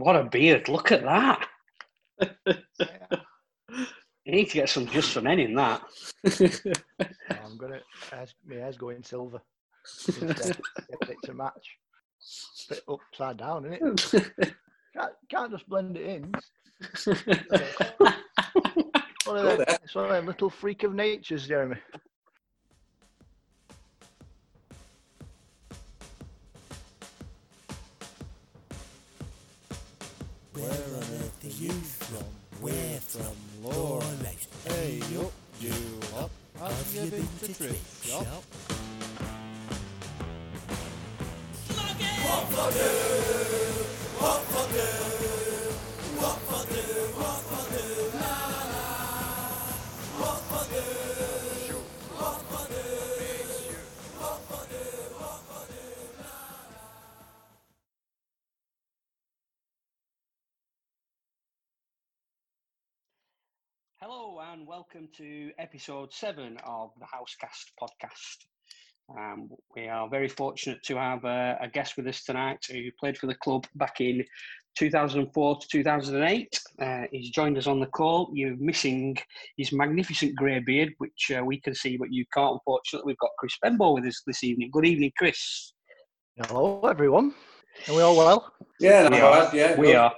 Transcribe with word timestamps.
What 0.00 0.16
a 0.16 0.24
beard! 0.24 0.68
Look 0.68 0.92
at 0.92 1.02
that. 1.02 1.46
You 4.26 4.36
need 4.36 4.50
to 4.50 4.58
get 4.58 4.68
some 4.68 4.86
just 4.86 5.12
for 5.12 5.22
men 5.22 5.40
in 5.40 5.54
that. 5.54 5.82
I'm 7.44 7.56
gonna. 7.56 7.80
Hair's, 8.12 8.34
my 8.46 8.56
hair's 8.56 8.76
going 8.76 9.02
silver. 9.02 9.40
Instead, 10.06 10.60
get 11.00 11.10
it 11.10 11.16
to 11.24 11.34
match. 11.34 11.78
Bit 12.68 12.82
upside 12.86 13.38
down, 13.38 13.72
isn't 13.72 14.14
it? 14.14 14.54
Can't, 14.94 15.12
can't 15.28 15.52
just 15.52 15.68
blend 15.68 15.96
it 15.96 16.04
in. 16.04 16.32
One 19.24 19.36
of 19.36 19.58
them, 19.58 19.64
it's 19.84 19.94
one 19.94 20.06
of 20.06 20.10
them 20.10 20.26
little 20.26 20.50
freak 20.50 20.82
of 20.82 20.94
natures, 20.94 21.46
Jeremy. 21.46 21.76
Where 30.60 30.72
on 30.72 31.08
earth 31.16 31.40
are 31.42 31.56
you 31.64 31.70
from? 31.70 32.24
We're 32.60 33.00
from 33.00 33.34
Lower 33.64 34.02
House. 34.02 34.46
Hey 34.66 35.00
up, 35.18 35.32
you 35.58 35.72
up. 36.18 36.30
Have 36.58 36.94
you 36.94 37.10
been 37.10 37.28
to 37.40 37.54
Trip 37.54 37.76
Shop? 38.02 38.44
Hello 44.72 45.19
and 64.52 64.66
welcome 64.66 65.08
to 65.16 65.52
episode 65.60 66.12
seven 66.12 66.56
of 66.66 66.90
the 66.98 67.04
Housecast 67.06 67.70
podcast. 67.80 69.16
Um, 69.16 69.48
we 69.76 69.86
are 69.86 70.08
very 70.08 70.28
fortunate 70.28 70.82
to 70.86 70.96
have 70.96 71.24
a, 71.24 71.56
a 71.60 71.68
guest 71.68 71.96
with 71.96 72.08
us 72.08 72.24
tonight 72.24 72.58
who 72.68 72.82
played 72.98 73.16
for 73.16 73.28
the 73.28 73.34
club 73.36 73.64
back 73.76 74.00
in 74.00 74.24
2004 74.76 75.58
to 75.60 75.68
2008. 75.68 76.60
Uh, 76.82 77.02
he's 77.12 77.30
joined 77.30 77.58
us 77.58 77.68
on 77.68 77.78
the 77.78 77.86
call. 77.86 78.30
You're 78.34 78.56
missing 78.56 79.16
his 79.56 79.70
magnificent 79.72 80.34
grey 80.34 80.58
beard, 80.58 80.94
which 80.98 81.30
uh, 81.38 81.44
we 81.44 81.60
can 81.60 81.74
see, 81.74 81.96
but 81.96 82.12
you 82.12 82.24
can't. 82.34 82.54
Unfortunately, 82.54 83.10
we've 83.12 83.18
got 83.18 83.30
Chris 83.38 83.56
Benbow 83.62 83.92
with 83.94 84.04
us 84.04 84.20
this 84.26 84.42
evening. 84.42 84.70
Good 84.72 84.86
evening, 84.86 85.12
Chris. 85.16 85.74
Hello, 86.42 86.80
everyone. 86.88 87.34
Are 87.88 87.94
we 87.94 88.02
all 88.02 88.16
well? 88.16 88.52
Yeah, 88.80 89.08
We 89.10 89.20
are. 89.20 89.44
bad, 89.44 89.54
yeah. 89.54 89.78
We 89.78 89.86
good. 89.88 89.96
are. 89.96 90.14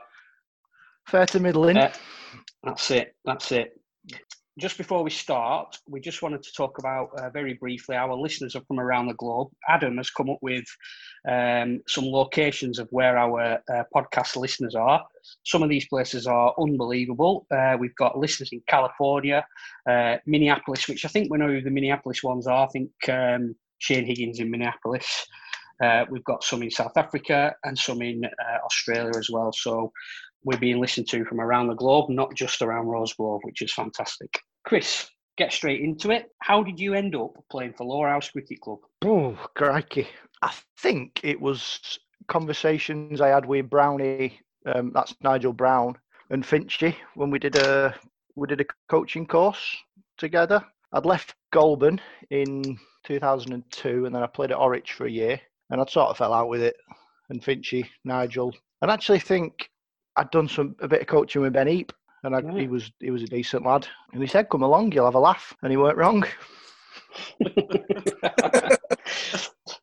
Fair 1.08 1.27
to 1.27 1.41
middling. 1.41 1.77
Uh, 1.77 1.92
That's 2.64 2.91
it. 2.91 3.14
That's 3.27 3.53
it. 3.53 3.78
Just 4.58 4.77
before 4.77 5.03
we 5.03 5.08
start, 5.08 5.78
we 5.89 5.98
just 5.98 6.20
wanted 6.20 6.42
to 6.42 6.53
talk 6.53 6.78
about 6.78 7.08
uh, 7.19 7.31
very 7.31 7.55
briefly 7.55 7.97
our 7.97 8.14
listeners 8.14 8.55
are 8.55 8.61
from 8.69 8.78
around 8.78 9.06
the 9.06 9.14
globe. 9.14 9.48
Adam 9.67 9.97
has 9.97 10.11
come 10.11 10.28
up 10.28 10.36
with 10.42 10.64
um, 11.27 11.81
some 11.89 12.05
locations 12.05 12.78
of 12.78 12.86
where 12.91 13.17
our 13.17 13.59
uh, 13.72 13.83
podcast 13.94 14.36
listeners 14.36 14.75
are. 14.75 15.03
Some 15.44 15.62
of 15.62 15.70
these 15.70 15.89
places 15.89 16.27
are 16.27 16.53
unbelievable. 16.61 17.47
Uh, 17.50 17.78
we've 17.81 17.97
got 17.97 18.19
listeners 18.19 18.50
in 18.53 18.61
California, 18.69 19.42
uh, 19.89 20.16
Minneapolis, 20.27 20.87
which 20.87 21.06
I 21.06 21.09
think 21.09 21.31
we 21.31 21.39
know 21.39 21.48
who 21.48 21.62
the 21.62 21.70
Minneapolis 21.70 22.22
ones 22.22 22.47
are. 22.47 22.66
I 22.66 22.70
think 22.70 22.91
um, 23.09 23.55
Shane 23.78 24.05
Higgins 24.05 24.39
in 24.39 24.50
Minneapolis. 24.50 25.27
Uh, 25.83 26.05
we've 26.11 26.25
got 26.25 26.44
some 26.44 26.62
in 26.62 26.70
South 26.70 26.97
Africa 26.97 27.55
and 27.64 27.77
some 27.77 28.03
in 28.03 28.22
uh, 28.25 28.59
Australia 28.66 29.12
as 29.19 29.31
well. 29.33 29.50
So 29.53 29.91
we're 30.44 30.58
being 30.58 30.80
listened 30.80 31.08
to 31.08 31.24
from 31.24 31.40
around 31.40 31.68
the 31.68 31.74
globe, 31.74 32.10
not 32.10 32.34
just 32.34 32.62
around 32.62 32.86
Rose 32.86 33.12
Grove, 33.12 33.40
which 33.42 33.62
is 33.62 33.72
fantastic. 33.72 34.40
Chris, 34.64 35.08
get 35.36 35.52
straight 35.52 35.80
into 35.80 36.10
it. 36.10 36.30
How 36.40 36.62
did 36.62 36.78
you 36.78 36.94
end 36.94 37.14
up 37.14 37.32
playing 37.50 37.75
for 37.75 37.84
Lower 37.84 38.08
House 38.08 38.30
Cricket 38.30 38.60
Club? 38.60 38.78
Oh, 39.04 39.38
crikey. 39.54 40.08
I 40.42 40.52
think 40.78 41.20
it 41.22 41.41
was 41.41 41.98
conversations 42.28 43.20
I 43.20 43.28
had 43.28 43.47
with 43.47 43.70
Brownie, 43.70 44.41
um, 44.66 44.92
that's 44.92 45.14
Nigel 45.22 45.52
Brown, 45.52 45.97
and 46.31 46.44
Finchy 46.44 46.94
when 47.14 47.31
we 47.31 47.38
did 47.38 47.56
a 47.56 47.94
we 48.34 48.47
did 48.48 48.60
a 48.60 48.66
coaching 48.88 49.26
course 49.26 49.76
together. 50.16 50.64
I'd 50.92 51.04
left 51.06 51.34
Goulburn 51.52 52.00
in 52.31 52.78
2002 53.04 54.06
and 54.06 54.14
then 54.14 54.22
I 54.22 54.26
played 54.26 54.50
at 54.50 54.58
Orwich 54.58 54.92
for 54.92 55.06
a 55.06 55.10
year 55.10 55.41
and 55.70 55.81
I 55.81 55.84
sort 55.86 56.10
of 56.10 56.16
fell 56.16 56.32
out 56.32 56.48
with 56.48 56.62
it. 56.62 56.76
And 57.28 57.42
Finchy, 57.42 57.86
Nigel, 58.04 58.52
and 58.81 58.91
actually 58.91 59.20
think 59.20 59.70
I'd 60.17 60.31
done 60.31 60.49
some 60.49 60.77
a 60.81 60.89
bit 60.89 61.00
of 61.00 61.06
coaching 61.06 61.43
with 61.43 61.53
Ben 61.53 61.69
Eap 61.69 61.93
and 62.25 62.37
I, 62.37 62.43
he 62.59 62.69
was 62.69 62.91
he 63.00 63.11
was 63.11 63.23
a 63.23 63.27
decent 63.27 63.65
lad. 63.67 63.87
And 64.12 64.23
he 64.23 64.28
said, 64.28 64.49
"Come 64.49 64.62
along, 64.62 64.93
you'll 64.93 65.05
have 65.05 65.15
a 65.15 65.21
laugh," 65.21 65.55
and 65.62 65.71
he 65.71 65.77
weren't 65.77 65.99
wrong. 65.99 66.25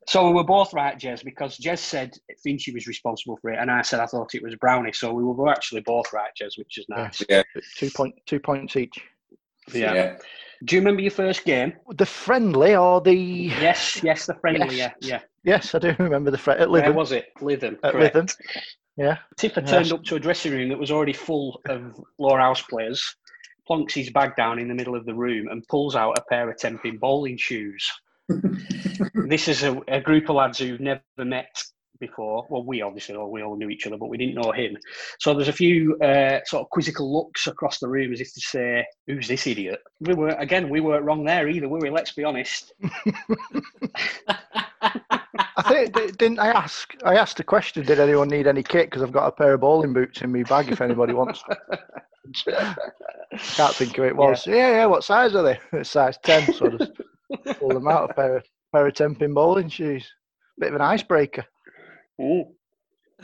so 0.07 0.27
we 0.27 0.33
were 0.33 0.43
both 0.43 0.73
right, 0.73 0.97
Jez, 0.97 1.23
because 1.23 1.57
Jez 1.57 1.79
said 1.79 2.17
Finchy 2.45 2.73
was 2.73 2.87
responsible 2.87 3.37
for 3.41 3.51
it, 3.51 3.59
and 3.59 3.69
I 3.69 3.81
said 3.81 3.99
I 3.99 4.05
thought 4.05 4.33
it 4.35 4.43
was 4.43 4.55
Brownie. 4.55 4.93
So 4.93 5.13
we 5.13 5.23
were 5.23 5.49
actually 5.49 5.81
both 5.81 6.11
right, 6.13 6.31
Jez, 6.39 6.57
which 6.57 6.77
is 6.77 6.85
nice. 6.89 7.21
Yeah. 7.29 7.43
Two 7.75 7.89
point 7.91 8.15
two 8.25 8.39
points 8.39 8.75
each. 8.75 8.97
Yeah. 9.73 9.93
yeah. 9.93 10.17
Do 10.65 10.75
you 10.75 10.81
remember 10.81 11.01
your 11.01 11.11
first 11.11 11.45
game? 11.45 11.73
The 11.89 12.05
friendly 12.05 12.75
or 12.75 12.99
the 12.99 13.13
Yes, 13.13 14.01
yes, 14.03 14.25
the 14.25 14.33
friendly. 14.35 14.75
Yes. 14.75 14.93
Yeah, 14.99 15.09
yeah. 15.09 15.21
yes, 15.43 15.73
I 15.73 15.79
do 15.79 15.95
remember 15.99 16.31
the 16.31 16.37
friend 16.37 16.59
at 16.59 16.69
Where 16.69 16.91
was 16.91 17.13
it? 17.13 17.27
Lytham. 17.39 17.77
At 17.83 17.93
correct. 17.93 18.15
Lytham. 18.15 18.35
Yeah, 18.99 19.17
Tipper 19.37 19.61
Yes. 19.61 19.69
turned 19.69 19.93
up 19.93 20.03
to 20.05 20.17
a 20.17 20.19
dressing 20.19 20.51
room 20.51 20.67
that 20.69 20.77
was 20.77 20.91
already 20.91 21.13
full 21.13 21.61
of 21.69 22.03
Lower 22.17 22.37
House 22.37 22.61
players, 22.61 23.15
plonks 23.67 23.93
his 23.93 24.09
bag 24.09 24.35
down 24.35 24.59
in 24.59 24.67
the 24.67 24.75
middle 24.75 24.93
of 24.93 25.05
the 25.05 25.13
room, 25.13 25.47
and 25.47 25.65
pulls 25.69 25.95
out 25.95 26.17
a 26.17 26.23
pair 26.27 26.49
of 26.49 26.57
Temping 26.57 26.99
bowling 26.99 27.37
shoes. 27.37 27.89
this 29.13 29.47
is 29.47 29.63
a, 29.63 29.79
a 29.87 30.01
group 30.01 30.29
of 30.29 30.35
lads 30.35 30.59
who've 30.59 30.81
never 30.81 31.01
met 31.17 31.63
before. 32.01 32.45
Well, 32.49 32.65
we 32.65 32.81
obviously 32.81 33.15
all 33.15 33.31
we 33.31 33.41
all 33.41 33.55
knew 33.55 33.69
each 33.69 33.87
other, 33.87 33.95
but 33.95 34.09
we 34.09 34.17
didn't 34.17 34.35
know 34.35 34.51
him. 34.51 34.75
So 35.19 35.33
there's 35.33 35.47
a 35.47 35.53
few 35.53 35.97
uh, 35.99 36.41
sort 36.45 36.63
of 36.63 36.69
quizzical 36.69 37.13
looks 37.13 37.47
across 37.47 37.79
the 37.79 37.87
room 37.87 38.11
as 38.11 38.19
if 38.19 38.33
to 38.33 38.41
say, 38.41 38.85
"Who's 39.07 39.29
this 39.29 39.47
idiot?" 39.47 39.79
We 40.01 40.13
were 40.13 40.31
again, 40.31 40.67
we 40.67 40.81
weren't 40.81 41.05
wrong 41.05 41.23
there 41.23 41.47
either, 41.47 41.69
were 41.69 41.79
we? 41.79 41.89
Let's 41.89 42.11
be 42.11 42.25
honest. 42.25 42.73
I 44.81 45.63
think 45.67 46.17
didn't 46.17 46.39
I 46.39 46.49
ask? 46.49 46.93
I 47.03 47.15
asked 47.15 47.39
a 47.39 47.43
question. 47.43 47.85
Did 47.85 47.99
anyone 47.99 48.29
need 48.29 48.47
any 48.47 48.63
kit? 48.63 48.87
Because 48.87 49.03
I've 49.03 49.11
got 49.11 49.27
a 49.27 49.31
pair 49.31 49.53
of 49.53 49.61
bowling 49.61 49.93
boots 49.93 50.21
in 50.21 50.31
my 50.31 50.43
bag. 50.43 50.71
If 50.71 50.81
anybody 50.81 51.13
wants, 51.13 51.43
can't 52.45 53.75
think 53.75 53.97
of 53.97 54.05
it. 54.05 54.15
Was 54.15 54.47
yeah, 54.47 54.71
yeah. 54.71 54.85
What 54.85 55.03
size 55.03 55.35
are 55.35 55.43
they? 55.43 55.59
It's 55.73 55.91
size 55.91 56.17
ten. 56.23 56.53
So 56.53 56.67
I 56.67 56.69
just 56.69 57.59
pull 57.59 57.69
them 57.69 57.87
out. 57.87 58.11
A 58.11 58.13
pair 58.13 58.37
of 58.37 58.45
pair 58.73 58.87
of 58.87 58.93
temping 58.93 59.33
bowling 59.33 59.69
shoes. 59.69 60.09
Bit 60.57 60.69
of 60.69 60.75
an 60.75 60.81
icebreaker. 60.81 61.45
Ooh. 62.21 62.45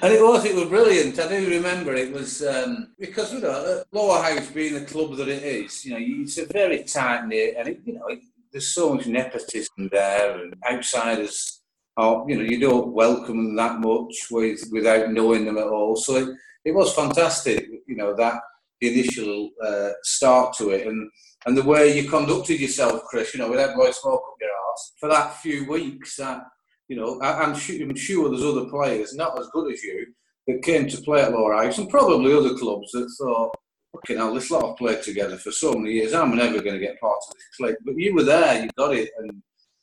And 0.02 0.14
it 0.14 0.22
was, 0.22 0.44
it 0.44 0.56
was 0.56 0.68
brilliant. 0.68 1.18
I 1.20 1.30
do 1.30 1.50
remember 1.50 1.96
it 1.96 2.12
was 2.12 2.46
um, 2.46 2.94
because 3.00 3.34
you 3.34 3.40
know 3.40 3.82
Lower 3.94 4.22
House 4.22 4.48
being 4.52 4.74
the 4.74 4.86
club 4.86 5.16
that 5.16 5.30
it 5.30 5.42
is, 5.42 5.86
you 5.86 5.92
know, 5.92 5.98
it's 6.00 6.38
a 6.38 6.46
very 6.48 6.84
tight 6.84 7.26
knit, 7.28 7.56
and 7.58 7.70
it, 7.70 7.80
you 7.86 7.94
know, 7.94 8.08
it, 8.08 8.20
there's 8.56 8.74
so 8.74 8.94
much 8.94 9.06
nepotism 9.06 9.90
there, 9.92 10.40
and 10.40 10.56
outsiders 10.72 11.62
are, 11.98 12.24
you 12.26 12.38
know, 12.38 12.44
you 12.44 12.58
don't 12.58 12.94
welcome 12.94 13.36
them 13.36 13.56
that 13.58 13.82
much 13.82 14.16
with 14.32 14.64
without 14.72 15.12
knowing 15.12 15.44
them 15.44 15.58
at 15.58 15.68
all. 15.68 15.98
So 15.98 16.16
it, 16.16 16.30
it 16.64 16.72
was 16.72 16.94
fantastic, 16.94 17.68
you 17.86 17.98
know, 17.98 18.16
that 18.16 18.40
the 18.80 18.94
initial 18.94 19.50
uh, 19.62 19.90
start 20.04 20.56
to 20.56 20.70
it, 20.70 20.88
and 20.88 21.12
and 21.46 21.58
the 21.58 21.64
way 21.64 22.00
you 22.00 22.10
conducted 22.10 22.62
yourself, 22.62 23.02
Chris, 23.10 23.34
you 23.34 23.42
know, 23.42 23.50
without 23.50 23.76
blowing 23.76 23.92
smoke 23.92 24.24
up 24.26 24.38
your 24.40 24.50
arse 24.52 24.94
for 25.02 25.10
that 25.10 25.36
few 25.36 25.70
weeks 25.70 26.16
that. 26.16 26.42
You 26.88 26.98
know, 26.98 27.20
I, 27.20 27.42
I'm, 27.42 27.56
sure, 27.56 27.96
sure 27.96 28.30
there's 28.30 28.44
other 28.44 28.70
players 28.70 29.16
not 29.16 29.40
as 29.40 29.50
good 29.52 29.74
as 29.74 29.82
you 29.82 30.06
that 30.48 30.62
came 30.62 30.88
to 30.88 31.02
play 31.02 31.24
at 31.24 31.32
Lower 31.32 31.56
House, 31.56 31.80
and 31.80 31.90
probably 31.90 32.32
other 32.32 32.56
clubs 32.56 32.92
that 32.92 33.12
thought, 33.20 33.56
"Fucking 33.96 34.18
hell, 34.18 34.34
this 34.34 34.52
lot 34.52 34.68
have 34.68 34.78
played 34.78 35.02
together 35.04 35.38
for 35.38 35.52
so 35.52 35.74
many 35.74 35.94
years. 35.96 36.14
I'm 36.14 36.36
never 36.36 36.62
going 36.62 36.76
to 36.80 36.86
get 36.86 37.00
part 37.00 37.18
of 37.28 37.34
this 37.36 37.44
clique." 37.58 37.78
But 37.86 37.98
you 37.98 38.14
were 38.16 38.24
there, 38.24 38.64
you 38.64 38.70
got 38.78 38.96
it, 38.96 39.10
and 39.20 39.32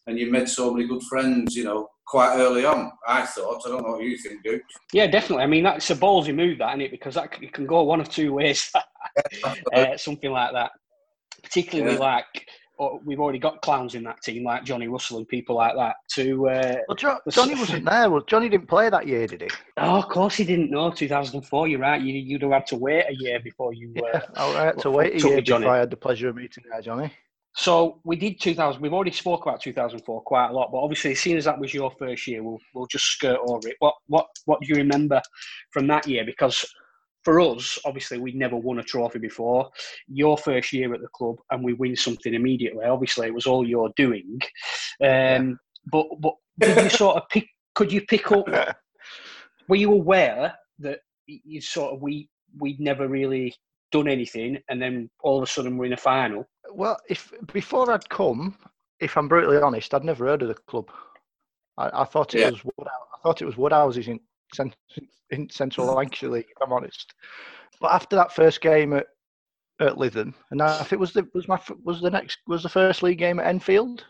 and 0.06 0.18
you 0.18 0.30
made 0.30 0.48
so 0.48 0.72
many 0.72 0.86
good 0.88 1.02
friends. 1.04 1.54
You 1.54 1.64
know, 1.64 1.88
quite 2.06 2.36
early 2.36 2.64
on. 2.64 2.90
I 3.06 3.22
thought. 3.24 3.62
I 3.66 3.70
don't 3.70 3.82
know 3.82 3.92
what 3.92 4.02
you 4.04 4.16
think, 4.18 4.42
Duke. 4.42 4.62
Yeah, 4.92 5.06
definitely. 5.06 5.44
I 5.44 5.46
mean, 5.46 5.64
that's 5.64 5.90
a 5.90 5.96
ballsy 5.96 6.34
move, 6.34 6.58
that, 6.58 6.70
isn't 6.70 6.80
it? 6.82 6.90
Because 6.90 7.14
that 7.14 7.34
c- 7.34 7.46
it 7.46 7.52
can 7.52 7.66
go 7.66 7.82
one 7.82 8.00
of 8.00 8.08
two 8.08 8.32
ways. 8.32 8.70
uh, 9.74 9.96
something 9.96 10.30
like 10.30 10.52
that. 10.52 10.70
Particularly 11.42 11.94
Yeah. 11.94 12.00
like 12.00 12.46
we've 13.04 13.20
already 13.20 13.38
got 13.38 13.60
clowns 13.62 13.94
in 13.94 14.02
that 14.04 14.20
team, 14.22 14.44
like 14.44 14.64
Johnny 14.64 14.88
Russell 14.88 15.18
and 15.18 15.28
people 15.28 15.56
like 15.56 15.74
that. 15.76 15.96
To 16.14 16.48
uh, 16.48 16.76
Well, 16.88 16.96
jo- 16.96 17.18
Johnny 17.30 17.54
wasn't 17.54 17.84
there. 17.84 18.10
Well, 18.10 18.22
Johnny 18.26 18.48
didn't 18.48 18.68
play 18.68 18.88
that 18.90 19.06
year, 19.06 19.26
did 19.26 19.42
he? 19.42 19.48
oh, 19.78 19.98
of 19.98 20.08
course 20.08 20.36
he 20.36 20.44
didn't 20.44 20.70
know 20.70 20.90
2004. 20.90 21.68
You're 21.68 21.80
right. 21.80 22.00
You, 22.00 22.14
you'd 22.14 22.42
have 22.42 22.52
had 22.52 22.66
to 22.68 22.76
wait 22.76 23.04
a 23.08 23.14
year 23.14 23.40
before 23.40 23.72
you. 23.72 23.92
Uh, 23.98 24.02
Yeah, 24.14 24.20
I 24.36 24.64
had 24.66 24.78
to 24.80 24.90
wait 24.90 25.14
a 25.14 25.26
year 25.26 25.36
me, 25.36 25.42
Johnny. 25.42 25.62
before 25.64 25.74
I 25.76 25.78
had 25.78 25.90
the 25.90 25.96
pleasure 25.96 26.28
of 26.28 26.36
meeting 26.36 26.64
there, 26.70 26.80
Johnny. 26.82 27.12
So 27.54 28.00
we 28.04 28.16
did 28.16 28.40
2000. 28.40 28.80
We've 28.80 28.94
already 28.94 29.10
spoke 29.12 29.42
about 29.42 29.60
2004 29.60 30.22
quite 30.22 30.48
a 30.48 30.52
lot, 30.52 30.70
but 30.72 30.78
obviously, 30.78 31.14
seeing 31.14 31.36
as 31.36 31.44
that 31.44 31.58
was 31.58 31.74
your 31.74 31.90
first 31.98 32.26
year, 32.26 32.42
we'll 32.42 32.58
we'll 32.74 32.86
just 32.86 33.04
skirt 33.04 33.38
over 33.46 33.68
it. 33.68 33.76
What 33.78 33.94
what 34.06 34.26
what 34.46 34.60
do 34.62 34.68
you 34.68 34.76
remember 34.76 35.20
from 35.70 35.86
that 35.88 36.06
year? 36.08 36.24
Because 36.24 36.64
for 37.24 37.40
us, 37.40 37.78
obviously, 37.84 38.18
we'd 38.18 38.34
never 38.36 38.56
won 38.56 38.78
a 38.78 38.82
trophy 38.82 39.18
before. 39.18 39.70
Your 40.08 40.36
first 40.36 40.72
year 40.72 40.92
at 40.94 41.00
the 41.00 41.08
club, 41.08 41.36
and 41.50 41.62
we 41.64 41.72
win 41.74 41.94
something 41.96 42.34
immediately. 42.34 42.84
Obviously, 42.84 43.26
it 43.28 43.34
was 43.34 43.46
all 43.46 43.66
your 43.66 43.90
doing. 43.96 44.40
Um, 45.02 45.58
But 45.90 46.06
but 46.20 46.34
did 46.58 46.76
you 46.84 46.90
sort 46.90 47.16
of 47.16 47.28
pick? 47.28 47.46
Could 47.74 47.92
you 47.92 48.02
pick 48.06 48.30
up? 48.32 48.46
Were 49.68 49.76
you 49.76 49.92
aware 49.92 50.54
that 50.80 51.00
you 51.26 51.60
sort 51.60 51.94
of 51.94 52.02
we 52.02 52.28
we'd 52.60 52.80
never 52.80 53.08
really 53.08 53.54
done 53.92 54.08
anything, 54.08 54.58
and 54.68 54.80
then 54.80 55.08
all 55.22 55.38
of 55.38 55.42
a 55.44 55.46
sudden 55.46 55.76
we're 55.76 55.86
in 55.86 55.92
a 55.92 55.96
final? 55.96 56.46
Well, 56.72 56.98
if 57.08 57.32
before 57.52 57.90
I'd 57.92 58.08
come, 58.08 58.56
if 59.00 59.16
I'm 59.16 59.28
brutally 59.28 59.58
honest, 59.58 59.94
I'd 59.94 60.04
never 60.04 60.26
heard 60.26 60.42
of 60.42 60.48
the 60.48 60.54
club. 60.54 60.90
I, 61.78 62.02
I 62.02 62.04
thought 62.04 62.34
it 62.34 62.40
Yeah. 62.40 62.50
was 62.50 62.64
Wood, 62.64 62.86
I 62.88 63.18
thought 63.22 63.42
it 63.42 63.46
was 63.46 63.56
Woodhouses 63.56 64.08
in 64.58 65.48
Central 65.50 65.86
Lancashire 65.94 66.30
League. 66.30 66.46
If 66.50 66.62
I'm 66.62 66.72
honest, 66.72 67.14
but 67.80 67.92
after 67.92 68.16
that 68.16 68.32
first 68.34 68.60
game 68.60 68.92
at 68.92 69.06
at 69.80 69.94
Lytham, 69.96 70.34
and 70.50 70.62
I 70.62 70.78
think 70.78 70.92
it 70.92 71.00
was 71.00 71.12
the 71.12 71.26
was 71.34 71.48
my 71.48 71.60
was 71.82 72.00
the 72.00 72.10
next 72.10 72.38
was 72.46 72.62
the 72.62 72.68
first 72.68 73.02
league 73.02 73.18
game 73.18 73.40
at 73.40 73.46
Enfield, 73.46 74.04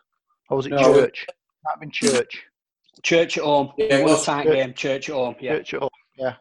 or 0.51 0.57
was 0.57 0.67
it 0.67 0.71
No. 0.71 0.93
Church? 0.95 1.27
Might 1.65 1.71
have 1.73 1.81
been 1.81 1.91
Church. 1.91 2.43
Church 3.03 3.39
at 3.39 3.45
home, 3.45 3.73
Yeah, 3.79 3.99
it 3.99 4.05
was 4.05 4.25
tight 4.25 4.47
game. 4.47 4.75
Church 4.75 5.09
at 5.09 5.15
home, 5.15 5.35
yeah. 5.41 5.57
Church 5.57 5.75
at 5.75 5.81
home, 5.81 5.91
yeah. 6.19 6.35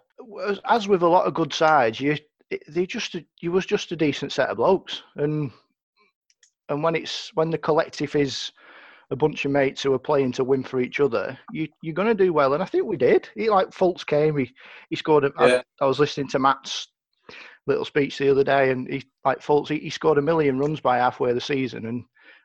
As- 0.68 0.88
with 0.88 1.02
a 1.02 1.08
lot 1.08 1.26
of 1.26 1.34
good 1.34 1.54
sides, 1.54 2.00
you 2.00 2.18
they 2.68 2.86
just 2.86 3.16
a- 3.16 3.26
you 3.40 3.52
was 3.52 3.66
just 3.66 3.92
a 3.94 3.96
decent 3.96 4.34
set 4.34 4.50
of 4.50 4.58
blokes, 4.58 5.04
and 5.16 5.52
and 6.70 6.84
when 6.84 6.96
it's 6.96 7.32
when 7.36 7.50
the 7.50 7.58
collective 7.58 8.16
is 8.16 8.52
a 9.12 9.16
bunch 9.16 9.44
of 9.46 9.52
mates 9.52 9.84
who 9.84 9.94
are 9.94 10.00
playing 10.00 10.32
to 10.32 10.44
win 10.44 10.64
for 10.64 10.80
each 10.80 11.00
other, 11.00 11.38
you 11.54 11.68
you're 11.82 11.94
going 11.94 12.08
to 12.08 12.24
do 12.26 12.34
well, 12.34 12.54
and 12.54 12.64
I 12.64 12.66
think 12.66 12.86
we 12.86 12.98
did. 12.98 13.30
He 13.36 13.50
like 13.50 13.68
Fultz 13.70 14.06
came, 14.06 14.38
he 14.38 14.52
he 14.90 14.96
scored. 14.96 15.26
A, 15.26 15.32
Yeah. 15.40 15.62
I, 15.80 15.86
I 15.86 15.88
was 15.88 16.00
listening 16.00 16.30
to 16.30 16.40
Matt's 16.40 16.88
little 17.68 17.86
speech 17.86 18.18
the 18.18 18.30
other 18.30 18.44
day, 18.44 18.72
and 18.72 18.88
he 18.92 19.04
like 19.26 19.40
Fultz, 19.40 19.68
he, 19.70 19.80
he 19.80 19.90
scored 19.90 20.18
a 20.18 20.22
million 20.22 20.58
runs 20.58 20.80
by 20.80 20.98
halfway 20.98 21.30
of 21.30 21.36
the 21.36 21.42
season, 21.42 21.86
and 21.86 22.04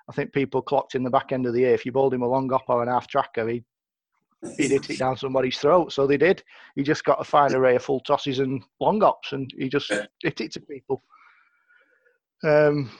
I 0.08 0.12
think 0.12 0.32
people 0.32 0.60
clocked 0.60 0.94
in 0.94 1.04
the 1.04 1.10
back 1.10 1.32
end 1.32 1.46
of 1.46 1.52
the 1.54 1.60
year 1.60 1.74
if 1.74 1.86
you 1.86 1.92
bowled 1.92 2.14
him 2.14 2.22
a 2.22 2.28
long 2.28 2.52
up 2.52 2.64
or 2.68 2.82
an 2.82 2.88
half 2.88 3.06
tracker, 3.06 3.48
he 3.48 3.64
he'd 4.58 4.70
hit 4.72 4.90
it 4.90 4.98
down 4.98 5.16
somebody's 5.16 5.58
throat. 5.58 5.92
So 5.92 6.06
they 6.06 6.16
did. 6.16 6.42
He 6.74 6.82
just 6.82 7.04
got 7.04 7.20
a 7.20 7.24
fine 7.24 7.54
array 7.54 7.76
of 7.76 7.82
full 7.82 8.00
tosses 8.00 8.38
and 8.40 8.62
long 8.80 9.02
ups, 9.02 9.32
and 9.32 9.50
he 9.56 9.68
just 9.68 9.90
Yeah. 9.90 10.06
hit 10.22 10.40
it 10.40 10.52
to 10.52 10.60
people. 10.60 11.02
Um, 12.44 12.90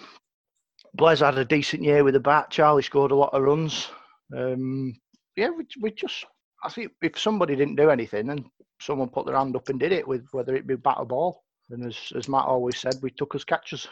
Blaise 0.96 1.20
had 1.20 1.38
a 1.38 1.44
decent 1.44 1.82
year 1.82 2.04
with 2.04 2.14
the 2.14 2.20
bat. 2.20 2.50
Charlie 2.50 2.82
scored 2.82 3.10
a 3.10 3.16
lot 3.16 3.34
of 3.34 3.43
runs. 3.43 3.88
Um, 4.37 4.94
yeah, 5.37 5.50
we, 5.50 5.64
we 5.81 5.90
just. 5.90 6.25
I 6.64 6.70
think 6.70 6.93
if 7.02 7.19
somebody 7.19 7.54
didn't 7.54 7.76
do 7.76 7.90
anything, 7.90 8.31
and 8.31 8.44
someone 8.81 9.08
put 9.08 9.26
their 9.26 9.37
hand 9.37 9.56
up 9.56 9.69
and 9.69 9.78
did 9.78 9.93
it 9.93 10.06
with 10.06 10.26
whether 10.32 10.54
it 10.56 10.66
be 10.66 10.76
bat 10.76 10.96
or 10.98 11.06
ball, 11.06 11.44
and 11.70 11.87
as 11.87 11.96
as 12.16 12.28
Matt 12.28 12.46
always 12.46 12.78
said, 12.78 12.94
we 13.02 13.10
took 13.10 13.34
as 13.34 13.44
catchers. 13.44 13.88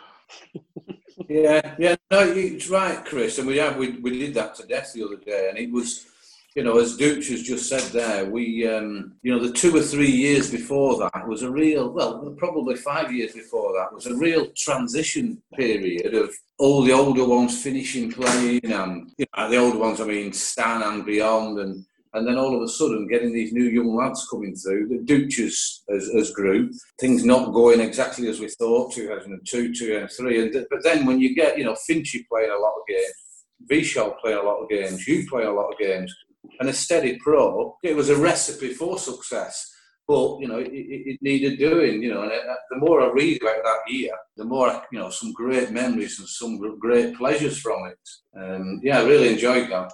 Yeah, 1.29 1.77
yeah, 1.79 1.95
no, 2.11 2.21
it's 2.21 2.69
right, 2.69 3.05
Chris, 3.05 3.39
and 3.39 3.47
we 3.47 3.57
have 3.59 3.77
we, 3.77 3.93
we 3.99 4.19
did 4.19 4.35
that 4.35 4.57
to 4.57 4.67
death 4.67 4.93
the 4.93 5.05
other 5.05 5.17
day, 5.17 5.49
and 5.49 5.59
it 5.59 5.71
was, 5.71 6.07
you 6.55 6.63
know, 6.63 6.79
as 6.79 6.97
Dooch 6.97 7.29
has 7.31 7.43
just 7.43 7.69
said 7.69 7.83
there, 7.93 8.27
we, 8.27 8.67
um, 8.69 9.15
you 9.23 9.33
know, 9.33 9.45
the 9.45 9.53
two 9.53 9.77
or 9.77 9.83
three 9.83 10.11
years 10.11 10.51
before 10.51 10.97
that 10.99 11.27
was 11.27 11.43
a 11.43 11.51
real, 11.51 11.91
well, 11.91 12.33
probably 12.39 12.77
five 12.77 13.13
years 13.13 13.33
before 13.33 13.73
that 13.73 13.93
was 13.93 14.07
a 14.07 14.15
real 14.15 14.47
transition 14.57 15.43
period 15.55 16.15
of 16.15 16.33
all 16.59 16.83
the 16.83 16.93
older 16.93 17.25
ones 17.25 17.61
finishing 17.61 18.11
playing, 18.11 18.65
and 18.65 19.11
you 19.19 19.27
know, 19.37 19.51
the 19.51 19.57
older 19.57 19.79
ones, 19.79 20.01
I 20.01 20.05
mean, 20.05 20.33
Stan 20.33 20.83
and 20.83 21.05
beyond, 21.05 21.59
and 21.59 21.85
and 22.15 22.29
then 22.29 22.39
all 22.39 22.55
of 22.55 22.63
a 22.63 22.69
sudden 22.69 23.09
getting 23.09 23.33
these 23.33 23.53
new 23.53 23.65
young 23.65 23.97
lads 23.97 24.29
coming 24.31 24.55
through, 24.55 24.87
the 24.87 24.99
Dooches 24.99 25.81
as, 25.93 26.09
as 26.17 26.31
group, 26.31 26.71
things 27.01 27.25
not 27.25 27.53
going 27.53 27.81
exactly 27.81 28.29
as 28.29 28.39
we 28.39 28.49
thought, 28.49 28.93
2002, 28.93 29.75
2003. 29.75 30.43
And 30.43 30.67
but 30.71 30.85
then 30.85 31.07
when 31.07 31.21
you 31.21 31.35
get, 31.35 31.59
you 31.59 31.65
know, 31.65 31.73
Finchy 31.91 32.25
playing 32.29 32.53
a 32.57 32.61
lot 32.61 32.75
of 32.75 32.87
games, 32.87 33.15
Vishal 33.69 34.17
playing 34.21 34.39
a 34.39 34.43
lot 34.43 34.63
of 34.63 34.69
games, 34.69 35.09
you 35.09 35.27
play 35.29 35.43
a 35.43 35.51
lot 35.51 35.73
of 35.73 35.79
games, 35.79 36.15
and 36.61 36.69
a 36.69 36.73
steady 36.73 37.19
pro, 37.19 37.77
it 37.83 37.95
was 37.97 38.11
a 38.11 38.17
recipe 38.17 38.73
for 38.75 38.99
success. 38.99 39.71
But 40.07 40.39
you 40.41 40.49
know, 40.49 40.59
it, 40.59 40.69
it 40.73 41.03
it 41.15 41.19
needed 41.23 41.59
doing. 41.59 42.03
You 42.03 42.13
know, 42.13 42.23
and 42.23 42.33
it, 42.33 42.43
the 42.71 42.77
more 42.77 43.01
I 43.01 43.11
read 43.11 43.41
about 43.41 43.63
that 43.65 43.91
year, 43.93 44.13
the 44.37 44.45
more 44.45 44.69
I- 44.69 44.83
you 44.93 44.99
know, 44.99 45.11
some 45.11 45.33
great 45.33 45.71
memories 45.71 46.19
and 46.19 46.29
some 46.29 46.59
great 46.79 47.17
pleasures 47.17 47.59
from 47.61 47.87
it. 47.87 47.99
Um, 48.39 48.81
yeah, 48.83 49.01
I 49.01 49.05
really 49.05 49.31
enjoyed 49.33 49.71
that. 49.71 49.91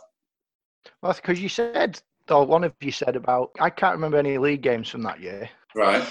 Well, 1.03 1.13
because 1.15 1.41
you 1.41 1.49
said, 1.49 2.01
or 2.29 2.45
one 2.47 2.65
of 2.65 2.73
you 2.81 2.91
said 2.93 3.15
about, 3.17 3.51
I 3.61 3.71
can't 3.71 3.95
remember 3.95 4.19
any 4.19 4.37
league 4.39 4.63
games 4.63 4.89
from 4.89 5.03
that 5.03 5.21
year, 5.21 5.49
Right. 5.75 6.03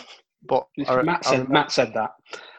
but 0.47 0.65
I, 0.88 0.94
re- 0.95 1.03
Matt 1.03 1.19
I 1.25 1.30
said 1.30 1.31
remember- 1.33 1.53
Matt 1.53 1.71
said 1.71 1.94
that. 1.95 2.12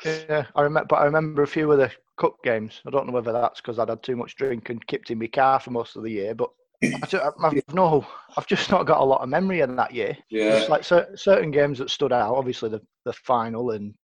Yeah, 0.04 0.46
I 0.54 0.62
remember, 0.62 0.86
but 0.88 0.96
I 0.96 1.04
remember 1.04 1.42
a 1.42 1.46
few 1.46 1.70
of 1.72 1.78
the 1.78 1.90
cup 2.18 2.36
games. 2.44 2.80
I 2.86 2.90
don't 2.90 3.06
know 3.06 3.12
whether 3.12 3.32
that's 3.32 3.60
because 3.60 3.78
I'd 3.78 3.88
had 3.88 4.02
too 4.02 4.16
much 4.16 4.36
drink 4.36 4.68
and 4.70 4.84
kept 4.86 5.10
in 5.10 5.18
my 5.18 5.26
car 5.28 5.58
for 5.60 5.70
most 5.70 5.96
of 5.96 6.02
the 6.02 6.10
year, 6.10 6.34
but 6.34 6.50
I 6.50 6.50
ju- 6.50 6.54
I've 6.82 7.74
no, 7.74 8.06
I've 8.36 8.46
just 8.46 8.70
not 8.70 8.86
got 8.86 9.00
a 9.00 9.04
lot 9.04 9.20
of 9.20 9.28
memory 9.28 9.60
in 9.60 9.76
that 9.76 9.92
year. 9.92 10.16
Yeah. 10.30 10.56
It's 10.56 10.70
like 10.70 10.84
cer- 10.84 11.14
certain 11.16 11.50
games 11.50 11.78
that 11.78 11.90
stood 11.90 12.12
out. 12.12 12.34
Obviously, 12.34 12.70
the 12.70 12.80
the 13.04 13.12
final 13.12 13.72
and 13.72 13.94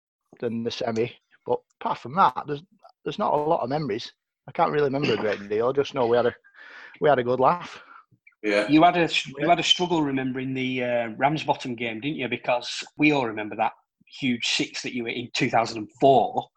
then 0.40 0.62
the 0.62 0.70
semi. 0.70 1.12
But 1.46 1.58
apart 1.80 1.98
from 1.98 2.14
that, 2.16 2.44
there's 2.46 2.62
there's 3.04 3.18
not 3.18 3.32
a 3.32 3.36
lot 3.36 3.62
of 3.62 3.70
memories. 3.70 4.12
I 4.48 4.52
can't 4.52 4.72
really 4.72 4.84
remember 4.84 5.14
a 5.14 5.16
great 5.16 5.48
deal. 5.48 5.68
I 5.68 5.72
just 5.72 5.94
know 5.94 6.06
we 6.06 6.16
had 6.16 6.26
a 6.26 6.34
we 7.00 7.08
had 7.08 7.18
a 7.18 7.24
good 7.24 7.40
laugh. 7.40 7.82
Yeah. 8.42 8.68
You 8.68 8.82
had 8.82 8.96
a 8.96 9.08
you 9.38 9.48
had 9.48 9.58
a 9.58 9.64
struggle 9.64 10.02
remembering 10.02 10.52
the 10.52 10.84
uh, 10.84 11.08
Ramsbottom 11.16 11.74
game, 11.76 12.00
didn't 12.00 12.16
you? 12.16 12.28
Because 12.28 12.84
we 12.98 13.12
all 13.12 13.26
remember 13.26 13.56
that 13.56 13.72
huge 14.20 14.46
six 14.46 14.82
that 14.82 14.94
you 14.94 15.04
were 15.04 15.08
in 15.08 15.28
2004 15.34 16.48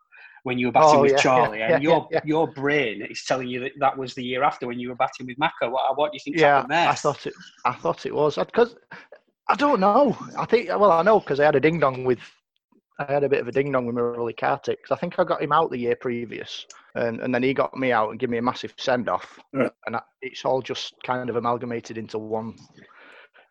when 0.43 0.57
you 0.57 0.67
were 0.67 0.71
batting 0.71 0.99
Oh, 0.99 1.03
with 1.03 1.11
yeah, 1.11 1.17
yeah, 1.17 1.21
Charlie, 1.23 1.61
and 1.61 1.71
yeah, 1.71 1.79
your 1.79 2.07
yeah. 2.11 2.21
your 2.25 2.47
brain 2.47 3.05
is 3.09 3.23
telling 3.25 3.47
you 3.47 3.59
that 3.61 3.71
that 3.79 3.97
was 3.97 4.13
the 4.13 4.23
year 4.23 4.43
after 4.43 4.67
when 4.67 4.79
you 4.79 4.89
were 4.89 4.95
batting 4.95 5.27
with 5.27 5.37
Macca. 5.37 5.69
What, 5.71 5.97
what 5.97 6.11
do 6.11 6.15
you 6.15 6.21
think 6.23 6.39
happened 6.39 6.71
there? 6.71 6.87
I 6.87 6.93
thought 6.95 7.27
it. 7.27 7.33
I 7.65 7.73
thought 7.73 8.05
it 8.05 8.13
was 8.15 8.35
because 8.35 8.75
I 9.47 9.55
don't 9.55 9.79
know. 9.79 10.17
I 10.37 10.45
think 10.45 10.69
well, 10.69 10.91
I 10.91 11.01
know 11.01 11.19
because 11.19 11.39
I 11.39 11.45
had 11.45 11.55
a 11.55 11.59
ding 11.59 11.79
dong 11.79 12.03
with. 12.03 12.19
I 12.99 13.13
had 13.13 13.23
a 13.23 13.29
bit 13.29 13.39
of 13.39 13.47
a 13.47 13.51
ding 13.53 13.71
dong 13.71 13.85
with 13.85 13.95
Murali 13.95 14.35
Kartik 14.35 14.83
'cause 14.83 14.91
I 14.91 14.99
think 14.99 15.17
I 15.19 15.23
got 15.23 15.41
him 15.41 15.53
out 15.53 15.71
the 15.71 15.77
year 15.77 15.95
previous, 15.95 16.65
and, 16.95 17.21
and 17.21 17.33
then 17.33 17.43
he 17.43 17.53
got 17.53 17.73
me 17.77 17.93
out 17.93 18.09
and 18.09 18.19
gave 18.19 18.29
me 18.29 18.39
a 18.39 18.41
massive 18.41 18.73
send 18.77 19.07
off, 19.07 19.39
and 19.53 19.95
I, 19.95 20.01
it's 20.21 20.43
all 20.43 20.61
just 20.61 20.95
kind 21.05 21.29
of 21.29 21.37
amalgamated 21.37 21.97
into 21.97 22.19
one, 22.19 22.55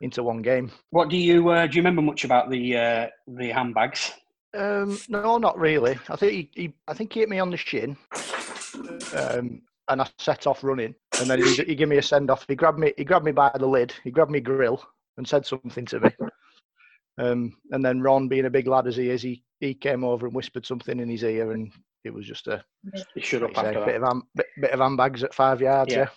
into 0.02 0.22
one 0.22 0.42
game. 0.42 0.70
What 0.90 1.08
do 1.08 1.16
you 1.16 1.48
uh, 1.48 1.66
do? 1.66 1.76
You 1.76 1.80
remember 1.80 2.02
much 2.02 2.24
about 2.24 2.50
the 2.50 2.76
uh, 2.76 3.06
the 3.26 3.48
handbags? 3.48 4.12
Um, 4.58 4.98
no, 5.08 5.38
not 5.38 5.58
really. 5.58 5.96
I 6.08 6.16
think 6.16 6.32
he, 6.32 6.50
he 6.54 6.74
I 6.88 6.94
think 6.94 7.12
he 7.12 7.20
hit 7.20 7.28
me 7.28 7.38
on 7.38 7.50
the 7.50 7.56
shin, 7.56 7.96
um, 9.16 9.62
and 9.88 10.02
I 10.02 10.08
set 10.18 10.46
off 10.46 10.64
running. 10.64 10.94
And 11.20 11.30
then 11.30 11.42
he, 11.42 11.54
he 11.54 11.74
gave 11.74 11.88
me 11.88 11.98
a 11.98 12.02
send 12.02 12.30
off. 12.30 12.44
He 12.48 12.56
grabbed 12.56 12.78
me. 12.78 12.92
He 12.96 13.04
grabbed 13.04 13.24
me 13.24 13.32
by 13.32 13.50
the 13.56 13.66
lid. 13.66 13.94
He 14.02 14.10
grabbed 14.10 14.32
me 14.32 14.40
grill 14.40 14.84
and 15.16 15.26
said 15.26 15.46
something 15.46 15.86
to 15.86 16.00
me. 16.00 16.10
Um, 17.18 17.56
and 17.72 17.84
then 17.84 18.00
Ron, 18.00 18.28
being 18.28 18.46
a 18.46 18.50
big 18.50 18.68
lad 18.68 18.86
as 18.86 18.96
he 18.96 19.10
is, 19.10 19.22
he, 19.22 19.42
he 19.58 19.74
came 19.74 20.04
over 20.04 20.26
and 20.26 20.34
whispered 20.34 20.64
something 20.64 21.00
in 21.00 21.08
his 21.08 21.24
ear, 21.24 21.50
and 21.52 21.72
it 22.04 22.14
was 22.14 22.26
just 22.26 22.46
a 22.46 22.64
You 23.14 23.22
should 23.22 23.42
like 23.42 23.50
up 23.50 23.56
you 23.56 23.62
say, 23.62 23.68
after 23.70 23.84
bit 23.86 23.96
of 23.96 24.02
hand, 24.02 24.22
bit, 24.36 24.46
bit 24.60 24.70
of 24.70 24.80
handbags 24.80 25.24
at 25.24 25.34
five 25.34 25.60
yards. 25.60 25.92
Yeah. 25.92 25.98
Yeah. 25.98 26.08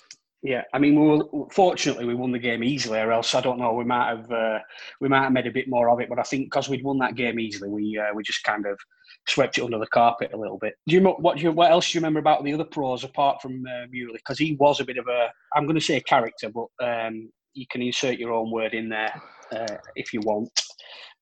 Yeah, 0.43 0.63
I 0.73 0.79
mean, 0.79 0.99
we 0.99 1.43
fortunately 1.51 2.05
we 2.05 2.15
won 2.15 2.31
the 2.31 2.39
game 2.39 2.63
easily, 2.63 2.99
or 2.99 3.11
else 3.11 3.35
I 3.35 3.41
don't 3.41 3.59
know. 3.59 3.73
We 3.73 3.83
might 3.83 4.09
have 4.09 4.31
uh, 4.31 4.59
we 4.99 5.07
might 5.07 5.21
have 5.21 5.31
made 5.31 5.45
a 5.45 5.51
bit 5.51 5.69
more 5.69 5.89
of 5.89 5.99
it, 5.99 6.09
but 6.09 6.17
I 6.17 6.23
think 6.23 6.45
because 6.45 6.67
we'd 6.67 6.83
won 6.83 6.97
that 6.97 7.15
game 7.15 7.39
easily, 7.39 7.69
we 7.69 7.99
uh, 7.99 8.11
we 8.15 8.23
just 8.23 8.43
kind 8.43 8.65
of 8.65 8.79
swept 9.27 9.59
it 9.59 9.63
under 9.63 9.77
the 9.77 9.85
carpet 9.87 10.31
a 10.33 10.37
little 10.37 10.57
bit. 10.57 10.73
Do 10.87 10.95
you 10.95 11.01
what 11.03 11.37
do 11.37 11.43
you 11.43 11.51
what 11.51 11.69
else 11.69 11.91
do 11.91 11.97
you 11.97 11.99
remember 11.99 12.19
about 12.19 12.43
the 12.43 12.53
other 12.53 12.63
pros 12.63 13.03
apart 13.03 13.39
from 13.39 13.63
uh, 13.67 13.85
Muley? 13.91 14.13
Because 14.13 14.39
he 14.39 14.55
was 14.55 14.79
a 14.79 14.85
bit 14.85 14.97
of 14.97 15.07
a 15.07 15.27
I'm 15.55 15.65
going 15.65 15.75
to 15.75 15.81
say 15.81 15.97
a 15.97 16.01
character, 16.01 16.49
but 16.49 16.67
um, 16.83 17.29
you 17.53 17.67
can 17.69 17.83
insert 17.83 18.17
your 18.17 18.33
own 18.33 18.49
word 18.49 18.73
in 18.73 18.89
there 18.89 19.13
uh, 19.51 19.77
if 19.95 20.11
you 20.11 20.21
want. 20.21 20.49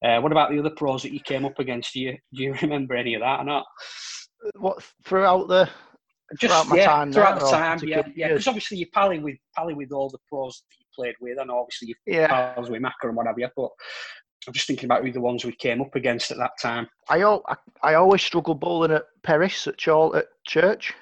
Uh, 0.02 0.22
what 0.22 0.32
about 0.32 0.50
the 0.50 0.60
other 0.60 0.70
pros 0.70 1.04
that 1.04 1.12
you 1.12 1.20
came 1.20 1.44
up 1.44 1.60
against? 1.60 1.92
Do 1.92 2.00
you 2.00 2.18
do 2.34 2.44
you 2.44 2.54
remember 2.62 2.96
any 2.96 3.16
of 3.16 3.22
that 3.22 3.42
or 3.42 3.44
not? 3.44 3.66
What 4.56 4.82
throughout 5.04 5.50
the 5.50 5.70
Just 6.38 6.54
Throughout 6.54 6.68
my 6.68 6.76
yeah, 6.78 6.86
time 6.86 7.12
throughout 7.12 7.40
the 7.40 7.50
time, 7.50 7.80
yeah, 7.84 8.04
yeah. 8.16 8.28
Because 8.30 8.48
obviously 8.48 8.78
you 8.78 8.88
pally 8.94 9.20
with 9.20 9.38
pally 9.56 9.74
with 9.74 9.92
all 9.92 10.10
the 10.10 10.20
pros 10.30 10.62
that 10.70 10.76
you 10.80 10.86
played 10.96 11.16
with, 11.20 11.40
and 11.40 11.50
obviously 11.50 11.88
you 11.90 11.96
yeah, 12.06 12.28
pals 12.54 12.70
with 12.70 12.82
Macca 12.82 13.04
and 13.08 13.16
what 13.16 13.26
have 13.26 13.40
you. 13.40 13.48
But 13.56 13.70
I'm 14.48 14.54
just 14.54 14.68
thinking 14.68 14.86
about 14.86 15.04
who 15.04 15.12
the 15.12 15.22
ones 15.22 15.44
we 15.44 15.54
came 15.54 15.82
up 15.82 15.96
against 15.96 16.30
at 16.32 16.38
that 16.38 16.52
time. 16.62 16.88
I, 17.10 17.22
al- 17.22 17.44
I 17.48 17.56
I 17.82 17.94
always 17.96 18.22
struggled 18.22 18.60
bowling 18.60 18.92
at 18.92 19.06
Paris 19.24 19.66
at 19.68 19.78
Chal 19.78 20.16
at 20.16 20.28
church. 20.46 20.94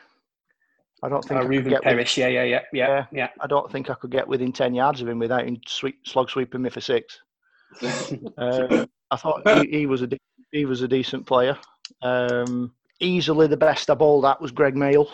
I 1.04 1.10
don't 1.10 1.24
think 1.24 1.38
Uh, 1.38 1.42
I 1.42 1.42
could 1.44 1.50
Ruben 1.50 1.70
get 1.72 1.86
with- 1.86 2.18
yeah, 2.18 2.28
yeah, 2.28 2.44
yeah, 2.44 2.62
yeah, 2.74 2.88
Yeah. 2.88 3.06
yeah. 3.12 3.30
I 3.40 3.46
don't 3.48 3.72
think 3.72 3.90
I 3.90 3.94
could 3.96 4.10
get 4.10 4.28
within 4.28 4.52
10 4.52 4.74
yards 4.74 5.00
of 5.02 5.08
him 5.08 5.20
without 5.20 5.46
him 5.46 5.58
sweep, 5.68 6.00
slog 6.08 6.30
sweeping 6.30 6.62
me 6.62 6.70
for 6.72 6.82
six. 6.82 7.20
Um, 8.38 8.88
I 9.12 9.16
thought 9.18 9.48
he, 9.48 9.68
he 9.80 9.86
was 9.86 10.02
a 10.02 10.08
de- 10.08 10.18
he 10.52 10.66
was 10.66 10.82
a 10.82 10.88
decent 10.88 11.26
player. 11.28 11.58
Um, 12.02 12.74
easily 13.00 13.48
the 13.48 13.58
best 13.58 13.90
I 13.90 13.94
bowled 13.94 14.26
at 14.26 14.42
was 14.42 14.52
Greg 14.52 14.76
Mail. 14.76 15.10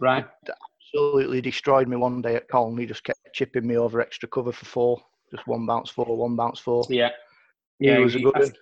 Right. 0.00 0.26
Absolutely 0.94 1.40
destroyed 1.40 1.88
me 1.88 1.96
one 1.96 2.22
day 2.22 2.36
at 2.36 2.48
Colne. 2.48 2.76
He 2.78 2.86
just 2.86 3.04
kept 3.04 3.18
chipping 3.34 3.66
me 3.66 3.76
over 3.76 4.00
extra 4.00 4.28
cover 4.28 4.52
for 4.52 4.64
four. 4.66 5.02
Just 5.30 5.46
one 5.46 5.66
bounce 5.66 5.90
four, 5.90 6.16
one 6.16 6.36
bounce 6.36 6.58
four. 6.58 6.84
Yeah. 6.88 7.10
He 7.78 7.88
Yeah, 7.88 7.98
was 7.98 8.14
a 8.14 8.18
he- 8.18 8.24
good 8.24 8.38
one. 8.38 8.52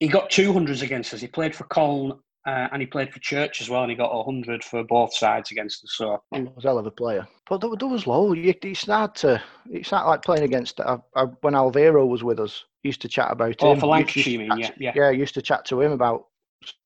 he 0.00 0.08
got 0.08 0.30
two 0.30 0.52
hundreds 0.52 0.82
against 0.82 1.12
us. 1.14 1.20
He 1.20 1.26
played 1.28 1.54
for 1.54 1.64
Colne 1.64 2.18
uh, 2.46 2.68
and 2.72 2.80
he 2.80 2.86
played 2.86 3.12
for 3.12 3.18
Church 3.20 3.60
as 3.60 3.68
well, 3.68 3.82
and 3.82 3.90
he 3.90 3.96
got 3.96 4.10
a 4.10 4.22
hundred 4.22 4.62
for 4.64 4.84
both 4.84 5.14
sides 5.14 5.50
against 5.50 5.84
us. 5.84 5.94
So 5.96 6.22
He 6.32 6.42
was 6.42 6.64
a 6.64 6.68
hell 6.68 6.78
of 6.78 6.86
a 6.86 6.90
player. 6.90 7.26
But 7.48 7.60
there, 7.60 7.70
there 7.78 7.88
was 7.88 8.06
low. 8.06 8.32
It's 8.34 8.86
hard 8.86 9.14
to. 9.16 9.42
It's 9.70 9.90
not 9.92 10.06
like 10.06 10.22
playing 10.22 10.44
against. 10.44 10.80
Uh, 10.80 10.98
uh, 11.16 11.26
when 11.42 11.54
Alviro 11.54 12.06
was 12.06 12.22
with 12.22 12.38
us, 12.40 12.64
used 12.82 13.02
to 13.02 13.08
chat 13.08 13.30
about 13.32 13.56
oh, 13.62 13.72
him. 13.72 13.80
for 13.80 13.86
Used 13.86 13.90
Lancashire, 14.16 14.38
to 14.38 14.48
mean? 14.48 14.58
Yeah, 14.58 14.70
yeah. 14.78 14.92
yeah, 14.94 15.10
used 15.10 15.34
to 15.34 15.42
chat 15.42 15.64
to 15.66 15.80
him 15.80 15.92
about 15.92 16.26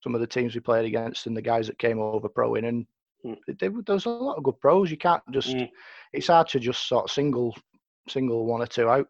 some 0.02 0.14
of 0.14 0.20
the 0.20 0.26
teams 0.26 0.54
we 0.54 0.60
played 0.60 0.84
against 0.86 1.26
and 1.26 1.36
the 1.36 1.42
guys 1.42 1.66
that 1.66 1.78
came 1.78 1.98
over 1.98 2.28
pro 2.28 2.54
in, 2.56 2.64
and 2.66 2.86
Mm. 3.24 3.36
they, 3.46 3.68
there 3.68 3.94
was 3.94 4.06
a 4.06 4.08
lot 4.10 4.36
of 4.38 4.42
good 4.44 4.58
pros. 4.60 4.90
You 4.90 4.96
can't 4.96 5.22
just. 5.30 5.48
Mm. 5.54 5.68
It's 6.14 6.28
hard 6.28 6.48
to 6.48 6.58
just 6.58 6.88
sort 6.88 7.04
of 7.04 7.10
single, 7.10 7.54
single 8.08 8.46
one 8.46 8.62
or 8.62 8.66
two 8.66 8.88
out. 8.88 9.08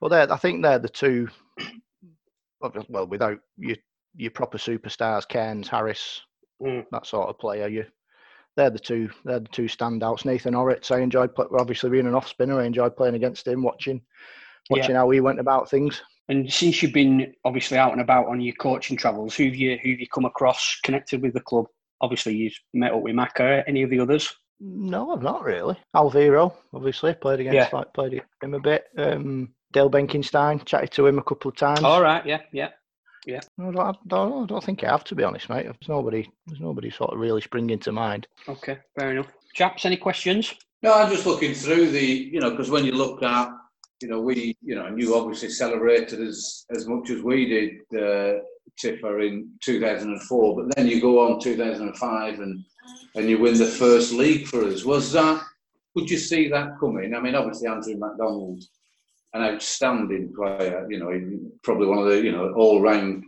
But 0.00 0.08
they're, 0.08 0.32
I 0.32 0.36
think 0.38 0.62
they're 0.62 0.78
the 0.78 0.88
two. 0.88 1.28
well, 2.88 3.06
without 3.06 3.38
your 3.58 3.76
your 4.16 4.30
proper 4.30 4.58
superstars, 4.58 5.28
Cairns, 5.28 5.68
Harris, 5.68 6.22
Mm. 6.62 6.86
that 6.90 7.06
sort 7.06 7.28
of 7.28 7.38
player, 7.38 7.68
you. 7.68 7.84
They're 8.56 8.70
the 8.70 8.78
two. 8.78 9.08
They're 9.24 9.40
the 9.40 9.48
two 9.48 9.64
standouts. 9.66 10.24
Nathan 10.24 10.54
Hauritz. 10.54 10.90
I 10.90 10.98
enjoyed 11.00 11.34
play, 11.34 11.46
obviously 11.58 11.90
being 11.90 12.06
an 12.06 12.14
off 12.14 12.28
spinner. 12.28 12.60
I 12.60 12.64
enjoyed 12.64 12.96
playing 12.96 13.14
against 13.14 13.46
him, 13.46 13.62
watching, 13.62 14.00
Yeah. 14.68 14.78
watching 14.78 14.94
how 14.96 15.08
he 15.10 15.20
went 15.20 15.38
about 15.38 15.70
things. 15.70 16.02
And 16.30 16.50
since 16.50 16.80
you've 16.80 16.92
been 16.92 17.34
obviously 17.44 17.76
out 17.76 17.90
and 17.92 18.00
about 18.00 18.28
on 18.28 18.40
your 18.40 18.54
coaching 18.54 18.96
travels, 18.96 19.34
who've 19.34 19.54
you 19.54 19.78
who've 19.82 19.98
you 19.98 20.06
come 20.06 20.24
across 20.24 20.78
connected 20.84 21.20
with 21.20 21.34
the 21.34 21.40
club? 21.40 21.66
Obviously, 22.00 22.34
you've 22.36 22.58
met 22.72 22.92
up 22.92 23.02
with 23.02 23.14
Macca. 23.16 23.64
Any 23.66 23.82
of 23.82 23.90
the 23.90 23.98
others? 23.98 24.32
No, 24.60 25.10
I've 25.10 25.22
not 25.22 25.42
really. 25.42 25.76
Alviro, 25.94 26.54
obviously, 26.72 27.14
played 27.14 27.40
against 27.40 27.54
Yeah. 27.56 27.68
like 27.72 27.92
played 27.92 28.12
against 28.12 28.30
him 28.42 28.54
a 28.54 28.60
bit. 28.60 28.84
Um, 28.96 29.54
Dale 29.72 29.90
Benkenstein, 29.90 30.64
chatted 30.64 30.92
to 30.92 31.06
him 31.06 31.18
a 31.18 31.22
couple 31.22 31.50
of 31.50 31.56
times. 31.56 31.82
All 31.82 32.00
right, 32.00 32.24
yeah, 32.24 32.40
yeah. 32.52 32.68
I 33.26 33.40
don't, 33.58 33.78
I 33.78 33.92
don't, 34.06 34.44
I 34.44 34.46
don't 34.46 34.64
think 34.64 34.82
I 34.84 34.88
have 34.88 35.04
to 35.04 35.14
be 35.14 35.24
honest, 35.24 35.48
mate. 35.48 35.64
There's 35.64 35.88
nobody, 35.88 36.28
there's 36.46 36.60
nobody 36.60 36.90
sort 36.90 37.12
of 37.12 37.18
really 37.18 37.40
springing 37.40 37.78
to 37.80 37.92
mind. 37.92 38.26
Okay, 38.48 38.78
fair 38.98 39.10
enough. 39.10 39.28
Chaps, 39.52 39.84
any 39.84 39.96
questions? 39.96 40.54
No, 40.82 40.94
I'm 40.94 41.10
just 41.10 41.26
looking 41.26 41.54
through 41.54 41.90
the, 41.90 42.04
you 42.04 42.40
know, 42.40 42.50
because 42.50 42.70
when 42.70 42.84
you 42.84 42.92
look 42.92 43.22
at, 43.22 43.50
you 44.00 44.08
know, 44.08 44.20
we, 44.20 44.56
you 44.62 44.74
know, 44.74 44.86
and 44.86 45.00
you 45.00 45.14
obviously 45.14 45.50
celebrated 45.50 46.20
as 46.20 46.64
as 46.70 46.86
much 46.86 47.10
as 47.10 47.22
we 47.22 47.46
did, 47.46 48.02
uh, 48.02 48.40
Tiffer 48.78 49.20
in 49.20 49.50
2004, 49.62 50.56
but 50.56 50.74
then 50.74 50.86
you 50.86 51.00
go 51.00 51.20
on 51.20 51.40
2005 51.40 52.40
and 52.40 52.64
and 53.14 53.28
you 53.28 53.38
win 53.38 53.58
the 53.58 53.66
first 53.66 54.12
league 54.12 54.46
for 54.46 54.64
us. 54.64 54.84
Was 54.84 55.12
that? 55.12 55.42
Could 55.96 56.08
you 56.08 56.18
see 56.18 56.48
that 56.48 56.78
coming? 56.78 57.14
I 57.14 57.20
mean, 57.20 57.34
obviously 57.34 57.68
Andrew 57.68 57.96
McDonald, 57.96 58.62
an 59.34 59.42
outstanding 59.42 60.32
player. 60.34 60.86
You 60.88 60.98
know, 60.98 61.50
probably 61.62 61.88
one 61.88 61.98
of 61.98 62.06
the 62.06 62.22
you 62.22 62.32
know 62.32 62.52
all 62.54 62.80
round 62.80 63.24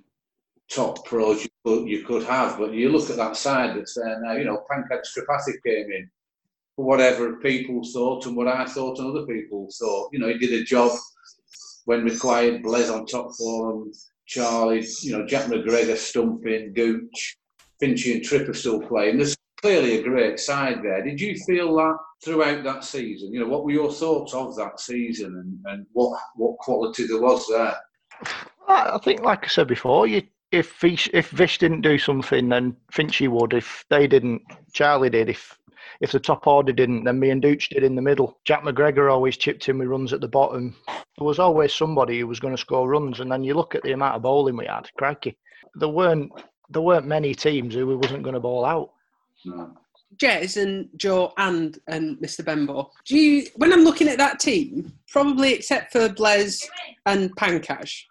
top 0.70 1.04
pros 1.04 1.44
you 1.44 1.50
could, 1.64 1.88
you 1.88 2.04
could 2.04 2.24
have. 2.24 2.58
But 2.58 2.72
you 2.72 2.88
look 2.88 3.10
at 3.10 3.16
that 3.16 3.36
side 3.36 3.76
that's 3.76 3.94
there 3.94 4.20
now. 4.22 4.32
You 4.32 4.44
know, 4.44 4.64
Pankaj 4.70 5.02
Tripathi 5.16 5.62
came 5.64 5.90
in 5.92 6.10
whatever 6.76 7.36
people 7.36 7.82
thought 7.92 8.26
and 8.26 8.36
what 8.36 8.48
I 8.48 8.64
thought 8.64 8.98
and 8.98 9.08
other 9.08 9.26
people 9.26 9.68
thought. 9.78 10.10
You 10.12 10.18
know, 10.18 10.28
he 10.28 10.38
did 10.38 10.60
a 10.60 10.64
job 10.64 10.92
when 11.84 12.04
required. 12.04 12.62
Blaise 12.62 12.90
on 12.90 13.06
top 13.06 13.34
form, 13.34 13.92
Charlie, 14.26 14.86
you 15.02 15.16
know, 15.16 15.26
Jack 15.26 15.46
McGregor 15.46 15.96
stumping, 15.96 16.72
Gooch, 16.72 17.36
Finchy 17.82 18.14
and 18.14 18.24
Tripp 18.24 18.48
are 18.48 18.54
still 18.54 18.80
playing. 18.80 19.18
There's 19.18 19.36
clearly 19.60 19.98
a 19.98 20.02
great 20.02 20.40
side 20.40 20.82
there. 20.82 21.02
Did 21.02 21.20
you 21.20 21.36
feel 21.46 21.74
that 21.76 21.96
throughout 22.24 22.64
that 22.64 22.84
season? 22.84 23.32
You 23.32 23.40
know, 23.40 23.48
what 23.48 23.64
were 23.64 23.72
your 23.72 23.92
thoughts 23.92 24.34
of 24.34 24.56
that 24.56 24.80
season 24.80 25.36
and, 25.36 25.72
and 25.72 25.86
what 25.92 26.18
what 26.36 26.58
quality 26.58 27.06
there 27.06 27.20
was 27.20 27.46
there? 27.48 27.76
I 28.68 28.98
think, 28.98 29.22
like 29.22 29.44
I 29.44 29.48
said 29.48 29.66
before, 29.66 30.06
you 30.06 30.22
if 30.52 30.78
Vish, 30.80 31.08
if 31.12 31.30
Vish 31.30 31.58
didn't 31.58 31.80
do 31.80 31.98
something, 31.98 32.48
then 32.50 32.76
Finchy 32.92 33.26
would. 33.26 33.54
If 33.54 33.84
they 33.88 34.06
didn't, 34.06 34.42
Charlie 34.72 35.10
did. 35.10 35.30
If 35.30 35.58
if 36.00 36.12
the 36.12 36.20
top 36.20 36.46
order 36.46 36.72
didn't, 36.72 37.04
then 37.04 37.18
me 37.18 37.30
and 37.30 37.42
Dooch 37.42 37.68
did 37.68 37.82
in 37.82 37.94
the 37.94 38.02
middle. 38.02 38.38
Jack 38.44 38.62
McGregor 38.62 39.12
always 39.12 39.36
chipped 39.36 39.68
in 39.68 39.78
with 39.78 39.88
runs 39.88 40.12
at 40.12 40.20
the 40.20 40.28
bottom. 40.28 40.74
There 40.86 41.26
was 41.26 41.38
always 41.38 41.74
somebody 41.74 42.20
who 42.20 42.26
was 42.26 42.40
going 42.40 42.54
to 42.54 42.60
score 42.60 42.88
runs, 42.88 43.20
and 43.20 43.30
then 43.30 43.44
you 43.44 43.54
look 43.54 43.74
at 43.74 43.82
the 43.82 43.92
amount 43.92 44.16
of 44.16 44.22
bowling 44.22 44.56
we 44.56 44.66
had. 44.66 44.88
Crikey, 44.96 45.36
there 45.74 45.88
weren't 45.88 46.30
there 46.70 46.82
weren't 46.82 47.06
many 47.06 47.34
teams 47.34 47.74
who 47.74 47.98
wasn't 47.98 48.22
going 48.22 48.34
to 48.34 48.40
bowl 48.40 48.64
out. 48.64 48.92
No. 49.44 49.72
Jez 50.16 50.60
and 50.60 50.88
Joe 50.96 51.32
and 51.38 51.78
and 51.86 52.18
Mr. 52.18 52.44
Benbow. 52.44 52.90
Do 53.06 53.16
you 53.16 53.46
when 53.56 53.72
I'm 53.72 53.84
looking 53.84 54.08
at 54.08 54.18
that 54.18 54.40
team, 54.40 54.92
probably 55.08 55.54
except 55.54 55.92
for 55.92 56.08
Blaise 56.08 56.68
and 57.06 57.34
Pankaj, 57.36 58.02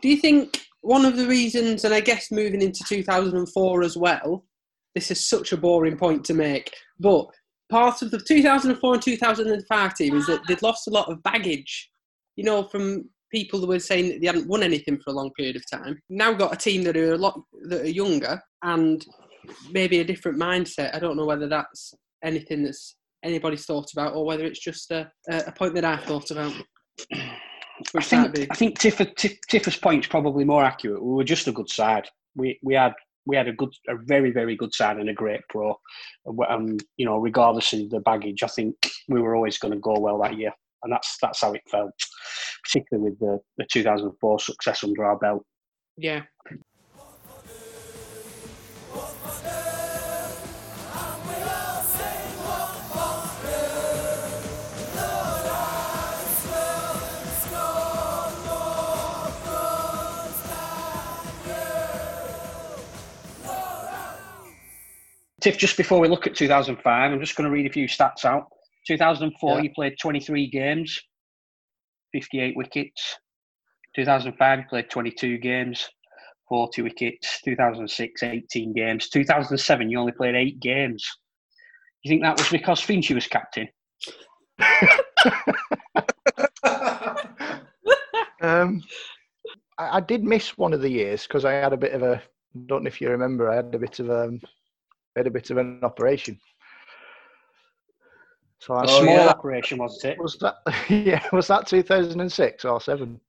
do 0.00 0.08
you 0.08 0.16
think 0.16 0.66
one 0.82 1.04
of 1.04 1.16
the 1.16 1.26
reasons, 1.26 1.84
and 1.84 1.94
I 1.94 2.00
guess 2.00 2.30
moving 2.30 2.60
into 2.60 2.84
2004 2.84 3.82
as 3.82 3.96
well, 3.96 4.44
this 4.94 5.10
is 5.10 5.26
such 5.26 5.52
a 5.52 5.56
boring 5.56 5.96
point 5.96 6.24
to 6.26 6.34
make, 6.34 6.74
but 7.00 7.26
part 7.70 8.02
of 8.02 8.10
the 8.10 8.18
2004 8.18 8.94
and 8.94 9.02
2005 9.02 9.94
team 9.94 10.16
is 10.16 10.26
that 10.26 10.40
they'd 10.46 10.62
lost 10.62 10.88
a 10.88 10.90
lot 10.90 11.10
of 11.10 11.22
baggage, 11.22 11.90
you 12.36 12.44
know, 12.44 12.62
from 12.64 13.08
people 13.32 13.58
that 13.60 13.66
were 13.66 13.78
saying 13.78 14.08
that 14.08 14.20
they 14.20 14.26
hadn't 14.26 14.46
won 14.46 14.62
anything 14.62 14.98
for 14.98 15.10
a 15.10 15.14
long 15.14 15.30
period 15.32 15.56
of 15.56 15.68
time. 15.70 15.98
Now 16.10 16.32
got 16.34 16.52
a 16.52 16.56
team 16.56 16.82
that 16.84 16.96
are 16.96 17.14
a 17.14 17.18
lot 17.18 17.40
that 17.68 17.80
are 17.80 17.88
younger 17.88 18.40
and 18.62 19.04
maybe 19.70 20.00
a 20.00 20.04
different 20.04 20.38
mindset. 20.38 20.94
I 20.94 20.98
don't 20.98 21.16
know 21.16 21.24
whether 21.24 21.48
that's 21.48 21.94
anything 22.22 22.62
that's 22.62 22.96
anybody's 23.24 23.64
thought 23.64 23.90
about 23.92 24.14
or 24.14 24.26
whether 24.26 24.44
it's 24.44 24.60
just 24.60 24.90
a, 24.90 25.10
a 25.28 25.52
point 25.52 25.74
that 25.74 25.84
I've 25.84 26.04
thought 26.04 26.30
about. 26.30 26.52
I 27.96 28.02
think. 28.02 28.48
I 28.50 28.54
think 28.54 28.78
Tiff, 28.78 29.00
Tiffer's 29.48 29.76
point's 29.76 30.06
probably 30.06 30.44
more 30.44 30.62
accurate. 30.62 31.02
We 31.02 31.14
were 31.14 31.24
just 31.24 31.48
a 31.48 31.52
good 31.52 31.70
side. 31.70 32.08
We 32.36 32.58
we 32.62 32.74
had 32.74 32.92
we 33.26 33.36
had 33.36 33.48
a 33.48 33.52
good, 33.52 33.72
a 33.88 33.96
very 33.96 34.30
very 34.30 34.56
good 34.56 34.74
side 34.74 34.98
and 34.98 35.08
a 35.08 35.14
great 35.14 35.40
pro. 35.48 35.78
Um, 36.48 36.76
you 36.96 37.06
know, 37.06 37.18
regardless 37.18 37.72
of 37.72 37.90
the 37.90 38.00
baggage, 38.00 38.42
I 38.42 38.48
think 38.48 38.74
we 39.08 39.20
were 39.20 39.34
always 39.34 39.58
going 39.58 39.74
to 39.74 39.80
go 39.80 39.94
well 39.98 40.20
that 40.22 40.36
year, 40.36 40.52
and 40.82 40.92
that's 40.92 41.16
that's 41.20 41.40
how 41.40 41.52
it 41.52 41.62
felt, 41.70 41.94
particularly 42.64 43.10
with 43.10 43.18
the 43.18 43.38
the 43.58 43.66
2004 43.70 44.40
success 44.40 44.84
under 44.84 45.04
our 45.04 45.18
belt. 45.18 45.44
Yeah. 45.96 46.22
Tiff, 65.42 65.58
just 65.58 65.76
before 65.76 65.98
we 65.98 66.08
look 66.08 66.26
at 66.28 66.36
2005, 66.36 67.12
I'm 67.12 67.20
just 67.20 67.34
going 67.36 67.46
to 67.46 67.50
read 67.52 67.66
a 67.66 67.72
few 67.72 67.88
stats 67.88 68.24
out. 68.24 68.46
2004, 68.86 69.56
Yeah. 69.56 69.62
you 69.62 69.70
played 69.74 69.94
23 70.00 70.46
games, 70.48 71.00
58 72.12 72.56
wickets. 72.56 73.16
2005, 73.96 74.58
you 74.60 74.64
played 74.70 74.88
22 74.88 75.38
games, 75.38 75.88
40 76.48 76.82
wickets. 76.82 77.40
2006, 77.44 78.22
18 78.22 78.72
games. 78.72 79.08
2007, 79.08 79.90
you 79.90 79.98
only 79.98 80.12
played 80.12 80.36
eight 80.36 80.60
games. 80.60 81.04
You 82.04 82.10
think 82.10 82.22
that 82.22 82.38
was 82.38 82.48
because 82.48 82.80
Finchy 82.80 83.14
was 83.14 83.26
captain? 83.26 83.68
Um, 88.40 88.82
I, 89.78 89.98
I 89.98 90.00
did 90.00 90.24
miss 90.24 90.58
one 90.58 90.72
of 90.72 90.80
the 90.80 90.90
years 90.90 91.28
because 91.28 91.44
I 91.44 91.52
had 91.52 91.72
a 91.72 91.76
bit 91.76 91.92
of 91.92 92.02
a. 92.02 92.20
Don't 92.66 92.82
know 92.82 92.88
if 92.88 93.00
you 93.00 93.08
remember. 93.08 93.48
I 93.48 93.54
had 93.54 93.72
a 93.72 93.78
bit 93.78 94.00
of 94.00 94.10
um, 94.10 94.40
I 94.42 94.48
had 95.16 95.26
a 95.26 95.30
bit 95.30 95.50
of 95.50 95.58
an 95.58 95.80
operation. 95.82 96.38
So 98.58 98.78
A 98.78 98.86
small 98.86 99.04
yeah. 99.04 99.28
operation, 99.28 99.78
wasn't 99.78 100.12
it? 100.12 100.18
was 100.18 100.38
that. 100.38 100.56
Yeah, 100.88 101.24
was 101.32 101.48
that 101.48 101.66
2006 101.66 102.64
or 102.64 102.80
seven? 102.80 103.20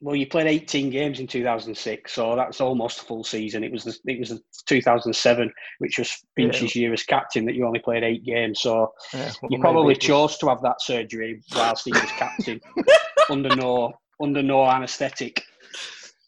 Well, 0.00 0.16
you 0.16 0.26
played 0.26 0.46
18 0.46 0.90
games 0.90 1.20
in 1.20 1.26
2006, 1.26 2.12
so 2.12 2.34
that's 2.34 2.60
almost 2.60 3.02
a 3.02 3.04
full 3.04 3.22
season. 3.22 3.62
It 3.62 3.70
was 3.70 3.84
the, 3.84 3.96
it 4.06 4.18
was 4.18 4.40
2007, 4.66 5.52
which 5.78 5.98
was 5.98 6.24
Finch's 6.34 6.74
year 6.74 6.92
as 6.92 7.04
captain, 7.04 7.44
that 7.44 7.54
you 7.54 7.64
only 7.64 7.78
played 7.78 8.02
eight 8.02 8.24
games. 8.24 8.60
So 8.62 8.92
Yeah, 9.12 9.30
well, 9.40 9.50
you 9.52 9.58
probably 9.60 9.94
chose 9.94 10.36
to 10.38 10.48
have 10.48 10.62
that 10.62 10.80
surgery 10.80 11.42
whilst 11.54 11.84
he 11.84 11.92
was 11.92 12.10
captain, 12.16 12.60
under 13.30 13.54
no 13.54 13.92
under 14.20 14.42
no 14.42 14.64
anaesthetic. 14.64 15.42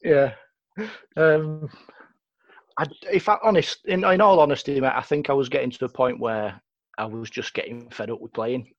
Yeah. 0.04 0.32
Um, 1.16 1.68
I, 2.80 2.86
if 3.12 3.28
I 3.28 3.36
honest, 3.42 3.84
in, 3.84 4.04
in 4.04 4.20
all 4.22 4.40
honesty, 4.40 4.80
mate, 4.80 4.92
I 4.94 5.02
think 5.02 5.28
I 5.28 5.34
was 5.34 5.50
getting 5.50 5.70
to 5.70 5.84
a 5.84 5.88
point 5.88 6.18
where 6.18 6.58
I 6.96 7.04
was 7.04 7.28
just 7.28 7.52
getting 7.52 7.90
fed 7.90 8.10
up 8.10 8.20
with 8.22 8.32
playing. 8.32 8.72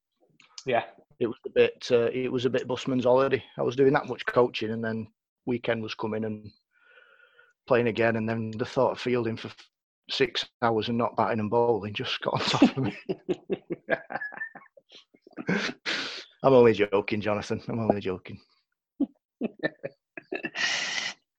Yeah, 0.65 0.83
It 1.19 1.27
was 1.27 1.37
a 1.45 1.51
bit. 1.51 1.87
Uh, 1.91 2.09
it 2.11 2.31
was 2.31 2.45
a 2.45 2.49
bit 2.49 2.67
busman's 2.67 3.05
holiday. 3.05 3.43
I 3.57 3.61
was 3.61 3.75
doing 3.75 3.93
that 3.93 4.07
much 4.07 4.25
coaching, 4.25 4.71
and 4.71 4.83
then 4.83 5.07
weekend 5.45 5.83
was 5.83 5.93
coming 5.93 6.25
and 6.25 6.49
playing 7.67 7.87
again, 7.87 8.15
and 8.15 8.27
then 8.27 8.51
the 8.57 8.65
thought 8.65 8.93
of 8.93 8.99
fielding 8.99 9.37
for 9.37 9.51
six 10.09 10.47
hours 10.63 10.89
and 10.89 10.97
not 10.97 11.15
batting 11.15 11.39
and 11.39 11.49
bowling 11.51 11.93
just 11.93 12.19
got 12.21 12.33
on 12.33 12.39
top 12.41 12.77
of 12.77 12.83
me. 12.83 12.97
I'm 16.43 16.53
only 16.53 16.73
joking, 16.73 17.21
Jonathan. 17.21 17.61
I'm 17.67 17.79
only 17.79 18.01
joking. 18.01 18.39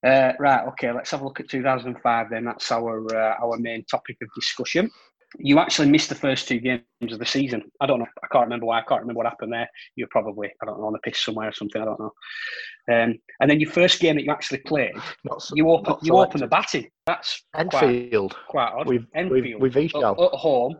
Uh, 0.05 0.33
right, 0.41 0.67
okay, 0.69 0.91
let's 0.93 1.11
have 1.13 1.21
a 1.21 1.25
look 1.25 1.39
at 1.41 1.49
2005 1.49 2.27
then. 2.31 2.45
That's 2.45 2.73
our 2.73 3.05
uh, 3.17 3.37
our 3.43 3.57
main 3.59 3.85
topic 3.85 4.17
of 4.23 4.29
discussion. 4.35 4.91
You 5.39 5.59
actually 5.61 5.89
missed 5.89 6.09
the 6.11 6.15
first 6.15 6.47
two 6.49 6.59
games 6.59 6.83
of 7.11 7.19
the 7.19 7.25
season. 7.25 7.63
I 7.81 7.87
don't 7.87 8.01
know. 8.01 8.07
I 8.23 8.27
can't 8.33 8.45
remember 8.45 8.67
why. 8.67 8.81
I 8.81 8.83
can't 8.83 9.01
remember 9.01 9.19
what 9.19 9.27
happened 9.27 9.53
there. 9.53 9.69
You're 9.97 10.09
probably, 10.11 10.49
I 10.61 10.67
don't 10.67 10.79
know, 10.79 10.87
on 10.89 10.93
the 10.93 10.99
piss 10.99 11.21
somewhere 11.25 11.49
or 11.49 11.53
something. 11.53 11.81
I 11.81 11.85
don't 11.87 12.01
know. 12.01 12.13
Um, 12.93 13.19
and 13.41 13.49
then 13.51 13.61
your 13.61 13.71
first 13.71 14.01
game 14.01 14.17
that 14.17 14.25
you 14.25 14.33
actually 14.33 14.59
played, 14.59 14.93
Not 15.25 15.37
s- 15.37 15.53
you 15.55 15.71
open 15.71 15.95
you 16.03 16.17
open 16.17 16.41
the 16.41 16.49
batting. 16.49 16.89
That's 17.07 17.45
Enfield 17.57 18.37
quite 18.49 18.73
odd. 18.77 18.87
with 18.89 19.07
Enfield. 19.15 19.61
with, 19.63 19.75
with 19.77 19.95
at, 19.95 20.05
at 20.05 20.33
home, 20.33 20.77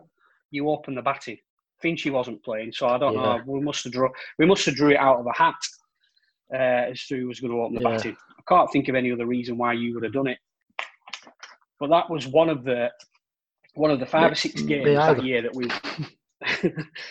you 0.51 0.69
open 0.69 0.97
the 0.97 1.03
batting. 1.03 1.39
Finchy 1.83 2.11
wasn't 2.13 2.45
playing, 2.45 2.73
so 2.73 2.89
I 2.89 2.99
don't 2.99 3.15
Yeah. 3.15 3.23
know. 3.23 3.41
We 3.47 3.61
must 3.61 3.85
have 3.85 3.93
drew. 3.93 4.11
We 4.39 4.47
must 4.47 4.67
have 4.67 4.75
drew 4.75 4.91
it 4.91 4.97
out 4.99 5.19
of 5.21 5.27
a 5.27 5.33
hat 5.33 5.55
uh, 6.53 6.91
as 6.91 7.05
to 7.07 7.19
who 7.19 7.29
was 7.29 7.41
going 7.41 7.53
to 7.53 7.61
open 7.61 7.75
the 7.77 7.83
Yeah. 7.83 7.97
batting. 7.97 8.17
I 8.39 8.43
can't 8.49 8.71
think 8.73 8.89
of 8.89 8.95
any 8.95 9.13
other 9.13 9.27
reason 9.27 9.57
why 9.57 9.73
you 9.75 9.95
would 9.95 10.05
have 10.05 10.13
done 10.13 10.27
it. 10.27 10.39
But 11.81 11.91
that 11.91 12.09
was 12.11 12.27
one 12.27 12.49
of 12.49 12.65
the 12.65 12.91
one 13.75 13.91
of 13.91 14.01
the 14.01 14.07
five 14.07 14.31
or 14.31 14.35
six 14.35 14.61
games 14.63 14.85
that 14.85 15.11
either. 15.11 15.23
year 15.23 15.43
that 15.43 15.55
we. 15.55 15.69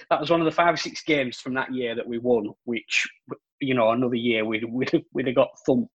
that 0.09 0.19
was 0.19 0.29
one 0.29 0.41
of 0.41 0.45
the 0.45 0.51
five 0.51 0.73
or 0.73 0.77
six 0.77 1.01
games 1.03 1.39
from 1.39 1.53
that 1.55 1.73
year 1.73 1.95
that 1.95 2.07
we 2.07 2.17
won. 2.19 2.49
Which 2.65 3.07
you 3.59 3.73
know, 3.73 3.91
another 3.91 4.15
year 4.15 4.45
we'd 4.45 4.65
we'd, 4.65 4.91
we'd 5.13 5.27
have 5.27 5.35
got 5.35 5.49
thumped. 5.65 5.89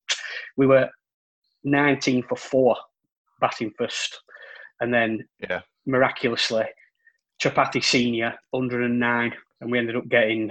We 0.57 0.67
were 0.67 0.89
nineteen 1.65 2.23
for 2.23 2.37
four, 2.37 2.77
batting 3.41 3.73
first, 3.77 4.21
and 4.81 4.93
then 4.93 5.27
Yeah. 5.41 5.63
miraculously, 5.87 6.65
Tripathi 7.43 7.83
Senior, 7.83 8.35
109, 8.51 9.35
and 9.61 9.71
we 9.71 9.79
ended 9.79 9.97
up 9.97 10.09
getting 10.09 10.51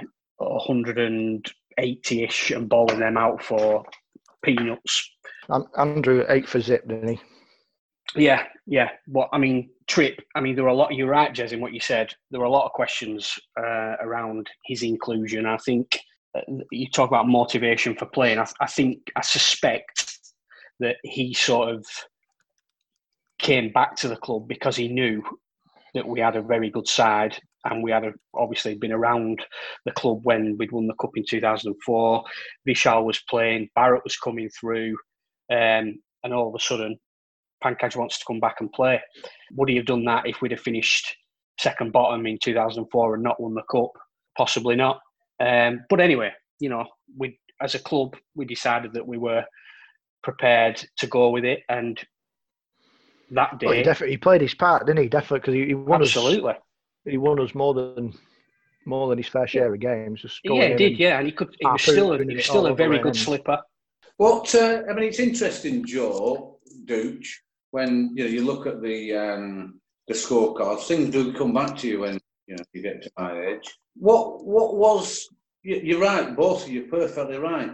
180 1.81 2.23
ish 2.23 2.51
and 2.51 2.69
bowling 2.69 2.99
them 2.99 3.17
out 3.17 3.43
for 3.43 3.83
peanuts. 4.43 5.09
An- 5.49 5.65
Andrew 5.77 6.25
eight 6.29 6.47
for 6.47 6.59
zip, 6.59 6.87
didn't 6.87 7.09
he? 7.09 7.19
Yeah, 8.15 8.45
yeah. 8.67 8.89
What 9.07 9.29
I 9.31 9.37
mean, 9.37 9.69
trip. 9.87 10.19
I 10.35 10.41
mean, 10.41 10.55
there 10.55 10.63
were 10.63 10.69
a 10.69 10.75
lot. 10.75 10.93
You're 10.93 11.07
right, 11.07 11.33
Jez, 11.33 11.53
in 11.53 11.61
what 11.61 11.73
you 11.73 11.79
said. 11.79 12.13
There 12.29 12.39
were 12.39 12.45
a 12.45 12.51
lot 12.51 12.65
of 12.65 12.73
questions 12.73 13.33
uh, 13.57 13.95
around 14.01 14.49
his 14.65 14.83
inclusion. 14.83 15.45
I 15.45 15.57
think 15.57 15.99
uh, 16.35 16.41
you 16.71 16.87
talk 16.89 17.09
about 17.09 17.27
motivation 17.27 17.95
for 17.95 18.05
playing. 18.07 18.39
I, 18.39 18.47
I 18.59 18.67
think 18.67 18.99
I 19.15 19.21
suspect 19.21 20.19
that 20.79 20.97
he 21.03 21.33
sort 21.33 21.69
of 21.69 21.85
came 23.39 23.71
back 23.71 23.95
to 23.97 24.07
the 24.07 24.15
club 24.17 24.47
because 24.47 24.75
he 24.75 24.87
knew 24.87 25.23
that 25.93 26.07
we 26.07 26.19
had 26.19 26.35
a 26.35 26.41
very 26.41 26.69
good 26.69 26.87
side 26.87 27.37
and 27.65 27.83
we 27.83 27.91
had 27.91 28.03
a, 28.03 28.13
obviously 28.33 28.75
been 28.75 28.91
around 28.91 29.43
the 29.85 29.91
club 29.91 30.21
when 30.23 30.57
we'd 30.57 30.71
won 30.71 30.87
the 30.87 30.93
cup 30.95 31.11
in 31.15 31.23
2004. 31.27 32.23
Vishal 32.67 33.05
was 33.05 33.19
playing, 33.29 33.69
Barrett 33.75 34.03
was 34.03 34.17
coming 34.17 34.49
through, 34.49 34.95
um, 35.51 35.99
and 36.23 36.33
all 36.33 36.49
of 36.49 36.55
a 36.55 36.59
sudden, 36.59 36.97
Pankaj 37.63 37.95
wants 37.95 38.17
to 38.19 38.25
come 38.25 38.39
back 38.39 38.57
and 38.59 38.71
play. 38.71 38.99
Would 39.53 39.69
he 39.69 39.75
have 39.75 39.85
done 39.85 40.03
that 40.05 40.27
if 40.27 40.41
we'd 40.41 40.51
have 40.51 40.61
finished 40.61 41.15
second 41.59 41.91
bottom 41.91 42.25
in 42.25 42.39
2004 42.41 43.13
and 43.13 43.23
not 43.23 43.39
won 43.39 43.53
the 43.53 43.61
cup? 43.71 43.91
Possibly 44.35 44.75
not. 44.75 44.99
Um, 45.39 45.81
but 45.89 45.99
anyway, 45.99 46.31
you 46.59 46.69
know, 46.69 46.85
we 47.17 47.39
as 47.61 47.75
a 47.75 47.79
club 47.79 48.15
we 48.35 48.45
decided 48.45 48.93
that 48.93 49.07
we 49.07 49.17
were 49.17 49.43
prepared 50.23 50.83
to 50.97 51.07
go 51.07 51.29
with 51.29 51.45
it, 51.45 51.61
and 51.69 51.99
that 53.31 53.59
Well, 53.61 53.73
he 53.73 53.83
day, 53.83 54.09
he 54.09 54.17
played 54.17 54.41
his 54.41 54.53
part, 54.53 54.85
didn't 54.85 55.03
he? 55.03 55.09
Definitely 55.09 55.39
because 55.39 55.53
he, 55.53 55.65
he 55.67 55.73
won 55.73 56.01
us. 56.01 56.13
Absolutely, 57.05 57.11
He 57.11 57.17
won 57.17 57.39
us 57.39 57.55
more 57.55 57.73
than 57.73 58.13
more 58.85 59.09
than 59.09 59.17
his 59.17 59.27
fair 59.27 59.47
share 59.47 59.73
of 59.73 59.79
games. 59.79 60.21
Just 60.21 60.39
yeah, 60.43 60.69
he 60.69 60.75
did, 60.75 60.99
yeah, 60.99 61.17
and 61.17 61.27
he 61.27 61.31
could. 61.31 61.55
He 61.59 61.65
was 61.65 61.81
still, 61.81 62.13
a, 62.13 62.23
he 62.23 62.35
was 62.35 62.45
still 62.45 62.67
a 62.67 62.75
very 62.75 62.99
good 62.99 63.15
slipper. 63.15 63.59
What 64.17 64.53
uh, 64.55 64.83
I 64.89 64.93
mean, 64.93 65.05
it's 65.05 65.19
interesting, 65.19 65.85
Joe 65.85 66.59
Dooch, 66.85 67.27
when 67.71 68.11
you 68.15 68.23
know 68.23 68.29
you 68.29 68.45
look 68.45 68.67
at 68.67 68.81
the 68.81 69.15
um, 69.15 69.79
the 70.07 70.13
scorecards. 70.13 70.87
Things 70.87 71.11
do 71.11 71.33
come 71.33 71.53
back 71.53 71.77
to 71.79 71.87
you 71.87 72.01
when 72.01 72.19
you 72.47 72.55
know 72.55 72.63
you 72.73 72.81
get 72.81 73.01
to 73.03 73.11
my 73.17 73.39
age. 73.39 73.67
What 73.95 74.43
what 74.45 74.75
was 74.75 75.27
you, 75.63 75.81
you're 75.83 76.01
right, 76.01 76.35
both 76.35 76.65
of 76.65 76.71
you 76.71 76.83
perfectly 76.83 77.37
right. 77.37 77.71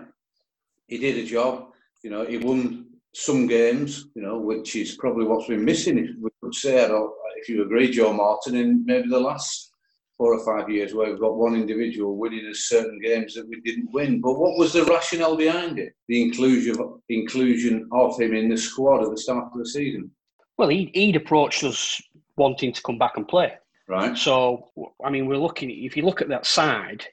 He 0.88 0.98
did 0.98 1.18
a 1.18 1.26
job. 1.26 1.70
You 2.04 2.12
know, 2.12 2.26
he 2.26 2.38
won 2.38 2.86
some 3.14 3.48
games. 3.48 4.08
You 4.16 4.22
know, 4.22 4.40
which 4.40 4.76
is 4.76 4.96
probably 4.96 5.26
what's 5.26 5.48
been 5.48 5.66
missing. 5.66 5.98
If 5.98 6.12
we 6.48 6.52
could 6.52 6.56
say, 6.56 6.84
I 6.84 6.88
don't, 6.88 7.12
if 7.38 7.50
you 7.50 7.64
agree, 7.64 7.92
Joe 7.92 8.14
Martin, 8.14 8.56
in 8.56 8.86
maybe 8.86 9.10
the 9.10 9.20
last 9.20 9.72
four 10.18 10.34
or 10.34 10.46
five 10.46 10.70
years 10.70 10.94
where 10.94 11.10
we've 11.10 11.20
got 11.20 11.36
one 11.38 11.54
individual 11.56 12.18
winning 12.18 12.48
us 12.50 12.68
certain 12.70 13.00
games 13.04 13.36
that 13.36 13.48
we 13.48 13.62
didn't 13.62 13.92
win. 13.92 14.20
But 14.22 14.40
what 14.40 14.58
was 14.58 14.74
the 14.74 14.86
rationale 14.86 15.36
behind 15.36 15.78
it? 15.78 15.94
The 16.08 16.22
inclusion 16.24 16.76
inclusion 17.10 17.88
of 17.92 18.20
him 18.20 18.34
in 18.34 18.50
the 18.50 18.58
squad 18.58 19.04
at 19.04 19.12
the 19.12 19.18
start 19.18 19.52
of 19.54 19.60
the 19.60 19.68
season, 19.68 20.10
Well, 20.58 20.70
he, 20.70 20.90
he'd 20.94 21.16
approached 21.18 21.64
us 21.64 22.02
wanting 22.38 22.74
to 22.74 22.82
come 22.82 22.98
back 22.98 23.18
and 23.18 23.28
play. 23.28 23.54
right? 23.88 24.18
So, 24.18 24.70
I 25.04 25.10
mean, 25.10 25.28
we're 25.28 25.38
looking. 25.38 25.70
If 25.70 25.96
you 25.96 26.04
look 26.04 26.22
at 26.22 26.30
that 26.30 26.46
side, 26.46 27.06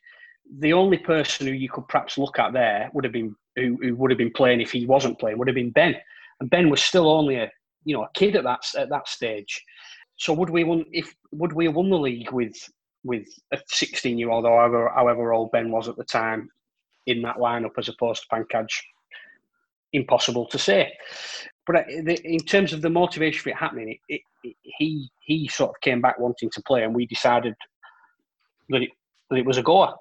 the 0.58 0.72
only 0.72 0.98
person 0.98 1.46
who 1.46 1.52
you 1.52 1.68
could 1.68 1.88
perhaps 1.88 2.16
look 2.16 2.38
at 2.38 2.52
there 2.52 2.90
would 2.94 3.04
have 3.04 3.12
been 3.12 3.34
who, 3.56 3.78
who 3.82 3.96
would 3.96 4.10
have 4.10 4.18
been 4.18 4.32
playing 4.32 4.60
if 4.60 4.70
he 4.72 4.86
wasn't 4.86 5.18
playing 5.18 5.38
would 5.38 5.48
have 5.48 5.54
been 5.54 5.70
Ben, 5.70 5.94
and 6.40 6.48
Ben 6.48 6.70
was 6.70 6.82
still 6.82 7.08
only 7.10 7.36
a 7.36 7.50
you 7.84 7.96
know 7.96 8.04
a 8.04 8.10
kid 8.14 8.36
at 8.36 8.44
that 8.44 8.64
at 8.76 8.88
that 8.90 9.08
stage. 9.08 9.62
So 10.16 10.32
would 10.32 10.50
we 10.50 10.64
won 10.64 10.84
if 10.92 11.14
would 11.32 11.52
we 11.52 11.66
have 11.66 11.74
won 11.74 11.90
the 11.90 11.98
league 11.98 12.30
with 12.32 12.54
with 13.04 13.26
a 13.52 13.58
16 13.68 14.18
year 14.18 14.30
old 14.30 14.46
or 14.46 14.58
however, 14.58 14.90
however 14.94 15.32
old 15.34 15.52
Ben 15.52 15.70
was 15.70 15.88
at 15.88 15.96
the 15.96 16.04
time 16.04 16.48
in 17.06 17.20
that 17.22 17.36
lineup 17.36 17.72
as 17.78 17.88
opposed 17.88 18.22
to 18.22 18.28
Pankaj? 18.34 18.66
Impossible 19.92 20.46
to 20.46 20.58
say. 20.58 20.92
But 21.66 21.76
uh, 21.76 21.82
in 22.24 22.40
terms 22.40 22.72
of 22.72 22.82
the 22.82 22.90
motivation 22.90 23.42
for 23.42 23.50
it 23.50 23.56
happening, 23.56 23.96
it, 24.08 24.20
it, 24.42 24.56
he 24.62 25.08
he 25.24 25.48
sort 25.48 25.70
of 25.70 25.80
came 25.80 26.00
back 26.00 26.18
wanting 26.18 26.50
to 26.50 26.62
play, 26.66 26.82
and 26.82 26.94
we 26.94 27.06
decided 27.06 27.54
that 28.70 28.82
it 28.82 28.90
that 29.30 29.36
it 29.38 29.46
was 29.46 29.58
a 29.58 29.62
goer. 29.62 29.94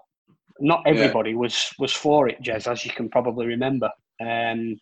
Not 0.59 0.81
Yeah. 0.85 0.91
everybody 0.93 1.35
was 1.35 1.71
was 1.79 1.93
for 1.93 2.27
it, 2.27 2.41
Jez, 2.41 2.71
as 2.71 2.85
you 2.85 2.91
can 2.91 3.09
probably 3.09 3.45
remember. 3.45 3.89
Um, 4.21 4.79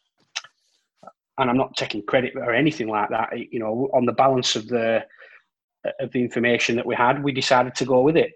and 1.37 1.49
I'm 1.49 1.57
not 1.57 1.75
taking 1.75 2.03
credit 2.03 2.33
or 2.35 2.53
anything 2.53 2.87
like 2.87 3.09
that. 3.09 3.29
You 3.51 3.59
know, 3.59 3.89
on 3.93 4.05
the 4.05 4.13
balance 4.13 4.55
of 4.55 4.67
the 4.67 5.03
of 5.99 6.11
the 6.11 6.21
information 6.21 6.75
that 6.75 6.85
we 6.85 6.95
had, 6.95 7.23
we 7.23 7.31
decided 7.31 7.75
to 7.75 7.85
go 7.85 8.01
with 8.01 8.17
it. 8.17 8.31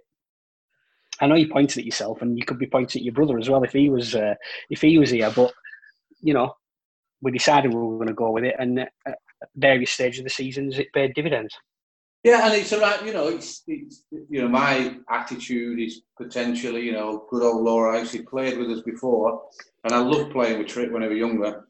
I 1.22 1.28
know 1.28 1.36
you 1.36 1.48
pointed 1.48 1.78
at 1.78 1.86
yourself, 1.86 2.22
and 2.22 2.38
you 2.38 2.46
could 2.46 2.60
be 2.60 2.68
pointing 2.68 3.00
at 3.00 3.06
your 3.06 3.14
brother 3.14 3.38
as 3.38 3.50
well 3.50 3.64
if 3.64 3.72
he 3.72 3.90
was 3.90 4.16
uh, 4.16 4.36
if 4.70 4.82
he 4.82 4.98
was 4.98 5.12
here. 5.12 5.32
But 5.34 5.54
you 6.22 6.34
know, 6.34 6.54
we 7.22 7.32
decided 7.32 7.74
we 7.74 7.80
were 7.80 7.98
going 7.98 8.08
to 8.08 8.14
go 8.14 8.32
with 8.32 8.44
it, 8.44 8.56
and 8.60 8.80
at 8.80 8.90
various 9.56 9.92
stages 9.92 10.20
of 10.20 10.26
the 10.26 10.30
seasons, 10.30 10.78
it 10.78 10.92
paid 10.94 11.14
dividends. 11.14 11.56
Yeah, 12.24 12.48
and 12.48 12.56
it's 12.56 12.74
right. 12.74 13.06
You 13.06 13.14
know, 13.14 13.28
it's, 13.28 13.62
it's 13.68 14.04
you 14.12 14.42
know 14.42 14.48
my 14.48 14.98
attitude 15.10 15.80
is 15.80 16.02
potentially 16.20 16.82
you 16.82 16.92
know 16.92 17.28
good 17.30 17.44
old 17.44 17.64
Laura. 17.64 18.04
He 18.04 18.24
played 18.24 18.58
with 18.58 18.70
us 18.72 18.82
before, 18.82 19.44
and 19.84 19.94
I 19.94 20.00
loved 20.00 20.32
playing 20.32 20.58
with 20.58 20.68
Tripp 20.68 20.92
when 20.92 21.04
I 21.04 21.08
was 21.08 21.18
younger. 21.18 21.68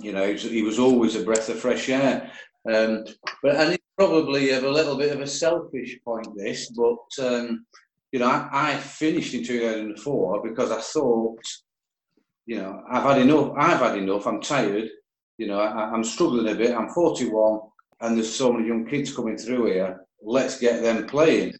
You 0.00 0.12
know, 0.12 0.32
he 0.32 0.62
was, 0.62 0.78
always 0.78 1.16
a 1.16 1.24
breath 1.24 1.48
of 1.48 1.58
fresh 1.58 1.88
air. 1.88 2.30
Um, 2.72 3.04
but 3.42 3.56
and 3.56 3.72
it's 3.74 3.84
probably 3.96 4.50
of 4.50 4.64
a 4.64 4.70
little 4.70 4.96
bit 4.96 5.12
of 5.12 5.20
a 5.20 5.26
selfish 5.26 5.98
point 6.04 6.28
this, 6.36 6.70
but 6.70 7.24
um, 7.24 7.66
you 8.12 8.18
know, 8.18 8.26
I, 8.26 8.48
I 8.52 8.76
finished 8.76 9.34
in 9.34 9.44
2004 9.44 10.42
because 10.42 10.70
I 10.70 10.80
thought, 10.80 11.40
you 12.46 12.58
know, 12.58 12.82
I've 12.90 13.04
had 13.04 13.18
enough. 13.18 13.52
I've 13.56 13.80
had 13.80 13.98
enough. 13.98 14.26
I'm 14.26 14.40
tired. 14.40 14.88
You 15.38 15.46
know, 15.46 15.60
I, 15.60 15.90
I'm 15.90 16.04
struggling 16.04 16.48
a 16.48 16.54
bit. 16.54 16.74
I'm 16.74 16.88
41 16.88 17.60
and 18.00 18.16
there's 18.16 18.34
so 18.34 18.52
many 18.52 18.68
young 18.68 18.86
kids 18.86 19.14
coming 19.14 19.36
through 19.36 19.66
here. 19.66 20.04
Let's 20.22 20.58
get 20.58 20.82
them 20.82 21.06
playing. 21.06 21.54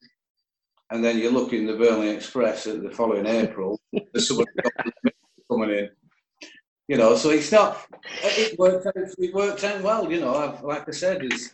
And 0.91 1.05
then 1.05 1.19
you 1.19 1.31
look 1.31 1.53
in 1.53 1.67
the 1.67 1.77
Burnley 1.77 2.09
Express 2.09 2.67
at 2.67 2.83
the 2.83 2.91
following 2.91 3.27
April, 3.27 3.79
there's 3.93 4.29
somebody 4.29 4.51
coming 5.51 5.71
in. 5.71 5.91
You 6.89 6.97
know, 6.97 7.15
so 7.17 7.31
it's 7.31 7.53
not. 7.53 7.87
It 8.23 8.59
worked 8.59 8.87
out. 8.87 8.95
It 8.97 9.35
worked 9.35 9.63
out 9.65 9.83
well. 9.83 10.11
You 10.11 10.21
know, 10.21 10.35
I've, 10.35 10.63
like 10.63 10.89
I 10.89 10.93
said, 10.93 11.21
there's 11.21 11.51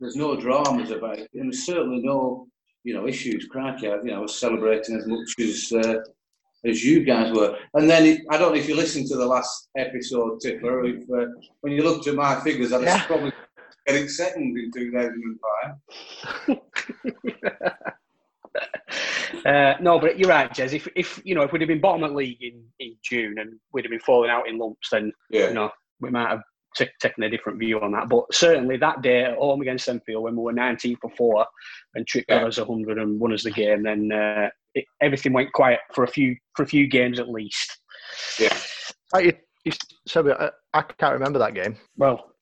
there's 0.00 0.16
no 0.16 0.36
dramas 0.38 0.90
about 0.90 1.18
it, 1.18 1.30
and 1.34 1.44
there's 1.52 1.64
certainly 1.64 2.02
no 2.02 2.46
you 2.84 2.92
know 2.94 3.06
issues. 3.08 3.46
Crikey, 3.46 3.88
I, 3.88 3.96
you 3.96 4.04
know, 4.04 4.16
I 4.16 4.20
was 4.20 4.38
celebrating 4.38 4.96
as 4.96 5.06
much 5.06 5.34
as 5.40 5.72
uh, 5.72 6.00
as 6.66 6.84
you 6.84 7.04
guys 7.04 7.32
were. 7.32 7.56
And 7.72 7.88
then 7.88 8.04
it, 8.04 8.20
I 8.30 8.36
don't 8.36 8.52
know 8.52 8.58
if 8.60 8.68
you 8.68 8.76
listened 8.76 9.06
to 9.08 9.16
the 9.16 9.26
last 9.26 9.68
episode, 9.78 10.40
Tipper. 10.40 10.84
If, 10.84 11.02
uh, 11.10 11.26
when 11.62 11.72
you 11.72 11.82
looked 11.82 12.06
at 12.06 12.14
my 12.14 12.38
figures, 12.40 12.72
I 12.72 12.78
was 12.78 12.86
Yeah. 12.86 13.06
probably 13.06 13.32
getting 13.86 14.08
second 14.08 14.58
in 14.58 14.70
2005. 14.72 16.58
Uh, 19.46 19.74
no, 19.80 19.98
but 19.98 20.18
you're 20.18 20.28
right, 20.28 20.50
Jez. 20.52 20.72
If, 20.72 20.88
if 20.96 21.20
you 21.24 21.34
know, 21.34 21.42
if 21.42 21.52
we'd 21.52 21.60
have 21.62 21.68
been 21.68 21.80
bottom 21.80 22.04
at 22.04 22.14
league 22.14 22.42
in, 22.42 22.62
in 22.78 22.96
June 23.02 23.38
and 23.38 23.58
we'd 23.72 23.84
have 23.84 23.90
been 23.90 24.00
falling 24.00 24.30
out 24.30 24.48
in 24.48 24.58
lumps, 24.58 24.88
then 24.90 25.12
Yeah. 25.30 25.48
you 25.48 25.54
know 25.54 25.70
we 26.00 26.10
might 26.10 26.28
have 26.30 26.42
t- 26.76 26.86
taken 27.00 27.22
a 27.24 27.30
different 27.30 27.58
view 27.58 27.80
on 27.80 27.92
that. 27.92 28.08
But 28.08 28.32
certainly 28.34 28.76
that 28.78 29.02
day 29.02 29.24
at 29.24 29.36
home 29.38 29.60
against 29.62 29.88
Enfield, 29.88 30.24
when 30.24 30.36
we 30.36 30.42
were 30.42 30.52
19 30.52 30.96
for 31.00 31.10
four 31.16 31.46
and 31.94 32.06
Trick 32.06 32.26
got 32.28 32.42
Yeah. 32.42 32.48
us 32.48 32.58
100 32.58 32.98
and 32.98 33.18
won 33.20 33.32
us 33.32 33.44
the 33.44 33.50
game, 33.50 33.82
then 33.82 34.10
uh, 34.12 34.48
it, 34.74 34.84
everything 35.00 35.32
went 35.32 35.52
quiet 35.52 35.80
for 35.94 36.04
a 36.04 36.08
few 36.08 36.36
for 36.54 36.62
a 36.62 36.66
few 36.66 36.86
games 36.86 37.18
at 37.18 37.28
least. 37.28 37.78
Like 39.12 39.24
you, 39.26 39.32
You 39.64 39.72
s- 39.72 39.78
So 40.06 40.30
I, 40.32 40.50
I 40.78 40.82
can't 40.82 41.12
remember 41.14 41.38
that 41.40 41.54
game. 41.54 41.76
Well, 41.96 42.32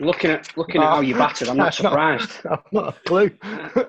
looking 0.00 0.30
at 0.30 0.56
looking 0.56 0.80
at 0.82 0.88
how 0.88 1.00
you 1.00 1.14
battered, 1.14 1.48
I'm 1.48 1.56
not 1.56 1.64
That's 1.76 1.82
not- 1.82 1.90
surprised. 1.90 2.46
I've 2.50 2.72
not 2.72 2.96
a 2.96 3.00
clue. 3.08 3.30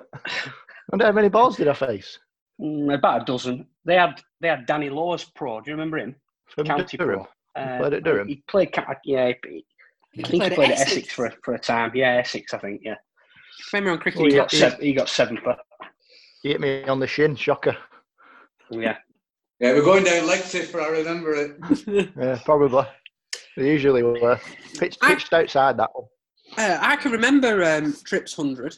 and 0.92 1.02
how 1.02 1.12
many 1.12 1.28
balls 1.28 1.56
did 1.56 1.68
I 1.68 1.74
face? 1.74 2.18
Mm, 2.60 2.94
about 2.94 3.22
a 3.22 3.24
dozen. 3.24 3.66
They 3.84 3.94
had 3.96 4.20
they 4.40 4.48
had 4.48 4.66
Danny 4.66 4.90
Laws 4.90 5.24
pro. 5.24 5.60
Do 5.60 5.70
you 5.70 5.74
remember 5.74 5.98
him? 5.98 6.14
From 6.48 6.66
County 6.66 6.96
Durham. 6.96 7.26
pro. 7.54 7.62
Uh, 7.62 7.78
played 7.78 7.92
at 7.94 8.04
Durham? 8.04 8.28
He 8.28 8.42
played. 8.48 8.72
ca- 8.72 8.94
Yeah, 9.04 9.32
he, 9.48 9.64
I 10.24 10.28
think 10.28 10.42
he 10.44 10.50
played 10.50 10.70
at 10.72 10.80
Essex 10.80 11.12
for 11.12 11.26
a, 11.26 11.32
for 11.42 11.54
a 11.54 11.58
time. 11.58 11.92
Yeah, 11.94 12.16
Essex. 12.16 12.52
I 12.54 12.58
think. 12.58 12.82
Yeah, 12.84 12.94
Remember 13.72 13.92
on 13.92 13.98
cricket? 13.98 14.20
Oh, 14.20 14.24
he 14.26 14.32
yeah. 14.32 14.38
got 14.38 14.50
seven, 14.50 14.80
he 14.80 14.92
got 14.92 15.08
seven 15.08 15.38
for. 15.42 15.56
He 16.42 16.50
hit 16.50 16.60
me 16.60 16.84
on 16.84 16.98
the 17.00 17.06
shin, 17.06 17.36
shocker. 17.36 17.76
Yeah, 18.70 18.96
Yeah, 19.58 19.72
we're 19.74 19.82
going 19.84 20.04
down 20.04 20.26
Lexington, 20.26 20.80
I 20.80 20.86
remember 20.88 21.32
it. 21.34 22.10
Yeah, 22.16 22.38
probably. 22.44 22.84
They 23.56 23.68
usually 23.70 24.02
were. 24.02 24.40
Pitched, 24.78 24.98
I- 25.02 25.18
outside 25.32 25.76
that 25.78 25.90
one. 25.92 26.06
Uh, 26.56 26.78
I 26.80 26.96
can 26.96 27.12
remember 27.12 27.62
um, 27.64 27.94
Trips 28.04 28.36
100 28.38 28.76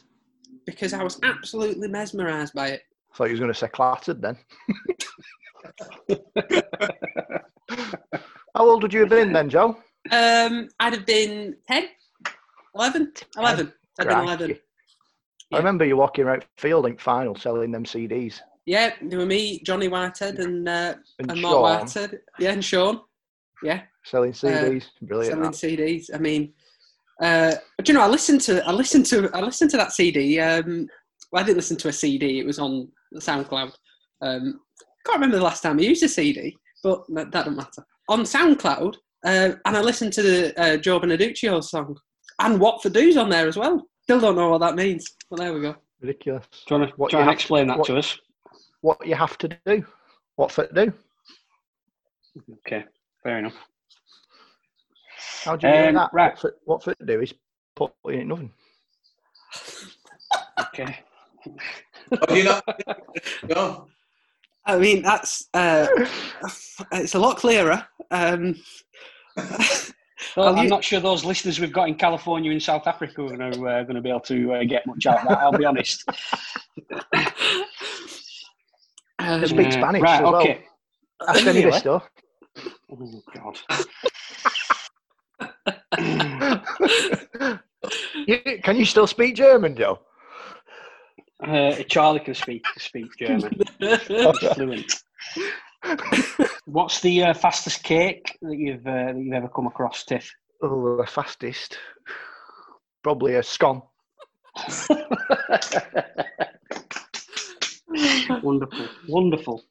because 0.65 0.93
I 0.93 1.03
was 1.03 1.19
absolutely 1.23 1.87
mesmerised 1.87 2.53
by 2.53 2.69
it. 2.69 2.81
I 3.11 3.15
thought 3.15 3.25
you 3.25 3.31
was 3.31 3.39
going 3.39 3.53
to 3.53 3.57
say 3.57 3.67
clattered 3.67 4.21
then. 4.21 4.37
How 8.55 8.69
old 8.69 8.83
would 8.83 8.93
you 8.93 9.01
have 9.01 9.09
been 9.09 9.33
then, 9.33 9.49
Joe? 9.49 9.77
Um, 10.11 10.69
I'd 10.79 10.93
have 10.93 11.05
been 11.05 11.55
10, 11.67 11.87
11, 12.75 13.13
11. 13.37 13.73
I'd 13.99 14.07
been 14.07 14.15
Crikey. 14.15 14.25
11. 14.27 14.59
I 15.53 15.57
remember 15.57 15.85
you 15.85 15.97
walking 15.97 16.25
around 16.25 16.45
Fielding 16.57 16.97
final 16.97 17.35
selling 17.35 17.71
them 17.71 17.83
CDs. 17.85 18.41
Yeah, 18.65 18.93
they 19.01 19.17
were 19.17 19.25
me, 19.25 19.59
Johnny 19.59 19.87
Whitehead, 19.87 20.39
and, 20.39 20.67
uh, 20.67 20.95
And, 21.19 21.31
and 21.31 21.41
Mark 21.41 21.53
Sean 21.53 21.61
Whitehead. 21.61 22.19
Yeah, 22.39 22.51
and 22.51 22.63
Sean. 22.63 23.01
Yeah, 23.61 23.81
selling 24.03 24.31
CDs. 24.31 24.85
Brilliant. 25.01 25.33
selling 25.33 25.77
that. 25.77 25.79
CDs. 25.79 26.09
I 26.13 26.17
mean, 26.17 26.53
uh, 27.21 27.55
do 27.83 27.91
you 27.91 27.97
know? 27.97 28.03
I 28.03 28.07
listened 28.07 28.41
to 28.41 28.65
I 28.67 28.71
listened 28.71 29.05
to 29.07 29.29
I 29.33 29.41
listened 29.41 29.69
to 29.71 29.77
that 29.77 29.91
CD. 29.91 30.39
Um, 30.39 30.87
well, 31.31 31.43
I 31.43 31.45
didn't 31.45 31.57
listen 31.57 31.77
to 31.77 31.87
a 31.89 31.93
CD. 31.93 32.39
It 32.39 32.45
was 32.45 32.59
on 32.59 32.87
SoundCloud. 33.15 33.71
Um, 34.21 34.59
can't 35.05 35.15
remember 35.17 35.37
the 35.37 35.43
last 35.43 35.61
time 35.63 35.79
I 35.79 35.83
used 35.83 36.03
a 36.03 36.07
CD, 36.09 36.55
but 36.83 37.03
that, 37.09 37.31
that 37.31 37.45
doesn't 37.45 37.55
matter. 37.57 37.85
On 38.09 38.21
SoundCloud, 38.21 38.95
uh, 39.25 39.51
and 39.65 39.77
I 39.77 39.81
listened 39.81 40.13
to 40.13 40.21
the 40.21 40.59
uh, 40.61 40.77
Joe 40.77 40.99
Beneduccio 40.99 41.63
song, 41.63 41.97
and 42.39 42.59
What 42.59 42.81
for 42.81 42.89
Do's 42.89 43.17
on 43.17 43.29
there 43.29 43.47
as 43.47 43.57
well. 43.57 43.85
Still 44.03 44.19
don't 44.19 44.35
know 44.35 44.49
what 44.49 44.59
that 44.61 44.75
means, 44.75 45.05
but 45.29 45.39
there 45.39 45.53
we 45.53 45.61
go. 45.61 45.75
Ridiculous. 46.01 46.45
do 46.67 46.75
you 46.75 46.79
want 46.79 46.89
to 46.91 46.95
What 46.97 47.09
try 47.11 47.19
you 47.19 47.21
and 47.21 47.29
have- 47.29 47.37
explain 47.39 47.67
that 47.67 47.77
what- 47.77 47.87
to 47.87 47.97
us? 47.97 48.17
What 48.81 49.05
you 49.07 49.15
have 49.15 49.37
to 49.39 49.57
do. 49.65 49.85
What 50.35 50.51
for 50.51 50.67
to 50.67 50.85
do. 50.85 50.93
Okay, 52.65 52.83
fair 53.23 53.39
enough. 53.39 53.53
How 55.43 55.55
do 55.55 55.67
you 55.67 55.73
do 55.73 55.79
Um, 55.89 55.95
that? 55.95 56.09
right. 56.13 56.31
What 56.31 56.39
for, 56.41 56.55
what 56.65 56.83
for 56.83 56.93
to 56.95 57.05
do 57.05 57.21
is 57.21 57.33
put 57.75 57.91
in 58.05 58.19
it 58.21 58.27
nothing. 58.27 58.51
Okay. 60.59 60.99
Oh, 62.29 62.35
you 62.35 62.43
know, 62.43 62.59
no. 63.47 63.87
I 64.65 64.77
mean, 64.79 65.01
that's 65.03 65.47
uh, 65.53 65.87
it's 66.93 67.13
a 67.15 67.19
lot 67.19 67.37
clearer. 67.37 67.85
Um, 68.11 68.55
Well, 70.37 70.55
I'm 70.55 70.63
you- 70.63 70.69
not 70.69 70.83
sure 70.83 70.99
those 70.99 71.23
listeners 71.25 71.59
we've 71.59 71.71
got 71.73 71.87
in 71.89 71.95
California 71.95 72.51
and 72.51 72.61
South 72.63 72.87
Africa 72.87 73.21
are 73.23 73.37
going 73.37 73.51
to 73.51 73.67
uh, 73.67 73.83
going 73.83 73.95
to 73.95 74.01
be 74.01 74.09
able 74.09 74.21
to 74.21 74.53
uh, 74.53 74.63
get 74.63 74.87
much 74.87 75.05
out 75.05 75.19
of 75.21 75.27
that. 75.27 75.37
I'll 75.39 75.51
be 75.51 75.65
honest. 75.65 76.03
um, 79.19 79.41
They 79.41 79.47
speak 79.47 79.67
Uh, 79.67 79.71
Spanish 79.71 80.01
right? 80.01 80.15
as 80.15 80.21
well. 80.21 80.35
Okay. 80.41 80.65
Ask 81.27 81.45
any 81.45 81.65
Really? 81.65 81.77
stuff. 81.79 82.09
Oh 82.91 83.21
God. 83.35 83.59
Can 88.63 88.77
you 88.77 88.85
still 88.85 89.07
speak 89.07 89.35
German, 89.35 89.75
Joe? 89.75 89.99
Uh, 91.45 91.75
Charlie 91.89 92.21
can 92.21 92.33
speak 92.33 92.63
speak 92.77 93.07
German. 93.17 93.51
Fluent. 94.55 95.03
What's 96.65 97.01
the 97.01 97.23
uh, 97.23 97.33
fastest 97.33 97.83
cake 97.83 98.37
that 98.41 98.57
you've 98.57 98.87
uh, 98.87 99.11
that 99.11 99.17
you've 99.17 99.33
ever 99.33 99.49
come 99.49 99.67
across, 99.67 100.05
Tiff? 100.05 100.33
Oh, 100.61 100.95
the 100.97 101.05
fastest. 101.05 101.77
Probably 103.03 103.35
a 103.35 103.43
scone. 103.43 103.81
wonderful, 108.41 108.87
wonderful. 109.09 109.63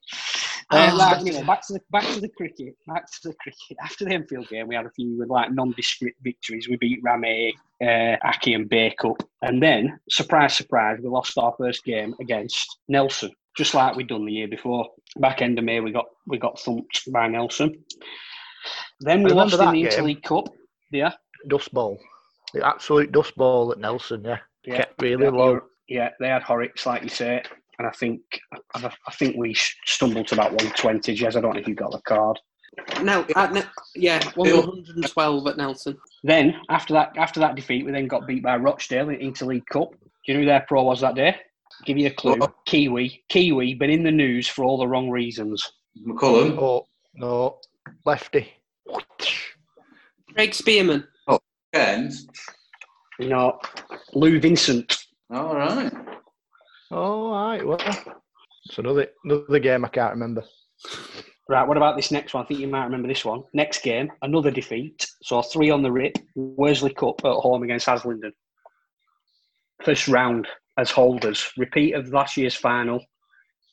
Uh, 0.72 0.96
right, 0.98 1.20
anyway, 1.20 1.42
back 1.44 1.66
to 1.66 1.74
the 1.74 1.80
back 1.90 2.04
to 2.14 2.20
the 2.20 2.28
cricket. 2.30 2.74
Back 2.86 3.10
to 3.10 3.28
the 3.28 3.34
cricket. 3.34 3.76
After 3.82 4.04
the 4.06 4.12
Enfield 4.12 4.48
game, 4.48 4.68
we 4.68 4.74
had 4.74 4.86
a 4.86 4.90
few 4.90 5.24
like 5.26 5.52
nondescript 5.52 6.16
victories. 6.22 6.68
We 6.68 6.76
beat 6.76 7.00
Rame, 7.02 7.52
uh, 7.82 8.16
Aki, 8.26 8.54
and 8.54 8.70
Bacup, 8.70 9.20
and 9.42 9.62
then 9.62 10.00
surprise, 10.08 10.56
surprise, 10.56 10.98
we 11.02 11.08
lost 11.08 11.36
our 11.36 11.54
first 11.58 11.84
game 11.84 12.14
against 12.20 12.78
Nelson, 12.88 13.30
just 13.56 13.74
like 13.74 13.96
we'd 13.96 14.08
done 14.08 14.24
the 14.24 14.32
year 14.32 14.48
before. 14.48 14.88
Back 15.18 15.42
end 15.42 15.58
of 15.58 15.64
May, 15.64 15.80
we 15.80 15.92
got 15.92 16.06
we 16.26 16.38
got 16.38 16.58
thumped 16.58 17.02
by 17.12 17.28
Nelson. 17.28 17.74
Then 19.00 19.22
we 19.22 19.30
lost 19.30 19.52
in 19.52 19.58
the 19.58 19.64
that 19.66 19.74
game. 19.74 19.86
Interleague 19.86 20.22
Cup. 20.22 20.48
Yeah, 20.90 21.12
Dust 21.48 21.72
ball. 21.74 21.98
The 22.54 22.66
absolute 22.66 23.12
dust 23.12 23.34
ball 23.36 23.72
at 23.72 23.78
Nelson, 23.78 24.24
yeah. 24.24 24.38
yeah, 24.64 24.76
Kept 24.78 25.02
really 25.02 25.24
yeah, 25.24 25.30
low. 25.30 25.60
Yeah, 25.88 26.10
they 26.20 26.28
had 26.28 26.42
Horrocks, 26.42 26.86
like 26.86 27.02
you 27.02 27.08
say, 27.08 27.42
and 27.78 27.86
I 27.86 27.90
think 27.90 28.20
I, 28.74 28.90
I 29.06 29.12
think 29.12 29.36
we 29.36 29.54
stumbled 29.86 30.28
to 30.28 30.34
about 30.34 30.50
120. 30.52 31.16
Jez, 31.16 31.36
I 31.36 31.40
don't 31.40 31.54
know 31.54 31.60
if 31.60 31.68
you 31.68 31.74
got 31.74 31.92
the 31.92 32.00
card. 32.02 32.38
no, 33.02 33.24
at 33.36 33.52
Ne- 33.52 33.62
yeah, 33.94 34.22
112 34.34 35.46
at 35.46 35.56
Nelson. 35.56 35.96
Then 36.22 36.54
after 36.68 36.94
that 36.94 37.16
after 37.16 37.40
that 37.40 37.54
defeat, 37.54 37.84
we 37.84 37.92
then 37.92 38.08
got 38.08 38.26
beat 38.26 38.42
by 38.42 38.56
Rochdale 38.56 39.08
in 39.08 39.18
the 39.18 39.24
Interleague 39.24 39.66
Cup. 39.66 39.90
Do 39.90 39.98
you 40.26 40.34
know 40.34 40.40
who 40.40 40.46
their 40.46 40.64
pro 40.68 40.82
was 40.84 41.00
that 41.00 41.14
day? 41.16 41.36
Give 41.84 41.98
you 41.98 42.06
a 42.06 42.10
clue. 42.10 42.36
What? 42.36 42.54
Kiwi. 42.66 43.24
Kiwi, 43.28 43.74
been 43.74 43.90
in 43.90 44.04
the 44.04 44.10
news 44.12 44.46
for 44.46 44.64
all 44.64 44.78
the 44.78 44.86
wrong 44.86 45.10
reasons. 45.10 45.72
McCullum. 46.06 46.56
Oh, 46.58 46.86
no. 47.14 47.58
Lefty. 48.04 48.52
Craig 50.34 50.54
Spearman. 50.54 51.06
Oh, 51.26 51.40
and, 51.72 52.12
No, 53.18 53.58
Lou 54.14 54.38
Vincent. 54.40 55.06
all 55.30 55.56
right. 55.56 55.92
All 57.52 57.58
right, 57.58 57.66
well. 57.66 58.14
It's 58.64 58.78
another, 58.78 59.08
another 59.24 59.58
game 59.58 59.84
I 59.84 59.88
can't 59.88 60.14
remember. 60.14 60.42
Right, 61.50 61.68
what 61.68 61.76
about 61.76 61.96
this 61.96 62.10
next 62.10 62.32
one? 62.32 62.44
I 62.44 62.46
think 62.46 62.60
you 62.60 62.66
might 62.68 62.84
remember 62.84 63.08
this 63.08 63.26
one. 63.26 63.42
Next 63.52 63.82
game, 63.82 64.10
another 64.22 64.50
defeat. 64.50 65.06
So 65.22 65.42
three 65.42 65.68
on 65.68 65.82
the 65.82 65.92
rip. 65.92 66.16
Worsley 66.34 66.94
Cup 66.94 67.16
at 67.26 67.32
home 67.32 67.62
against 67.62 67.86
Haslingden. 67.86 68.30
First 69.84 70.08
round 70.08 70.48
as 70.78 70.90
holders. 70.90 71.46
Repeat 71.58 71.92
of 71.92 72.08
last 72.08 72.38
year's 72.38 72.54
final. 72.54 73.04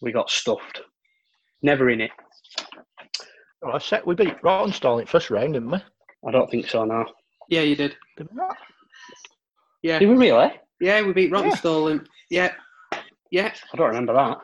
We 0.01 0.11
got 0.11 0.29
stuffed. 0.29 0.81
Never 1.61 1.89
in 1.89 2.01
it. 2.01 2.11
Oh, 3.63 3.71
I 3.71 3.77
said 3.77 4.01
we 4.05 4.13
beat 4.15 4.41
Rawtenstall 4.41 4.99
in 4.99 5.07
first 5.07 5.29
round, 5.29 5.53
didn't 5.53 5.71
we? 5.71 5.77
I 6.27 6.31
don't 6.31 6.51
think 6.51 6.67
so 6.67 6.83
now. 6.83 7.05
Yeah, 7.47 7.61
you 7.61 7.77
did. 7.77 7.95
Did 8.17 8.27
we 8.29 8.35
not? 8.35 8.57
Yeah, 9.83 9.99
Did 9.99 10.09
we 10.09 10.15
really? 10.17 10.51
yeah, 10.81 11.01
we 11.01 11.13
beat 11.13 11.31
Rawtenstall. 11.31 11.91
in- 11.91 12.07
Yeah, 12.29 12.51
yeah, 13.31 13.53
I 13.73 13.77
don't 13.77 13.87
remember 13.87 14.13
that. 14.13 14.37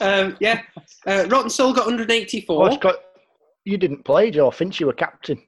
um, 0.00 0.36
yeah. 0.40 0.62
Uh, 1.06 1.48
Soul 1.48 1.72
got 1.72 1.86
Oh, 1.86 1.90
184. 1.90 2.68
it's 2.68 2.76
got, 2.78 2.96
you 3.64 3.76
didn't 3.78 4.04
play, 4.04 4.30
Joe. 4.30 4.50
Finch, 4.50 4.80
you 4.80 4.86
were 4.86 4.92
captain. 4.92 5.42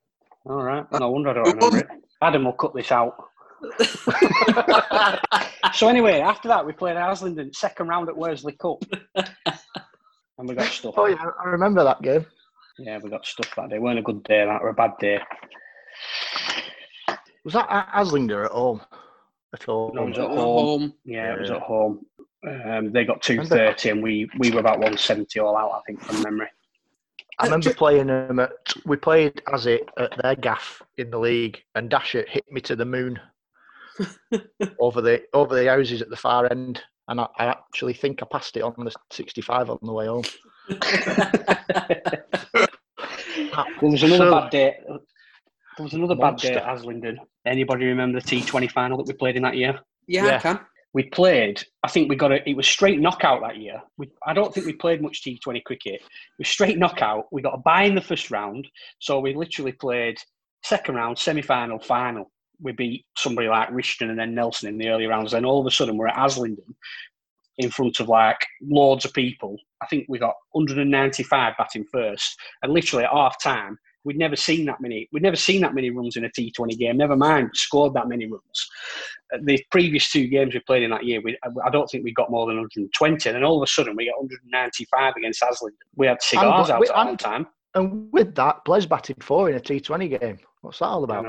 All 0.47 0.63
right. 0.63 0.85
No 0.93 1.11
wonder 1.11 1.31
I 1.31 1.35
don't 1.35 1.55
remember 1.55 1.79
it. 1.79 1.89
Adam 2.21 2.45
will 2.45 2.53
cut 2.53 2.75
this 2.75 2.93
out. 2.93 3.15
So 5.75 5.89
anyway, 5.89 6.21
after 6.21 6.49
that, 6.49 6.67
we 6.67 6.73
played 6.73 6.97
Haslingden 6.97 7.55
second 7.55 7.89
round 7.89 8.09
at 8.09 8.17
Worsley 8.17 8.53
Cup, 8.53 8.83
and 9.15 10.49
we 10.49 10.55
got 10.55 10.67
stuffed. 10.67 10.99
Oh, 10.99 11.07
yeah, 11.07 11.25
I 11.43 11.49
remember 11.49 11.83
that 11.83 12.03
game. 12.03 12.27
Yeah, 12.79 12.99
we 13.03 13.09
got 13.09 13.25
stuffed 13.25 13.57
that 13.57 13.71
day. 13.71 13.79
weren't 13.79 13.99
a 13.99 14.03
good 14.03 14.23
day, 14.25 14.45
that 14.45 14.61
or 14.61 14.69
a 14.69 14.75
bad 14.75 14.93
day. 15.01 15.19
Was 17.45 17.55
that 17.55 17.69
at 17.71 17.89
Haslingden 17.89 18.45
at 18.45 18.51
home? 18.51 18.83
At 19.55 19.63
home? 19.65 19.95
No, 19.95 20.03
it 20.05 20.09
was 20.09 20.19
at 20.19 20.25
At 20.25 20.31
home. 20.31 20.81
home. 20.81 20.95
Yeah, 21.05 21.35
it 21.35 21.41
was 21.41 21.51
at 21.51 21.61
home. 21.61 22.07
Um, 22.47 22.91
they 22.93 23.05
got 23.05 23.23
two 23.23 23.45
thirty, 23.45 23.91
and 23.91 24.03
we 24.03 24.29
we 24.39 24.51
were 24.51 24.61
about 24.61 24.81
one 24.81 24.97
seventy 24.97 25.39
all 25.41 25.57
out, 25.57 25.73
I 25.73 25.81
think, 25.87 26.01
from 26.03 26.23
memory. 26.23 26.49
I 27.39 27.45
uh, 27.45 27.47
remember 27.47 27.73
playing 27.75 28.07
them 28.09 28.41
at. 28.41 28.53
We 28.85 28.97
played 28.97 29.43
as 29.53 29.67
it 29.67 29.89
at 29.99 30.17
their 30.23 30.35
gaff 30.35 30.83
in 30.97 31.11
the 31.11 31.19
league, 31.19 31.63
and 31.75 31.89
Dasher 31.91 32.25
hit 32.29 32.45
me 32.51 32.61
to 32.63 32.75
the 32.75 32.85
moon 32.85 33.21
over 34.81 35.01
the 35.01 35.23
over 35.35 35.55
the 35.55 35.69
houses 35.69 36.03
at 36.03 36.09
the 36.11 36.17
far 36.17 36.51
end, 36.51 36.83
and 37.09 37.21
I, 37.21 37.29
I 37.39 37.47
actually 37.47 37.95
think 37.95 38.23
I 38.23 38.27
passed 38.31 38.57
it 38.57 38.63
on 38.63 38.75
the 38.79 38.93
65 39.11 39.71
on 39.71 39.79
the 39.83 39.93
way 39.93 40.07
home. 40.07 40.25
Ah, 43.55 43.67
there 43.81 43.91
was 43.91 44.03
another 44.03 44.17
So- 44.19 44.31
bad 44.31 44.51
day. 44.51 44.77
There 45.77 45.85
was 45.85 45.93
another 45.95 46.15
bad 46.15 46.37
day 46.37 46.55
at 46.55 46.65
Haslingden. 46.65 47.17
Anybody 47.47 47.87
remember 47.87 48.21
the 48.21 48.27
T 48.27 48.43
Twenty 48.43 48.69
final 48.69 48.99
that 48.99 49.07
we 49.07 49.15
played 49.15 49.37
in 49.37 49.43
that 49.43 49.57
year? 49.57 49.79
Yeah, 50.07 50.37
I 50.37 50.39
can. 50.39 50.61
we 50.95 51.05
played. 51.05 51.63
I 51.83 51.89
think 51.89 52.09
we 52.09 52.17
got 52.17 52.33
a. 52.33 52.49
It 52.49 52.57
was 52.57 52.67
straight 52.67 53.01
knockout 53.01 53.41
that 53.43 53.57
year. 53.59 53.81
We, 53.99 54.11
I 54.27 54.33
don't 54.33 54.53
think 54.55 54.67
we 54.67 54.75
played 54.75 55.03
much 55.03 55.23
T20 55.25 55.65
cricket. 55.65 55.95
It 55.95 56.03
was 56.39 56.49
straight 56.49 56.79
knockout. 56.79 57.25
We 57.33 57.43
got 57.43 57.55
a 57.55 57.59
bye 57.59 57.85
in 57.85 57.95
the 57.95 58.01
first 58.01 58.31
round, 58.31 58.69
so 58.99 59.19
we 59.21 59.35
literally 59.35 59.73
played 59.73 60.17
second 60.63 60.95
round, 60.95 61.19
semi 61.19 61.43
final, 61.43 61.79
final. 61.79 62.31
We 62.61 62.73
beat 62.73 63.07
somebody 63.17 63.49
like 63.49 63.71
Rishton 63.71 64.11
and 64.11 64.19
then 64.19 64.35
Nelson 64.35 64.69
in 64.69 64.79
the 64.79 64.89
early 64.89 65.07
rounds. 65.07 65.33
Then 65.33 65.45
all 65.45 65.61
of 65.61 65.67
a 65.67 65.71
sudden 65.71 65.97
we're 65.97 66.07
at 66.09 66.17
Haslingden 66.17 66.75
in 67.59 67.71
front 67.71 67.99
of 68.01 68.09
like 68.09 68.39
loads 68.63 69.05
of 69.05 69.13
people. 69.13 69.57
I 69.83 69.87
think 69.87 70.07
we 70.09 70.19
got 70.19 70.35
195 70.53 71.55
batting 71.59 71.85
first, 71.93 72.39
and 72.63 72.73
literally 72.73 73.05
at 73.05 73.11
half 73.11 73.43
time 73.43 73.79
we'd 74.05 74.19
never 74.19 74.37
seen 74.37 74.67
that 74.67 74.81
many. 74.81 75.09
We'd 75.13 75.23
never 75.23 75.37
seen 75.37 75.61
that 75.63 75.75
many 75.75 75.91
runs 75.91 76.17
in 76.17 76.25
a 76.25 76.29
T20 76.29 76.79
game. 76.79 76.97
Never 76.97 77.17
mind 77.17 77.51
scored 77.55 77.95
that 77.95 78.09
many 78.09 78.27
runs. 78.27 78.69
The 79.43 79.63
previous 79.71 80.11
two 80.11 80.27
games 80.29 80.55
we 80.55 80.61
played 80.61 80.83
in 80.83 80.91
that 80.91 81.05
year, 81.05 81.21
we, 81.25 81.39
I 81.65 81.71
don't 81.71 81.87
think 81.87 82.05
we 82.05 82.13
got 82.13 82.31
more 82.31 82.47
than 82.47 82.57
120. 82.57 83.29
And 83.29 83.37
then 83.37 83.45
all 83.45 83.63
of 83.63 83.67
a 83.67 83.71
sudden, 83.71 83.97
we 83.97 84.07
got 84.07 84.21
195 84.21 85.15
against 85.17 85.43
Haslingden. 85.43 85.73
We 85.97 86.07
had 86.07 86.21
cigars 86.23 86.69
And- 86.69 86.77
out 86.79 86.89
at 86.89 86.95
half 87.09 87.17
time. 87.19 87.47
And 87.75 88.13
with 88.13 88.35
that, 88.35 88.65
Blaise 88.65 88.85
batted 88.85 89.25
four 89.25 89.49
in 89.49 89.57
a 89.57 89.61
T20 89.61 90.21
game. 90.21 90.39
What's 90.61 90.81
that 90.81 90.87
all 90.87 91.05
about? 91.05 91.25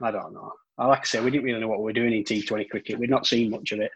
I 0.00 0.10
don't 0.10 0.32
know. 0.32 0.52
Like 0.78 1.00
I 1.00 1.04
say, 1.04 1.20
we 1.20 1.30
didn't 1.30 1.44
really 1.44 1.60
know 1.60 1.68
what 1.68 1.78
we 1.80 1.84
were 1.84 1.92
doing 1.92 2.14
in 2.14 2.24
T20 2.24 2.68
cricket. 2.70 2.98
We'd 2.98 3.10
not 3.10 3.26
seen 3.26 3.50
much 3.50 3.72
of 3.72 3.80
it. 3.80 3.90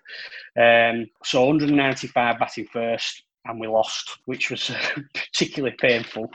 Um, 0.61 1.07
so 1.25 1.45
195 1.47 2.39
batting 2.39 2.67
first, 2.71 3.23
and 3.49 3.61
we 3.61 3.67
lost, 3.67 4.19
which 4.27 4.51
was 4.51 4.71
particularly 5.15 5.77
painful. 5.81 6.31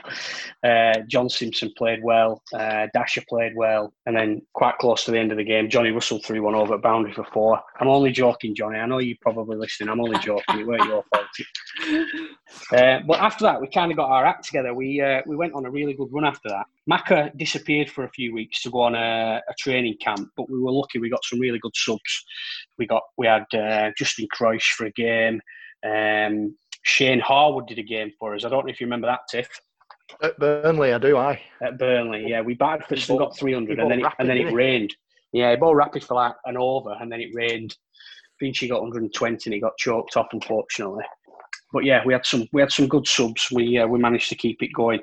Uh, 0.62 0.94
John 1.08 1.28
Simpson 1.28 1.72
played 1.76 2.00
well, 2.02 2.42
uh, 2.54 2.86
Dasher 2.94 3.22
played 3.28 3.52
well, 3.54 3.92
and 4.06 4.16
then 4.16 4.42
quite 4.52 4.78
close 4.78 5.04
to 5.04 5.10
the 5.10 5.18
end 5.18 5.32
of 5.32 5.38
the 5.38 5.44
game, 5.44 5.68
Johnny 5.68 5.90
Russell 5.90 6.20
threw 6.20 6.42
one 6.42 6.54
over 6.54 6.74
at 6.74 6.82
boundary 6.82 7.12
for 7.12 7.24
four. 7.32 7.60
I'm 7.80 7.88
only 7.88 8.12
joking, 8.12 8.54
Johnny. 8.54 8.78
I 8.78 8.86
know 8.86 8.98
you're 8.98 9.16
probably 9.20 9.56
listening. 9.56 9.88
I'm 9.88 10.00
only 10.00 10.18
joking. 10.18 10.60
It 10.60 10.66
weren't 10.66 10.84
your 10.84 11.04
fault. 11.12 11.26
Uh, 12.70 13.00
but 13.06 13.18
after 13.18 13.44
that, 13.44 13.60
we 13.60 13.66
kind 13.66 13.90
of 13.90 13.96
got 13.96 14.10
our 14.10 14.26
act 14.26 14.44
together. 14.44 14.74
We 14.74 15.00
uh, 15.00 15.22
we 15.26 15.36
went 15.36 15.54
on 15.54 15.64
a 15.64 15.70
really 15.70 15.94
good 15.94 16.08
run 16.12 16.26
after 16.26 16.50
that. 16.50 16.66
Macca 16.90 17.36
disappeared 17.36 17.90
for 17.90 18.04
a 18.04 18.10
few 18.10 18.34
weeks 18.34 18.62
to 18.62 18.70
go 18.70 18.80
on 18.80 18.94
a, 18.94 19.40
a 19.48 19.54
training 19.58 19.96
camp, 20.00 20.28
but 20.36 20.50
we 20.50 20.60
were 20.60 20.70
lucky. 20.70 20.98
We 20.98 21.08
got 21.08 21.24
some 21.24 21.40
really 21.40 21.58
good 21.58 21.74
subs. 21.74 22.24
We 22.78 22.86
got 22.86 23.02
we 23.16 23.26
had 23.26 23.44
uh, 23.54 23.90
Justin 23.96 24.26
Croix 24.30 24.58
for 24.60 24.86
a 24.86 24.92
game. 24.92 25.40
Um, 25.84 26.54
Shane 26.82 27.20
Harwood 27.20 27.66
did 27.66 27.78
a 27.78 27.82
game 27.82 28.12
for 28.18 28.34
us. 28.34 28.44
I 28.44 28.48
don't 28.48 28.66
know 28.66 28.70
if 28.70 28.80
you 28.80 28.86
remember 28.86 29.06
that, 29.06 29.20
Tiff. 29.28 29.48
At 30.22 30.38
Burnley, 30.38 30.92
I 30.92 30.98
do. 30.98 31.16
I. 31.16 31.40
At 31.62 31.78
Burnley, 31.78 32.24
yeah, 32.28 32.40
we 32.40 32.54
batted 32.54 32.86
first 32.86 33.06
He 33.06 33.12
and 33.12 33.18
got 33.18 33.36
300, 33.36 33.78
and 33.78 33.90
then 33.90 34.00
it, 34.00 34.02
bowled 34.02 34.14
and 34.18 34.28
then 34.28 34.38
rapid, 34.38 34.52
it 34.52 34.54
rained. 34.54 34.94
Yeah, 35.32 35.50
he 35.50 35.56
bowled 35.56 35.76
rapid 35.76 36.04
for 36.04 36.14
like 36.14 36.34
an 36.44 36.56
over, 36.56 36.94
and 37.00 37.10
then 37.10 37.20
it 37.20 37.30
rained. 37.34 37.76
Finchy 38.42 38.68
got 38.68 38.82
120, 38.82 39.42
and 39.46 39.54
he 39.54 39.60
got 39.60 39.76
choked 39.78 40.16
off, 40.16 40.28
unfortunately. 40.32 41.04
But 41.72 41.84
yeah, 41.84 42.02
we 42.04 42.12
had 42.12 42.26
some 42.26 42.46
we 42.52 42.60
had 42.60 42.70
some 42.70 42.86
good 42.86 43.06
subs. 43.06 43.48
We 43.50 43.78
uh, 43.78 43.86
we 43.86 43.98
managed 43.98 44.28
to 44.28 44.34
keep 44.34 44.62
it 44.62 44.74
going. 44.74 45.00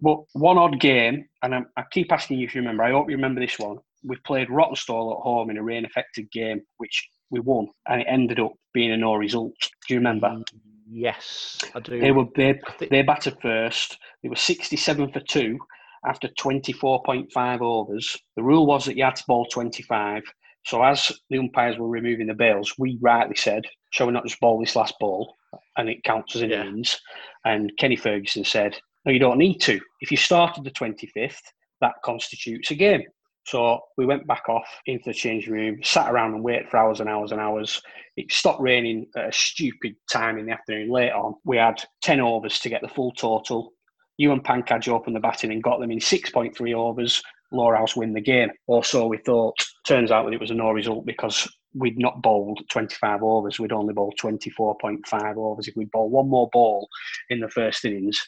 But 0.00 0.18
one 0.32 0.56
odd 0.56 0.80
game, 0.80 1.28
and 1.42 1.54
I, 1.54 1.62
I 1.76 1.84
keep 1.90 2.10
asking 2.10 2.38
you 2.38 2.46
if 2.46 2.54
you 2.54 2.62
remember. 2.62 2.84
I 2.84 2.92
hope 2.92 3.10
you 3.10 3.16
remember 3.16 3.40
this 3.40 3.58
one. 3.58 3.78
We 4.02 4.16
played 4.24 4.48
Rawtenstall 4.48 5.16
at 5.16 5.22
home 5.22 5.50
in 5.50 5.58
a 5.58 5.62
rain-affected 5.62 6.30
game, 6.30 6.62
which 6.78 7.08
we 7.30 7.40
won, 7.40 7.68
and 7.88 8.00
it 8.00 8.06
ended 8.08 8.40
up 8.40 8.52
being 8.72 8.92
a 8.92 8.96
no 8.96 9.14
result. 9.14 9.54
Do 9.86 9.94
you 9.94 9.98
remember? 9.98 10.42
Yes, 10.88 11.58
I 11.74 11.80
do. 11.80 12.00
They 12.00 12.12
were 12.12 12.26
they, 12.36 12.58
think- 12.78 12.90
they 12.90 13.02
batted 13.02 13.36
first. 13.42 13.98
They 14.22 14.28
were 14.28 14.36
67 14.36 15.12
for 15.12 15.20
two 15.20 15.58
after 16.06 16.28
24.5 16.28 17.60
overs. 17.60 18.16
The 18.36 18.42
rule 18.42 18.66
was 18.66 18.84
that 18.84 18.96
you 18.96 19.04
had 19.04 19.16
to 19.16 19.24
bowl 19.26 19.46
25. 19.46 20.22
So 20.64 20.82
as 20.82 21.12
the 21.30 21.38
umpires 21.38 21.78
were 21.78 21.88
removing 21.88 22.26
the 22.26 22.34
bails, 22.34 22.74
we 22.78 22.98
rightly 23.00 23.36
said, 23.36 23.64
"Shall 23.90 24.06
we 24.06 24.12
not 24.12 24.24
just 24.24 24.40
bowl 24.40 24.60
this 24.60 24.76
last 24.76 24.94
ball 25.00 25.34
and 25.76 25.88
it 25.88 26.02
counts 26.04 26.36
as 26.36 26.42
an 26.42 26.50
Yeah. 26.50 26.62
innings?" 26.62 27.00
And 27.44 27.72
Kenny 27.78 27.96
Ferguson 27.96 28.44
said, 28.44 28.78
"No, 29.04 29.12
you 29.12 29.18
don't 29.18 29.38
need 29.38 29.58
to. 29.58 29.80
If 30.00 30.10
you 30.10 30.16
started 30.16 30.64
the 30.64 30.70
25th, 30.72 31.40
that 31.80 31.94
constitutes 32.04 32.70
a 32.70 32.74
game." 32.74 33.02
So 33.46 33.80
we 33.96 34.06
went 34.06 34.26
back 34.26 34.48
off 34.48 34.66
into 34.86 35.04
the 35.06 35.14
changing 35.14 35.52
room, 35.52 35.78
sat 35.84 36.10
around 36.10 36.34
and 36.34 36.42
waited 36.42 36.68
for 36.68 36.78
hours 36.78 36.98
and 36.98 37.08
hours 37.08 37.30
and 37.30 37.40
hours. 37.40 37.80
It 38.16 38.32
stopped 38.32 38.60
raining 38.60 39.06
at 39.16 39.28
a 39.28 39.32
stupid 39.32 39.94
time 40.10 40.36
in 40.36 40.46
the 40.46 40.52
afternoon. 40.52 40.90
Late 40.90 41.12
on, 41.12 41.34
we 41.44 41.56
had 41.56 41.82
10 42.02 42.18
overs 42.20 42.58
to 42.60 42.68
get 42.68 42.82
the 42.82 42.88
full 42.88 43.12
total. 43.12 43.72
You 44.18 44.32
and 44.32 44.42
Pankaj 44.42 44.88
opened 44.88 45.14
the 45.14 45.20
batting 45.20 45.52
and 45.52 45.62
got 45.62 45.78
them 45.78 45.92
in 45.92 45.98
6.3 45.98 46.74
overs. 46.74 47.22
Lower 47.52 47.76
House 47.76 47.94
win 47.94 48.12
the 48.12 48.20
game. 48.20 48.50
Or 48.66 48.82
so 48.82 49.06
we 49.06 49.18
thought. 49.18 49.54
Turns 49.86 50.10
out 50.10 50.24
that 50.24 50.34
it 50.34 50.40
was 50.40 50.50
a 50.50 50.54
no 50.54 50.70
result 50.70 51.06
because 51.06 51.48
we'd 51.72 51.98
not 51.98 52.22
bowled 52.22 52.60
25 52.70 53.22
overs. 53.22 53.60
We'd 53.60 53.72
only 53.72 53.94
bowled 53.94 54.18
24.5 54.20 55.36
overs. 55.36 55.68
If 55.68 55.76
we'd 55.76 55.92
bowled 55.92 56.10
one 56.10 56.28
more 56.28 56.48
ball 56.52 56.88
in 57.30 57.38
the 57.38 57.48
first 57.48 57.84
innings, 57.84 58.18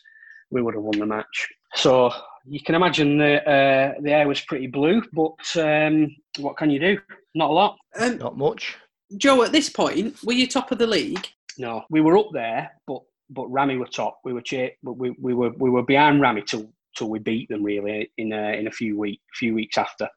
we 0.52 0.62
would 0.62 0.74
have 0.74 0.84
won 0.84 1.00
the 1.00 1.06
match. 1.06 1.48
So 1.74 2.12
you 2.48 2.60
can 2.60 2.74
imagine 2.74 3.18
the 3.18 3.42
uh, 3.48 3.94
the 4.00 4.12
air 4.12 4.26
was 4.28 4.40
pretty 4.42 4.66
blue, 4.66 5.02
but 5.12 5.36
um, 5.56 6.14
what 6.38 6.56
can 6.56 6.70
you 6.70 6.80
do? 6.80 6.98
Not 7.34 7.50
a 7.50 7.52
lot. 7.52 7.76
Um, 8.00 8.18
Not 8.18 8.36
much. 8.36 8.76
Joe, 9.16 9.42
at 9.42 9.52
this 9.52 9.68
point, 9.70 10.16
were 10.24 10.32
you 10.32 10.46
top 10.46 10.70
of 10.72 10.78
the 10.78 10.86
league? 10.86 11.26
No, 11.58 11.84
we 11.90 12.00
were 12.00 12.16
up 12.18 12.28
there, 12.32 12.70
but 12.86 13.02
but 13.30 13.46
Rami 13.48 13.76
were 13.76 13.86
top. 13.86 14.20
We 14.24 14.32
were 14.32 14.40
cha- 14.40 14.70
but 14.82 14.94
we, 14.94 15.14
we 15.20 15.34
were 15.34 15.50
we 15.58 15.70
were 15.70 15.82
behind 15.82 16.20
Rami 16.20 16.42
till 16.42 16.70
till 16.96 17.10
we 17.10 17.18
beat 17.18 17.48
them 17.48 17.62
really 17.62 18.10
in 18.18 18.32
a, 18.32 18.52
in 18.58 18.66
a 18.66 18.70
few 18.70 18.98
week 18.98 19.20
few 19.34 19.54
weeks 19.54 19.76
after. 19.78 20.08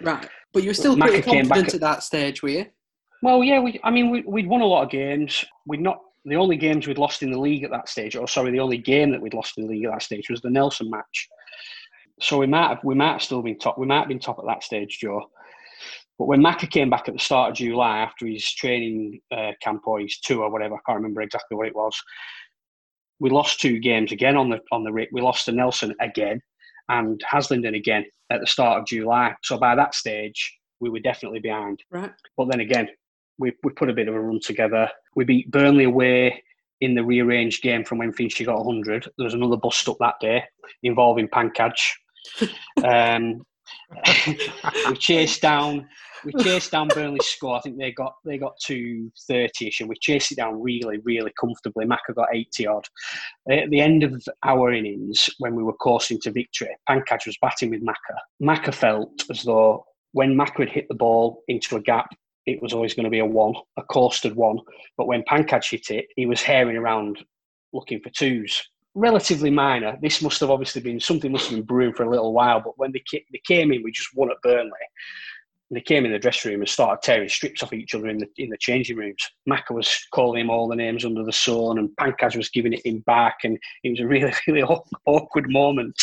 Right. 0.00 0.28
But 0.52 0.62
you 0.62 0.70
were 0.70 0.74
still 0.74 0.96
Macca 0.96 1.08
pretty 1.08 1.22
came 1.22 1.48
back 1.48 1.56
confident 1.58 1.68
at- 1.68 1.74
at 1.74 1.80
that 1.80 2.02
stage, 2.02 2.42
were 2.42 2.48
you? 2.50 2.66
Well, 3.22 3.42
yeah, 3.44 3.60
we 3.60 3.80
I 3.82 3.90
mean 3.90 4.10
we, 4.10 4.22
we'd 4.22 4.48
won 4.48 4.60
a 4.60 4.66
lot 4.66 4.84
of 4.84 4.90
games. 4.90 5.44
We'd 5.66 5.80
not 5.80 5.98
the 6.26 6.36
only 6.36 6.56
games 6.56 6.86
we'd 6.86 6.98
lost 6.98 7.22
in 7.22 7.30
the 7.30 7.38
league 7.38 7.62
at 7.62 7.70
that 7.70 7.88
stage, 7.88 8.16
or 8.16 8.26
sorry, 8.26 8.50
the 8.50 8.60
only 8.60 8.78
game 8.78 9.10
that 9.12 9.20
we'd 9.20 9.34
lost 9.34 9.56
in 9.56 9.64
the 9.64 9.70
league 9.70 9.84
at 9.84 9.92
that 9.92 10.02
stage 10.02 10.28
was 10.28 10.40
the 10.40 10.50
Nelson 10.50 10.90
match. 10.90 11.28
So 12.20 12.38
we 12.38 12.46
might 12.46 12.68
have 12.68 12.80
we 12.82 12.94
might 12.94 13.12
have 13.12 13.22
still 13.22 13.42
been 13.42 13.58
top. 13.58 13.78
We 13.78 13.86
might 13.86 14.00
have 14.00 14.08
been 14.08 14.18
top 14.18 14.38
at 14.38 14.46
that 14.46 14.62
stage, 14.62 14.98
Joe. 15.00 15.30
But 16.18 16.26
when 16.26 16.40
Macca 16.40 16.70
came 16.70 16.88
back 16.88 17.08
at 17.08 17.14
the 17.14 17.20
start 17.20 17.50
of 17.50 17.56
July 17.56 17.98
after 17.98 18.26
his 18.26 18.50
training 18.54 19.20
uh, 19.30 19.52
camp 19.62 19.82
or 19.86 20.00
his 20.00 20.18
tour 20.20 20.44
or 20.44 20.50
whatever, 20.50 20.74
I 20.74 20.78
can't 20.86 20.96
remember 20.96 21.20
exactly 21.20 21.56
what 21.56 21.66
it 21.66 21.76
was. 21.76 21.94
We 23.20 23.30
lost 23.30 23.60
two 23.60 23.78
games 23.78 24.12
again 24.12 24.36
on 24.36 24.48
the 24.48 24.60
on 24.72 24.82
the 24.82 25.06
we 25.12 25.20
lost 25.20 25.44
to 25.44 25.52
Nelson 25.52 25.94
again 26.00 26.40
and 26.88 27.22
Haslingden 27.30 27.76
again 27.76 28.04
at 28.30 28.40
the 28.40 28.46
start 28.46 28.80
of 28.80 28.86
July. 28.86 29.34
So 29.42 29.58
by 29.58 29.74
that 29.74 29.94
stage, 29.94 30.58
we 30.80 30.90
were 30.90 31.00
definitely 31.00 31.40
behind. 31.40 31.82
Right. 31.90 32.12
But 32.36 32.50
then 32.50 32.60
again, 32.60 32.88
we, 33.38 33.52
we 33.62 33.72
put 33.72 33.90
a 33.90 33.94
bit 33.94 34.08
of 34.08 34.14
a 34.14 34.20
run 34.20 34.40
together. 34.40 34.88
We 35.14 35.24
beat 35.24 35.50
Burnley 35.50 35.84
away 35.84 36.42
in 36.80 36.94
the 36.94 37.04
rearranged 37.04 37.62
game 37.62 37.84
from 37.84 37.98
when 37.98 38.12
Finchy 38.12 38.44
got 38.44 38.64
100. 38.64 39.08
There 39.16 39.24
was 39.24 39.34
another 39.34 39.56
bust 39.56 39.88
up 39.88 39.96
that 40.00 40.16
day 40.20 40.44
involving 40.82 41.28
Pankaj. 41.28 41.74
um, 42.84 43.42
we 44.26 44.96
chased 44.96 45.42
down. 45.42 45.88
We 46.24 46.32
chased 46.42 46.72
down 46.72 46.88
Burnley's 46.88 47.26
score. 47.26 47.56
I 47.56 47.60
think 47.60 47.78
they 47.78 47.92
got 47.92 48.14
they 48.24 48.38
got 48.38 48.58
to 48.66 49.10
thirty-ish, 49.28 49.80
and 49.80 49.88
we 49.88 49.96
chased 50.00 50.32
it 50.32 50.36
down 50.36 50.60
really, 50.60 50.98
really 51.04 51.32
comfortably. 51.38 51.84
Macca 51.84 52.14
got 52.14 52.28
eighty 52.34 52.66
odd. 52.66 52.86
At 53.50 53.70
the 53.70 53.80
end 53.80 54.02
of 54.02 54.22
our 54.44 54.72
innings, 54.72 55.28
when 55.38 55.54
we 55.54 55.62
were 55.62 55.74
coursing 55.74 56.20
to 56.22 56.30
victory, 56.30 56.76
Pankaj 56.88 57.26
was 57.26 57.38
batting 57.40 57.70
with 57.70 57.84
Macca. 57.84 58.16
Macca 58.42 58.74
felt 58.74 59.24
as 59.30 59.42
though 59.42 59.84
when 60.12 60.34
Macca 60.34 60.60
had 60.60 60.70
hit 60.70 60.86
the 60.88 60.94
ball 60.94 61.42
into 61.48 61.76
a 61.76 61.80
gap, 61.80 62.08
it 62.46 62.62
was 62.62 62.72
always 62.72 62.94
going 62.94 63.04
to 63.04 63.10
be 63.10 63.18
a 63.18 63.26
one, 63.26 63.54
a 63.76 63.82
coasted 63.82 64.34
one. 64.34 64.58
But 64.96 65.06
when 65.06 65.24
Pankaj 65.24 65.70
hit 65.70 65.90
it, 65.90 66.06
he 66.16 66.26
was 66.26 66.42
herring 66.42 66.76
around 66.76 67.24
looking 67.72 68.00
for 68.00 68.10
twos. 68.10 68.62
Relatively 68.94 69.50
minor. 69.50 69.98
This 70.00 70.22
must 70.22 70.40
have 70.40 70.50
obviously 70.50 70.80
been 70.80 71.00
something 71.00 71.30
must 71.30 71.48
have 71.48 71.56
been 71.56 71.66
brewing 71.66 71.92
for 71.92 72.04
a 72.04 72.10
little 72.10 72.32
while. 72.32 72.60
But 72.60 72.78
when 72.78 72.92
they 72.92 73.02
they 73.12 73.42
came 73.46 73.72
in, 73.72 73.82
we 73.82 73.92
just 73.92 74.16
won 74.16 74.30
at 74.30 74.40
Burnley. 74.42 74.70
They 75.70 75.80
came 75.80 76.06
in 76.06 76.12
the 76.12 76.18
dressing 76.18 76.52
room 76.52 76.60
and 76.60 76.68
started 76.68 77.02
tearing 77.02 77.28
strips 77.28 77.62
off 77.62 77.72
each 77.72 77.94
other 77.94 78.08
in 78.08 78.18
the 78.18 78.28
in 78.38 78.48
the 78.48 78.56
changing 78.56 78.96
rooms. 78.96 79.22
Macca 79.48 79.72
was 79.72 80.06
calling 80.14 80.42
him 80.42 80.50
all 80.50 80.68
the 80.68 80.76
names 80.76 81.04
under 81.04 81.24
the 81.24 81.32
sun, 81.32 81.78
and 81.78 81.90
Pankaj 82.00 82.36
was 82.36 82.48
giving 82.48 82.72
it 82.72 82.86
him 82.86 83.00
back, 83.00 83.38
and 83.42 83.58
it 83.82 83.90
was 83.90 84.00
a 84.00 84.06
really 84.06 84.32
really 84.46 84.62
awkward 84.62 85.50
moment. 85.50 86.00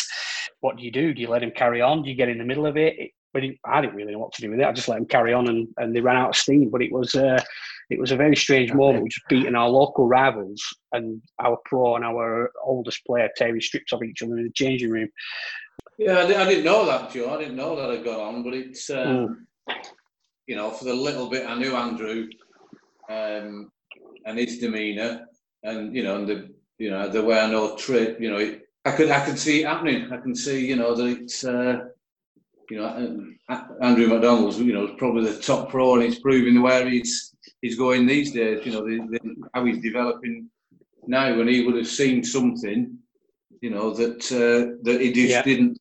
What 0.60 0.76
do 0.76 0.84
you 0.84 0.92
do? 0.92 1.14
Do 1.14 1.20
you 1.22 1.28
let 1.28 1.42
him 1.42 1.50
carry 1.50 1.80
on? 1.80 2.02
Do 2.02 2.10
you 2.10 2.14
get 2.14 2.28
in 2.28 2.38
the 2.38 2.44
middle 2.44 2.66
of 2.66 2.76
it? 2.76 3.12
But 3.34 3.42
I 3.64 3.80
didn't 3.80 3.96
really 3.96 4.12
know 4.12 4.20
what 4.20 4.32
to 4.34 4.42
do 4.42 4.50
with 4.50 4.60
it. 4.60 4.66
I 4.66 4.72
just 4.72 4.88
let 4.88 4.96
him 4.96 5.06
carry 5.06 5.34
on, 5.34 5.48
and, 5.48 5.68
and 5.76 5.94
they 5.94 6.00
ran 6.00 6.16
out 6.16 6.30
of 6.30 6.36
steam. 6.36 6.70
But 6.70 6.82
it 6.82 6.92
was 6.92 7.14
uh, 7.16 7.42
it 7.90 7.98
was 7.98 8.12
a 8.12 8.16
very 8.16 8.36
strange 8.36 8.72
moment. 8.72 9.02
We 9.02 9.08
just 9.10 9.28
beating 9.28 9.56
our 9.56 9.68
local 9.68 10.06
rivals 10.06 10.62
and 10.92 11.20
our 11.40 11.58
pro 11.64 11.96
and 11.96 12.04
our 12.04 12.50
oldest 12.64 13.04
player 13.04 13.28
tearing 13.36 13.60
strips 13.60 13.92
off 13.92 14.04
each 14.04 14.22
other 14.22 14.38
in 14.38 14.44
the 14.44 14.52
changing 14.54 14.90
room. 14.90 15.08
Yeah, 15.98 16.18
I, 16.18 16.42
I 16.42 16.48
didn't 16.48 16.64
know 16.64 16.86
that, 16.86 17.10
Joe. 17.10 17.34
I 17.34 17.38
didn't 17.38 17.56
know 17.56 17.76
that 17.76 17.90
had 17.90 18.04
gone 18.04 18.20
on, 18.20 18.42
but 18.44 18.54
it's 18.54 18.88
um, 18.88 19.46
Mm. 19.68 19.74
you 20.46 20.54
know, 20.56 20.70
for 20.70 20.84
the 20.84 20.94
little 20.94 21.28
bit 21.28 21.46
I 21.46 21.58
knew 21.58 21.74
Andrew 21.74 22.28
um, 23.10 23.70
and 24.24 24.38
his 24.38 24.58
demeanour, 24.58 25.26
and 25.64 25.94
you 25.94 26.04
know, 26.04 26.16
and 26.16 26.28
the 26.28 26.54
you 26.78 26.90
know 26.90 27.08
the 27.08 27.22
way 27.22 27.40
I 27.40 27.50
know 27.50 27.76
Trip, 27.76 28.20
you 28.20 28.30
know, 28.30 28.38
it, 28.38 28.68
I 28.84 28.92
could 28.92 29.10
I 29.10 29.24
could 29.24 29.38
see 29.40 29.62
it 29.62 29.66
happening. 29.66 30.12
I 30.12 30.18
can 30.18 30.36
see 30.36 30.64
you 30.64 30.76
know 30.76 30.94
that 30.94 31.06
it's 31.06 31.44
uh, 31.44 31.86
you 32.70 32.78
know, 32.78 32.86
um, 32.86 33.38
Andrew 33.82 34.08
McDonald's, 34.08 34.58
you 34.58 34.72
know, 34.72 34.86
is 34.86 34.94
probably 34.98 35.30
the 35.30 35.40
top 35.40 35.70
pro, 35.70 35.94
and 35.94 36.02
it's 36.02 36.18
proving 36.18 36.62
where 36.62 36.88
he's 36.88 37.34
he's 37.62 37.76
going 37.76 38.06
these 38.06 38.32
days. 38.32 38.64
You 38.64 38.72
know, 38.72 38.84
the, 38.84 38.98
the, 39.10 39.48
how 39.52 39.64
he's 39.64 39.80
developing 39.82 40.48
now, 41.06 41.26
and 41.38 41.48
he 41.48 41.64
would 41.64 41.76
have 41.76 41.86
seen 41.86 42.24
something, 42.24 42.98
you 43.60 43.70
know, 43.70 43.92
that 43.94 44.24
uh, 44.32 44.78
that 44.82 45.00
he 45.00 45.12
just 45.12 45.30
Yeah. 45.30 45.42
didn't. 45.42 45.78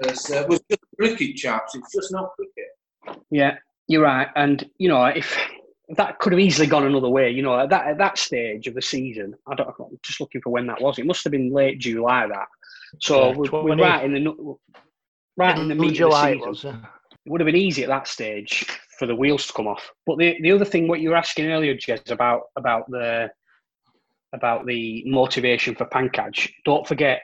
It's, 0.00 0.30
uh, 0.30 0.44
was 0.48 0.60
just 0.68 0.80
cricket, 0.98 1.36
chaps. 1.36 1.76
It's 1.76 1.92
just 1.92 2.10
not 2.12 2.30
cricket. 2.34 3.20
Yeah, 3.30 3.58
you're 3.86 4.02
right. 4.02 4.28
And 4.34 4.68
you 4.78 4.88
know, 4.88 5.04
if 5.04 5.38
that 5.90 6.18
could 6.18 6.32
have 6.32 6.40
easily 6.40 6.66
gone 6.66 6.84
another 6.84 7.08
way, 7.08 7.30
you 7.30 7.42
know, 7.42 7.60
at 7.60 7.70
that 7.70 7.86
at 7.86 7.98
that 7.98 8.18
stage 8.18 8.66
of 8.66 8.74
the 8.74 8.82
season, 8.82 9.34
I 9.46 9.54
don't. 9.54 9.68
I'm 9.78 9.98
just 10.02 10.20
looking 10.20 10.40
for 10.40 10.50
when 10.50 10.66
that 10.66 10.80
was. 10.80 10.98
It 10.98 11.06
must 11.06 11.22
have 11.24 11.30
been 11.30 11.52
late 11.52 11.78
July. 11.78 12.26
That. 12.26 12.48
So 13.00 13.30
Yeah, 13.30 13.36
we're, 13.36 13.62
we're 13.62 13.76
right 13.76 14.04
in 14.04 14.12
the 14.12 14.20
nu- 14.20 14.58
right 15.36 15.58
in 15.58 15.68
the 15.68 15.74
Middle 15.74 15.90
meat 15.90 15.96
July 15.96 16.30
of 16.30 16.36
it 16.36 16.40
the 16.42 16.48
was. 16.48 16.58
season. 16.58 16.80
yeah. 16.82 16.88
It 17.26 17.30
would 17.30 17.40
have 17.40 17.46
been 17.46 17.56
easy 17.56 17.82
at 17.82 17.88
that 17.88 18.06
stage 18.06 18.66
for 18.98 19.06
the 19.06 19.14
wheels 19.14 19.46
to 19.46 19.52
come 19.54 19.66
off. 19.66 19.90
But 20.06 20.18
the 20.18 20.36
the 20.42 20.52
other 20.52 20.64
thing, 20.64 20.88
what 20.88 21.00
you 21.00 21.10
were 21.10 21.16
asking 21.16 21.46
earlier, 21.46 21.74
Jez, 21.74 22.10
about 22.10 22.42
about 22.56 22.90
the 22.90 23.30
about 24.32 24.66
the 24.66 25.04
motivation 25.06 25.74
for 25.74 25.86
Pankaj. 25.86 26.50
Don't 26.64 26.86
forget, 26.86 27.22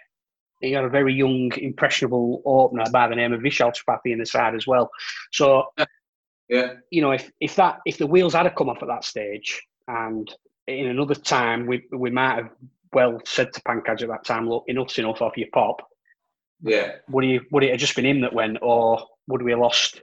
he 0.61 0.71
had 0.73 0.85
a 0.85 0.89
very 0.89 1.13
young, 1.13 1.51
impressionable 1.59 2.41
opener 2.47 2.85
by 2.93 3.09
the 3.09 3.17
name 3.17 3.33
of 3.33 3.41
Vishal 3.41 3.73
Tripathi 3.75 4.13
in 4.13 4.21
the 4.21 4.27
side 4.27 4.55
as 4.55 4.67
well. 4.67 4.89
So 5.33 5.65
Yeah, 6.51 6.75
you 6.91 7.01
know, 7.01 7.13
if, 7.13 7.31
if 7.41 7.55
that 7.57 7.79
if 7.87 7.97
the 7.97 8.09
wheels 8.09 8.35
had 8.35 8.53
come 8.57 8.69
off 8.69 8.83
at 8.83 8.89
that 8.89 9.05
stage, 9.05 9.63
and 9.87 10.29
in 10.67 10.89
another 10.89 11.15
time 11.15 11.65
we 11.65 11.87
we 11.93 12.11
might 12.11 12.35
have 12.35 12.51
well 12.93 13.21
said 13.25 13.53
to 13.53 13.61
Pankaj 13.63 14.03
at 14.03 14.09
that 14.09 14.25
time, 14.25 14.49
look, 14.49 14.65
enough's 14.67 14.99
enough 14.99 15.23
off 15.23 15.37
your 15.37 15.47
pop. 15.53 15.81
Yeah. 16.63 16.93
Would 17.09 17.25
he 17.25 17.41
would 17.51 17.65
it 17.65 17.71
have 17.71 17.81
just 17.81 17.97
been 17.97 18.07
him 18.07 18.21
that 18.23 18.33
went, 18.33 18.59
or 18.63 19.05
would 19.29 19.43
we 19.43 19.51
have 19.53 19.61
lost 19.61 20.03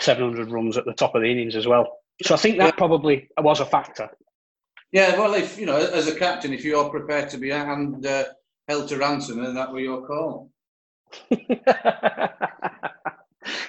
seven 0.00 0.24
hundred 0.24 0.50
runs 0.50 0.76
at 0.76 0.84
the 0.84 0.92
top 0.92 1.14
of 1.14 1.22
the 1.22 1.30
innings 1.30 1.56
as 1.56 1.66
well? 1.66 1.98
So 2.22 2.34
I 2.34 2.38
think 2.38 2.58
that 2.58 2.64
Yeah. 2.64 2.70
probably 2.72 3.28
was 3.38 3.60
a 3.60 3.66
factor. 3.66 4.08
Yeah, 4.92 5.18
well, 5.18 5.34
if 5.34 5.58
you 5.58 5.66
know, 5.66 5.76
as 5.76 6.08
a 6.08 6.14
captain, 6.18 6.52
if 6.52 6.64
you're 6.64 6.88
prepared 6.88 7.28
to 7.30 7.38
be 7.38 7.50
hand 7.50 8.06
uh, 8.06 8.24
held 8.68 8.88
to 8.88 8.96
ransom, 8.96 9.42
then 9.42 9.54
that 9.54 9.70
were 9.70 9.80
your 9.80 10.06
call. 10.06 10.50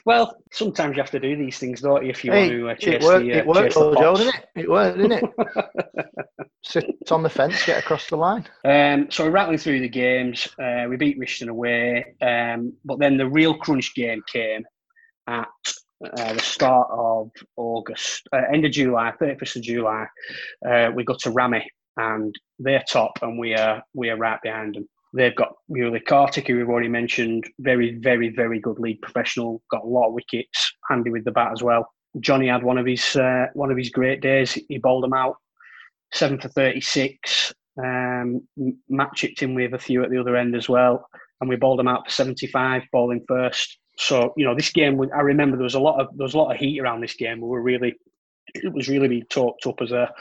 well, 0.06 0.38
sometimes 0.52 0.96
you 0.96 1.02
have 1.02 1.12
to 1.12 1.20
do 1.20 1.36
these 1.36 1.58
things, 1.58 1.82
don't 1.82 2.04
you? 2.04 2.10
If 2.12 2.24
you 2.24 2.32
Hey, 2.32 2.42
want 2.42 2.52
to 2.52 2.70
uh, 2.70 2.72
it 2.72 2.80
chase 2.80 3.04
worked, 3.04 3.26
the, 3.26 3.34
uh, 3.34 3.38
it 3.38 3.46
worked 3.46 3.60
chase 3.60 3.74
the 3.76 3.96
Joe, 3.96 4.16
didn't 4.16 4.36
it? 4.36 4.46
It 4.56 4.70
worked, 4.70 4.98
didn't 4.98 5.12
it? 5.24 6.06
Sit 6.64 7.12
on 7.12 7.24
the 7.24 7.30
fence, 7.30 7.66
get 7.66 7.80
across 7.80 8.10
the 8.10 8.18
line. 8.18 8.46
Um, 8.66 9.10
so 9.10 9.24
we're 9.24 9.32
rattling 9.32 9.58
through 9.58 9.80
the 9.80 9.90
games. 9.90 10.48
Uh, 10.62 10.86
we 10.90 10.98
beat 10.98 11.20
Rishton 11.20 11.48
away, 11.48 12.16
um, 12.22 12.74
but 12.84 13.00
then 13.00 13.18
the 13.18 13.28
real 13.28 13.58
crunch 13.58 13.96
game 13.96 14.22
came 14.32 14.66
at 15.28 15.48
uh, 16.06 16.34
the 16.34 16.40
start 16.40 16.88
of 16.92 17.32
August, 17.56 18.28
uh, 18.34 18.42
end 18.54 18.66
of 18.66 18.72
July, 18.72 19.14
31st 19.22 19.56
of 19.56 19.62
July. 19.62 20.06
Uh, 20.68 20.92
we 20.94 21.04
got 21.04 21.20
to 21.20 21.32
Rami, 21.32 21.66
and 21.98 22.36
they're 22.60 22.84
top, 22.90 23.20
and 23.22 23.40
we 23.40 23.56
are 23.56 23.82
we 23.94 24.10
are 24.10 24.18
right 24.18 24.42
behind 24.42 24.76
them. 24.76 24.88
They've 25.13 25.36
got 25.36 25.54
Murali 25.72 26.06
Kartik, 26.06 26.48
who 26.48 26.58
we've 26.58 26.69
already 26.69 26.88
mentioned, 26.88 27.45
very, 27.60 27.95
very, 27.95 28.30
very 28.30 28.60
good 28.60 28.80
league 28.80 29.02
professional. 29.02 29.62
Got 29.72 29.84
a 29.84 29.88
lot 29.88 30.08
of 30.08 30.13
wickets, 30.13 30.72
handy 30.89 31.10
with 31.10 31.26
the 31.26 31.32
bat 31.32 31.52
as 31.52 31.63
well. 31.63 31.89
Johnny 32.19 32.48
had 32.48 32.63
one 32.63 32.78
of 32.78 32.86
his 32.86 33.15
uh, 33.15 33.48
one 33.54 33.72
of 33.72 33.78
his 33.78 33.89
great 33.89 34.22
days. 34.22 34.54
He 34.54 34.78
bowled 34.78 35.04
them 35.04 35.13
out 35.13 35.38
seven 36.12 36.39
for 36.39 36.50
36. 36.50 37.54
Um, 37.78 38.41
M- 38.60 38.78
Matt 38.89 39.13
chipped 39.15 39.41
in 39.41 39.56
with 39.56 39.74
a 39.74 39.80
few 39.80 40.04
at 40.04 40.10
the 40.10 40.19
other 40.19 40.36
end 40.36 40.56
as 40.56 40.67
well, 40.67 41.08
and 41.39 41.50
we 41.50 41.56
bowled 41.56 41.80
them 41.80 41.88
out 41.88 42.06
for 42.06 42.12
75, 42.12 42.84
bowling 42.91 43.24
first. 43.28 43.78
So 43.98 44.34
you 44.38 44.45
know, 44.45 44.56
this 44.56 44.72
game, 44.72 45.00
I 45.15 45.22
remember 45.22 45.58
there 45.58 45.63
was 45.63 45.76
a 45.76 45.80
lot 45.80 46.00
of 46.00 46.08
there 46.17 46.24
was 46.26 46.34
a 46.34 46.38
lot 46.38 46.54
of 46.54 46.60
heat 46.60 46.80
around 46.80 47.02
this 47.02 47.15
game. 47.15 47.41
We 47.41 47.48
were 47.48 47.62
really, 47.62 47.95
it 48.54 48.74
was 48.74 48.89
really 48.89 49.08
being 49.08 49.26
talked 49.30 49.65
up 49.67 49.82
as 49.82 49.91
a, 49.91 50.12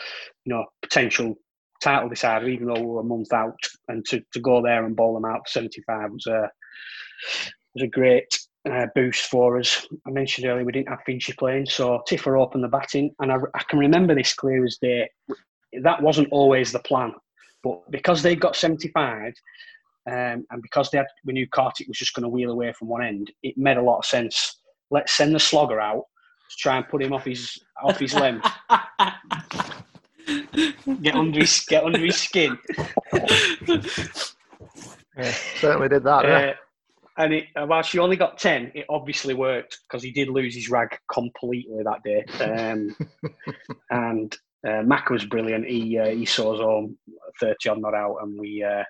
you 0.45 0.53
know, 0.53 0.65
potential 0.83 1.37
title 1.81 2.09
decider, 2.09 2.49
even 2.49 2.67
though 2.67 2.81
we 2.81 2.87
were 2.87 3.01
a 3.01 3.05
month 3.05 3.33
out. 3.33 3.59
And 3.89 4.05
to, 4.07 4.23
to 4.33 4.41
go 4.41 4.63
there 4.63 4.85
and 4.85 4.97
bowl 4.97 5.15
them 5.15 5.25
out 5.25 5.47
for 5.47 5.53
75 5.53 6.13
was 6.13 6.27
a 6.27 6.51
was 7.75 7.83
a 7.83 7.89
great 7.89 8.39
uh, 8.71 8.87
boost 8.95 9.27
for 9.27 9.59
us. 9.59 9.87
I 10.07 10.11
mentioned 10.11 10.47
earlier 10.47 10.65
we 10.65 10.73
didn't 10.73 10.89
have 10.89 11.01
Finchy 11.09 11.37
playing, 11.37 11.67
so 11.67 12.03
Tiffer 12.07 12.37
opened 12.37 12.65
the 12.65 12.69
batting, 12.69 13.15
and 13.21 13.33
I, 13.33 13.37
I 13.55 13.63
can 13.69 13.79
remember 13.79 14.15
this 14.15 14.35
clear 14.35 14.65
as 14.65 14.79
day 14.81 15.09
that 15.83 16.03
wasn't 16.03 16.29
always 16.31 16.73
the 16.73 16.79
plan. 16.81 17.13
But 17.63 17.91
because 17.91 18.23
they 18.23 18.37
got 18.37 18.57
75, 18.57 19.35
um, 20.07 20.47
and 20.51 20.63
because 20.63 20.91
they 20.91 20.99
had, 20.99 21.07
we 21.25 21.33
knew 21.33 21.47
Kartik 21.49 21.89
was 21.89 21.99
just 21.99 22.15
going 22.15 22.23
to 22.23 22.29
wheel 22.29 22.51
away 22.51 22.73
from 22.73 22.89
one 22.89 23.05
end, 23.05 23.31
it 23.43 23.59
made 23.59 23.77
a 23.77 23.83
lot 23.83 23.99
of 23.99 24.07
sense. 24.07 24.61
Let's 24.91 25.13
send 25.13 25.35
the 25.35 25.41
slogger 25.41 25.81
out 25.81 26.05
to 26.51 26.57
try 26.57 26.77
and 26.77 26.89
put 26.89 27.03
him 27.03 27.13
off 27.13 27.25
his 27.25 27.59
off 27.83 27.99
his 27.99 28.15
limb, 28.15 28.43
get 31.03 31.15
under 31.15 31.41
his 31.41 31.65
get 31.69 31.85
under 31.85 31.99
his 31.99 32.17
skin. 32.17 32.59
Yeah, 35.19 35.33
certainly 35.57 35.89
did 35.89 36.05
that. 36.05 36.25
yeah. 36.25 36.39
Uh, 36.39 36.55
and 37.19 37.35
it, 37.35 37.47
uh, 37.57 37.67
whilst 37.69 37.93
you 37.93 38.01
only 38.01 38.17
got 38.17 38.39
10, 38.39 38.71
it 38.77 38.87
obviously 38.89 39.35
worked 39.35 39.81
because 39.83 40.05
he 40.05 40.13
did 40.13 40.29
lose 40.29 40.55
his 40.55 40.71
rag 40.71 40.97
completely 41.13 41.83
that 41.83 42.03
day. 42.05 42.25
Um, 42.45 42.97
and 43.91 44.37
uh, 44.67 44.83
Mac 44.83 45.11
was 45.11 45.25
brilliant. 45.25 45.67
He 45.67 45.99
uh, 45.99 46.11
he 46.11 46.25
saw 46.25 46.55
us 46.55 46.61
home 46.61 46.97
30 47.41 47.69
odd 47.69 47.81
not 47.81 47.95
out, 47.95 48.19
and 48.23 48.39
we 48.39 48.63
uh, 48.63 48.85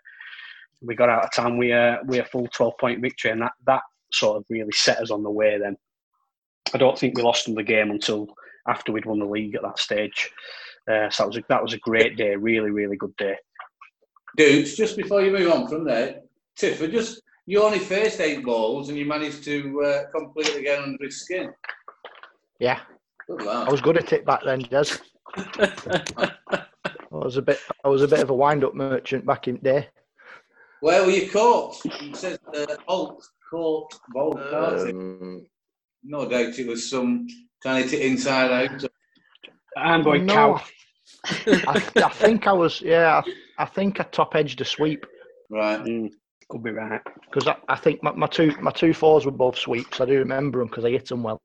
we 0.83 0.95
got 0.95 1.09
out 1.09 1.25
of 1.25 1.33
town. 1.33 1.57
We 1.57 1.73
uh, 1.73 1.97
we 2.07 2.19
a 2.19 2.25
full 2.25 2.49
12 2.49 2.75
point 2.79 3.01
victory, 3.01 3.31
and 3.31 3.41
that, 3.41 3.53
that 3.67 3.83
sort 4.13 4.37
of 4.37 4.45
really 4.51 4.73
set 4.73 4.99
us 4.99 5.11
on 5.11 5.23
the 5.23 5.31
way 5.31 5.59
then. 5.59 5.77
I 6.75 6.79
don't 6.79 6.99
think 6.99 7.17
we 7.17 7.23
lost 7.23 7.49
in 7.49 7.55
the 7.55 7.63
game 7.63 7.91
until 7.91 8.29
after 8.69 8.93
we'd 8.93 9.07
won 9.07 9.21
the 9.21 9.25
league 9.25 9.55
at 9.55 9.63
that 9.63 9.79
stage. 9.79 10.31
Uh, 10.89 11.11
so 11.11 11.23
that 11.23 11.27
was 11.27 11.37
a, 11.37 11.45
that 11.49 11.63
was 11.63 11.75
a 11.75 11.79
great 11.79 12.17
day, 12.17 12.35
really, 12.35 12.71
really 12.71 12.97
good 12.97 13.15
day. 13.17 13.37
Dudes, 14.37 14.77
just 14.77 14.97
before 14.97 15.23
you 15.23 15.31
move 15.31 15.51
on 15.53 15.69
from 15.69 15.85
there, 15.85 16.21
Tiffer, 16.57 16.89
just 16.89 17.23
you 17.47 17.63
only 17.63 17.79
faced 17.79 18.21
eight 18.21 18.45
balls 18.45 18.89
and 18.89 18.97
you 18.97 19.05
managed 19.05 19.45
to 19.45 19.83
uh, 19.83 20.11
completely 20.11 20.63
get 20.63 20.83
under 20.83 21.05
his 21.05 21.23
skin. 21.23 21.53
Yeah, 22.61 22.81
Good 23.29 23.47
I 23.47 23.71
was 23.71 23.81
good 23.81 23.99
at 23.99 24.13
it 24.13 24.25
back 24.25 24.41
then, 24.45 24.61
Des. 24.61 24.97
I 25.37 27.17
was 27.25 27.37
a 27.37 27.43
bit, 27.43 27.61
I 27.85 27.89
was 27.89 28.03
a 28.03 28.09
bit 28.09 28.21
of 28.21 28.31
a 28.31 28.35
wind-up 28.35 28.75
merchant 28.75 29.27
back 29.27 29.49
in 29.49 29.57
the 29.57 29.61
day. 29.61 29.89
Where 30.81 31.05
were 31.05 31.11
you 31.11 31.29
caught? 31.31 31.77
It 31.85 32.17
says 32.17 32.39
uh, 32.55 32.77
Alt 32.87 33.27
caught 33.51 33.93
ball 34.11 34.35
Carter. 34.35 34.89
Um, 34.89 35.47
No 36.05 36.29
doubt 36.29 36.59
it 36.59 36.67
was 36.67 36.89
some 36.89 37.27
trying 37.63 37.83
to 37.83 37.89
hit 37.89 38.07
inside 38.07 38.51
out. 38.51 38.85
I'm 39.79 40.03
going 40.03 40.27
no, 40.27 40.35
cow. 40.35 40.63
I, 41.47 41.83
I 41.97 42.09
think 42.11 42.47
I 42.47 42.53
was, 42.53 42.81
yeah, 42.81 43.23
I, 43.59 43.63
I 43.63 43.67
think 43.67 44.01
I 44.01 44.05
top 44.05 44.35
edged 44.37 44.61
a 44.61 44.65
sweep 44.65 45.07
Right. 45.51 45.81
Mm, 45.83 46.11
could 46.49 46.63
be 46.63 46.71
right. 46.71 47.01
because 47.25 47.49
I, 47.49 47.57
I 47.69 47.77
think 47.77 48.03
my, 48.03 48.13
my 48.13 48.27
two 48.27 48.55
my 48.61 48.71
two 48.71 48.93
fours 48.93 49.25
were 49.25 49.33
both 49.33 49.57
sweeps. 49.57 50.01
I 50.01 50.05
do 50.05 50.19
remember 50.19 50.59
them 50.59 50.69
because 50.69 50.85
I 50.85 50.91
hit 50.91 51.09
them 51.09 51.23
well. 51.23 51.41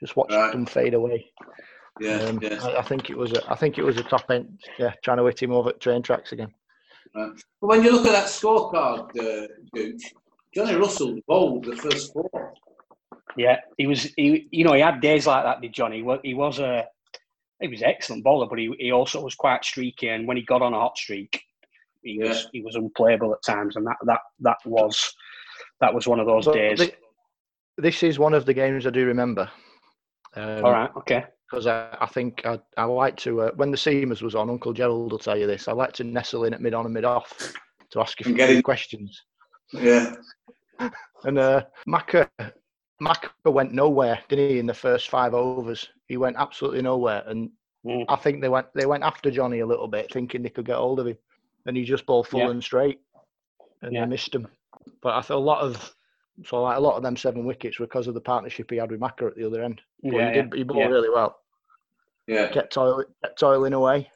Just 0.00 0.16
watched 0.16 0.32
Right. 0.34 0.52
them 0.52 0.66
fade 0.66 0.94
away. 0.94 1.30
Yeah. 2.00 2.16
Um, 2.16 2.38
yeah. 2.42 2.58
I, 2.62 2.78
I 2.78 2.82
think 2.82 3.08
it 3.08 3.16
was 3.16 3.32
a, 3.32 3.50
I 3.50 3.56
think 3.56 3.78
it 3.78 3.84
was 3.84 3.96
a 3.96 4.02
top 4.02 4.30
end. 4.30 4.60
Yeah, 4.78 4.92
trying 5.04 5.18
to 5.18 5.24
hit 5.26 5.42
him 5.42 5.52
over 5.52 5.70
at 5.70 5.80
train 5.80 6.02
tracks 6.02 6.32
again. 6.32 6.52
Right. 7.14 7.32
But 7.60 7.66
when 7.68 7.82
you 7.82 7.92
look 7.92 8.06
at 8.06 8.12
that 8.12 8.26
scorecard, 8.26 9.16
uh, 9.18 9.46
Gooch, 9.72 10.02
Johnny 10.54 10.74
Russell 10.74 11.18
bowled 11.26 11.64
the 11.64 11.76
first 11.76 12.12
four. 12.12 12.52
Yeah, 13.36 13.60
he 13.78 13.86
was. 13.86 14.04
He, 14.16 14.48
you 14.50 14.64
know, 14.64 14.72
he 14.72 14.80
had 14.80 15.00
days 15.00 15.26
like 15.26 15.44
that. 15.44 15.60
Did 15.60 15.72
Johnny? 15.72 16.02
Well, 16.02 16.18
he 16.22 16.34
was 16.34 16.58
a. 16.58 16.86
He 17.60 17.68
was 17.68 17.80
an 17.82 17.88
excellent 17.88 18.22
bowler, 18.24 18.46
but 18.46 18.58
he, 18.58 18.74
he 18.78 18.92
also 18.92 19.22
was 19.22 19.34
quite 19.34 19.64
streaky. 19.64 20.08
And 20.08 20.26
when 20.28 20.36
he 20.36 20.42
got 20.42 20.62
on 20.62 20.74
a 20.74 20.78
hot 20.78 20.96
streak, 20.98 21.42
he 22.02 22.18
Yeah. 22.20 22.28
was 22.28 22.48
he 22.52 22.60
was 22.62 22.76
unplayable 22.76 23.32
at 23.32 23.42
times. 23.42 23.76
And 23.76 23.86
that 23.86 23.96
that 24.04 24.20
that 24.40 24.58
was 24.64 25.14
that 25.80 25.92
was 25.94 26.06
one 26.06 26.20
of 26.20 26.26
those 26.26 26.44
But 26.46 26.54
days. 26.54 26.80
thi- 26.80 26.94
this 27.78 28.02
is 28.02 28.18
one 28.18 28.34
of 28.34 28.46
the 28.46 28.54
games 28.54 28.86
I 28.86 28.90
do 28.90 29.06
remember. 29.06 29.50
Um, 30.34 30.64
All 30.64 30.72
right, 30.72 30.90
okay. 30.98 31.24
Because 31.50 31.66
I, 31.66 31.96
I 32.00 32.06
think 32.06 32.44
I, 32.44 32.58
I 32.76 32.84
like 32.84 33.16
to, 33.18 33.42
uh, 33.42 33.50
when 33.56 33.70
the 33.70 33.76
Seamers 33.76 34.20
was 34.22 34.34
on, 34.34 34.50
Uncle 34.50 34.72
Gerald 34.72 35.12
will 35.12 35.18
tell 35.18 35.36
you 35.36 35.46
this, 35.46 35.68
I 35.68 35.72
like 35.72 35.92
to 35.94 36.04
nestle 36.04 36.44
in 36.44 36.54
at 36.54 36.60
mid 36.60 36.74
on 36.74 36.84
and 36.86 36.92
mid 36.94 37.04
off 37.04 37.54
to 37.92 38.00
ask 38.00 38.18
you 38.20 38.32
a 38.32 38.36
get 38.36 38.48
few 38.50 38.62
questions. 38.62 39.22
Yeah. 39.72 40.14
And 41.24 41.38
uh, 41.38 41.64
Macca, 41.88 42.28
Macca 43.00 43.30
went 43.44 43.72
nowhere, 43.72 44.18
didn't 44.28 44.50
he, 44.50 44.58
in 44.58 44.66
the 44.66 44.74
first 44.74 45.10
five 45.10 45.34
overs? 45.34 45.88
He 46.06 46.16
went 46.16 46.36
absolutely 46.38 46.82
nowhere. 46.82 47.22
And 47.26 47.50
Mm. 47.86 48.04
I 48.08 48.16
think 48.16 48.40
they 48.40 48.48
went 48.48 48.66
they 48.74 48.86
went 48.86 49.04
after 49.04 49.30
Johnny 49.30 49.60
a 49.60 49.66
little 49.66 49.86
bit, 49.86 50.12
thinking 50.12 50.42
they 50.42 50.48
could 50.50 50.66
get 50.66 50.74
hold 50.76 50.98
of 50.98 51.06
him. 51.06 51.16
And 51.66 51.76
he 51.76 51.84
just 51.84 52.04
bowled 52.04 52.26
full 52.26 52.40
Yeah. 52.40 52.50
and 52.50 52.62
straight. 52.64 53.00
And 53.82 53.92
Yeah. 53.92 54.00
they 54.00 54.06
missed 54.10 54.34
him. 54.34 54.48
But 55.02 55.14
I 55.14 55.20
thought 55.20 55.36
a 55.36 55.38
lot 55.38 55.60
of, 55.62 55.94
so 56.44 56.62
like 56.62 56.78
a 56.78 56.80
lot 56.80 56.96
of 56.96 57.04
them 57.04 57.16
seven 57.16 57.44
wickets 57.44 57.78
were 57.78 57.86
because 57.86 58.08
of 58.08 58.14
the 58.14 58.20
partnership 58.20 58.70
he 58.70 58.76
had 58.78 58.90
with 58.90 58.98
Macca 59.00 59.28
at 59.28 59.36
the 59.36 59.44
other 59.44 59.62
end. 59.62 59.82
But 60.02 60.12
Yeah, 60.14 60.28
he, 60.32 60.42
did, 60.42 60.54
he 60.54 60.62
bowled 60.64 60.80
yeah. 60.80 60.86
really 60.88 61.10
well. 61.10 61.38
Yeah. 62.26 62.48
Kept, 62.48 62.72
toil, 62.72 63.04
kept 63.22 63.38
toiling 63.38 63.72
away. 63.72 64.10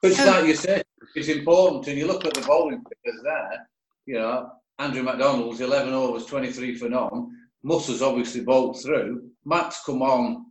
But 0.00 0.12
it's 0.12 0.26
like 0.26 0.46
you 0.46 0.54
said, 0.54 0.82
it's 1.14 1.28
important. 1.28 1.88
And 1.88 1.98
you 1.98 2.06
look 2.06 2.24
at 2.24 2.32
the 2.32 2.40
bowling 2.40 2.82
figures 2.84 3.22
there, 3.22 3.68
you 4.06 4.14
know, 4.14 4.50
Andrew 4.78 5.02
McDonald's 5.02 5.60
11 5.60 5.92
overs, 5.92 6.24
23 6.26 6.74
for 6.76 6.88
none. 6.88 7.32
Mussel's 7.62 8.02
obviously 8.02 8.42
bowled 8.42 8.80
through. 8.80 9.30
Matt's 9.44 9.82
come 9.84 10.02
on, 10.02 10.46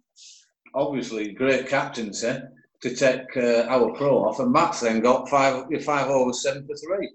obviously 0.74 1.32
great 1.32 1.68
captaincy 1.68 2.38
to 2.82 2.96
take 2.96 3.36
uh, 3.38 3.66
our 3.70 3.94
pro 3.94 4.26
off, 4.26 4.40
and 4.40 4.52
Matt's 4.52 4.82
then 4.82 5.00
got 5.00 5.30
five 5.30 5.66
five 5.84 6.08
over 6.08 6.34
seven 6.34 6.68
for 6.68 6.76
three. 6.76 7.10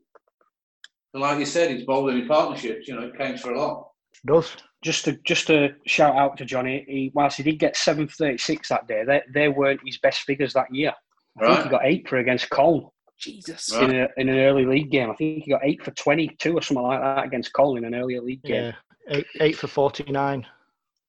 And 1.12 1.22
like 1.22 1.38
you 1.38 1.46
said, 1.46 1.70
it's 1.70 1.84
bowling 1.84 2.20
in 2.20 2.28
partnerships. 2.28 2.88
You 2.88 2.94
know, 2.94 3.06
it 3.06 3.18
counts 3.18 3.42
for 3.42 3.52
a 3.52 3.60
lot. 3.60 3.88
Does 4.26 4.56
just 4.82 5.04
to 5.04 5.18
just 5.24 5.46
to 5.48 5.74
shout 5.86 6.16
out 6.16 6.36
to 6.38 6.44
Johnny, 6.44 6.84
he, 6.88 7.12
whilst 7.14 7.36
he 7.36 7.42
did 7.42 7.58
get 7.58 7.76
seven 7.76 8.08
for 8.08 8.14
thirty 8.14 8.38
six 8.38 8.68
that 8.68 8.88
day, 8.88 9.04
they, 9.04 9.22
they 9.32 9.48
weren't 9.48 9.80
his 9.84 9.98
best 9.98 10.22
figures 10.22 10.52
that 10.54 10.74
year. 10.74 10.92
I 11.40 11.46
think 11.46 11.64
he 11.64 11.70
got 11.70 11.84
eight 11.84 12.08
for 12.08 12.18
against 12.18 12.50
Colne 12.50 12.88
Jesus. 13.18 13.72
Right. 13.74 13.90
in, 13.90 13.96
a, 13.96 14.08
in 14.16 14.28
an 14.28 14.38
early 14.38 14.66
league 14.66 14.90
game. 14.90 15.10
I 15.10 15.14
think 15.14 15.44
he 15.44 15.50
got 15.50 15.64
eight 15.64 15.82
for 15.84 15.90
twenty 15.92 16.28
two 16.38 16.54
or 16.54 16.62
something 16.62 16.84
like 16.84 17.00
that 17.00 17.24
against 17.24 17.52
Colne 17.52 17.78
in 17.78 17.84
an 17.84 17.94
earlier 17.94 18.20
league 18.20 18.42
game. 18.42 18.64
yeah 18.64 18.72
eight 19.10 19.26
eight 19.40 19.56
for 19.56 19.66
forty 19.66 20.04
nine. 20.10 20.46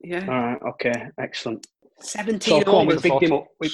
Yeah. 0.02 0.26
All 0.28 0.42
right, 0.42 0.62
okay, 0.64 1.08
excellent. 1.20 1.68
17 2.00 2.42
So 2.42 2.64
come 2.64 2.74
on, 2.76 2.88
we 2.88 2.94
overs. 2.94 3.04
bigged 3.04 3.22
him 3.24 3.34
up. 3.34 3.46
We, 3.60 3.70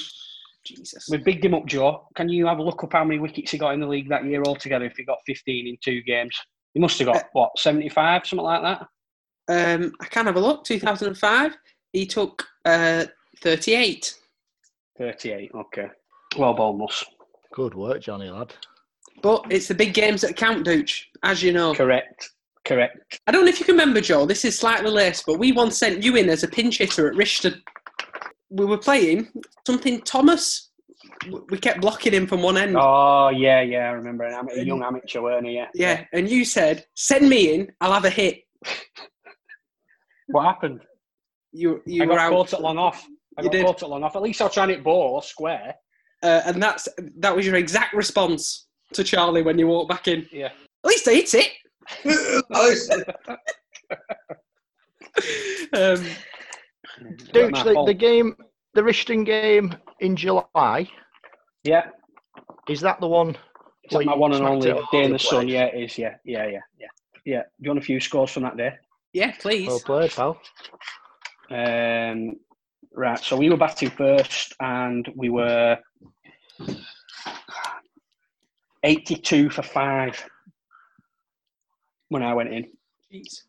Jesus. 0.66 1.06
we 1.10 1.16
bigged 1.16 1.42
him 1.42 1.54
up, 1.54 1.64
Joe. 1.64 2.06
Can 2.14 2.28
you 2.28 2.46
have 2.46 2.58
a 2.58 2.62
look 2.62 2.84
up 2.84 2.92
how 2.92 3.02
many 3.04 3.18
wickets 3.18 3.52
he 3.52 3.56
got 3.56 3.72
in 3.72 3.80
the 3.80 3.86
league 3.86 4.10
that 4.10 4.26
year 4.26 4.42
altogether? 4.44 4.84
If 4.84 4.96
he 4.98 5.04
got 5.04 5.18
fifteen 5.24 5.66
in 5.66 5.78
two 5.82 6.02
games, 6.02 6.36
he 6.74 6.80
must 6.80 6.98
have 6.98 7.08
Uh, 7.08 7.14
got 7.14 7.24
what 7.32 7.50
seventy 7.58 7.88
five, 7.88 8.26
something 8.26 8.44
like 8.44 8.62
that. 8.62 8.86
Um, 9.50 9.92
I 10.00 10.04
can 10.06 10.26
have 10.26 10.36
a 10.36 10.40
look. 10.40 10.62
2005, 10.64 11.56
he 11.94 12.04
took 12.04 12.46
uh, 12.66 13.06
38. 13.40 14.14
Thirty 14.98 15.30
eight. 15.32 15.50
Okay, 15.54 15.86
well, 16.36 16.52
bonus. 16.52 17.02
Good 17.54 17.74
work, 17.74 18.02
Johnny 18.02 18.28
lad. 18.28 18.52
But 19.22 19.46
it's 19.50 19.68
the 19.68 19.74
big 19.74 19.94
games 19.94 20.20
that 20.20 20.36
count, 20.36 20.66
Dooch, 20.66 21.04
as 21.22 21.42
you 21.42 21.52
know. 21.54 21.74
Correct. 21.74 22.28
Correct. 22.64 23.20
I 23.26 23.32
don't 23.32 23.44
know 23.44 23.48
if 23.48 23.58
you 23.60 23.64
can 23.66 23.74
remember, 23.74 24.00
Joel. 24.00 24.26
This 24.26 24.44
is 24.44 24.58
slightly 24.58 24.90
late, 24.90 25.22
but 25.26 25.38
we 25.38 25.52
once 25.52 25.78
sent 25.78 26.02
you 26.02 26.16
in 26.16 26.28
as 26.28 26.42
a 26.42 26.48
pinch 26.48 26.78
hitter 26.78 27.08
at 27.08 27.14
Rishton. 27.14 27.60
We 28.50 28.64
were 28.66 28.78
playing 28.78 29.28
something 29.66 30.00
Thomas. 30.02 30.70
We 31.50 31.58
kept 31.58 31.80
blocking 31.80 32.12
him 32.12 32.26
from 32.26 32.42
one 32.42 32.56
end. 32.56 32.76
Oh 32.78 33.30
yeah, 33.30 33.60
yeah, 33.62 33.88
I 33.88 33.92
remember. 33.92 34.24
Am- 34.26 34.48
a 34.48 34.62
young 34.62 34.82
amateur, 34.82 35.20
weren't? 35.22 35.50
Yeah. 35.50 35.66
Yeah, 35.74 36.04
and 36.12 36.28
you 36.28 36.44
said, 36.44 36.84
"Send 36.94 37.28
me 37.28 37.54
in. 37.54 37.72
I'll 37.80 37.92
have 37.92 38.04
a 38.04 38.10
hit." 38.10 38.40
What 40.28 40.44
happened? 40.44 40.80
You 41.52 41.80
you 41.86 42.02
I 42.02 42.06
were 42.06 42.14
got 42.14 42.20
out, 42.20 42.32
caught 42.32 42.52
at 42.52 42.60
long 42.60 42.76
off. 42.78 43.02
I 43.38 43.42
You 43.42 43.44
got 43.48 43.52
did. 43.52 43.64
caught 43.66 43.82
at 43.82 43.88
long 43.88 44.02
off. 44.04 44.14
At 44.16 44.22
least 44.22 44.42
I'll 44.42 44.50
try 44.50 44.64
and 44.64 44.72
hit 44.72 44.84
ball 44.84 45.14
or 45.14 45.22
square. 45.22 45.74
uh, 46.22 46.42
and 46.44 46.62
that's 46.62 46.86
that 47.18 47.34
was 47.34 47.46
your 47.46 47.54
exact 47.56 47.94
response 47.94 48.66
to 48.92 49.02
Charlie 49.04 49.42
when 49.42 49.58
you 49.58 49.66
walked 49.68 49.88
back 49.88 50.06
in. 50.08 50.26
Yeah. 50.30 50.46
At 50.84 50.88
least 50.88 51.08
I 51.08 51.14
hit 51.14 51.34
it. 51.34 51.48
Um, 55.72 56.04
Dukes, 57.32 57.62
the, 57.62 57.84
the 57.86 57.94
game, 57.94 58.36
the 58.74 58.82
Rishton 58.82 59.24
game 59.24 59.74
in 60.00 60.16
July, 60.16 60.88
Yeah, 61.64 61.88
is 62.68 62.80
that 62.80 63.00
the 63.00 63.08
one? 63.08 63.36
is 63.84 63.92
that 63.92 64.04
my 64.04 64.14
one 64.14 64.32
and 64.32 64.44
only 64.44 64.70
day 64.70 64.78
in 64.92 65.04
over 65.04 65.12
the 65.14 65.18
sun. 65.18 65.48
Yeah, 65.48 65.64
it 65.66 65.82
is. 65.82 65.98
Yeah, 65.98 66.16
yeah, 66.24 66.46
yeah, 66.46 66.60
yeah. 66.78 66.86
Yeah. 67.24 67.42
Do 67.42 67.48
you 67.64 67.70
want 67.70 67.78
a 67.78 67.84
few 67.84 68.00
scores 68.00 68.30
from 68.30 68.42
that 68.44 68.56
day? 68.56 68.72
yeah, 69.12 69.32
please. 69.38 69.66
Well 69.68 69.80
played, 69.80 70.10
pal. 70.12 70.40
Um, 71.50 72.36
right. 72.94 73.18
So 73.18 73.36
we 73.36 73.50
were 73.50 73.56
batting 73.56 73.90
first, 73.90 74.54
and 74.60 75.08
we 75.16 75.28
were 75.28 75.78
eighty-two 78.82 79.50
for 79.50 79.62
five 79.62 80.22
when 82.08 82.22
I 82.22 82.34
went 82.34 82.52
in. 82.52 82.66
Jeez. 83.12 83.42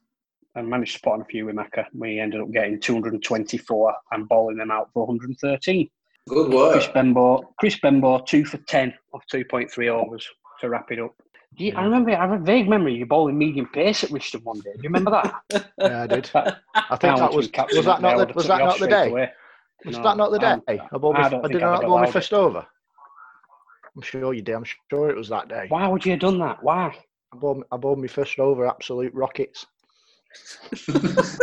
and 0.55 0.67
managed 0.69 0.95
to 0.95 1.01
put 1.01 1.13
on 1.13 1.21
a 1.21 1.25
few 1.25 1.45
with 1.45 1.55
Macca. 1.55 1.85
We 1.93 2.19
ended 2.19 2.41
up 2.41 2.51
getting 2.51 2.79
224 2.79 3.93
and 4.11 4.27
bowling 4.27 4.57
them 4.57 4.71
out 4.71 4.89
for 4.93 5.05
113. 5.05 5.89
Good 6.27 6.53
work. 6.53 6.71
Chris 6.73 6.85
work. 6.85 6.93
Benbow, 6.93 7.53
Chris 7.59 7.79
Benbow, 7.79 8.19
two 8.19 8.45
for 8.45 8.57
10 8.57 8.93
off 9.13 9.23
2.3 9.33 9.87
overs 9.89 10.27
to 10.61 10.69
wrap 10.69 10.91
it 10.91 10.99
up. 10.99 11.13
Do 11.57 11.65
you, 11.65 11.73
I 11.75 11.83
remember, 11.83 12.11
I 12.11 12.21
have 12.27 12.31
a 12.31 12.43
vague 12.43 12.69
memory 12.69 12.93
you 12.95 13.05
bowling 13.05 13.37
medium 13.37 13.67
pace 13.67 14.03
at 14.03 14.11
Rishton 14.11 14.43
one 14.43 14.59
day. 14.59 14.71
Do 14.75 14.81
you 14.83 14.89
remember 14.89 15.11
that? 15.11 15.71
Yeah, 15.79 16.03
I 16.03 16.07
did. 16.07 16.25
That- 16.33 16.61
I 16.75 16.95
think 16.95 17.17
that 17.17 17.33
was 17.33 17.49
was 17.73 17.85
that 17.85 18.01
not 18.01 18.27
the, 18.27 18.33
was 18.33 18.47
that 18.47 18.59
not 18.59 18.79
the 18.79 18.87
day? 18.87 19.09
Was 19.85 19.97
No, 19.97 20.03
that 20.03 20.17
not 20.17 20.31
the 20.31 20.39
day? 20.39 20.57
I, 20.67 20.97
bowled 20.97 21.15
I 21.15 21.21
my, 21.23 21.29
don't 21.29 21.45
I 21.45 21.47
did 21.47 21.57
I've 21.57 21.61
not 21.61 21.73
ever 21.79 21.87
bowl 21.87 21.97
my 21.97 22.03
allowed 22.03 22.13
first 22.13 22.33
over. 22.33 22.65
I'm 23.95 24.01
sure 24.01 24.33
you 24.33 24.41
did. 24.41 24.55
I'm 24.55 24.65
sure 24.89 25.09
it 25.09 25.15
was 25.17 25.29
that 25.29 25.47
day. 25.49 25.65
Why 25.69 25.87
would 25.87 26.05
you 26.05 26.11
have 26.11 26.19
done 26.21 26.37
that? 26.39 26.61
Why? 26.63 26.95
I 27.33 27.37
bowled, 27.37 27.63
I 27.71 27.77
bowled 27.77 27.99
my 27.99 28.07
first 28.07 28.39
over, 28.39 28.67
absolute 28.67 29.13
rockets. 29.13 29.65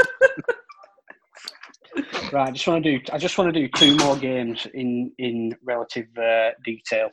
Right, 2.33 2.49
I 2.49 2.51
just 2.51 2.67
want 2.67 2.83
to 2.83 2.99
do. 2.99 3.05
I 3.13 3.19
just 3.19 3.39
want 3.39 3.55
to 3.55 3.61
do 3.61 3.69
two 3.77 3.97
more 3.97 4.17
games 4.17 4.67
in 4.75 5.13
in 5.19 5.57
relative 5.65 6.07
uh, 6.19 6.51
detail. 6.65 7.09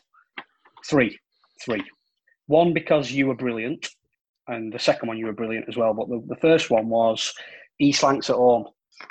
Three, 0.85 1.17
three. 1.63 1.83
One 2.47 2.73
because 2.73 3.11
you 3.11 3.27
were 3.27 3.35
brilliant, 3.35 3.87
and 4.47 4.73
the 4.73 4.79
second 4.79 5.07
one 5.07 5.17
you 5.17 5.27
were 5.27 5.33
brilliant 5.33 5.69
as 5.69 5.77
well. 5.77 5.93
But 5.93 6.09
the, 6.09 6.23
the 6.27 6.35
first 6.41 6.71
one 6.71 6.89
was 6.89 7.31
East 7.79 8.01
Lancs 8.01 8.29
at 8.29 8.35
home. 8.35 8.65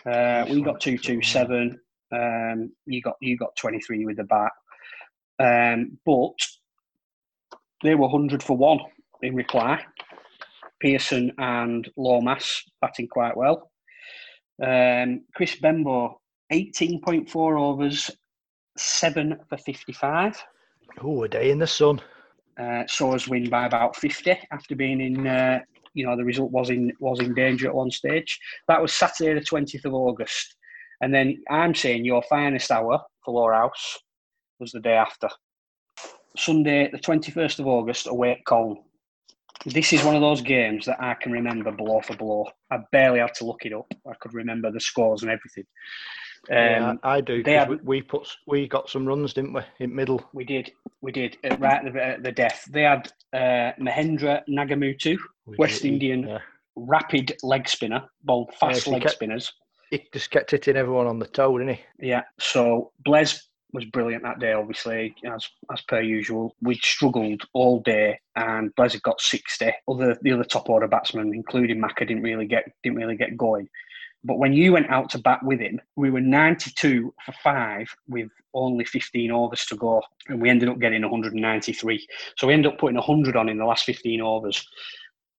Uh, 0.04 0.44
we 0.50 0.60
got 0.60 0.80
two 0.80 0.98
two 0.98 1.22
seven. 1.22 1.78
Um, 2.12 2.72
you 2.84 3.00
got 3.00 3.14
you 3.20 3.36
got 3.36 3.54
twenty 3.56 3.80
three 3.80 4.04
with 4.04 4.16
the 4.16 4.24
bat, 4.24 4.52
um, 5.38 5.98
but 6.04 6.34
they 7.84 7.94
were 7.94 8.08
hundred 8.08 8.42
for 8.42 8.56
one 8.56 8.80
in 9.22 9.34
reply. 9.34 9.84
Pearson 10.80 11.32
and 11.38 11.88
Lomas 11.96 12.64
batting 12.80 13.08
quite 13.08 13.36
well. 13.36 13.70
Um, 14.62 15.22
Chris 15.34 15.56
Benbow, 15.56 16.20
18.4 16.52 17.60
overs, 17.60 18.10
7 18.76 19.38
for 19.48 19.56
55. 19.58 20.42
Oh, 21.02 21.22
a 21.22 21.28
day 21.28 21.50
in 21.50 21.58
the 21.58 21.66
sun. 21.66 22.00
Uh, 22.60 22.82
saw 22.86 23.14
us 23.14 23.28
win 23.28 23.48
by 23.48 23.66
about 23.66 23.96
50 23.96 24.36
after 24.50 24.76
being 24.76 25.00
in, 25.00 25.26
uh, 25.26 25.60
you 25.94 26.04
know, 26.04 26.16
the 26.16 26.24
result 26.24 26.50
was 26.50 26.70
in 26.70 26.92
was 27.00 27.20
in 27.20 27.34
danger 27.34 27.68
at 27.68 27.74
one 27.74 27.90
stage. 27.90 28.38
That 28.68 28.82
was 28.82 28.92
Saturday, 28.92 29.34
the 29.34 29.44
20th 29.44 29.84
of 29.84 29.94
August. 29.94 30.56
And 31.00 31.14
then 31.14 31.42
I'm 31.50 31.74
saying 31.74 32.04
your 32.04 32.22
finest 32.28 32.70
hour 32.70 33.00
for 33.24 33.34
Lower 33.34 33.54
House 33.54 33.98
was 34.60 34.72
the 34.72 34.80
day 34.80 34.94
after. 34.94 35.28
Sunday, 36.36 36.90
the 36.90 36.98
21st 36.98 37.58
of 37.58 37.66
August, 37.66 38.06
away 38.06 38.32
at 38.32 38.44
Colne. 38.46 38.78
This 39.66 39.92
is 39.92 40.02
one 40.04 40.14
of 40.16 40.20
those 40.20 40.40
games 40.40 40.86
that 40.86 41.00
I 41.00 41.14
can 41.14 41.30
remember 41.32 41.70
blow 41.70 42.00
for 42.00 42.16
blow. 42.16 42.48
I 42.70 42.78
barely 42.90 43.20
had 43.20 43.34
to 43.34 43.44
look 43.44 43.64
it 43.64 43.72
up. 43.72 43.86
I 44.08 44.14
could 44.20 44.34
remember 44.34 44.70
the 44.72 44.80
scores 44.80 45.22
and 45.22 45.30
everything. 45.30 45.64
Um, 46.50 46.56
yeah, 46.56 46.94
I 47.04 47.20
do. 47.20 47.42
had- 47.46 47.68
we, 47.68 47.76
we 47.84 48.02
put 48.02 48.26
we 48.48 48.66
got 48.66 48.88
some 48.90 49.06
runs, 49.06 49.32
didn't 49.32 49.52
we? 49.52 49.62
In 49.78 49.94
middle. 49.94 50.28
We 50.32 50.44
did, 50.44 50.72
we 51.00 51.12
did, 51.12 51.36
right 51.58 51.84
at 51.86 51.92
the, 51.92 52.04
at 52.04 52.22
the 52.24 52.32
death. 52.32 52.66
They 52.70 52.82
had 52.82 53.12
uh, 53.32 53.72
Mahendra 53.80 54.42
Nagamootoo, 54.48 55.16
We 55.46 55.56
West 55.58 55.82
did- 55.82 55.92
Indian. 55.92 56.26
Yeah. 56.28 56.38
rapid 56.74 57.36
leg 57.42 57.68
spinner, 57.68 58.02
bowled 58.24 58.52
fast 58.58 58.84
she 58.84 58.90
leg 58.90 59.02
kept- 59.02 59.14
spinners. 59.14 59.52
He 59.90 60.02
just 60.12 60.30
kept 60.30 60.50
hitting 60.50 60.74
everyone 60.74 61.06
on 61.06 61.18
the 61.18 61.26
toe, 61.26 61.56
didn't 61.58 61.74
he? 61.74 61.82
Yeah, 62.08 62.22
so 62.40 62.92
Blaise 63.04 63.46
was 63.72 63.84
brilliant 63.86 64.22
that 64.22 64.38
day, 64.38 64.52
obviously, 64.52 65.14
as 65.24 65.48
as 65.72 65.80
per 65.82 66.00
usual. 66.00 66.54
We 66.60 66.74
struggled 66.76 67.42
all 67.52 67.80
day 67.80 68.18
and 68.36 68.70
had 68.76 69.02
got 69.02 69.20
60. 69.20 69.72
Other 69.88 70.18
the 70.22 70.32
other 70.32 70.44
top 70.44 70.68
order 70.68 70.88
batsmen, 70.88 71.32
including 71.34 71.80
Macca, 71.80 72.06
didn't 72.06 72.22
really 72.22 72.46
get 72.46 72.64
didn't 72.82 72.98
really 72.98 73.16
get 73.16 73.36
going. 73.36 73.68
But 74.24 74.38
when 74.38 74.52
you 74.52 74.72
went 74.72 74.90
out 74.90 75.10
to 75.10 75.18
bat 75.18 75.40
with 75.42 75.58
him, 75.58 75.80
we 75.96 76.10
were 76.10 76.20
92 76.20 77.12
for 77.24 77.32
five 77.42 77.88
with 78.06 78.28
only 78.54 78.84
15 78.84 79.32
overs 79.32 79.64
to 79.66 79.76
go, 79.76 80.00
and 80.28 80.40
we 80.40 80.48
ended 80.48 80.68
up 80.68 80.78
getting 80.78 81.02
193. 81.02 82.06
So 82.36 82.46
we 82.46 82.52
ended 82.52 82.72
up 82.72 82.78
putting 82.78 82.96
100 82.96 83.36
on 83.36 83.48
in 83.48 83.58
the 83.58 83.64
last 83.64 83.84
15 83.84 84.20
overs, 84.20 84.64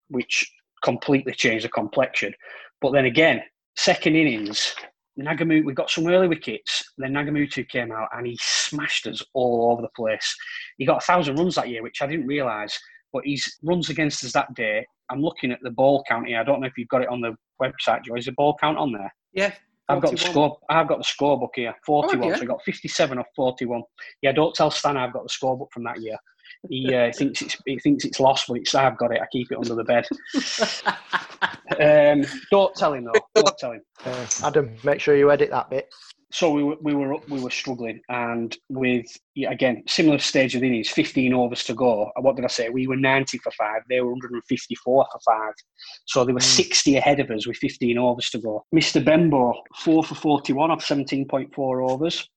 which 0.10 0.46
completely 0.84 1.34
changed 1.34 1.64
the 1.64 1.70
complexion. 1.70 2.34
But 2.82 2.92
then 2.92 3.06
again, 3.06 3.42
second 3.78 4.16
innings, 4.18 4.76
Nagamootoo, 5.20 5.66
we 5.66 5.74
got 5.74 5.90
some 5.90 6.08
early 6.08 6.28
wickets. 6.28 6.84
Then 6.98 7.14
Nagamootoo 7.14 7.68
came 7.70 7.92
out 7.92 8.10
and 8.14 8.26
he 8.26 8.38
smashed 8.42 9.08
us 9.08 9.22
all 9.34 9.72
over 9.72 9.82
the 9.82 9.90
place. 9.96 10.36
He 10.78 10.86
got 10.86 11.04
a 11.04 11.06
thousand 11.06 11.36
runs 11.36 11.56
that 11.56 11.70
year, 11.70 11.84
which 11.84 12.02
I 12.02 12.08
didn't 12.08 12.28
realise. 12.28 12.78
But 13.12 13.24
his 13.26 13.58
runs 13.62 13.90
against 13.90 14.24
us 14.24 14.34
that 14.34 14.54
day, 14.56 14.86
I'm 15.12 15.22
looking 15.22 15.52
at 15.52 15.60
the 15.62 15.70
ball 15.70 16.04
count 16.08 16.28
here. 16.28 16.40
I 16.40 16.44
don't 16.44 16.62
know 16.62 16.68
if 16.68 16.78
you've 16.78 16.88
got 16.88 17.04
it 17.04 17.10
on 17.10 17.22
the 17.22 17.36
website, 17.62 18.04
Joe. 18.04 18.16
Is 18.16 18.26
the 18.26 18.32
ball 18.32 18.58
count 18.60 18.78
on 18.78 18.92
there? 18.92 19.14
Yeah. 19.34 19.54
I've 19.90 20.02
got 20.02 20.12
the 20.12 20.18
score. 20.18 20.58
I've 20.70 20.88
got 20.88 21.00
the 21.00 21.04
scorebook 21.04 21.50
here. 21.56 21.76
Forty-one. 21.86 22.30
you? 22.30 22.36
so 22.36 22.44
I 22.44 22.46
got 22.46 22.64
fifty-seven 22.64 23.20
off 23.20 23.28
forty-one. 23.36 23.84
Yeah, 24.22 24.32
don't 24.32 24.56
tell 24.56 24.72
Stan 24.72 24.96
I've 24.96 25.12
got 25.12 25.24
the 25.24 25.30
scorebook 25.30 25.68
from 25.74 25.84
that 25.84 26.02
year. 26.02 26.16
He 26.70 26.94
uh, 26.96 27.12
thinks 27.12 27.42
it's 27.42 27.58
he 27.66 27.78
thinks 27.80 28.06
it's 28.06 28.20
lost, 28.20 28.48
but 28.48 28.58
it's 28.58 28.74
I've 28.74 28.98
got 28.98 29.14
it. 29.14 29.22
I 29.22 29.26
keep 29.32 29.52
it 29.52 29.58
under 29.58 29.76
the 29.76 29.84
bed. 29.84 30.08
Um, 31.80 32.26
don't 32.52 32.76
tell 32.76 32.94
him 32.94 33.06
though. 33.06 33.22
Don't 33.36 33.58
tell 33.58 33.72
him. 33.72 33.82
Uh, 34.06 34.26
Adam, 34.44 34.76
make 34.84 35.00
sure 35.00 35.16
you 35.16 35.32
edit 35.32 35.50
that 35.52 35.70
bit. 35.70 35.94
so 36.32 36.52
we 36.52 36.64
were 36.64 36.76
we 36.82 36.94
were 36.94 37.18
we 37.30 37.40
were 37.42 37.50
struggling, 37.50 38.02
and 38.10 38.58
with 38.70 39.06
yeah, 39.36 39.52
again 39.52 39.84
similar 39.88 40.18
stage 40.20 40.56
of 40.56 40.62
the 40.62 40.68
innings, 40.68 40.90
fifteen 40.90 41.34
overs 41.34 41.64
to 41.66 41.74
go. 41.74 42.12
What 42.20 42.36
did 42.36 42.46
I 42.46 42.50
say? 42.50 42.70
We 42.70 42.88
were 42.88 42.98
ninety 42.98 43.38
for 43.38 43.52
five. 43.52 43.82
They 43.90 44.02
were 44.02 44.12
one 44.12 44.20
hundred 44.20 44.34
and 44.34 44.44
fifty-four 44.50 45.06
for 45.12 45.20
five. 45.26 45.54
So 46.06 46.26
they 46.26 46.34
were 46.34 46.40
sixty 46.40 46.98
ahead 46.98 47.20
of 47.20 47.30
us 47.32 47.48
with 47.48 47.58
fifteen 47.58 47.98
overs 47.98 48.30
to 48.32 48.40
go. 48.40 48.66
Mister 48.72 49.00
Benbow 49.00 49.54
four 49.78 50.04
for 50.04 50.16
forty-one 50.16 50.72
off 50.72 50.84
seventeen 50.84 51.28
point 51.28 51.54
four 51.56 51.82
overs, 51.82 52.28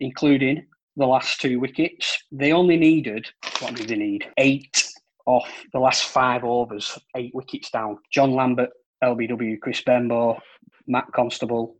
including 0.00 0.64
the 0.96 1.06
last 1.06 1.40
two 1.40 1.58
wickets. 1.60 2.18
They 2.30 2.52
only 2.52 2.76
needed 2.76 3.26
what 3.60 3.74
did 3.74 3.88
they 3.88 3.96
need? 3.96 4.26
Eight 4.38 4.88
off 5.26 5.48
the 5.72 5.78
last 5.78 6.04
five 6.04 6.44
overs, 6.44 6.98
eight 7.16 7.32
wickets 7.34 7.70
down. 7.70 7.98
John 8.12 8.32
Lambert, 8.34 8.70
LBW, 9.02 9.60
Chris 9.60 9.82
Benbow, 9.82 10.38
Matt 10.86 11.06
Constable, 11.14 11.76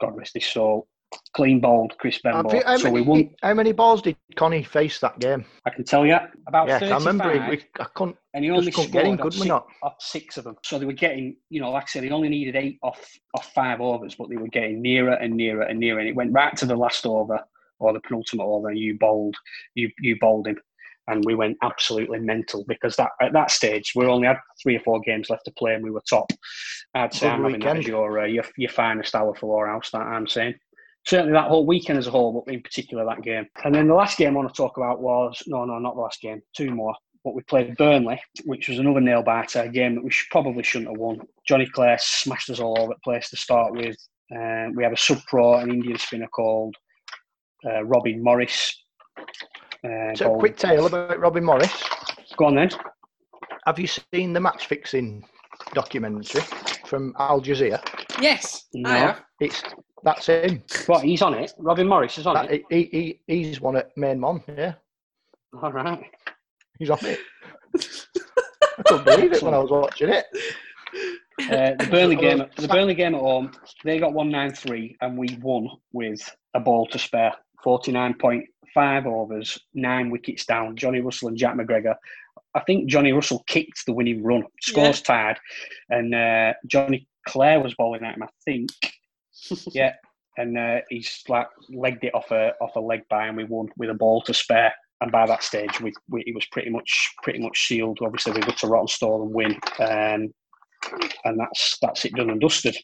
God 0.00 0.16
rest 0.16 0.34
his 0.34 0.46
soul, 0.46 0.88
clean 1.34 1.60
bowled 1.60 1.96
Chris 1.98 2.20
you- 2.24 2.62
how, 2.64 2.76
so 2.76 2.84
many, 2.84 2.94
we 2.94 3.00
won. 3.02 3.30
how 3.42 3.54
many 3.54 3.72
balls 3.72 4.02
did 4.02 4.16
Connie 4.36 4.62
face 4.62 5.00
that 5.00 5.18
game? 5.18 5.44
I 5.66 5.70
can 5.70 5.84
tell 5.84 6.06
you 6.06 6.16
about 6.46 6.68
Yeah, 6.68 6.78
35, 6.78 6.92
I 6.92 6.98
remember. 6.98 7.44
He, 7.44 7.50
we, 7.50 7.62
I 7.78 7.84
couldn't. 7.94 8.16
and 8.34 8.44
he 8.44 8.50
only 8.50 8.72
scored 8.72 8.92
get 8.92 9.06
him, 9.06 9.20
off, 9.20 9.32
six, 9.34 9.50
off 9.82 9.94
six 9.98 10.36
of 10.36 10.44
them. 10.44 10.56
So 10.64 10.78
they 10.78 10.86
were 10.86 10.92
getting, 10.92 11.36
you 11.48 11.60
know, 11.60 11.70
like 11.70 11.84
I 11.84 11.86
said, 11.86 12.04
they 12.04 12.10
only 12.10 12.28
needed 12.28 12.56
eight 12.56 12.78
off 12.82 13.00
off 13.34 13.52
five 13.54 13.80
overs, 13.80 14.14
but 14.14 14.28
they 14.30 14.36
were 14.36 14.48
getting 14.48 14.80
nearer 14.80 15.12
and 15.14 15.34
nearer 15.34 15.62
and 15.62 15.78
nearer. 15.78 15.98
And 15.98 16.08
it 16.08 16.14
went 16.16 16.32
right 16.32 16.56
to 16.56 16.66
the 16.66 16.76
last 16.76 17.06
over 17.06 17.40
or 17.78 17.92
the 17.92 18.00
penultimate 18.00 18.46
over, 18.46 18.68
and 18.68 18.78
you 18.78 18.96
bowled, 18.98 19.36
you 19.74 19.90
you 20.00 20.16
bowled 20.20 20.46
him, 20.46 20.56
and 21.10 21.24
we 21.24 21.34
went 21.34 21.58
absolutely 21.62 22.20
mental 22.20 22.64
because 22.68 22.96
that 22.96 23.10
at 23.20 23.32
that 23.32 23.50
stage 23.50 23.92
we 23.94 24.06
only 24.06 24.26
had 24.26 24.38
three 24.62 24.76
or 24.76 24.80
four 24.80 25.00
games 25.00 25.30
left 25.30 25.44
to 25.44 25.52
play, 25.52 25.74
and 25.74 25.84
we 25.84 25.90
were 25.90 26.02
top. 26.08 26.30
I'd 26.94 27.14
say 27.14 27.28
I'm 27.28 27.42
having 27.42 27.60
that 27.60 27.78
as 27.78 27.86
your, 27.86 28.20
uh, 28.20 28.26
your 28.26 28.44
your 28.56 28.70
finest 28.70 29.14
hour 29.14 29.34
for 29.34 29.46
Lower 29.46 29.68
House. 29.68 29.90
That 29.90 30.02
I'm 30.02 30.26
saying. 30.26 30.54
Certainly 31.06 31.32
that 31.32 31.48
whole 31.48 31.64
weekend 31.64 31.98
as 31.98 32.06
a 32.06 32.10
whole, 32.10 32.44
but 32.44 32.52
in 32.52 32.60
particular 32.60 33.06
that 33.06 33.22
game. 33.22 33.46
And 33.64 33.74
then 33.74 33.88
the 33.88 33.94
last 33.94 34.18
game 34.18 34.34
I 34.34 34.36
want 34.36 34.52
to 34.52 34.54
talk 34.54 34.76
about 34.76 35.00
was 35.00 35.42
no, 35.46 35.64
no, 35.64 35.78
not 35.78 35.94
the 35.94 36.00
last 36.02 36.20
game. 36.20 36.42
Two 36.54 36.70
more 36.70 36.94
but 37.24 37.34
we 37.34 37.42
played 37.42 37.76
Burnley, 37.76 38.20
which 38.44 38.68
was 38.68 38.78
another 38.78 39.00
nail 39.00 39.22
biter, 39.22 39.60
a 39.60 39.68
game 39.68 39.94
that 39.94 40.04
we 40.04 40.10
should, 40.10 40.30
probably 40.30 40.62
shouldn't 40.62 40.90
have 40.90 40.98
won. 40.98 41.20
Johnny 41.46 41.66
Clare 41.66 41.98
smashed 42.00 42.50
us 42.50 42.60
all 42.60 42.78
over 42.80 42.94
the 42.94 43.00
place 43.04 43.28
to 43.30 43.36
start 43.36 43.72
with. 43.72 43.96
Uh, 44.34 44.68
we 44.74 44.82
had 44.82 44.92
a 44.92 44.96
sub 44.96 45.18
pro, 45.26 45.56
an 45.56 45.70
Indian 45.70 45.98
spinner 45.98 46.28
called 46.28 46.74
uh, 47.66 47.84
Robin 47.84 48.22
Morris. 48.22 48.74
Uh, 49.84 50.14
So, 50.14 50.34
a 50.34 50.38
quick 50.38 50.56
tale 50.56 50.86
about 50.86 51.18
Robin 51.18 51.44
Morris. 51.44 51.72
Go 52.36 52.46
on 52.46 52.54
then. 52.56 52.70
Have 53.66 53.78
you 53.78 53.86
seen 53.86 54.32
the 54.32 54.40
match 54.40 54.66
fixing 54.66 55.24
documentary 55.74 56.42
from 56.86 57.14
Al 57.18 57.40
Jazeera? 57.40 57.80
Yes, 58.20 58.66
No. 58.74 58.90
I 58.90 58.96
have. 58.98 59.22
It's 59.40 59.62
that's 60.02 60.26
him. 60.26 60.62
What? 60.86 61.04
He's 61.04 61.20
on 61.22 61.34
it. 61.34 61.52
Robin 61.58 61.86
Morris 61.86 62.16
is 62.18 62.26
on 62.26 62.34
That, 62.34 62.50
it. 62.50 62.62
he, 62.70 63.20
he, 63.26 63.42
he's 63.44 63.60
one 63.60 63.76
at 63.76 63.94
Main 63.98 64.18
Mon. 64.18 64.42
Yeah, 64.48 64.74
All 65.62 65.70
right. 65.72 66.02
he's 66.78 66.88
on 66.90 66.98
it. 67.02 67.18
I 67.74 68.82
couldn't 68.86 69.04
believe 69.04 69.32
it 69.32 69.42
when 69.42 69.52
I 69.54 69.58
was 69.58 69.70
watching 69.70 70.08
it. 70.08 70.24
Uh, 71.38 71.74
the 71.78 71.88
Burnley 71.90 72.16
game, 72.26 72.42
the 72.56 72.68
Burnley 72.68 72.94
game 72.94 73.14
at 73.14 73.20
home, 73.20 73.52
they 73.84 73.98
got 73.98 74.12
one 74.14 74.30
nine 74.30 74.52
three, 74.54 74.96
and 75.02 75.18
we 75.18 75.38
won 75.42 75.68
with 75.92 76.34
a 76.54 76.60
ball 76.60 76.86
to 76.86 76.98
spare. 76.98 77.34
Forty 77.62 77.92
nine 77.92 78.14
point 78.14 78.44
five 78.74 79.06
overs, 79.06 79.58
nine 79.74 80.10
wickets 80.10 80.44
down. 80.44 80.76
Johnny 80.76 81.00
Russell 81.00 81.28
and 81.28 81.36
Jack 81.36 81.54
McGregor. 81.54 81.94
I 82.54 82.60
think 82.60 82.88
Johnny 82.88 83.12
Russell 83.12 83.44
kicked 83.46 83.86
the 83.86 83.92
winning 83.92 84.22
run. 84.22 84.44
Scores 84.60 85.02
tied, 85.02 85.38
and 85.88 86.14
uh, 86.14 86.54
Johnny 86.66 87.06
Clare 87.28 87.60
was 87.60 87.74
bowling 87.74 88.04
at 88.04 88.16
him. 88.16 88.22
I 88.22 88.28
think. 88.44 88.70
yeah, 89.72 89.94
and 90.36 90.58
uh, 90.58 90.80
he's 90.88 91.22
like 91.28 91.48
legged 91.68 92.04
it 92.04 92.14
off 92.14 92.30
a 92.30 92.52
off 92.60 92.76
a 92.76 92.80
leg 92.80 93.02
by, 93.08 93.26
and 93.26 93.36
we 93.36 93.44
won 93.44 93.68
with 93.76 93.90
a 93.90 93.94
ball 93.94 94.22
to 94.22 94.34
spare. 94.34 94.72
And 95.02 95.10
by 95.10 95.26
that 95.26 95.42
stage, 95.42 95.80
we, 95.80 95.92
we 96.10 96.22
it 96.26 96.34
was 96.34 96.46
pretty 96.46 96.70
much 96.70 97.14
pretty 97.22 97.38
much 97.38 97.66
sealed. 97.66 97.98
Obviously, 98.02 98.32
we 98.32 98.40
got 98.40 98.58
to 98.58 98.66
Rawtenstall 98.66 99.22
and 99.22 99.34
win. 99.34 99.58
Um, 99.78 100.34
and 101.24 101.38
that's 101.38 101.78
that's 101.80 102.04
it 102.04 102.14
done 102.14 102.30
and 102.30 102.40
dusted. 102.40 102.76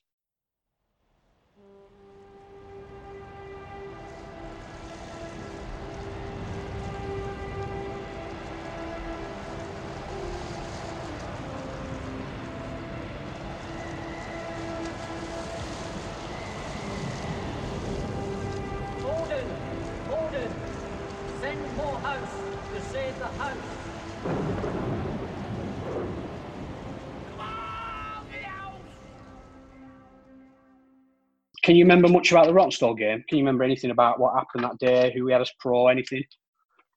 Can 31.67 31.75
you 31.75 31.83
remember 31.83 32.07
much 32.07 32.31
about 32.31 32.47
the 32.47 32.53
Rawtenstall 32.53 32.97
game? 32.97 33.25
Can 33.29 33.39
you 33.39 33.45
remember 33.45 33.65
anything 33.65 33.91
about 33.91 34.21
what 34.21 34.35
happened 34.35 34.63
that 34.63 34.79
day? 34.79 35.13
Who 35.13 35.25
we 35.25 35.33
had 35.33 35.41
as 35.41 35.51
pro? 35.59 35.89
Anything? 35.89 36.23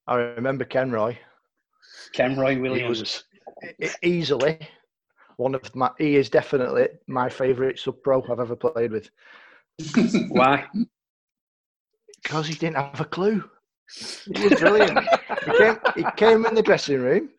I 0.06 0.18
remember 0.18 0.64
Kenroy 0.64 1.18
Ken 2.14 2.38
Roy 2.38 2.62
Williams. 2.62 3.24
E- 3.82 3.88
easily 4.04 4.60
one 5.38 5.56
of 5.56 5.76
my. 5.76 5.90
He 5.98 6.18
is 6.18 6.30
definitely 6.30 6.88
my 7.08 7.30
favourite 7.30 7.80
sub 7.80 7.96
pro 8.04 8.22
I've 8.32 8.40
ever 8.40 8.56
played 8.56 8.92
with 8.92 9.10
Why? 10.30 10.68
because 12.22 12.46
he 12.46 12.54
didn't 12.54 12.76
have 12.76 13.02
a 13.02 13.06
clue. 13.06 13.44
He 14.36 14.44
was 14.44 14.60
brilliant. 14.60 15.00
he, 15.46 15.52
came, 15.54 15.78
he 15.96 16.06
came 16.16 16.46
in 16.46 16.54
the 16.54 16.62
dressing 16.62 17.02
room, 17.02 17.30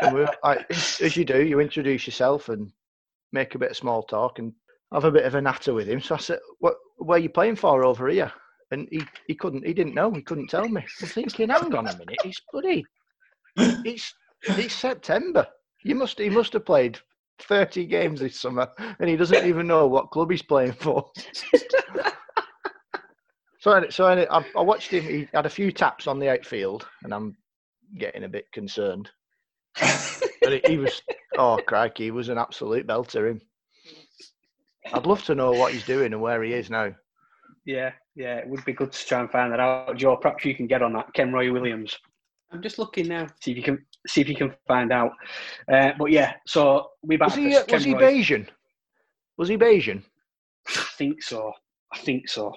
and 0.00 0.12
we 0.12 0.20
were, 0.22 0.34
like, 0.42 0.66
as 1.00 1.16
you 1.16 1.24
do, 1.24 1.44
you 1.44 1.60
introduce 1.60 2.08
yourself 2.08 2.48
and 2.48 2.72
make 3.32 3.54
a 3.54 3.58
bit 3.58 3.70
of 3.70 3.76
small 3.76 4.02
talk 4.02 4.40
and 4.40 4.52
have 4.96 5.04
a 5.04 5.12
bit 5.12 5.24
of 5.24 5.34
a 5.34 5.42
natter 5.42 5.74
with 5.74 5.88
him. 5.88 6.00
So 6.00 6.14
I 6.14 6.18
said, 6.18 6.38
"What? 6.58 6.76
Where 6.96 7.16
are 7.16 7.20
you 7.20 7.28
playing 7.28 7.56
for 7.56 7.84
over 7.84 8.08
here?" 8.08 8.32
And 8.70 8.88
he, 8.90 9.02
he 9.26 9.34
couldn't. 9.34 9.66
He 9.66 9.72
didn't 9.74 9.94
know. 9.94 10.10
He 10.10 10.22
couldn't 10.22 10.48
tell 10.48 10.68
me. 10.68 10.84
I'm 11.00 11.08
thinking, 11.08 11.50
hang 11.50 11.74
on 11.74 11.86
a 11.86 11.92
minute. 11.92 12.16
It's 12.24 12.40
bloody. 12.52 12.84
It's 13.56 14.14
it's 14.42 14.74
September. 14.74 15.46
You 15.82 15.94
must. 15.94 16.18
He 16.18 16.30
must 16.30 16.54
have 16.54 16.64
played 16.64 16.98
thirty 17.38 17.86
games 17.86 18.20
this 18.20 18.40
summer, 18.40 18.68
and 18.98 19.08
he 19.08 19.16
doesn't 19.16 19.46
even 19.46 19.66
know 19.66 19.86
what 19.86 20.10
club 20.10 20.30
he's 20.30 20.42
playing 20.42 20.72
for. 20.72 21.10
So, 23.58 23.84
so 23.90 24.04
I, 24.04 24.38
I 24.38 24.44
I 24.56 24.60
watched 24.60 24.92
him. 24.92 25.02
He 25.02 25.28
had 25.34 25.44
a 25.44 25.50
few 25.50 25.72
taps 25.72 26.06
on 26.06 26.20
the 26.20 26.28
outfield, 26.28 26.86
and 27.02 27.12
I'm 27.12 27.36
getting 27.98 28.22
a 28.22 28.28
bit 28.28 28.44
concerned. 28.52 29.10
But 30.40 30.52
he, 30.52 30.60
he 30.64 30.78
was, 30.78 31.02
oh 31.36 31.58
crikey, 31.66 32.04
he 32.04 32.10
was 32.12 32.28
an 32.28 32.38
absolute 32.38 32.86
belter. 32.86 33.28
Him. 33.28 33.40
I'd 34.92 35.06
love 35.06 35.22
to 35.24 35.34
know 35.34 35.50
what 35.52 35.72
he's 35.72 35.84
doing 35.84 36.12
and 36.12 36.20
where 36.20 36.42
he 36.42 36.52
is 36.52 36.70
now. 36.70 36.94
Yeah, 37.64 37.92
yeah. 38.14 38.36
It 38.36 38.48
would 38.48 38.64
be 38.64 38.72
good 38.72 38.92
to 38.92 39.06
try 39.06 39.20
and 39.20 39.30
find 39.30 39.52
that 39.52 39.60
out, 39.60 39.96
Joe. 39.96 40.16
Perhaps 40.16 40.44
you 40.44 40.54
can 40.54 40.66
get 40.66 40.82
on 40.82 40.92
that. 40.94 41.12
Kenroy 41.14 41.52
Williams. 41.52 41.96
I'm 42.52 42.62
just 42.62 42.78
looking 42.78 43.08
now. 43.08 43.26
See 43.40 43.50
if 43.50 43.56
you 43.56 43.62
can 43.62 43.84
see 44.06 44.20
if 44.20 44.28
you 44.28 44.36
can 44.36 44.54
find 44.68 44.92
out. 44.92 45.10
Uh, 45.72 45.90
but 45.98 46.12
yeah, 46.12 46.34
so 46.46 46.90
we 47.02 47.16
back 47.16 47.28
Was 47.28 47.36
he? 47.36 47.50
to 47.50 47.62
Uh, 47.62 47.64
was 47.72 47.84
he 47.84 47.94
Roy. 47.94 48.00
Bajan? 48.00 48.48
Was 49.36 49.48
he 49.48 49.56
Bajan? 49.58 50.02
I 50.68 50.86
think 50.96 51.22
so. 51.22 51.52
I 51.92 51.98
think 51.98 52.28
so. 52.28 52.54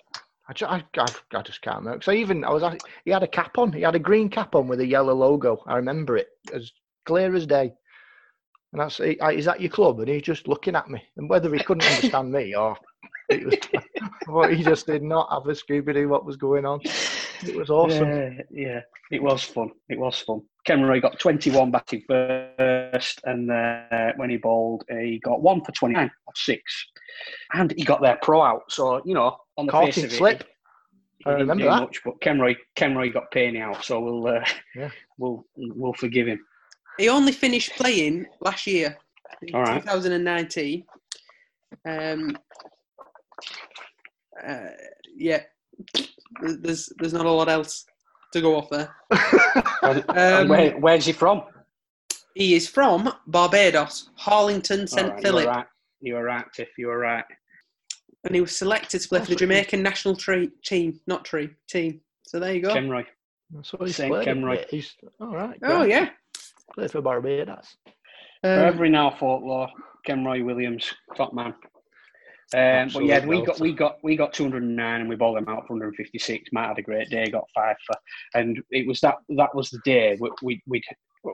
I, 0.47 0.53
ju- 0.53 0.65
I, 0.65 0.83
I, 0.97 1.05
I 1.33 1.41
just 1.41 1.61
can't 1.61 1.77
remember. 1.79 2.01
So 2.01 2.11
even 2.11 2.43
I 2.43 2.51
was, 2.51 2.63
he 3.05 3.11
had 3.11 3.23
a 3.23 3.27
cap 3.27 3.57
on. 3.57 3.71
He 3.73 3.81
had 3.81 3.95
a 3.95 3.99
green 3.99 4.29
cap 4.29 4.55
on 4.55 4.67
with 4.67 4.79
a 4.79 4.85
yellow 4.85 5.13
logo. 5.13 5.63
I 5.67 5.75
remember 5.75 6.17
it 6.17 6.27
as 6.53 6.71
clear 7.05 7.35
as 7.35 7.45
day. 7.45 7.73
And 8.73 8.81
I- 8.81 9.31
is 9.33 9.45
that 9.45 9.61
your 9.61 9.71
club? 9.71 9.99
And 9.99 10.09
he's 10.09 10.21
just 10.21 10.47
looking 10.47 10.75
at 10.75 10.89
me. 10.89 11.01
And 11.17 11.29
whether 11.29 11.53
he 11.53 11.63
couldn't 11.63 11.87
understand 11.87 12.31
me 12.31 12.55
or 12.55 12.77
it 13.29 13.45
was, 13.45 14.49
he 14.57 14.63
just 14.63 14.85
did 14.85 15.01
not 15.03 15.29
have 15.31 15.47
a 15.47 15.51
Scooby 15.53 15.93
Doo 15.93 16.07
what 16.09 16.25
was 16.25 16.35
going 16.37 16.65
on. 16.65 16.79
It 16.83 17.55
was 17.55 17.69
awesome. 17.69 18.09
Yeah, 18.09 18.41
yeah. 18.51 18.81
It 19.11 19.23
was 19.23 19.43
fun. 19.43 19.71
It 19.87 19.97
was 19.99 20.19
fun. 20.19 20.41
Kenroy 20.67 21.01
got 21.01 21.17
21 21.19 21.71
batting 21.71 22.03
first, 22.07 23.21
and 23.23 23.49
uh, 23.49 24.11
when 24.17 24.29
he 24.29 24.37
bowled, 24.37 24.83
he 24.89 25.19
got 25.23 25.41
one 25.41 25.63
for 25.63 25.71
29 25.71 26.11
off 26.27 26.37
six, 26.37 26.85
and 27.53 27.73
he 27.75 27.83
got 27.83 28.01
their 28.01 28.19
pro 28.21 28.41
out. 28.41 28.63
So 28.69 29.01
you 29.05 29.13
know, 29.15 29.35
on 29.57 29.65
the 29.65 29.71
Caught 29.71 29.85
face 29.95 29.97
of 29.99 30.03
it, 30.05 30.11
slip. 30.11 30.43
he 31.19 31.29
I 31.29 31.33
remember 31.33 31.63
that. 31.65 31.79
much. 31.81 32.01
But 32.05 32.19
Kenroy, 32.21 32.55
Ken 32.75 32.95
Roy 32.95 33.09
got 33.11 33.31
Payne 33.31 33.57
out, 33.57 33.83
so 33.83 33.99
we'll 33.99 34.27
uh, 34.27 34.43
Yeah. 34.75 34.89
we'll 35.17 35.43
we'll 35.55 35.93
forgive 35.93 36.27
him. 36.27 36.45
He 36.99 37.07
only 37.09 37.31
finished 37.31 37.71
playing 37.77 38.25
last 38.41 38.67
year, 38.67 38.97
in 39.41 39.55
All 39.55 39.61
right. 39.63 39.81
2019. 39.81 40.83
Um, 41.87 42.37
uh, 44.45 44.57
yeah, 45.15 45.41
there's 46.41 46.91
there's 46.97 47.13
not 47.13 47.25
a 47.25 47.31
lot 47.31 47.47
else 47.49 47.85
to 48.33 48.41
go 48.41 48.55
off 48.57 48.69
there. 48.69 48.93
Um, 50.09 50.47
where, 50.49 50.77
where's 50.77 51.05
he 51.05 51.13
from? 51.13 51.41
He 52.35 52.53
is 52.53 52.67
from 52.67 53.11
Barbados, 53.27 54.09
Harlington, 54.15 54.85
St 54.85 55.09
right, 55.09 55.21
Philip. 55.23 55.43
You 55.43 55.47
were 55.47 55.53
right. 55.55 55.65
You 56.01 56.13
were 56.15 56.23
right, 56.23 56.45
Tiff. 56.53 56.69
You 56.77 56.87
were 56.87 56.99
right. 56.99 57.23
and 58.25 58.35
he 58.35 58.41
was 58.41 58.55
selected 58.55 59.01
to 59.01 59.07
play 59.09 59.19
for 59.19 59.25
the 59.25 59.29
That's 59.29 59.29
what 59.29 59.39
he- 59.39 59.45
Jamaican 59.45 59.81
national 59.81 60.15
tree, 60.15 60.49
team, 60.63 60.99
not 61.07 61.25
tree 61.25 61.49
team. 61.67 62.01
So 62.27 62.39
there 62.39 62.53
you 62.53 62.61
go. 62.61 62.73
Kenroy. 62.75 63.05
That's 63.51 63.73
what 63.73 63.87
he's 63.87 63.95
Saint 63.95 64.11
played. 64.13 64.27
Kenroy. 64.27 64.57
Yeah, 64.59 64.65
He's 64.69 64.93
all 65.19 65.33
right. 65.35 65.57
oh 65.63 65.79
great. 65.79 65.89
yeah. 65.89 66.09
Played 66.73 66.91
for 66.91 67.01
Barbados. 67.01 67.77
Um, 68.43 68.55
Forever 68.55 68.85
in 68.85 68.95
our 68.95 69.15
folklore, 69.17 69.69
Kenroy 70.07 70.43
Williams, 70.43 70.93
top 71.15 71.33
man. 71.33 71.53
Um, 72.51 72.89
but 72.91 73.05
yeah, 73.05 73.23
we 73.25 73.45
got 73.45 73.59
we 73.59 73.73
got 73.73 73.97
we 74.03 74.15
got 74.15 74.33
209 74.33 75.01
and 75.01 75.09
we 75.09 75.15
bowled 75.15 75.37
them 75.37 75.47
out 75.49 75.67
for 75.67 75.73
156. 75.73 76.49
Matt 76.51 76.69
had 76.69 76.79
a 76.79 76.81
great 76.81 77.09
day, 77.09 77.29
got 77.29 77.47
five 77.53 77.75
for, 77.85 77.95
and 78.33 78.59
it 78.71 78.87
was 78.87 78.99
that 79.01 79.15
that 79.37 79.53
was 79.53 79.69
the 79.69 79.79
day 79.85 80.17
we 80.19 80.31
we 80.41 80.61
we'd, 80.65 80.83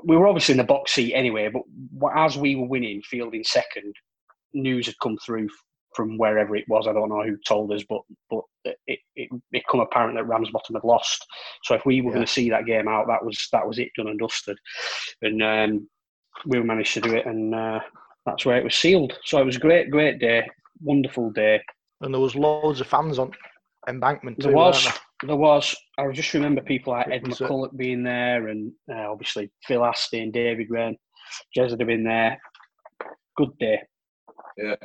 we 0.04 0.18
were 0.18 0.28
obviously 0.28 0.54
in 0.54 0.58
the 0.58 0.66
box 0.66 0.92
seat 0.92 1.14
anyway. 1.14 1.50
But 1.50 2.12
as 2.18 2.38
we 2.38 2.56
were 2.56 2.68
winning, 2.68 3.02
fielding 3.02 3.46
second, 3.46 3.96
news 4.54 4.88
had 4.88 5.00
come 5.02 5.18
through 5.26 5.48
from 5.96 6.18
wherever 6.18 6.56
it 6.56 6.66
was. 6.68 6.88
I 6.88 6.94
don't 6.94 7.10
know 7.10 7.24
who 7.24 7.38
told 7.48 7.72
us, 7.72 7.84
but 7.88 8.02
but 8.30 8.42
it 8.88 9.00
it 9.16 9.30
become 9.52 9.80
apparent 9.80 10.16
that 10.18 10.28
Ramsbottom 10.28 10.76
had 10.76 10.84
lost. 10.84 11.26
So 11.64 11.76
if 11.76 11.86
we 11.86 12.02
were 12.02 12.10
Yeah. 12.10 12.16
going 12.16 12.26
to 12.26 12.32
see 12.32 12.50
that 12.50 12.66
game 12.66 12.88
out, 12.88 13.08
that 13.08 13.24
was 13.24 13.48
that 13.52 13.68
was 13.68 13.80
it 13.80 13.90
done 13.96 14.08
and 14.08 14.20
dusted, 14.20 14.58
and 15.22 15.42
um, 15.42 15.90
we 16.46 16.62
managed 16.62 16.94
to 16.96 17.02
do 17.02 17.16
it, 17.16 17.26
and 17.26 17.56
uh, 17.56 17.80
that's 18.26 18.46
where 18.46 18.58
it 18.58 18.64
was 18.64 18.76
sealed. 18.76 19.14
So 19.24 19.40
it 19.40 19.46
was 19.46 19.56
a 19.56 19.60
great, 19.60 19.90
great 19.90 20.20
day, 20.20 20.48
wonderful 20.82 21.32
day. 21.32 21.62
And 22.02 22.14
there 22.14 22.22
was 22.22 22.36
loads 22.36 22.82
of 22.82 22.88
fans 22.88 23.20
on 23.20 23.32
embankment 23.88 24.38
too. 24.40 24.48
There 24.48 24.56
was, 24.56 24.84
weren't 24.86 25.00
there 25.28 25.36
was. 25.38 25.76
I 25.98 26.12
just 26.12 26.34
remember 26.34 26.62
people 26.62 26.94
like 26.94 27.08
Ed 27.10 27.26
was 27.28 27.40
a- 27.40 27.46
McCulloch 27.48 27.76
being 27.78 28.04
there, 28.04 28.50
and 28.50 28.72
uh, 28.92 29.10
obviously 29.12 29.50
Phil 29.66 29.86
Astin, 29.86 30.32
David 30.32 30.68
Wren, 30.70 30.98
Jez 31.58 31.70
had 31.70 31.80
been 31.86 32.04
there. 32.04 32.38
Good 33.38 33.58
day. 33.60 33.82
Yeah. 34.58 34.76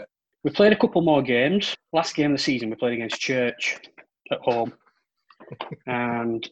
We 0.42 0.50
played 0.50 0.72
a 0.72 0.76
couple 0.76 1.02
more 1.02 1.22
games. 1.22 1.76
Last 1.92 2.14
game 2.14 2.32
of 2.32 2.38
the 2.38 2.42
season, 2.42 2.70
we 2.70 2.76
played 2.76 2.94
against 2.94 3.20
Church 3.20 3.78
at 4.30 4.40
home, 4.40 4.72
and 5.86 6.48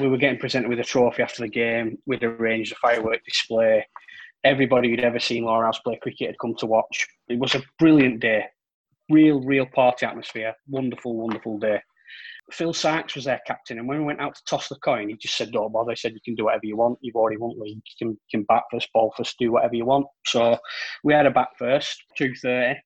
we 0.00 0.08
were 0.08 0.16
getting 0.16 0.38
presented 0.38 0.68
with 0.68 0.78
a 0.78 0.84
trophy 0.84 1.22
after 1.22 1.42
the 1.42 1.48
game. 1.48 1.98
We'd 2.06 2.22
arranged 2.22 2.72
a 2.72 2.76
firework 2.76 3.24
display. 3.24 3.86
Everybody 4.44 4.90
who'd 4.90 5.00
ever 5.00 5.18
seen 5.18 5.44
Lower 5.44 5.64
House 5.64 5.80
play 5.80 5.98
cricket 6.02 6.28
had 6.28 6.38
come 6.38 6.54
to 6.58 6.66
watch. 6.66 7.06
It 7.28 7.38
was 7.38 7.54
a 7.54 7.62
brilliant 7.78 8.20
day. 8.20 8.44
Real, 9.10 9.40
real 9.40 9.66
party 9.66 10.06
atmosphere. 10.06 10.54
Wonderful, 10.68 11.16
wonderful 11.16 11.58
day. 11.58 11.80
Phil 12.52 12.72
Sykes 12.74 13.14
was 13.14 13.24
their 13.24 13.40
captain, 13.46 13.78
and 13.78 13.88
when 13.88 13.98
we 13.98 14.04
went 14.04 14.20
out 14.20 14.34
to 14.34 14.42
toss 14.46 14.68
the 14.68 14.76
coin, 14.76 15.08
he 15.08 15.16
just 15.16 15.36
said, 15.36 15.50
"Don't 15.50 15.72
bother." 15.72 15.92
He 15.92 15.96
said, 15.96 16.12
"You 16.12 16.20
can 16.24 16.34
do 16.34 16.44
whatever 16.44 16.66
you 16.66 16.76
want. 16.76 16.98
You've 17.00 17.16
already 17.16 17.38
won 17.38 17.58
league. 17.58 17.76
You 17.76 17.96
can, 17.98 18.08
you 18.10 18.18
can 18.30 18.42
bat 18.44 18.64
first, 18.70 18.88
ball 18.92 19.12
first, 19.16 19.36
do 19.38 19.52
whatever 19.52 19.74
you 19.74 19.86
want." 19.86 20.06
So 20.26 20.58
we 21.02 21.14
had 21.14 21.26
a 21.26 21.30
bat 21.30 21.48
first, 21.58 22.02
two 22.16 22.34
thirty. 22.34 22.78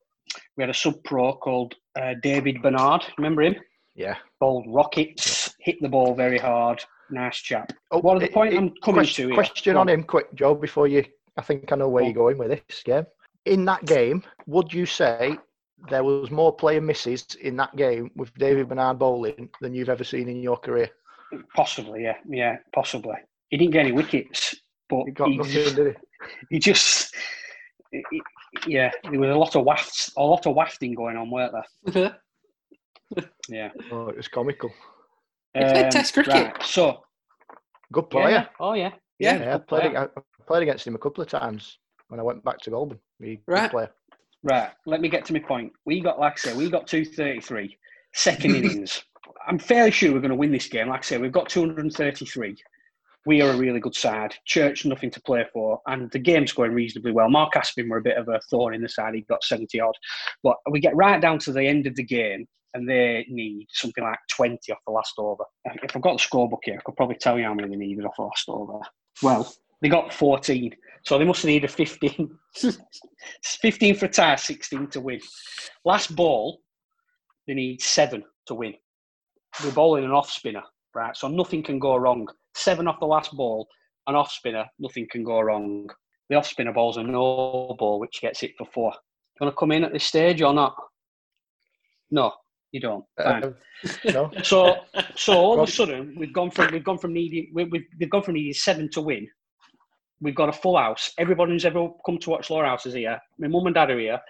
We 0.56 0.62
had 0.62 0.70
a 0.70 0.74
sub 0.74 1.02
pro 1.04 1.32
called 1.34 1.74
uh, 2.00 2.14
David 2.22 2.62
Bernard. 2.62 3.04
Remember 3.16 3.42
him? 3.42 3.56
Yeah. 3.94 4.16
Bowled 4.40 4.66
rockets, 4.68 5.54
hit 5.60 5.76
the 5.80 5.88
ball 5.88 6.14
very 6.14 6.38
hard. 6.38 6.84
Nice 7.10 7.38
chap. 7.38 7.72
Oh, 7.90 8.00
What 8.00 8.16
are 8.18 8.20
the 8.20 8.28
point 8.28 8.54
it- 8.54 8.58
I'm 8.58 8.72
coming 8.84 9.00
question, 9.00 9.24
to 9.24 9.28
here? 9.28 9.34
Question 9.34 9.76
on 9.76 9.88
him, 9.88 10.04
quick, 10.04 10.32
Joe, 10.34 10.54
before 10.54 10.86
you. 10.86 11.04
I 11.36 11.42
think 11.42 11.72
I 11.72 11.76
know 11.76 11.88
where 11.88 12.02
Go 12.02 12.06
you're 12.08 12.14
going 12.14 12.38
with 12.38 12.50
this 12.68 12.82
game. 12.84 13.06
In 13.46 13.64
that 13.64 13.84
game, 13.86 14.22
would 14.46 14.72
you 14.72 14.84
say 14.84 15.38
there 15.90 16.04
was 16.04 16.30
more 16.30 16.52
player 16.54 16.80
misses 16.80 17.24
in 17.40 17.56
that 17.56 17.74
game 17.76 18.10
with 18.16 18.34
David 18.34 18.68
Bernard 18.68 18.98
bowling 18.98 19.48
than 19.60 19.74
you've 19.74 19.88
ever 19.88 20.04
seen 20.04 20.28
in 20.28 20.42
your 20.42 20.56
career? 20.56 20.90
Possibly, 21.54 22.02
yeah, 22.02 22.16
yeah, 22.28 22.56
possibly. 22.74 23.16
He 23.50 23.56
didn't 23.56 23.72
get 23.72 23.80
any 23.80 23.92
wickets, 23.92 24.54
but 24.88 25.04
He 25.06 25.12
got 25.12 25.28
he, 25.28 25.36
nothing, 25.36 25.52
just, 25.52 25.76
did 25.76 25.96
he? 25.96 26.26
he 26.50 26.58
just, 26.58 27.14
he- 27.92 28.04
he- 28.10 28.22
yeah, 28.66 28.90
there 29.10 29.20
was 29.20 29.30
a 29.30 29.34
lot 29.38 29.54
of 29.56 29.64
wafts, 29.64 30.10
a 30.16 30.22
lot 30.22 30.46
of 30.46 30.54
wafting 30.54 30.94
going 30.94 31.16
on, 31.16 31.30
weren't 31.30 31.52
there? 31.92 32.16
Yeah. 33.48 33.70
Oh, 33.90 34.08
it 34.08 34.16
was 34.16 34.28
comical. 34.28 34.70
He 35.54 35.60
played 35.64 35.84
um, 35.84 35.90
Test 35.90 36.14
cricket. 36.14 36.32
right, 36.34 36.62
so, 36.62 37.02
Good 37.92 38.04
yeah, 38.04 38.10
player. 38.10 38.30
yeah, 38.30 38.46
oh 38.60 38.72
yeah, 38.74 38.90
Yeah, 39.18 39.36
yeah, 39.38 39.44
Yeah, 39.44 39.54
I 39.54 39.58
played, 39.58 39.96
I 39.96 40.08
played 40.46 40.62
against 40.62 40.86
him 40.86 40.94
a 40.94 40.98
couple 40.98 41.22
of 41.22 41.28
times 41.30 41.78
when 42.08 42.20
I 42.20 42.22
went 42.22 42.44
back 42.44 42.58
to 42.60 42.70
Goulburn. 42.70 42.98
He, 43.20 43.36
good 43.36 43.42
Right. 43.52 43.70
player. 43.70 43.90
Right, 44.42 44.70
let 44.86 45.00
me 45.00 45.08
get 45.08 45.24
to 45.26 45.32
my 45.32 45.40
point. 45.40 45.72
We 45.84 46.00
got, 46.00 46.20
like 46.20 46.34
I 46.34 46.36
say, 46.36 46.56
we 46.56 46.70
got 46.70 46.86
233, 46.86 47.76
second 48.14 48.54
innings. 48.56 49.02
I'm 49.46 49.58
fairly 49.58 49.90
sure 49.90 50.12
we're 50.12 50.20
going 50.20 50.30
to 50.30 50.36
win 50.36 50.52
this 50.52 50.68
game. 50.68 50.88
Like 50.88 51.00
I 51.00 51.04
say, 51.04 51.18
we've 51.18 51.32
got 51.32 51.48
233. 51.48 52.56
We 53.26 53.42
are 53.42 53.50
a 53.50 53.56
really 53.56 53.80
good 53.80 53.94
side. 53.94 54.34
Church, 54.46 54.84
nothing 54.84 55.10
to 55.10 55.20
play 55.20 55.44
for. 55.52 55.80
And 55.86 56.10
the 56.12 56.18
game's 56.18 56.52
going 56.52 56.72
reasonably 56.72 57.12
well. 57.12 57.28
Mark 57.28 57.54
Aspin 57.54 57.88
were 57.88 57.98
a 57.98 58.02
bit 58.02 58.16
of 58.16 58.28
a 58.28 58.40
thorn 58.48 58.74
in 58.74 58.80
the 58.80 58.88
side. 58.88 59.14
He 59.14 59.22
got 59.22 59.44
70 59.44 59.80
odd. 59.80 59.94
But 60.42 60.56
we 60.70 60.80
get 60.80 60.96
right 60.96 61.20
down 61.20 61.38
to 61.40 61.52
the 61.52 61.64
end 61.64 61.86
of 61.86 61.94
the 61.96 62.04
game 62.04 62.46
and 62.74 62.88
they 62.88 63.26
need 63.28 63.66
something 63.70 64.04
like 64.04 64.18
20 64.30 64.72
off 64.72 64.78
the 64.86 64.92
last 64.92 65.14
over. 65.18 65.44
If 65.82 65.96
I've 65.96 66.02
got 66.02 66.18
the 66.18 66.24
scorebook 66.24 66.60
here, 66.62 66.78
I 66.78 66.82
could 66.84 66.96
probably 66.96 67.16
tell 67.16 67.38
you 67.38 67.44
how 67.44 67.54
many 67.54 67.68
they 67.68 67.76
needed 67.76 68.04
off 68.04 68.16
the 68.16 68.22
last 68.22 68.48
over. 68.48 68.80
Well, 69.22 69.52
they 69.82 69.88
got 69.88 70.12
14. 70.12 70.74
So 71.08 71.16
they 71.16 71.24
must 71.24 71.42
need 71.46 71.64
a 71.64 71.68
15. 71.68 72.38
15 73.62 73.94
for 73.94 74.04
a 74.04 74.08
tie, 74.10 74.36
16 74.36 74.88
to 74.88 75.00
win. 75.00 75.18
Last 75.86 76.14
ball, 76.14 76.60
they 77.46 77.54
need 77.54 77.80
seven 77.80 78.22
to 78.46 78.54
win. 78.54 78.74
We're 79.64 79.72
bowling 79.72 80.04
an 80.04 80.10
off 80.10 80.30
spinner, 80.30 80.64
right? 80.94 81.16
So 81.16 81.28
nothing 81.28 81.62
can 81.62 81.78
go 81.78 81.96
wrong. 81.96 82.28
Seven 82.54 82.86
off 82.86 83.00
the 83.00 83.06
last 83.06 83.34
ball, 83.34 83.66
an 84.06 84.16
off 84.16 84.30
spinner, 84.30 84.66
nothing 84.78 85.08
can 85.10 85.24
go 85.24 85.40
wrong. 85.40 85.88
The 86.28 86.36
off 86.36 86.46
spinner 86.46 86.74
ball's 86.74 86.98
a 86.98 87.02
no 87.02 87.74
ball, 87.78 88.00
which 88.00 88.20
gets 88.20 88.42
it 88.42 88.52
for 88.58 88.66
four. 88.66 88.92
You 88.92 89.46
want 89.46 89.54
to 89.54 89.58
come 89.58 89.72
in 89.72 89.84
at 89.84 89.94
this 89.94 90.04
stage 90.04 90.42
or 90.42 90.52
not? 90.52 90.76
No, 92.10 92.34
you 92.70 92.80
don't. 92.80 93.06
Uh, 93.16 93.52
no? 94.04 94.30
So, 94.42 94.76
so 95.16 95.32
all 95.32 95.58
of 95.58 95.70
a 95.70 95.72
sudden, 95.72 96.16
we've 96.18 96.34
gone 96.34 96.50
from 96.50 96.70
we've 96.70 96.84
gone 96.84 96.98
from 96.98 97.14
needing 97.14 97.50
we, 97.54 97.64
we've, 97.64 97.86
we've 97.98 98.10
gone 98.10 98.22
from 98.22 98.34
needing 98.34 98.52
seven 98.52 98.90
to 98.90 99.00
win. 99.00 99.26
We've 100.20 100.34
got 100.34 100.48
a 100.48 100.52
full 100.52 100.76
house. 100.76 101.12
Everybody 101.18 101.52
who's 101.52 101.64
ever 101.64 101.88
come 102.04 102.18
to 102.18 102.30
watch 102.30 102.50
Lower 102.50 102.64
House 102.64 102.86
is 102.86 102.94
here. 102.94 103.20
My 103.38 103.46
mum 103.48 103.66
and 103.66 103.74
dad 103.74 103.90
are 103.90 103.98
here. 103.98 104.20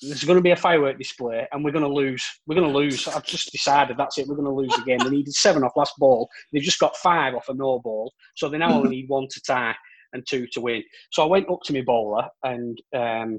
There's 0.00 0.24
going 0.24 0.38
to 0.38 0.42
be 0.42 0.50
a 0.50 0.56
firework 0.56 0.98
display, 0.98 1.46
and 1.52 1.62
we're 1.62 1.70
going 1.70 1.84
to 1.84 1.92
lose. 1.92 2.24
We're 2.46 2.56
going 2.56 2.72
to 2.72 2.76
lose. 2.76 3.06
I've 3.06 3.24
just 3.24 3.52
decided 3.52 3.96
that's 3.96 4.18
it. 4.18 4.26
We're 4.26 4.34
going 4.34 4.46
to 4.48 4.54
lose 4.54 4.74
the 4.74 4.82
game. 4.84 4.98
They 4.98 5.10
needed 5.10 5.34
seven 5.34 5.62
off 5.62 5.76
last 5.76 5.94
ball. 5.98 6.28
They've 6.52 6.62
just 6.62 6.80
got 6.80 6.96
five 6.96 7.34
off 7.34 7.48
a 7.48 7.54
no 7.54 7.78
ball, 7.78 8.12
so 8.34 8.48
they 8.48 8.58
now 8.58 8.72
only 8.72 8.88
need 8.90 9.08
one 9.08 9.28
to 9.30 9.40
tie 9.42 9.74
and 10.12 10.26
two 10.28 10.46
to 10.52 10.60
win. 10.60 10.82
So 11.10 11.22
I 11.22 11.26
went 11.26 11.48
up 11.50 11.60
to 11.64 11.72
my 11.72 11.82
bowler 11.82 12.26
and 12.42 12.76
um, 12.96 13.38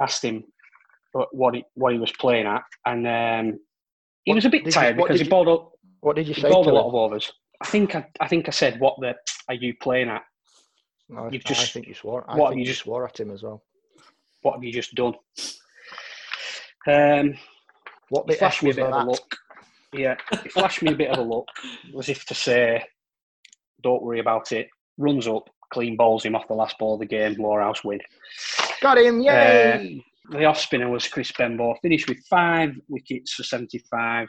asked 0.00 0.22
him 0.24 0.44
what 1.12 1.34
what 1.34 1.54
he, 1.54 1.64
what 1.74 1.92
he 1.92 1.98
was 1.98 2.12
playing 2.12 2.46
at, 2.46 2.62
and 2.86 3.06
um, 3.06 3.58
he 4.24 4.30
What 4.32 4.36
was 4.36 4.44
a 4.44 4.50
bit 4.50 4.64
you- 4.66 4.70
tired 4.70 4.96
what 4.96 5.08
because 5.08 5.18
did 5.18 5.24
he 5.24 5.28
you- 5.28 5.30
bowled 5.30 5.48
up, 5.48 5.72
What 6.00 6.14
did 6.16 6.28
you 6.28 6.34
he 6.34 6.42
say 6.42 6.50
bowled 6.50 6.66
to 6.66 6.72
a 6.72 6.74
lot 6.74 6.86
of 6.88 6.94
overs. 6.94 7.32
I 7.60 7.66
think 7.66 7.94
I, 7.96 8.06
I 8.20 8.28
think 8.28 8.48
I 8.48 8.52
said, 8.52 8.78
"What 8.80 8.96
the 9.00 9.14
are 9.48 9.54
you 9.54 9.74
playing 9.80 10.08
at? 10.08 10.22
No, 11.08 11.28
you've 11.32 11.42
I 11.46 11.48
just- 11.48 11.72
think 11.72 11.86
you 11.88 11.94
swore. 11.94 12.24
I 12.28 12.36
what 12.36 12.46
have 12.46 12.50
think 12.54 12.60
you 12.60 12.66
just- 12.72 12.82
swore 12.84 13.06
at 13.06 13.18
him 13.18 13.30
as 13.30 13.42
well. 13.42 13.62
What 14.42 14.54
have 14.54 14.64
you 14.64 14.72
just 14.72 14.94
done?" 14.94 15.14
Um, 16.86 17.34
What 18.10 18.24
he 18.26 18.32
the 18.32 18.38
flashed 18.38 18.62
me 18.62 18.70
a 18.70 18.74
bit 18.74 18.86
of 18.86 18.92
a 18.92 19.04
look. 19.10 19.36
Yeah, 19.92 20.16
he 20.42 20.48
flashed 20.48 20.82
me 20.82 20.92
a 20.92 20.96
bit 20.96 21.10
of 21.10 21.18
a 21.18 21.22
look, 21.22 21.48
as 21.98 22.08
if 22.08 22.24
to 22.26 22.34
say, 22.34 22.84
"Don't 23.82 24.02
worry 24.02 24.20
about 24.20 24.52
it." 24.52 24.68
Runs 24.96 25.26
up, 25.28 25.48
clean 25.70 25.96
bowls 25.96 26.24
him 26.24 26.34
off 26.34 26.48
the 26.48 26.54
last 26.54 26.78
ball 26.78 26.94
of 26.94 27.00
the 27.00 27.06
game. 27.06 27.34
Lower 27.34 27.60
House 27.60 27.84
win. 27.84 28.00
Got 28.80 28.98
him! 28.98 29.20
Yay! 29.20 30.02
The 30.30 30.44
off 30.44 30.58
spinner 30.58 30.90
was 30.90 31.08
Chris 31.08 31.32
Benbow. 31.32 31.74
Finished 31.82 32.08
with 32.08 32.18
five 32.28 32.74
wickets 32.88 33.32
for 33.34 33.42
75. 33.42 34.28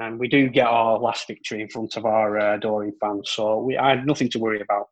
And 0.00 0.18
we 0.18 0.28
do 0.28 0.48
get 0.48 0.66
our 0.66 0.98
last 0.98 1.26
victory 1.28 1.60
in 1.60 1.68
front 1.68 1.96
of 1.96 2.06
our 2.06 2.38
uh, 2.38 2.54
adoring 2.56 2.92
fans. 3.00 3.30
So 3.30 3.58
we, 3.58 3.76
I 3.76 3.90
had 3.90 4.06
nothing 4.06 4.30
to 4.30 4.38
worry 4.38 4.60
about. 4.62 4.88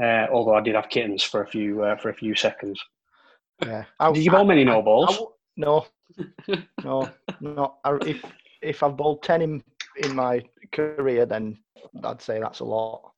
Uh, 0.00 0.26
although 0.32 0.54
I 0.54 0.60
did 0.60 0.76
have 0.76 0.88
kittens 0.88 1.22
for 1.24 1.42
a 1.42 1.46
few 1.48 1.82
uh, 1.82 1.96
for 1.96 2.10
a 2.10 2.14
few 2.14 2.34
seconds. 2.36 2.80
yeah. 3.66 3.84
I- 3.98 4.12
Did 4.12 4.24
you 4.24 4.30
bowl 4.30 4.42
I- 4.42 4.44
many 4.54 4.60
I- 4.62 4.64
no 4.64 4.78
I 4.78 4.82
balls? 4.82 5.10
w- 5.16 5.32
no, 5.56 5.86
no, 6.84 7.10
no. 7.40 7.74
I, 7.84 7.98
if 8.06 8.24
if 8.62 8.82
I've 8.84 8.96
bowled 8.96 9.24
ten 9.24 9.42
in 9.42 9.62
in 10.04 10.14
my 10.14 10.40
career, 10.70 11.26
then 11.26 11.58
I'd 12.04 12.22
say 12.22 12.38
that's 12.38 12.60
a 12.60 12.64
lot. 12.64 13.10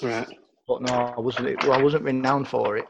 Right. 0.00 0.28
But 0.68 0.82
no, 0.82 0.94
I 1.16 1.20
wasn't. 1.20 1.60
Well, 1.64 1.72
I 1.72 1.82
wasn't 1.82 2.04
renowned 2.04 2.46
for 2.46 2.76
it. 2.76 2.86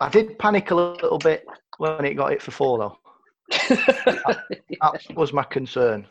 I 0.00 0.10
did 0.10 0.38
panic 0.38 0.70
a 0.70 0.74
little 0.74 1.18
bit 1.18 1.46
when 1.78 2.04
it 2.04 2.14
got 2.14 2.30
hit 2.32 2.42
for 2.42 2.50
four, 2.50 2.78
though. 2.78 2.98
That 4.82 5.00
was 5.14 5.32
my 5.32 5.44
concern. 5.44 6.06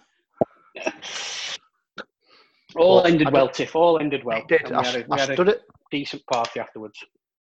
All 2.75 2.97
Well, 2.97 3.05
ended 3.05 3.31
well, 3.31 3.49
Tiff. 3.49 3.75
All 3.75 3.99
ended 3.99 4.23
well. 4.23 4.39
it 4.39 4.47
did. 4.47 4.71
I, 4.71 4.79
we 4.79 4.85
had, 4.85 4.95
a, 4.95 4.99
s- 4.99 5.07
we 5.09 5.17
I 5.19 5.33
stood 5.33 5.49
at 5.49 5.61
decent 5.91 6.25
party 6.27 6.59
afterwards. 6.59 7.03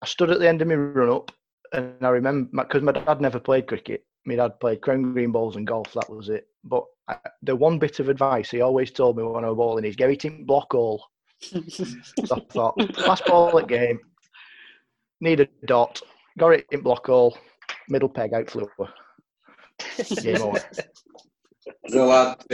I 0.03 0.07
stood 0.07 0.31
at 0.31 0.39
the 0.41 0.49
end 0.49 0.61
of 0.62 0.68
my 0.68 0.75
run 0.75 1.11
up, 1.11 1.31
and 1.72 1.95
I 2.03 2.09
remember 2.11 2.62
because 2.62 2.83
my 2.83 2.93
dad 2.93 3.20
never 3.20 3.41
played 3.41 3.66
cricket. 3.66 4.05
My 4.27 4.37
dad 4.37 4.59
played 4.61 4.81
crown 4.81 5.12
green 5.12 5.33
balls 5.33 5.57
and 5.57 5.66
golf. 5.66 5.93
That 5.95 6.11
was 6.11 6.29
it. 6.29 6.47
But 6.64 6.85
I, 7.09 7.16
the 7.43 7.57
one 7.57 7.79
bit 7.79 8.01
of 8.01 8.09
advice 8.09 8.51
he 8.51 8.61
always 8.61 8.91
told 8.91 9.16
me 9.16 9.22
when 9.22 9.45
I 9.45 9.49
was 9.49 9.57
bowling 9.57 9.85
is 9.85 9.97
get 9.97 10.11
it 10.11 10.25
in 10.25 10.45
block 10.45 10.75
all. 10.75 11.05
So 12.25 12.37
I 12.37 12.41
thought 12.53 13.07
last 13.07 13.27
ball 13.27 13.59
at 13.59 13.68
game, 13.68 14.01
need 15.20 15.41
a 15.41 15.49
dot, 15.66 16.01
got 16.39 16.55
it 16.55 16.66
in 16.70 16.81
block 16.81 17.09
all, 17.11 17.37
middle 17.89 18.09
peg 18.09 18.33
out 18.33 18.49
flew. 18.49 18.70
Game 20.22 20.41
over. 20.41 20.61
Lad, 21.88 22.44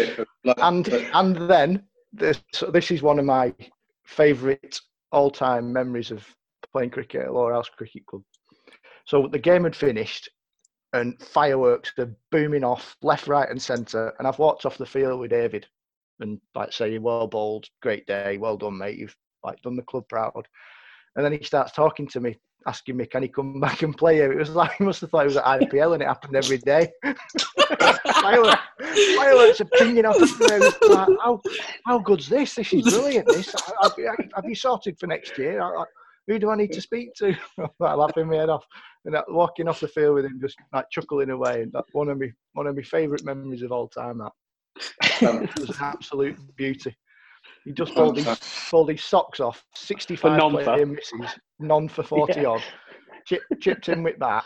lad- 0.45 0.59
and 0.59 0.89
and 0.89 1.37
then 1.51 1.85
this 2.13 2.41
this 2.73 2.91
is 2.91 3.03
one 3.03 3.19
of 3.19 3.25
my 3.25 3.55
favourite 4.05 4.81
all-time 5.13 5.73
memories 5.73 6.11
of 6.11 6.27
playing 6.73 6.91
cricket 6.91 7.23
at 7.23 7.33
Lower 7.33 7.53
House 7.53 7.69
Cricket 7.69 8.07
Club. 8.07 8.23
So 9.07 9.27
the 9.27 9.39
game 9.39 9.65
had 9.65 9.75
finished, 9.75 10.29
and 10.93 11.21
fireworks 11.23 11.93
are 11.99 12.15
booming 12.31 12.65
off 12.65 12.97
left, 13.03 13.27
right, 13.27 13.49
and 13.49 13.61
centre. 13.61 14.13
And 14.19 14.27
I've 14.29 14.39
walked 14.39 14.67
off 14.67 14.79
the 14.79 14.87
field 14.87 15.21
with 15.21 15.31
David, 15.31 15.67
and 16.21 16.41
like 16.55 16.73
saying, 16.73 17.03
"Well 17.03 17.27
bowled, 17.27 17.67
great 17.83 18.07
day, 18.07 18.39
well 18.39 18.57
done, 18.57 18.79
mate. 18.79 18.99
You've 18.99 19.17
like 19.43 19.61
done 19.63 19.77
the 19.77 19.83
club 19.83 20.09
proud." 20.09 20.47
And 21.17 21.25
then 21.25 21.33
he 21.33 21.43
starts 21.43 21.73
talking 21.73 22.07
to 22.09 22.21
me, 22.21 22.39
asking 22.67 22.97
me, 22.97 23.07
"Can 23.07 23.23
he 23.23 23.29
come 23.29 23.61
back 23.61 23.83
and 23.83 23.97
play 23.97 24.17
here?" 24.17 24.33
It 24.33 24.39
was 24.39 24.51
like 24.51 24.73
he 24.79 24.85
must 24.85 25.01
have 25.01 25.11
thought 25.11 25.27
it 25.27 25.35
was 25.35 25.37
at 25.37 25.45
IPL, 25.45 25.95
and 25.95 26.03
it 26.03 26.07
happened 26.07 26.37
every 26.37 26.59
day. 26.59 26.91
are 29.61 29.65
pinging 29.79 30.05
off. 30.05 30.19
Like, 30.41 31.09
how, 31.23 31.41
how 31.87 31.99
good's 31.99 32.29
this? 32.29 32.55
This 32.55 32.73
is 32.73 32.83
brilliant. 32.93 33.27
This 33.29 33.55
have, 33.83 34.45
you 34.45 34.55
sorted 34.55 34.99
for 34.99 35.07
next 35.07 35.39
year? 35.39 35.61
I, 35.63 35.83
I, 35.83 35.85
who 36.27 36.39
do 36.39 36.51
I 36.51 36.57
need 36.57 36.73
to 36.73 36.81
speak 36.81 37.15
to? 37.15 37.35
like, 37.79 37.97
laughing 37.97 38.29
my 38.29 38.37
head 38.37 38.51
off 38.51 38.65
and 39.05 39.15
that, 39.15 39.25
walking 39.29 39.69
off 39.69 39.81
the 39.81 39.89
field 39.89 40.15
with 40.15 40.27
him, 40.27 40.39
just 40.41 40.57
like 40.73 40.87
chuckling 40.91 41.31
away. 41.31 41.63
And 41.63 41.73
that's 41.73 41.93
one 41.93 42.09
of 42.09 42.19
me, 42.19 42.33
one 42.53 42.67
of 42.67 42.77
my 42.77 42.83
favourite 42.83 43.25
memories 43.25 43.63
of 43.63 43.73
all 43.73 43.89
time. 43.89 44.19
That 44.19 44.33
was 45.59 45.71
an 45.71 45.77
absolute 45.81 46.39
beauty. 46.57 46.95
He 47.65 47.73
just 47.73 47.95
pulled 47.95 48.17
his, 48.17 48.69
pulled 48.71 48.91
his 48.91 49.03
socks 49.03 49.41
off, 49.41 49.65
sixty-five 49.75 50.39
none 50.39 50.55
misses, 50.55 51.39
none 51.59 51.89
for 51.89 52.03
forty 52.03 52.45
odd. 52.45 52.63
Chip, 53.27 53.43
chipped 53.61 53.89
in 53.89 54.03
with 54.03 54.19
that. 54.19 54.45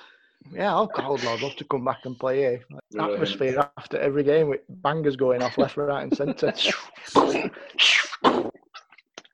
Yeah, 0.52 0.76
oh 0.76 0.86
God, 0.86 1.24
I'd 1.24 1.40
love 1.40 1.56
to 1.56 1.64
come 1.64 1.84
back 1.84 2.04
and 2.04 2.18
play 2.18 2.38
here. 2.38 2.60
Like, 2.70 2.80
Brilliant. 2.90 3.14
atmosphere 3.14 3.70
after 3.78 3.98
every 3.98 4.24
game 4.24 4.48
with 4.48 4.60
bangers 4.68 5.16
going 5.16 5.42
off 5.42 5.56
left, 5.56 5.76
right, 5.76 6.02
and 6.02 6.14
centre. 6.14 6.52
oh, 7.16 8.50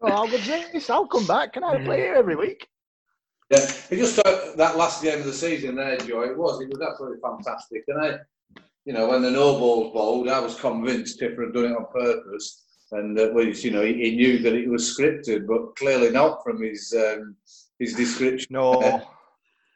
how 0.03 0.27
good's 0.27 0.47
this? 0.47 0.89
I'll 0.91 1.07
come 1.07 1.27
back. 1.27 1.55
Can 1.55 1.65
I 1.65 1.83
play 1.85 1.99
here 1.99 2.15
every 2.15 2.37
week? 2.37 2.69
Yeah, 3.51 3.69
it 3.91 3.97
just 3.97 4.15
thought 4.15 4.57
that 4.57 4.77
last 4.77 5.03
game 5.03 5.19
of 5.19 5.25
the 5.25 5.33
season 5.33 5.77
eh, 5.79 5.85
there, 5.85 5.99
Joe, 5.99 6.23
it 6.23 6.39
was, 6.39 6.61
it 6.61 6.69
was 6.69 6.81
absolutely 6.81 7.19
fantastic. 7.21 7.83
And 7.89 8.01
I, 8.01 8.19
you 8.85 8.93
know, 8.93 9.09
when 9.09 9.23
the 9.23 9.31
no 9.31 9.59
balls 9.59 9.93
bowled, 9.93 10.29
I 10.29 10.39
was 10.39 10.59
convinced 10.59 11.19
Tiffer 11.19 11.47
had 11.47 11.55
done 11.55 11.65
it 11.65 11.77
on 11.77 11.87
purpose. 11.93 12.67
And 12.93 13.19
uh, 13.19 13.31
well, 13.33 13.47
you 13.47 13.71
know, 13.71 13.85
he, 13.85 13.95
he 13.95 14.17
knew 14.17 14.39
that 14.39 14.55
it 14.55 14.69
was 14.69 14.97
scripted, 14.97 15.47
but 15.47 15.77
clearly 15.77 16.11
not 16.11 16.43
from 16.43 16.63
his 16.63 16.93
um, 16.97 17.37
his 17.79 17.95
description. 17.95 18.49
No. 18.51 19.03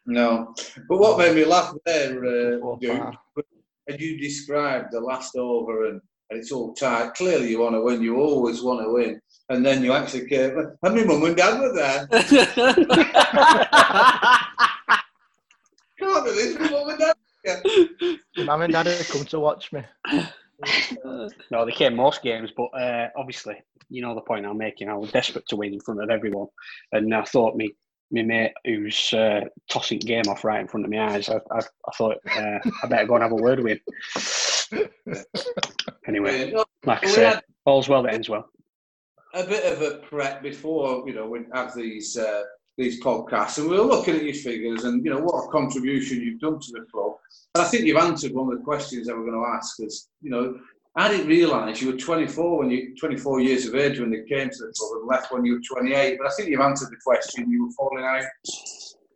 No. 0.07 0.55
But 0.87 0.99
what 0.99 1.17
made 1.17 1.35
me 1.35 1.47
laugh 1.47 1.73
there, 1.87 2.23
uh, 2.23 2.59
Duke, 2.79 3.15
and 3.89 4.01
you 4.01 4.19
described 4.19 4.93
the 4.93 5.01
last 5.01 5.35
over 5.35 5.89
and, 5.89 5.99
and 6.29 6.39
it's 6.39 6.53
all 6.53 6.75
tight. 6.75 7.15
Clearly, 7.15 7.49
you 7.49 7.61
want 7.61 7.75
to 7.75 7.81
win. 7.81 8.03
You 8.03 8.21
always 8.21 8.63
want 8.63 8.81
to 8.81 8.93
win. 8.93 9.19
And 9.49 9.65
then 9.65 9.83
you 9.83 9.95
actually 9.95 10.29
came. 10.29 10.59
And 10.59 10.77
my 10.95 11.05
mum 11.05 11.25
and 11.25 11.35
dad 11.37 11.59
were 11.59 11.73
there. 11.73 12.07
Can't 15.99 16.25
believe 16.25 16.61
my 16.61 16.71
mum 16.71 16.89
and 16.91 16.99
dad. 16.99 17.17
Mum 18.45 18.63
and 18.63 18.73
Dad 18.73 18.87
had 18.87 19.07
come 19.07 19.25
to 19.25 19.41
watch 19.41 19.73
me. 19.73 19.83
No, 21.51 21.65
they 21.65 21.73
came 21.73 21.95
most 21.95 22.23
games, 22.23 22.51
but 22.57 22.67
uh, 22.75 23.09
obviously, 23.17 23.57
you 23.89 24.03
know 24.03 24.15
the 24.15 24.21
point 24.21 24.47
I'm 24.47 24.59
making. 24.59 24.89
I 24.89 24.95
was 24.95 25.13
desperate 25.13 25.47
to 25.49 25.57
win 25.57 25.73
in 25.75 25.81
front 25.81 26.03
of 26.03 26.11
everyone, 26.11 26.49
and 26.93 27.15
I 27.15 27.23
thought 27.25 27.57
me, 27.57 27.75
my 28.11 28.23
mate 28.23 28.53
who's 28.65 29.13
uh, 29.13 29.43
tossing 29.71 29.99
game 29.99 30.25
off 30.29 30.45
right 30.45 30.61
in 30.61 30.69
front 30.69 30.85
of 30.87 30.91
my 30.93 31.15
eyes, 31.15 31.29
I, 31.29 31.37
I, 31.51 31.59
I 31.59 31.91
thought 31.97 32.17
uh, 32.37 32.59
I 32.83 32.87
better 32.89 33.07
go 33.07 33.15
and 33.15 33.23
have 33.23 33.33
a 33.33 33.37
word 33.37 33.61
with 33.61 33.79
him. 34.73 34.89
Anyway, 36.07 36.51
No, 36.53 36.65
like 36.85 37.05
I 37.05 37.09
said, 37.09 37.43
all's 37.65 37.89
well 37.89 38.03
that 38.03 38.15
ends 38.15 38.29
well. 38.29 38.49
a 39.33 39.45
bit 39.45 39.73
of 39.73 39.83
a 39.83 39.99
prep 39.99 40.43
before, 40.43 41.09
you 41.09 41.15
know, 41.15 41.27
we 41.27 41.41
have 41.53 41.75
these 41.75 42.17
uh, 42.17 42.43
these 42.77 43.03
podcasts, 43.03 43.59
and 43.59 43.69
we 43.69 43.79
were 43.79 43.85
looking 43.85 44.17
at 44.17 44.25
your 44.25 44.35
figures 44.35 44.85
and 44.85 45.05
you 45.05 45.11
know 45.11 45.21
what 45.21 45.45
a 45.45 45.49
contribution 45.49 46.21
you've 46.21 46.41
done 46.41 46.59
to 46.59 46.73
the 46.73 46.87
club. 46.93 47.13
And 47.55 47.65
I 47.65 47.69
think 47.69 47.85
you've 47.85 48.03
answered 48.03 48.33
one 48.33 48.53
of 48.53 48.59
the 48.59 48.65
questions 48.65 49.07
that 49.07 49.17
we're 49.17 49.31
going 49.31 49.41
to 49.41 49.57
ask. 49.57 49.81
Is 49.81 50.09
you 50.23 50.31
know, 50.31 50.59
I 50.97 51.09
didn't 51.09 51.29
realise 51.29 51.81
you 51.81 51.93
were 51.93 51.99
24 51.99 52.59
when 52.59 52.71
you 52.71 52.95
24 52.97 53.41
years 53.41 53.67
of 53.67 53.75
age 53.77 54.01
when 54.01 54.13
you 54.13 54.25
came 54.29 54.51
to 54.51 54.59
the 54.59 54.73
club 54.77 55.01
and 55.01 55.09
left 55.09 55.33
when 55.33 55.45
you 55.45 55.55
were 55.55 55.81
28. 55.81 56.19
But 56.19 56.27
I 56.27 56.35
think 56.35 56.49
you've 56.49 56.61
answered 56.61 56.91
the 56.91 56.97
question. 57.05 57.51
You 57.51 57.67
were 57.67 57.73
falling 57.73 58.05
out 58.05 58.25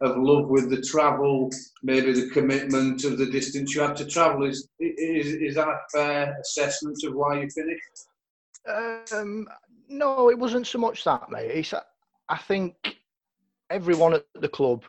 of 0.01 0.17
love 0.17 0.49
with 0.49 0.71
the 0.71 0.81
travel, 0.81 1.51
maybe 1.83 2.13
the 2.13 2.31
commitment 2.31 3.05
of 3.05 3.19
the 3.19 3.27
distance 3.27 3.75
you 3.75 3.81
had 3.81 3.97
to 3.97 4.07
travel. 4.07 4.45
Is 4.45 4.69
is, 4.79 5.35
is 5.35 5.55
that 5.57 5.69
a 5.69 5.79
fair 5.93 6.37
assessment 6.41 6.99
of 7.05 7.15
why 7.15 7.41
you 7.41 7.51
finished? 7.51 9.13
Um, 9.13 9.49
no, 9.89 10.31
it 10.31 10.39
wasn't 10.39 10.67
so 10.67 10.79
much 10.79 11.05
that, 11.05 11.31
mate. 11.31 11.51
It's, 11.51 11.75
I 12.29 12.37
think 12.37 12.98
everyone 13.71 14.14
at 14.14 14.25
the 14.35 14.49
club 14.49 14.85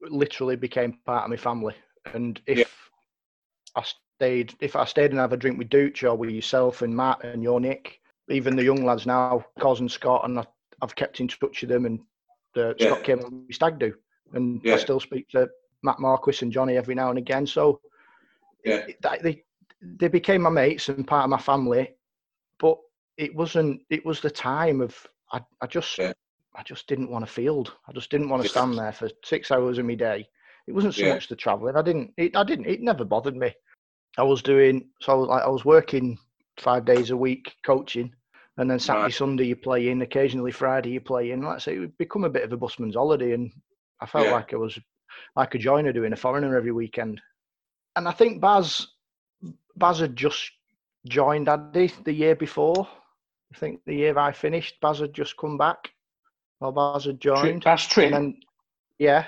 literally 0.00 0.56
became 0.56 0.92
part 1.04 1.24
of 1.24 1.30
my 1.30 1.36
family. 1.36 1.74
And 2.06 2.40
if 2.46 2.58
Yeah. 2.58 2.64
I 3.76 3.82
stayed, 3.82 4.54
if 4.60 4.76
I 4.76 4.84
stayed 4.84 5.10
and 5.10 5.20
have 5.20 5.32
a 5.32 5.36
drink 5.36 5.58
with 5.58 5.70
Dooch 5.70 6.02
or 6.04 6.16
with 6.16 6.30
yourself 6.30 6.82
and 6.82 6.94
Matt 6.96 7.24
and 7.24 7.42
your 7.42 7.60
Nick, 7.60 8.00
even 8.28 8.56
the 8.56 8.64
young 8.64 8.84
lads 8.84 9.06
now, 9.06 9.44
Cos 9.60 9.80
and 9.80 9.90
Scott, 9.90 10.24
and 10.24 10.38
I, 10.38 10.46
I've 10.82 10.94
kept 10.94 11.20
in 11.20 11.28
touch 11.28 11.60
with 11.62 11.70
them. 11.70 11.86
And 11.86 12.00
uh, 12.56 12.74
Yeah. 12.78 12.86
Scott 12.86 13.02
came 13.04 13.20
on 13.20 13.46
Stag 13.50 13.78
Do, 13.78 13.94
and 14.34 14.62
I 14.70 14.76
still 14.76 15.00
speak 15.00 15.28
to 15.30 15.48
Matt 15.82 15.98
Marquis 16.00 16.38
and 16.42 16.52
Johnny 16.52 16.76
every 16.76 16.94
now 16.94 17.10
and 17.10 17.18
again. 17.18 17.46
So 17.46 17.80
Yeah. 18.64 18.86
they 19.12 19.44
they 19.82 20.08
became 20.08 20.42
my 20.42 20.50
mates 20.50 20.88
and 20.88 21.06
part 21.06 21.24
of 21.24 21.30
my 21.30 21.38
family, 21.38 21.94
but 22.58 22.78
it 23.16 23.34
wasn't. 23.34 23.82
It 23.90 24.04
was 24.04 24.20
the 24.20 24.30
time 24.30 24.80
of 24.80 25.06
I. 25.32 25.40
I 25.60 25.66
just 25.66 25.98
Yeah. 25.98 26.12
I 26.58 26.62
just 26.64 26.88
didn't 26.88 27.10
want 27.10 27.24
to 27.24 27.30
field. 27.32 27.72
I 27.88 27.92
just 27.92 28.10
didn't 28.10 28.28
want 28.28 28.42
to 28.42 28.48
stand 28.48 28.76
there 28.76 28.92
for 28.92 29.08
six 29.24 29.50
hours 29.52 29.78
of 29.78 29.86
my 29.86 29.94
day. 29.94 30.28
It 30.66 30.72
wasn't 30.72 30.94
so 30.94 31.06
Yeah. 31.06 31.14
much 31.14 31.28
the 31.28 31.36
travelling. 31.36 31.76
I 31.76 31.82
didn't. 31.82 32.12
It, 32.16 32.36
I 32.36 32.42
didn't. 32.42 32.66
It 32.66 32.82
never 32.82 33.04
bothered 33.04 33.36
me. 33.36 33.54
I 34.18 34.24
was 34.24 34.42
doing 34.42 34.88
so. 35.00 35.12
I 35.12 35.14
was 35.16 35.28
like 35.28 35.42
I 35.44 35.48
was 35.48 35.64
working 35.64 36.18
five 36.58 36.84
days 36.84 37.10
a 37.10 37.16
week 37.16 37.54
coaching, 37.64 38.12
and 38.56 38.68
then 38.68 38.80
Saturday, 38.80 39.04
Right. 39.04 39.12
Sunday 39.12 39.44
you 39.46 39.56
play 39.56 39.88
in. 39.88 40.02
Occasionally 40.02 40.50
Friday 40.50 40.90
you 40.90 41.00
play 41.00 41.30
in. 41.30 41.42
Like 41.42 41.56
I 41.56 41.58
say, 41.58 41.76
it 41.76 41.78
would 41.78 41.96
become 41.96 42.24
a 42.24 42.30
bit 42.30 42.42
of 42.42 42.52
a 42.52 42.56
busman's 42.56 42.96
holiday, 42.96 43.32
and 43.32 43.50
I 44.00 44.06
felt 44.06 44.26
Yeah. 44.26 44.32
like 44.32 44.52
I 44.52 44.56
was 44.56 44.76
like 45.36 45.54
a 45.54 45.58
joiner 45.58 45.92
doing 45.92 46.12
a 46.12 46.16
foreigner 46.16 46.56
every 46.56 46.72
weekend. 46.72 47.20
And 47.94 48.08
I 48.08 48.12
think 48.12 48.40
Baz 48.40 48.88
Baz 49.76 50.00
had 50.00 50.16
just 50.16 50.50
joined 51.06 51.48
Addy 51.48 51.86
the 52.04 52.12
year 52.12 52.34
before. 52.34 52.88
I 53.54 53.58
think 53.58 53.80
the 53.86 53.94
year 53.94 54.18
I 54.18 54.32
finished, 54.32 54.80
Baz 54.80 54.98
had 54.98 55.14
just 55.14 55.36
come 55.36 55.56
back. 55.56 55.90
Or 56.60 56.72
Baz 56.72 57.04
had 57.04 57.20
joined. 57.20 57.62
That's 57.62 57.84
And 57.84 57.90
Trim. 57.90 58.12
then, 58.12 58.36
yeah, 58.98 59.26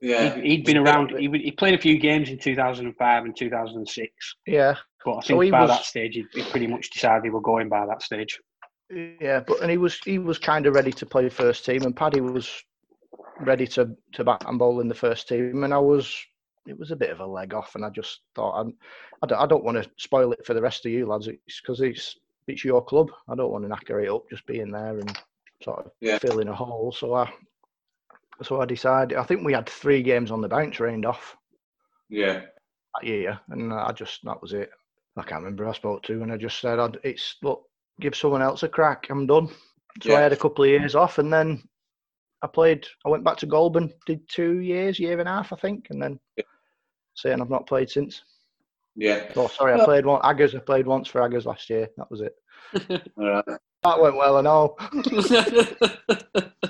Yeah, 0.00 0.34
He'd, 0.36 0.44
he'd 0.44 0.64
been 0.64 0.76
around. 0.76 1.10
He, 1.18 1.28
he 1.28 1.50
played 1.50 1.74
a 1.74 1.78
few 1.78 1.98
games 1.98 2.28
in 2.30 2.38
2005 2.38 3.24
and 3.24 3.36
2006, 3.36 4.34
yeah, 4.46 4.76
but 5.04 5.12
I 5.16 5.20
So 5.20 5.26
think 5.28 5.44
he 5.44 5.50
by 5.50 5.62
was- 5.62 5.70
that 5.70 5.84
stage 5.84 6.14
he'd, 6.14 6.26
he'd 6.32 6.46
pretty 6.50 6.66
much 6.68 6.90
decided 6.90 7.24
he 7.24 7.30
were 7.30 7.40
going 7.40 7.68
by 7.68 7.84
that 7.86 8.02
stage. 8.02 8.38
yeah. 8.90 9.40
But 9.40 9.60
and 9.62 9.70
he 9.70 9.76
was 9.78 9.98
he 10.04 10.18
was 10.18 10.38
kind 10.38 10.66
of 10.66 10.74
ready 10.74 10.92
to 10.92 11.06
play 11.06 11.28
first 11.28 11.64
team, 11.64 11.82
and 11.82 11.96
Paddy 11.96 12.20
was 12.20 12.48
ready 13.40 13.66
to 13.68 13.90
to 14.12 14.24
bat 14.24 14.44
and 14.46 14.58
bowl 14.58 14.80
in 14.80 14.88
the 14.88 14.94
first 14.94 15.28
team, 15.28 15.64
and 15.64 15.74
I 15.74 15.78
was. 15.78 16.14
It 16.66 16.78
was 16.78 16.90
a 16.90 16.96
bit 16.96 17.08
of 17.08 17.20
a 17.20 17.26
leg 17.26 17.54
off, 17.54 17.76
and 17.76 17.82
I 17.84 17.88
just 17.88 18.20
thought 18.34 18.60
I'm, 18.60 18.74
I 19.22 19.26
don't, 19.26 19.38
I 19.40 19.46
don't 19.46 19.64
want 19.64 19.82
to 19.82 19.90
spoil 19.96 20.32
it 20.32 20.44
for 20.44 20.52
the 20.52 20.60
rest 20.60 20.84
of 20.84 20.92
you 20.92 21.06
lads. 21.06 21.26
It's 21.26 21.62
because 21.62 21.80
it's 21.80 22.16
it's 22.46 22.62
your 22.62 22.84
club. 22.84 23.10
I 23.26 23.34
don't 23.34 23.50
want 23.50 23.64
to 23.64 23.70
knacker 23.70 24.04
it 24.04 24.10
up 24.10 24.28
just 24.28 24.44
being 24.46 24.70
there 24.70 24.98
and 24.98 25.18
sort 25.62 25.86
of 25.86 25.92
Yeah. 26.00 26.18
filling 26.18 26.48
a 26.48 26.54
hole. 26.54 26.92
So 26.92 27.14
I 27.14 27.32
so 28.42 28.60
I 28.60 28.66
decided. 28.66 29.18
I 29.18 29.24
think 29.24 29.44
we 29.44 29.52
had 29.52 29.68
three 29.68 30.02
games 30.02 30.30
on 30.30 30.40
the 30.40 30.48
bounce 30.48 30.78
rained 30.80 31.04
off. 31.06 31.36
yeah, 32.08 32.40
that 32.94 33.04
year, 33.06 33.38
and 33.50 33.72
I 33.72 33.92
just 33.92 34.24
that 34.24 34.40
was 34.40 34.52
it. 34.52 34.70
I 35.16 35.22
can't 35.22 35.42
remember 35.42 35.64
who 35.64 35.70
I 35.70 35.74
spoke 35.74 36.02
to, 36.04 36.22
and 36.22 36.32
I 36.32 36.36
just 36.36 36.60
said, 36.60 36.78
I'd, 36.78 36.98
"It's 37.02 37.36
look, 37.42 37.64
give 38.00 38.14
someone 38.14 38.42
else 38.42 38.62
a 38.62 38.68
crack. 38.68 39.06
I'm 39.10 39.26
done." 39.26 39.48
So 40.02 40.10
Yeah. 40.12 40.18
I 40.18 40.20
had 40.22 40.32
a 40.32 40.36
couple 40.36 40.62
of 40.64 40.70
years 40.70 40.94
off, 40.94 41.18
and 41.18 41.32
then 41.32 41.68
I 42.42 42.46
played. 42.46 42.86
I 43.04 43.08
went 43.08 43.24
back 43.24 43.36
to 43.38 43.46
Goulburn, 43.46 43.92
did 44.06 44.28
two 44.28 44.60
years, 44.60 45.00
year 45.00 45.18
and 45.18 45.28
a 45.28 45.32
half, 45.32 45.52
I 45.52 45.56
think, 45.56 45.88
and 45.90 46.00
then 46.00 46.20
saying 47.14 47.40
I've 47.40 47.50
not 47.50 47.66
played 47.66 47.90
since. 47.90 48.22
yeah. 48.94 49.32
Oh, 49.34 49.48
sorry, 49.48 49.72
I 49.80 49.84
played 49.84 50.06
one. 50.06 50.20
Aggers, 50.22 50.54
I 50.54 50.60
played 50.60 50.86
once 50.86 51.08
for 51.08 51.20
Aggers 51.20 51.46
last 51.46 51.68
year. 51.68 51.88
That 51.96 52.08
was 52.12 52.20
it. 52.20 52.36
All 53.16 53.28
right. 53.28 53.58
That 53.88 54.02
went 54.02 54.16
well, 54.16 54.38
and 54.38 54.46
all. 54.46 54.78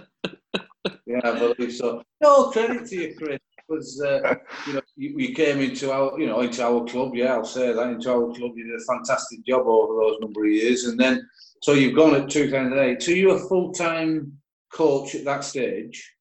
Yeah, 1.06 1.20
I 1.24 1.38
believe 1.38 1.72
so. 1.72 2.02
No 2.20 2.50
credit 2.50 2.86
to 2.86 2.94
you, 2.94 3.14
Chris. 3.16 3.38
Was 3.68 4.00
uh, 4.02 4.34
you 4.66 4.74
know 4.74 4.82
you, 4.94 5.14
you 5.18 5.34
came 5.34 5.58
into 5.60 5.90
our 5.90 6.20
you 6.20 6.26
know 6.26 6.40
into 6.40 6.62
our 6.62 6.84
club? 6.84 7.14
Yeah, 7.14 7.32
I'll 7.34 7.44
say 7.46 7.72
that 7.72 7.88
into 7.88 8.10
our 8.12 8.30
club. 8.34 8.52
You 8.56 8.66
did 8.66 8.80
a 8.80 8.84
fantastic 8.84 9.44
job 9.46 9.66
over 9.66 9.94
those 9.94 10.20
number 10.20 10.44
of 10.44 10.50
years, 10.50 10.84
and 10.84 11.00
then 11.00 11.26
so 11.62 11.72
you've 11.72 11.96
gone 11.96 12.14
at 12.14 12.28
2008. 12.28 13.02
So 13.02 13.12
you 13.12 13.30
a 13.30 13.38
full 13.48 13.72
time 13.72 14.38
coach 14.70 15.14
at 15.14 15.24
that 15.24 15.44
stage 15.44 16.14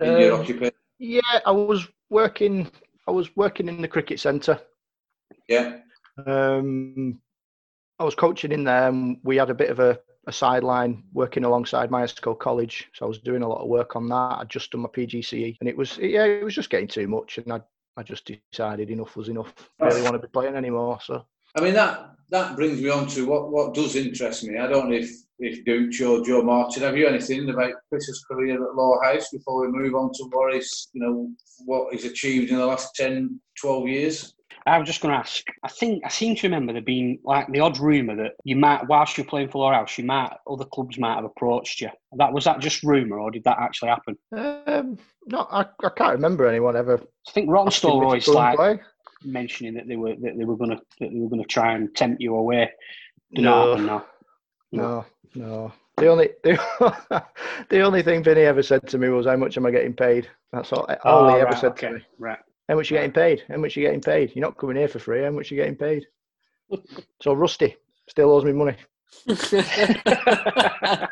in 0.00 0.18
your 0.18 0.32
Um, 0.32 0.40
occupation? 0.40 0.74
Yeah, 0.98 1.20
I 1.44 1.50
was 1.50 1.86
working. 2.08 2.70
I 3.06 3.10
was 3.10 3.36
working 3.36 3.68
in 3.68 3.82
the 3.82 3.88
cricket 3.88 4.20
centre, 4.20 4.58
Yeah. 5.48 5.80
Um, 6.26 7.20
I 7.98 8.04
was 8.04 8.14
coaching 8.14 8.52
in 8.52 8.64
there, 8.64 8.88
and 8.88 9.18
we 9.22 9.36
had 9.36 9.50
a 9.50 9.54
bit 9.54 9.70
of 9.70 9.80
a, 9.80 9.98
a 10.26 10.32
sideline 10.32 11.02
working 11.12 11.44
alongside 11.44 11.90
Myerscough 11.90 12.38
College. 12.38 12.88
So 12.94 13.04
I 13.04 13.08
was 13.08 13.18
doing 13.18 13.42
a 13.42 13.48
lot 13.48 13.60
of 13.60 13.68
work 13.68 13.96
on 13.96 14.08
that. 14.08 14.38
I'd 14.40 14.48
just 14.48 14.70
done 14.70 14.82
my 14.82 14.88
PGCE, 14.88 15.56
and 15.60 15.68
it 15.68 15.76
was 15.76 15.98
yeah, 15.98 16.24
it 16.24 16.44
was 16.44 16.54
just 16.54 16.70
getting 16.70 16.88
too 16.88 17.08
much, 17.08 17.38
and 17.38 17.52
I 17.52 17.60
I 17.96 18.02
just 18.02 18.30
decided 18.52 18.90
enough 18.90 19.16
was 19.16 19.28
enough. 19.28 19.54
I 19.80 19.86
really 19.86 20.02
want 20.02 20.14
to 20.14 20.18
be 20.18 20.28
playing 20.28 20.56
anymore. 20.56 20.98
So 21.02 21.24
I 21.56 21.60
mean 21.60 21.74
that 21.74 22.10
that 22.30 22.56
brings 22.56 22.80
me 22.80 22.88
on 22.88 23.06
to 23.08 23.26
what, 23.26 23.50
what 23.52 23.74
does 23.74 23.94
interest 23.94 24.44
me. 24.44 24.58
I 24.58 24.66
don't 24.66 24.90
know 24.90 24.96
if 24.96 25.10
if 25.38 25.64
Duke 25.64 25.92
or 26.00 26.24
Joe 26.24 26.42
Martin 26.42 26.82
have 26.82 26.96
you 26.96 27.06
anything 27.06 27.48
about 27.50 27.72
Chris's 27.88 28.24
career 28.30 28.54
at 28.54 28.74
Lower 28.74 29.02
House 29.02 29.28
before 29.30 29.60
we 29.60 29.78
move 29.78 29.94
on 29.94 30.10
to 30.14 30.24
what 30.30 30.54
is 30.54 30.88
you 30.92 31.02
know 31.02 31.30
what 31.66 31.92
he's 31.92 32.04
achieved 32.04 32.50
in 32.50 32.56
the 32.56 32.66
last 32.66 32.94
10, 32.94 33.40
12 33.60 33.88
years. 33.88 34.34
I 34.66 34.78
was 34.78 34.86
just 34.86 35.02
going 35.02 35.12
to 35.12 35.18
ask. 35.18 35.44
I 35.62 35.68
think 35.68 36.02
I 36.04 36.08
seem 36.08 36.34
to 36.36 36.46
remember 36.46 36.72
there 36.72 36.80
being 36.82 37.18
like 37.22 37.46
the 37.52 37.60
odd 37.60 37.78
rumor 37.78 38.16
that 38.16 38.32
you 38.44 38.56
might, 38.56 38.86
whilst 38.88 39.18
you're 39.18 39.26
playing 39.26 39.50
for 39.50 39.58
Lower 39.58 39.74
House, 39.74 39.98
you 39.98 40.04
might 40.04 40.32
other 40.50 40.64
clubs 40.64 40.98
might 40.98 41.16
have 41.16 41.24
approached 41.24 41.80
you. 41.82 41.90
That 42.16 42.32
was 42.32 42.44
that 42.44 42.60
just 42.60 42.82
rumor, 42.82 43.18
or 43.20 43.30
did 43.30 43.44
that 43.44 43.58
actually 43.58 43.90
happen? 43.90 44.16
um, 44.32 44.98
no, 45.26 45.46
I, 45.50 45.66
I 45.82 45.88
can't 45.96 46.14
remember 46.14 46.46
anyone 46.46 46.76
ever. 46.76 46.94
I 47.28 47.30
think 47.32 47.50
asking 47.50 47.90
Rawtenstall 47.90 47.94
me 47.94 48.00
to 48.00 48.04
always 48.06 48.26
go 48.26 48.32
and 48.32 48.38
like 48.38 48.56
play. 48.56 48.80
mentioning 49.22 49.74
that 49.74 49.86
they 49.86 49.96
were 49.96 50.14
that 50.22 50.38
they 50.38 50.44
were 50.44 50.56
going 50.56 50.70
to 50.70 50.76
that 51.00 51.10
they 51.12 51.18
were 51.18 51.28
going 51.28 51.42
to 51.42 51.48
try 51.48 51.74
and 51.74 51.94
tempt 51.94 52.20
you 52.22 52.34
away. 52.34 52.70
Did 53.34 53.44
No. 53.44 53.50
not 53.50 53.68
happen, 53.68 53.86
no. 53.86 54.04
No, 54.72 55.04
no. 55.34 55.72
The 55.98 56.08
only 56.08 56.30
the, 56.42 57.24
the 57.68 57.80
only 57.82 58.02
thing 58.02 58.22
Vinny 58.24 58.42
ever 58.42 58.62
said 58.62 58.86
to 58.88 58.98
me 58.98 59.08
was, 59.10 59.26
"How 59.26 59.36
much 59.36 59.56
am 59.56 59.66
I 59.66 59.70
getting 59.70 59.94
paid?" 59.94 60.28
That's 60.52 60.72
all. 60.72 60.86
all 61.04 61.28
he 61.28 61.34
Oh, 61.34 61.38
ever 61.38 61.50
right, 61.50 61.58
said 61.58 61.72
okay, 61.72 61.88
to 61.88 61.94
me. 61.94 62.00
right. 62.18 62.38
How 62.68 62.76
much 62.76 62.90
are 62.90 62.94
you 62.94 63.00
getting 63.00 63.12
paid? 63.12 63.42
How 63.48 63.56
much 63.56 63.76
are 63.76 63.80
you 63.80 63.86
getting 63.86 64.00
paid? 64.00 64.32
You're 64.34 64.44
not 64.46 64.56
coming 64.56 64.76
here 64.76 64.88
for 64.88 64.98
free. 64.98 65.22
How 65.22 65.30
much 65.30 65.50
are 65.50 65.54
you 65.54 65.60
getting 65.60 65.76
paid? 65.76 66.06
so 67.22 67.34
Rusty 67.34 67.76
still 68.08 68.30
owes 68.32 68.44
me 68.44 68.52
money. 68.52 68.76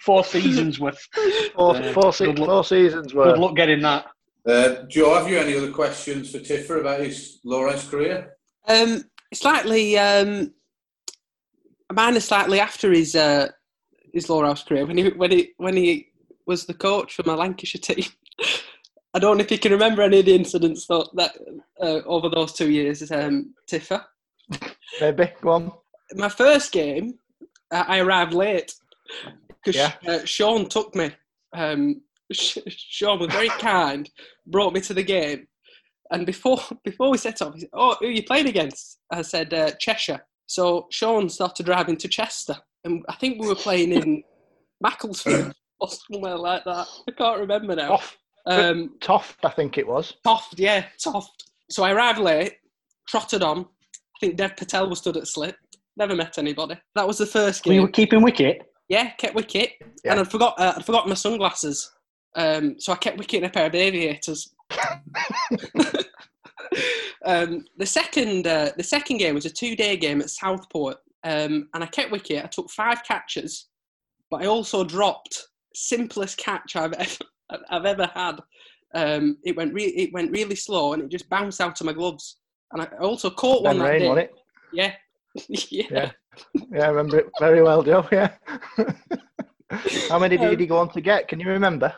Four 0.00 0.24
seasons 0.24 0.78
worth. 0.80 0.98
Four, 1.54 1.76
Uh, 1.76 1.92
four, 1.92 2.12
se- 2.12 2.26
good 2.26 2.38
luck- 2.38 2.48
four 2.48 2.64
seasons 2.64 3.14
worth. 3.14 3.34
Good 3.34 3.40
luck 3.40 3.56
getting 3.56 3.80
that. 3.82 4.06
Uh, 4.46 4.82
Joe, 4.88 5.14
have 5.14 5.28
you 5.28 5.38
any 5.38 5.56
other 5.56 5.70
questions 5.72 6.30
for 6.30 6.38
Tiffer 6.38 6.80
about 6.80 7.00
his 7.00 7.40
Lower 7.44 7.68
House 7.70 7.88
career? 7.88 8.36
Um, 8.68 9.02
slightly, 9.34 9.98
um, 9.98 10.52
mine 11.92 12.14
is 12.16 12.24
slightly 12.24 12.60
after 12.60 12.92
his 12.92 13.16
uh, 13.16 13.48
his 14.12 14.28
Lower 14.30 14.44
House 14.46 14.62
career 14.62 14.86
when 14.86 14.96
he 14.98 15.08
when 15.10 15.30
he 15.32 15.52
when 15.56 15.76
he 15.76 16.08
was 16.46 16.66
the 16.66 16.74
coach 16.74 17.14
for 17.14 17.24
my 17.24 17.34
Lancashire 17.34 17.80
team. 17.80 18.04
I 19.16 19.18
don't 19.18 19.38
know 19.38 19.44
if 19.44 19.50
you 19.50 19.58
can 19.58 19.72
remember 19.72 20.02
any 20.02 20.18
of 20.18 20.26
the 20.26 20.34
incidents 20.34 20.86
that, 20.88 21.08
that 21.14 21.32
uh, 21.80 22.02
over 22.04 22.28
those 22.28 22.52
two 22.52 22.70
years, 22.70 23.10
um, 23.10 23.54
Tiffer. 23.66 24.04
Maybe 25.00 25.32
go 25.40 25.50
on. 25.52 25.72
My 26.12 26.28
first 26.28 26.70
game, 26.70 27.14
uh, 27.70 27.84
I 27.88 28.00
arrived 28.00 28.34
late 28.34 28.74
because 29.48 29.74
Yeah. 29.74 29.92
uh, 30.06 30.24
Sean 30.26 30.68
took 30.68 30.94
me. 30.94 31.12
Um, 31.54 32.02
Sh- 32.30 32.58
Sean 32.68 33.18
was 33.18 33.32
very 33.32 33.48
kind, 33.48 34.10
brought 34.48 34.74
me 34.74 34.82
to 34.82 34.92
the 34.92 35.02
game, 35.02 35.48
and 36.10 36.26
before 36.26 36.60
before 36.84 37.08
we 37.10 37.16
set 37.16 37.40
off, 37.40 37.54
he 37.54 37.60
said, 37.60 37.70
"Oh, 37.72 37.96
who 37.98 38.08
are 38.08 38.10
you 38.10 38.22
playing 38.22 38.48
against?" 38.48 38.98
I 39.10 39.22
said 39.22 39.54
uh, 39.54 39.70
Cheshire. 39.80 40.20
So 40.46 40.88
Sean 40.90 41.30
started 41.30 41.64
driving 41.64 41.96
to 41.98 42.08
Chester, 42.08 42.56
and 42.84 43.02
I 43.08 43.14
think 43.14 43.40
we 43.40 43.48
were 43.48 43.54
playing 43.54 43.92
in 43.92 44.22
Macclesfield 44.82 45.54
or 45.80 45.88
somewhere 45.88 46.36
like 46.36 46.64
that. 46.64 46.86
I 47.08 47.12
can't 47.12 47.40
remember 47.40 47.74
now. 47.74 47.98
Um, 48.46 48.92
Toft, 49.00 49.44
I 49.44 49.50
think 49.50 49.76
it 49.78 49.86
was. 49.86 50.14
Toft, 50.24 50.58
yeah, 50.58 50.86
Toft. 51.02 51.50
So 51.70 51.82
I 51.84 51.92
arrived 51.92 52.18
late, 52.20 52.54
trotted 53.08 53.42
on. 53.42 53.60
I 53.60 54.18
think 54.20 54.36
Dev 54.36 54.56
Patel 54.56 54.88
was 54.88 54.98
stood 55.00 55.16
at 55.16 55.26
slip. 55.26 55.56
Never 55.96 56.14
met 56.14 56.38
anybody. 56.38 56.76
That 56.94 57.06
was 57.06 57.18
the 57.18 57.26
first 57.26 57.64
We 57.66 57.74
game. 57.74 57.82
were 57.82 57.88
keeping 57.88 58.22
wicket. 58.22 58.62
Yeah, 58.88 59.10
kept 59.10 59.34
wicket, 59.34 59.72
Yeah. 60.04 60.12
and 60.12 60.20
I'd 60.20 60.30
forgot. 60.30 60.58
Uh, 60.60 60.74
I'd 60.76 60.86
forgotten 60.86 61.08
my 61.08 61.16
sunglasses. 61.16 61.90
Um, 62.36 62.76
so 62.78 62.92
I 62.92 62.96
kept 62.96 63.18
wicket 63.18 63.38
in 63.42 63.44
a 63.48 63.50
pair 63.50 63.66
of 63.66 63.74
aviators. 63.74 64.54
um, 67.24 67.64
the 67.76 67.86
second, 67.86 68.46
uh, 68.46 68.70
the 68.76 68.82
second 68.84 69.18
game 69.18 69.34
was 69.34 69.46
a 69.46 69.50
two-day 69.50 69.96
game 69.96 70.20
at 70.20 70.30
Southport, 70.30 70.98
um, 71.24 71.68
and 71.74 71.82
I 71.82 71.86
kept 71.86 72.12
wicket. 72.12 72.44
I 72.44 72.48
took 72.48 72.70
five 72.70 73.02
catches, 73.04 73.68
but 74.30 74.42
I 74.42 74.46
also 74.46 74.84
dropped 74.84 75.46
simplest 75.74 76.36
catch 76.38 76.76
I've 76.76 76.92
ever, 76.92 77.24
I've 77.70 77.84
ever 77.84 78.10
had. 78.14 78.40
Um, 78.94 79.38
it 79.44 79.56
went 79.56 79.74
re- 79.74 79.84
it 79.84 80.12
went 80.12 80.32
really 80.32 80.54
slow, 80.54 80.92
and 80.92 81.02
it 81.02 81.08
just 81.08 81.28
bounced 81.28 81.60
out 81.60 81.80
of 81.80 81.86
my 81.86 81.92
gloves. 81.92 82.38
And 82.72 82.82
I 82.82 82.86
also 83.00 83.30
caught 83.30 83.62
one 83.62 83.78
Ben 83.78 83.84
that 83.84 83.90
Rain, 83.90 84.14
day. 84.14 84.22
it? 84.22 84.34
Yeah. 84.72 84.92
yeah. 85.48 85.86
Yeah. 85.90 86.10
Yeah, 86.70 86.84
I 86.84 86.88
remember 86.88 87.18
it 87.18 87.30
very 87.38 87.62
well, 87.62 87.82
Joe. 87.82 88.06
Yeah. 88.10 88.32
How 90.08 90.18
many 90.18 90.36
did 90.36 90.60
he 90.60 90.66
go 90.66 90.78
on 90.78 90.90
to 90.90 91.00
get? 91.00 91.28
Can 91.28 91.40
you 91.40 91.48
remember? 91.48 91.92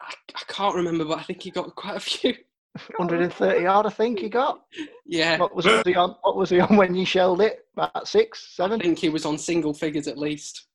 I, 0.00 0.14
I 0.34 0.42
can't 0.48 0.74
remember, 0.74 1.04
but 1.04 1.18
I 1.18 1.22
think 1.22 1.42
he 1.42 1.50
got 1.50 1.74
quite 1.74 1.96
a 1.96 2.00
few. 2.00 2.34
130 2.96 3.66
odd, 3.66 3.86
I 3.86 3.90
think 3.90 4.18
he 4.18 4.30
got. 4.30 4.62
Yeah. 5.04 5.38
What 5.38 5.54
was 5.54 5.66
he 5.66 5.94
on? 5.94 6.16
What 6.22 6.36
was 6.36 6.48
he 6.48 6.60
on 6.60 6.76
when 6.76 6.94
you 6.94 7.04
shelled 7.04 7.42
it? 7.42 7.66
About 7.76 8.08
six, 8.08 8.54
seven. 8.56 8.80
I 8.80 8.84
think 8.84 8.98
he 8.98 9.10
was 9.10 9.26
on 9.26 9.36
single 9.36 9.74
figures 9.74 10.08
at 10.08 10.16
least. 10.16 10.66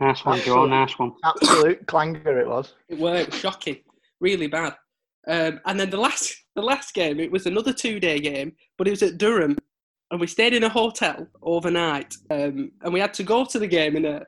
Nice 0.00 0.24
one, 0.24 0.40
Joe. 0.40 0.64
Absolute- 0.64 0.70
Nice 0.70 0.98
one. 0.98 1.12
Absolute 1.24 1.86
clanger 1.86 2.38
it 2.40 2.46
was. 2.48 2.74
It 2.88 2.98
worked 2.98 3.34
shocking, 3.34 3.78
really 4.20 4.46
bad. 4.46 4.74
Um, 5.26 5.60
and 5.66 5.78
then 5.80 5.90
the 5.90 5.96
last, 6.00 6.34
the 6.54 6.62
last 6.62 6.94
game, 6.94 7.18
it 7.20 7.30
was 7.30 7.46
another 7.46 7.72
two-day 7.72 8.18
game, 8.20 8.52
but 8.76 8.86
it 8.86 8.90
was 8.90 9.02
at 9.02 9.18
Durham, 9.18 9.56
and 10.10 10.20
we 10.20 10.26
stayed 10.26 10.52
in 10.52 10.64
a 10.64 10.68
hotel 10.68 11.26
overnight, 11.42 12.14
um, 12.30 12.72
and 12.82 12.92
we 12.92 13.00
had 13.00 13.14
to 13.14 13.22
go 13.22 13.44
to 13.44 13.58
the 13.58 13.66
game 13.66 13.96
in 13.96 14.04
a 14.04 14.22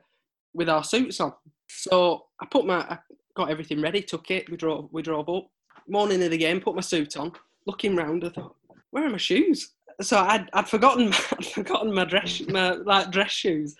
with 0.53 0.69
our 0.69 0.83
suits 0.83 1.19
on. 1.19 1.33
So 1.69 2.25
I 2.41 2.45
put 2.47 2.65
my, 2.65 2.79
I 2.79 2.97
got 3.35 3.51
everything 3.51 3.79
ready, 3.81 4.01
took 4.01 4.31
it, 4.31 4.49
we 4.49 4.57
drove, 4.57 4.89
we 4.91 5.03
drove 5.03 5.29
up. 5.29 5.47
Morning 5.87 6.23
of 6.23 6.31
the 6.31 6.37
game, 6.37 6.59
put 6.61 6.73
my 6.75 6.81
suit 6.81 7.15
on, 7.15 7.31
looking 7.67 7.95
round, 7.95 8.23
I 8.25 8.29
thought, 8.29 8.55
where 8.89 9.05
are 9.05 9.09
my 9.09 9.17
shoes? 9.17 9.73
So 10.01 10.17
I'd, 10.17 10.49
I'd 10.53 10.67
forgotten, 10.67 11.13
I'd 11.37 11.45
forgotten 11.45 11.93
my 11.93 12.05
dress, 12.05 12.41
my 12.47 12.71
like 12.71 13.11
dress 13.11 13.31
shoes. 13.31 13.75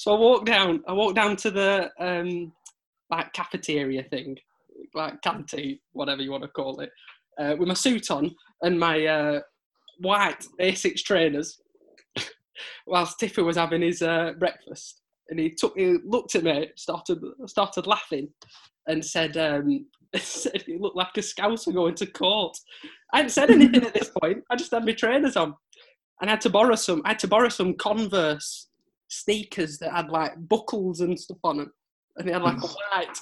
So 0.00 0.16
I 0.16 0.18
walked 0.18 0.46
down, 0.46 0.82
I 0.88 0.94
walked 0.94 1.16
down 1.16 1.36
to 1.36 1.50
the 1.50 1.90
um, 2.00 2.50
like 3.10 3.34
cafeteria 3.34 4.02
thing, 4.04 4.34
like 4.94 5.20
canteen, 5.20 5.78
whatever 5.92 6.22
you 6.22 6.30
want 6.30 6.42
to 6.42 6.48
call 6.48 6.80
it, 6.80 6.88
uh, 7.38 7.54
with 7.58 7.68
my 7.68 7.74
suit 7.74 8.10
on 8.10 8.34
and 8.62 8.80
my 8.80 9.04
uh, 9.04 9.40
white 9.98 10.42
Asics 10.58 11.02
trainers, 11.02 11.60
whilst 12.86 13.20
Tiffy 13.20 13.44
was 13.44 13.58
having 13.58 13.82
his 13.82 14.00
uh, 14.00 14.32
breakfast. 14.38 15.02
And 15.28 15.38
he 15.38 15.50
took, 15.50 15.76
he 15.76 15.98
looked 16.02 16.34
at 16.34 16.44
me, 16.44 16.70
started 16.76 17.22
started 17.44 17.86
laughing, 17.86 18.30
and 18.86 19.04
said, 19.04 19.36
um, 19.36 19.84
said 20.16 20.62
he 20.62 20.78
looked 20.78 20.96
like 20.96 21.14
a 21.18 21.20
scouser 21.20 21.74
going 21.74 21.96
to 21.96 22.06
court. 22.06 22.56
I 23.12 23.18
hadn't 23.18 23.32
said 23.32 23.50
anything 23.50 23.84
at 23.84 23.92
this 23.92 24.10
point. 24.22 24.44
I 24.48 24.56
just 24.56 24.70
had 24.70 24.86
my 24.86 24.92
trainers 24.92 25.36
on, 25.36 25.54
and 26.22 26.30
I 26.30 26.32
had 26.32 26.40
to 26.40 26.48
borrow 26.48 26.74
some. 26.74 27.02
I 27.04 27.08
had 27.08 27.18
to 27.18 27.28
borrow 27.28 27.50
some 27.50 27.74
Converse 27.74 28.69
sneakers 29.10 29.78
that 29.78 29.92
had 29.92 30.08
like 30.08 30.32
buckles 30.48 31.00
and 31.00 31.18
stuff 31.18 31.38
on 31.44 31.58
them, 31.58 31.72
and 32.16 32.26
they 32.26 32.32
had 32.32 32.42
like 32.42 32.56
a 32.56 32.66
white 32.66 33.18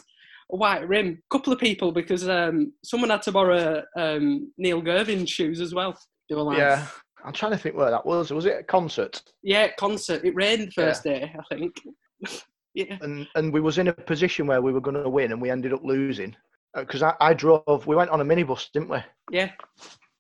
a 0.51 0.57
white 0.57 0.89
rim. 0.89 1.21
A 1.31 1.37
couple 1.37 1.53
of 1.53 1.59
people 1.59 1.93
because 1.93 2.29
um, 2.29 2.73
someone 2.85 3.11
had 3.11 3.23
to 3.23 3.33
borrow 3.33 3.83
um, 3.97 4.53
Neil 4.59 4.81
Gervin's 4.81 5.31
shoes 5.31 5.61
as 5.61 5.75
well. 5.75 5.99
They 6.29 6.37
were 6.37 6.43
like, 6.43 6.59
Yeah. 6.59 6.87
I'm 7.25 7.33
trying 7.33 7.53
to 7.53 7.59
think 7.59 7.75
where 7.75 7.91
that 7.91 8.07
was. 8.07 8.31
Was 8.33 8.47
it 8.47 8.61
a 8.61 8.63
concert? 8.63 9.21
yeah, 9.43 9.69
concert. 9.77 10.25
It 10.25 10.37
rained 10.37 10.69
the 10.69 10.73
first 10.73 11.03
day, 11.03 11.35
I 11.37 11.55
think. 11.55 11.75
yeah, 12.75 12.97
And 13.01 13.27
and 13.35 13.53
we 13.53 13.61
was 13.61 13.79
in 13.79 13.89
a 13.89 13.93
position 13.93 14.47
where 14.47 14.63
we 14.63 14.73
were 14.73 14.81
going 14.81 15.03
to 15.03 15.11
win, 15.11 15.33
and 15.33 15.43
we 15.43 15.51
ended 15.51 15.73
up 15.73 15.83
losing 15.83 16.37
because 16.77 17.03
I, 17.03 17.15
I 17.21 17.35
drove. 17.35 17.87
We 17.89 17.97
went 17.97 18.11
on 18.11 18.21
a 18.21 18.25
minibus, 18.25 18.71
didn't 18.73 18.89
we? 18.91 18.99
yeah. 19.33 19.51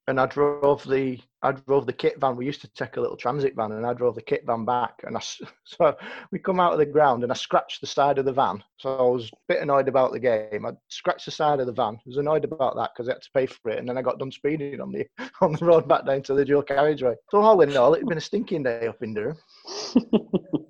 And 0.09 0.19
I 0.19 0.25
drove 0.25 0.85
the 0.85 1.21
I 1.43 1.53
drove 1.53 1.85
the 1.85 1.93
kit 1.93 2.19
van. 2.19 2.35
We 2.35 2.47
used 2.47 2.63
to 2.63 2.69
take 2.69 2.97
a 2.97 3.01
little 3.01 3.17
transit 3.17 3.55
van, 3.55 3.73
and 3.73 3.87
I 3.87 3.93
drove 3.93 4.15
the 4.15 4.23
kit 4.23 4.45
van 4.47 4.65
back. 4.65 4.95
And 5.05 5.15
I 5.15 5.21
so 5.65 5.95
we 6.33 6.39
come 6.39 6.61
out 6.61 6.73
of 6.73 6.79
the 6.79 6.87
ground, 6.87 7.23
and 7.25 7.31
I 7.31 7.35
scratched 7.35 7.83
the 7.83 7.87
side 7.87 8.19
of 8.19 8.25
the 8.25 8.33
van. 8.33 8.65
So 8.79 8.97
I 8.97 9.03
was 9.03 9.29
a 9.31 9.37
bit 9.53 9.61
annoyed 9.61 9.87
about 9.87 10.13
the 10.13 10.19
game. 10.19 10.65
I 10.65 10.73
scratched 10.89 11.27
the 11.27 11.31
side 11.31 11.61
of 11.61 11.67
the 11.67 11.73
van. 11.75 11.97
I 11.97 12.01
was 12.07 12.17
annoyed 12.17 12.45
about 12.45 12.75
that 12.77 12.93
because 12.95 13.07
I 13.07 13.13
had 13.13 13.23
to 13.23 13.31
pay 13.35 13.45
for 13.45 13.71
it, 13.71 13.79
and 13.79 13.87
then 13.87 13.99
I 13.99 14.03
got 14.03 14.19
done 14.19 14.33
speeding 14.33 14.81
on 14.81 14.93
the 14.93 15.07
on 15.43 15.53
the 15.53 15.67
road 15.67 15.87
back 15.87 16.07
down 16.07 16.23
to 16.23 16.35
the 16.35 16.45
dual 16.45 16.63
carriageway. 16.63 17.15
So 17.31 17.43
all 17.43 17.61
in 17.61 17.77
all, 17.77 17.93
it's 17.93 18.09
been 18.09 18.17
a 18.17 18.23
stinking 18.23 18.63
day 18.63 18.87
up 18.87 19.03
in 19.03 19.13
Durham. 19.13 19.37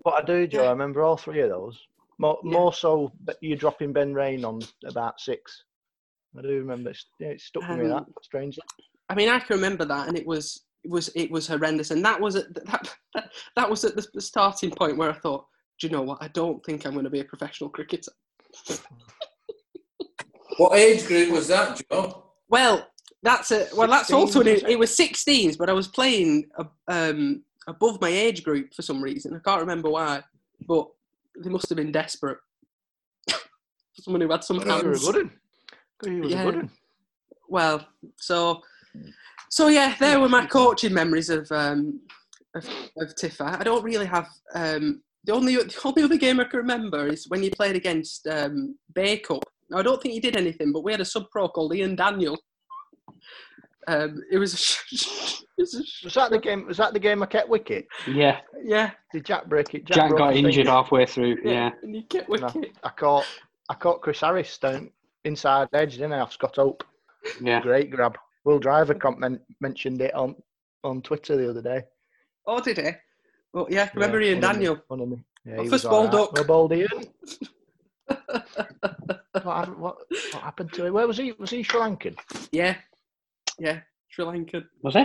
but 0.04 0.14
I 0.14 0.22
do, 0.22 0.48
Joe. 0.48 0.64
I 0.66 0.70
remember 0.70 1.04
all 1.04 1.16
three 1.16 1.40
of 1.42 1.50
those. 1.50 1.78
More, 2.18 2.40
Yeah. 2.42 2.50
more 2.54 2.72
so, 2.72 3.12
that 3.24 3.36
you 3.40 3.54
dropping 3.54 3.92
Ben 3.92 4.12
Raine 4.12 4.44
on 4.44 4.60
about 4.84 5.20
six. 5.20 5.62
I 6.36 6.42
do 6.42 6.48
remember. 6.48 6.92
Yeah, 7.20 7.28
it 7.28 7.40
stuck 7.40 7.62
with 7.68 7.78
me 7.78 7.86
that 7.86 7.98
Um, 7.98 8.14
strangely. 8.22 8.64
I 9.10 9.14
mean, 9.14 9.28
I 9.28 9.38
can 9.38 9.56
remember 9.56 9.84
that, 9.86 10.08
and 10.08 10.16
it 10.16 10.26
was 10.26 10.64
it 10.84 10.90
was 10.90 11.08
it 11.14 11.30
was 11.30 11.46
horrendous. 11.46 11.90
And 11.90 12.04
that 12.04 12.20
was 12.20 12.36
at 12.36 12.52
the, 12.54 12.60
that, 12.66 12.94
that 13.14 13.30
that 13.56 13.70
was 13.70 13.84
at 13.84 13.96
the, 13.96 14.06
the 14.14 14.20
starting 14.20 14.70
point 14.70 14.96
where 14.96 15.10
I 15.10 15.14
thought, 15.18 15.46
do 15.80 15.86
you 15.86 15.92
know 15.92 16.02
what? 16.02 16.18
I 16.20 16.28
don't 16.28 16.64
think 16.64 16.84
I'm 16.86 16.92
going 16.92 17.04
to 17.04 17.10
be 17.10 17.20
a 17.20 17.24
professional 17.24 17.70
cricketer. 17.70 18.12
What 20.56 20.76
age 20.76 21.06
group 21.06 21.30
was 21.30 21.46
that, 21.48 21.80
Joe? 21.90 22.24
Well, 22.48 22.88
That's 23.22 23.50
a 23.52 23.68
well. 23.76 23.86
That's 23.88 24.10
16s, 24.10 24.14
also 24.14 24.40
an, 24.40 24.46
was 24.48 24.62
it? 24.62 24.70
it 24.70 24.78
was 24.78 24.90
16s, 24.96 25.56
but 25.56 25.70
I 25.70 25.72
was 25.72 25.86
playing 25.86 26.48
um, 26.88 27.44
above 27.68 28.00
my 28.00 28.08
age 28.08 28.42
group 28.42 28.74
for 28.74 28.82
some 28.82 29.00
reason. 29.02 29.34
I 29.34 29.38
can't 29.48 29.60
remember 29.60 29.88
why, 29.90 30.22
but 30.66 30.88
they 31.38 31.50
must 31.50 31.68
have 31.68 31.76
been 31.76 31.92
desperate. 31.92 32.38
for 33.30 33.38
someone 34.02 34.20
who 34.20 34.30
had 34.30 34.42
some 34.42 34.56
You 34.56 34.64
were 34.64 34.68
a 34.68 34.82
hands. 34.82 35.04
good 35.04 35.14
one. 35.16 35.30
He 36.14 36.20
was 36.22 36.32
Yeah. 36.32 36.42
a 36.42 36.44
good 36.46 36.56
one. 36.56 36.70
Well, 37.48 37.86
so 38.16 38.62
so 39.50 39.68
yeah, 39.68 39.94
there 39.98 40.20
were 40.20 40.28
my 40.28 40.46
coaching 40.46 40.92
memories 40.94 41.30
of 41.30 41.50
um, 41.52 42.00
of, 42.54 42.64
of 42.98 43.14
Tiffa. 43.14 43.58
I 43.60 43.64
don't 43.64 43.84
really 43.84 44.06
have 44.06 44.28
um, 44.54 45.02
the 45.24 45.32
only 45.32 45.56
the 45.56 45.80
only 45.84 46.02
other 46.02 46.16
game 46.16 46.40
I 46.40 46.44
can 46.44 46.58
remember 46.58 47.06
is 47.06 47.26
when 47.28 47.42
you 47.42 47.50
played 47.50 47.76
against 47.76 48.26
um, 48.26 48.76
Bacup. 48.94 49.42
Now, 49.70 49.78
I 49.78 49.82
don't 49.82 50.00
think 50.02 50.14
he 50.14 50.20
did 50.20 50.36
anything, 50.36 50.72
but 50.72 50.82
we 50.82 50.92
had 50.92 51.00
a 51.00 51.04
sub 51.04 51.30
pro 51.30 51.48
called 51.48 51.74
Ian 51.74 51.94
Daniel. 51.94 52.38
Um, 53.86 54.22
it 54.30 54.36
was, 54.38 54.52
a 54.52 54.56
sh- 54.58 55.42
it 55.56 55.62
was 55.62 55.74
a 55.74 56.06
Was 56.06 56.14
that 56.14 56.30
the 56.30 56.38
game? 56.38 56.66
Was 56.66 56.76
that 56.76 56.92
the 56.92 56.98
game 56.98 57.22
I 57.22 57.26
kept 57.26 57.48
wicket? 57.48 57.86
Yeah, 58.06 58.40
yeah, 58.62 58.90
Did 59.12 59.24
Jack 59.24 59.46
break 59.46 59.74
it? 59.74 59.86
Jack 59.86 60.10
broke 60.10 60.18
got 60.18 60.36
injured 60.36 60.66
halfway 60.66 61.06
through. 61.06 61.38
Yeah. 61.42 61.70
and 61.82 61.94
he 61.94 62.02
kept 62.02 62.28
No. 62.28 62.46
wicket. 62.54 62.76
I 62.84 62.90
caught 62.90 63.24
I 63.70 63.74
caught 63.74 64.02
Chris 64.02 64.20
Harris 64.20 64.58
down 64.58 64.90
inside 65.24 65.68
edge, 65.72 65.92
didn't 65.92 66.12
I? 66.12 66.20
Off 66.20 66.32
Scott 66.34 66.56
Hope. 66.56 66.84
Yeah. 67.40 67.60
Great 67.60 67.90
grab. 67.90 68.18
Will 68.44 68.58
Driver 68.58 68.94
comment, 68.94 69.40
mentioned 69.60 70.00
it 70.00 70.14
on 70.14 70.34
on 70.84 71.02
Twitter 71.02 71.36
the 71.36 71.50
other 71.50 71.62
day. 71.62 71.82
Oh, 72.46 72.60
did 72.60 72.78
he? 72.78 72.90
Well, 73.52 73.66
yeah, 73.70 73.90
remember 73.94 74.20
Yeah, 74.20 74.30
Ian 74.32 74.40
one 74.40 74.44
of 74.50 74.56
me- 74.56 74.64
Daniel. 74.66 74.82
One 74.88 75.00
of 75.00 75.08
me. 75.08 75.24
Yeah, 75.44 75.54
Well, 75.56 75.62
he 75.64 75.70
first 75.70 75.84
was 75.84 75.90
ball 75.90 76.06
alright. 76.06 76.12
duck. 76.12 76.32
Well, 76.34 76.44
bowled 76.44 76.72
Ian. 76.72 76.88
what, 79.42 79.78
what, 79.78 79.96
what 80.32 80.42
happened 80.42 80.72
to 80.74 80.86
him? 80.86 80.94
Where 80.94 81.06
was 81.06 81.16
he? 81.18 81.32
Was 81.32 81.50
he 81.50 81.62
Sri 81.62 81.80
Lankan? 81.80 82.16
Yeah, 82.52 82.76
yeah, 83.58 83.80
Sri 84.08 84.24
Lankan. 84.24 84.64
Was 84.82 84.94
he? 84.94 85.04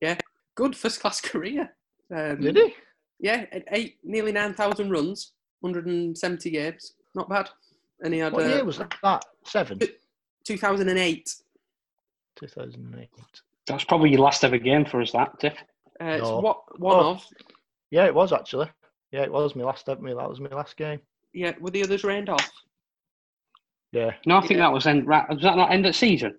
Yeah, 0.00 0.16
good 0.54 0.76
first 0.76 1.00
class 1.00 1.20
career. 1.30 1.70
Um, 2.14 2.40
Did 2.40 2.56
he? 2.56 2.74
Yeah, 3.20 3.46
at 3.52 3.64
eight, 3.72 3.96
nearly 4.04 4.32
9,000 4.32 4.90
runs, 4.90 5.32
170 5.60 6.50
games. 6.50 6.94
Not 7.14 7.28
bad. 7.28 7.48
And 8.02 8.12
he 8.12 8.20
had 8.20 8.32
What 8.32 8.44
uh, 8.44 8.48
year 8.48 8.64
was 8.64 8.78
that? 8.78 8.92
that? 9.02 9.24
Seven. 9.44 9.78
2008. 10.44 11.34
2008. 12.36 13.08
That's 13.66 13.84
probably 13.84 14.10
your 14.10 14.20
last 14.20 14.44
ever 14.44 14.58
game 14.58 14.84
for 14.84 15.00
us, 15.00 15.12
that, 15.12 15.38
Tiff. 15.40 15.54
Uh, 16.00 16.04
it's 16.04 16.22
No. 16.22 16.40
what, 16.40 16.78
one 16.80 16.96
Oh. 16.96 17.10
of. 17.10 17.26
Yeah, 17.90 18.06
it 18.06 18.14
was 18.14 18.32
actually. 18.32 18.68
Yeah, 19.12 19.22
it 19.22 19.32
was 19.32 19.54
my 19.54 19.62
last. 19.64 19.86
Me 19.86 20.12
that 20.12 20.28
was 20.28 20.40
my 20.40 20.48
last 20.50 20.76
game. 20.76 21.00
Yeah, 21.32 21.52
were 21.60 21.70
the 21.70 21.82
others 21.84 22.04
rained 22.04 22.28
off? 22.28 22.50
Yeah. 23.92 24.14
No, 24.26 24.38
I 24.38 24.40
think 24.40 24.52
Yeah. 24.52 24.66
that 24.66 24.72
was 24.72 24.86
end. 24.86 25.06
Was 25.06 25.40
that 25.42 25.56
not 25.56 25.70
end 25.70 25.86
of 25.86 25.94
season? 25.94 26.38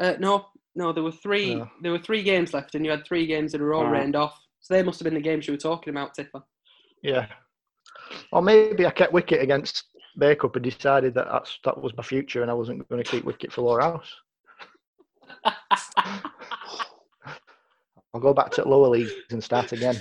Uh, 0.00 0.14
no, 0.18 0.46
no, 0.74 0.92
there 0.92 1.04
were 1.04 1.12
three. 1.12 1.54
No. 1.54 1.70
There 1.82 1.92
were 1.92 1.98
three 1.98 2.22
games 2.22 2.54
left, 2.54 2.74
and 2.74 2.84
you 2.84 2.90
had 2.90 3.04
three 3.04 3.26
games 3.26 3.52
that 3.52 3.60
were 3.60 3.74
all 3.74 3.84
Alright. 3.84 4.00
rained 4.02 4.16
off. 4.16 4.40
So 4.60 4.72
they 4.74 4.82
must 4.82 4.98
have 4.98 5.04
been 5.04 5.14
the 5.14 5.20
games 5.20 5.46
you 5.46 5.52
were 5.52 5.58
talking 5.58 5.92
about, 5.92 6.14
Tiffer. 6.14 6.42
Yeah. 7.02 7.26
Or 8.32 8.40
maybe 8.40 8.86
I 8.86 8.90
kept 8.90 9.12
wicket 9.12 9.42
against 9.42 9.84
Bacup 10.18 10.54
and 10.56 10.64
decided 10.64 11.12
that 11.14 11.28
that's, 11.30 11.58
that 11.64 11.78
was 11.80 11.94
my 11.96 12.02
future 12.02 12.40
and 12.40 12.50
I 12.50 12.54
wasn't 12.54 12.88
going 12.88 13.02
to 13.02 13.08
keep 13.10 13.24
wicket 13.24 13.52
for 13.52 13.60
Lower 13.60 13.80
House. 13.82 14.10
I'll 18.14 18.20
go 18.20 18.32
back 18.32 18.50
to 18.52 18.68
lower 18.68 18.88
leagues 18.88 19.12
and 19.30 19.42
start 19.42 19.72
again. 19.72 20.00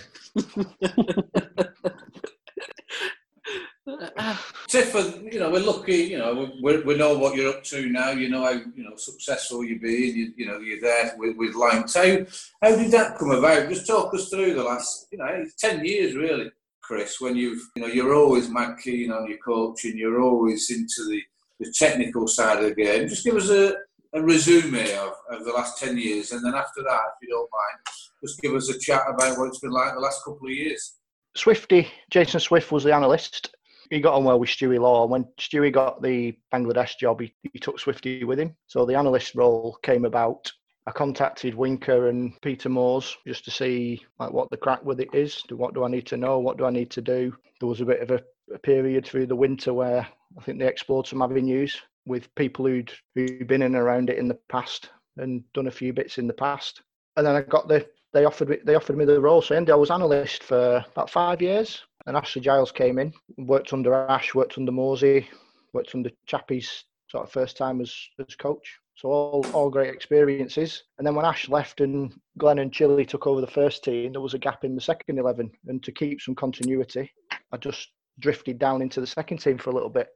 Tifford, 4.67 5.32
you 5.32 5.39
know, 5.39 5.49
we're 5.51 5.59
lucky. 5.59 5.95
You 5.95 6.19
know, 6.19 6.51
we 6.61 6.78
we 6.82 6.95
know 6.95 7.17
what 7.17 7.36
you're 7.36 7.49
up 7.49 7.63
to 7.65 7.89
now. 7.89 8.11
You 8.11 8.30
know 8.30 8.43
how 8.43 8.51
you 8.51 8.84
know 8.84 8.95
successful 8.95 9.63
you've 9.63 9.82
been. 9.82 10.15
You, 10.15 10.34
you 10.38 10.45
know, 10.45 10.59
you're 10.59 10.80
there 10.80 11.15
with 11.17 11.36
with 11.38 11.55
Lancs. 11.55 11.95
How 11.95 12.26
how 12.61 12.76
did 12.76 12.91
that 12.91 13.17
come 13.17 13.32
about? 13.32 13.69
Just 13.69 13.88
talk 13.88 14.13
us 14.13 14.30
through 14.30 14.53
the 14.53 14.63
last, 14.63 15.07
you 15.11 15.17
know, 15.17 15.45
ten 15.57 15.84
years 15.84 16.15
really, 16.15 16.51
Chris. 16.82 17.19
When 17.19 17.36
you've, 17.36 17.61
you 17.76 17.82
know, 17.82 17.88
you're 17.88 18.15
always 18.15 18.49
mad 18.49 18.78
keen 18.82 19.11
on 19.11 19.28
your 19.28 19.39
coaching. 19.39 19.97
You're 19.97 20.21
always 20.21 20.69
into 20.71 21.09
the 21.09 21.21
the 21.59 21.71
technical 21.71 22.28
side 22.28 22.63
of 22.63 22.69
the 22.69 22.76
game. 22.76 23.07
Just 23.07 23.26
give 23.26 23.36
us 23.36 23.49
a 23.49 23.76
a 24.14 24.22
resume 24.22 24.93
of, 24.95 25.14
of 25.32 25.45
the 25.45 25.51
last 25.51 25.80
10 25.80 25.97
years 25.97 26.32
and 26.32 26.45
then 26.45 26.53
after 26.53 26.84
that 26.84 27.01
if 27.07 27.22
you 27.22 27.30
don't 27.30 27.49
mind 27.51 27.80
just 28.22 28.41
give 28.41 28.53
us 28.53 28.70
a 28.70 28.80
chat 28.80 29.03
about 29.07 29.38
what 29.38 29.47
it's 29.47 29.59
been 29.59 29.72
like 29.72 29.93
the 29.93 29.99
last 29.99 30.24
couple 30.24 30.47
of 30.47 30.53
years 30.53 30.97
Swifty, 31.36 31.91
Jason 32.11 32.39
Swift 32.39 32.72
was 32.72 32.84
the 32.84 32.93
analyst. 32.93 33.55
He 33.89 33.99
got 33.99 34.14
on 34.14 34.24
well 34.24 34.39
with 34.39 34.49
Stewie 34.49 34.80
Law. 34.80 35.03
And 35.03 35.11
When 35.11 35.26
Stewie 35.39 35.74
got 35.74 36.01
the 36.01 36.38
Bangladesh 36.53 36.97
job, 36.99 37.22
he, 37.22 37.34
he 37.53 37.59
took 37.59 37.80
Swifty 37.80 38.24
with 38.24 38.39
him. 38.39 38.55
So 38.68 38.86
the 38.86 38.95
analyst 38.95 39.36
role 39.36 39.78
came 39.82 40.05
about. 40.05 40.51
I 40.86 40.91
contacted 40.91 41.55
Winker 41.55 42.09
and 42.09 42.39
Peter 42.41 42.70
Moores 42.70 43.16
just 43.26 43.45
to 43.45 43.51
see 43.51 44.05
like 44.20 44.32
what 44.32 44.49
the 44.51 44.57
crack 44.57 44.84
with 44.84 44.99
it 44.99 45.14
is. 45.14 45.41
What 45.49 45.74
do 45.74 45.84
I 45.84 45.88
need 45.88 46.05
to 46.07 46.18
know? 46.18 46.39
What 46.39 46.57
do 46.57 46.66
I 46.66 46.72
need 46.72 46.91
to 46.91 47.01
do? 47.01 47.36
There 47.59 47.70
was 47.70 47.82
a 47.82 47.86
bit 47.86 48.01
of 48.01 48.11
a, 48.11 48.22
a 48.53 48.59
period 48.59 49.05
through 49.05 49.28
the 49.28 49.36
winter 49.36 49.74
where 49.74 50.07
I 50.38 50.41
think 50.43 50.59
they 50.59 50.68
explored 50.68 51.07
some 51.07 51.22
avenues 51.22 51.82
with 52.05 52.33
people 52.35 52.65
who'd 52.65 52.91
who'd 53.15 53.47
been 53.47 53.61
in 53.61 53.75
and 53.75 53.83
around 53.83 54.09
it 54.09 54.17
in 54.17 54.27
the 54.27 54.39
past 54.49 54.89
and 55.17 55.43
done 55.53 55.67
a 55.67 55.71
few 55.71 55.93
bits 55.93 56.17
in 56.17 56.27
the 56.27 56.33
past. 56.33 56.81
And 57.15 57.25
then 57.25 57.35
I 57.35 57.41
got 57.41 57.67
the 57.67 57.87
they 58.13 58.25
offered 58.25 58.49
me 58.49 58.57
they 58.65 58.75
offered 58.75 58.97
me 58.97 59.05
the 59.05 59.19
role. 59.19 59.41
So 59.41 59.55
I 59.55 59.75
was 59.75 59.91
analyst 59.91 60.43
for 60.43 60.83
about 60.91 61.09
five 61.09 61.41
years. 61.41 61.81
And 62.05 62.17
Ashley 62.17 62.41
Giles 62.41 62.71
came 62.71 62.99
in, 62.99 63.13
worked 63.37 63.71
under 63.71 63.93
Ash, 63.93 64.35
worked 64.35 64.57
under 64.57 64.73
Mooresy, 64.73 65.25
worked 65.71 65.95
under 65.95 66.09
Chappie's 66.25 66.83
sort 67.07 67.23
of 67.23 67.31
first 67.31 67.55
time 67.55 67.79
as 67.79 67.95
as 68.19 68.35
coach. 68.35 68.77
So 68.95 69.09
all 69.09 69.45
all 69.53 69.69
great 69.69 69.93
experiences. 69.93 70.83
And 70.97 71.07
then 71.07 71.15
when 71.15 71.25
Ash 71.25 71.47
left 71.47 71.79
and 71.79 72.13
Glen 72.37 72.59
and 72.59 72.73
Chili 72.73 73.05
took 73.05 73.25
over 73.25 73.41
the 73.41 73.47
first 73.47 73.83
team, 73.83 74.11
there 74.11 74.21
was 74.21 74.33
a 74.33 74.39
gap 74.39 74.65
in 74.65 74.75
the 74.75 74.81
second 74.81 75.17
eleven. 75.17 75.49
And 75.67 75.81
to 75.83 75.91
keep 75.91 76.21
some 76.21 76.35
continuity, 76.35 77.09
I 77.51 77.57
just 77.57 77.89
drifted 78.19 78.59
down 78.59 78.81
into 78.81 78.99
the 78.99 79.07
second 79.07 79.37
team 79.37 79.57
for 79.57 79.69
a 79.69 79.73
little 79.73 79.89
bit. 79.89 80.09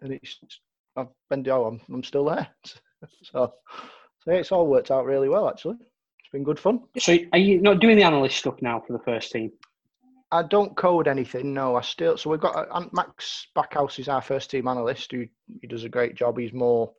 And 0.00 0.12
it's 0.12 0.38
I've 0.96 1.08
been 1.30 1.48
oh 1.48 1.64
I'm 1.64 1.80
I'm 1.92 2.04
still 2.04 2.24
there. 2.24 2.48
so 3.22 3.52
so 4.20 4.32
yeah, 4.32 4.38
it's 4.38 4.52
all 4.52 4.66
worked 4.66 4.90
out 4.90 5.04
really 5.04 5.28
well 5.28 5.48
actually. 5.48 5.76
It's 5.80 6.32
been 6.32 6.44
good 6.44 6.58
fun. 6.58 6.80
So 6.98 7.16
are 7.32 7.38
you 7.38 7.60
not 7.60 7.80
doing 7.80 7.96
the 7.96 8.02
analyst 8.02 8.38
stuff 8.38 8.60
now 8.60 8.82
for 8.86 8.92
the 8.92 9.04
first 9.04 9.30
team? 9.30 9.52
I 10.32 10.42
don't 10.42 10.76
code 10.76 11.06
anything. 11.06 11.54
No, 11.54 11.76
I 11.76 11.82
still. 11.82 12.16
So 12.16 12.30
we've 12.30 12.40
got 12.40 12.68
uh, 12.70 12.86
Max 12.92 13.46
Backhouse 13.56 13.98
is 14.00 14.08
our 14.08 14.22
first 14.22 14.50
team 14.50 14.66
analyst. 14.66 15.12
Who 15.12 15.26
he 15.60 15.66
does 15.68 15.84
a 15.84 15.88
great 15.88 16.16
job. 16.16 16.38
He's 16.38 16.52
more. 16.52 16.92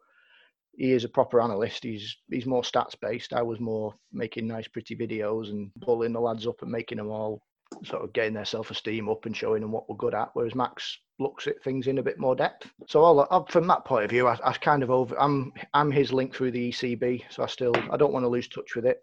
He 0.77 0.93
is 0.93 1.03
a 1.03 1.09
proper 1.09 1.41
analyst. 1.41 1.83
He's 1.83 2.15
he's 2.29 2.45
more 2.45 2.61
stats 2.61 2.95
based. 3.01 3.33
I 3.33 3.41
was 3.41 3.59
more 3.59 3.93
making 4.13 4.47
nice, 4.47 4.67
pretty 4.67 4.95
videos 4.95 5.49
and 5.49 5.71
pulling 5.81 6.13
the 6.13 6.21
lads 6.21 6.47
up 6.47 6.61
and 6.61 6.71
making 6.71 6.99
them 6.99 7.09
all 7.09 7.41
sort 7.83 8.03
of 8.03 8.13
getting 8.13 8.33
their 8.33 8.45
self 8.45 8.71
esteem 8.71 9.09
up 9.09 9.25
and 9.25 9.35
showing 9.35 9.61
them 9.61 9.71
what 9.71 9.89
we're 9.89 9.95
good 9.95 10.15
at. 10.15 10.29
Whereas 10.33 10.55
Max 10.55 10.97
looks 11.19 11.47
at 11.47 11.61
things 11.63 11.87
in 11.87 11.97
a 11.97 12.03
bit 12.03 12.19
more 12.19 12.35
depth. 12.35 12.69
So 12.87 13.19
uh, 13.19 13.45
from 13.45 13.67
that 13.67 13.85
point 13.85 14.05
of 14.05 14.09
view, 14.09 14.27
I, 14.27 14.37
I 14.43 14.53
kind 14.53 14.83
of 14.83 14.91
over. 14.91 15.19
I'm 15.19 15.53
I'm 15.73 15.91
his 15.91 16.13
link 16.13 16.33
through 16.33 16.51
the 16.51 16.69
ECB. 16.69 17.23
So 17.29 17.43
I 17.43 17.47
still 17.47 17.75
I 17.91 17.97
don't 17.97 18.13
want 18.13 18.23
to 18.23 18.29
lose 18.29 18.47
touch 18.47 18.75
with 18.75 18.85
it. 18.85 18.99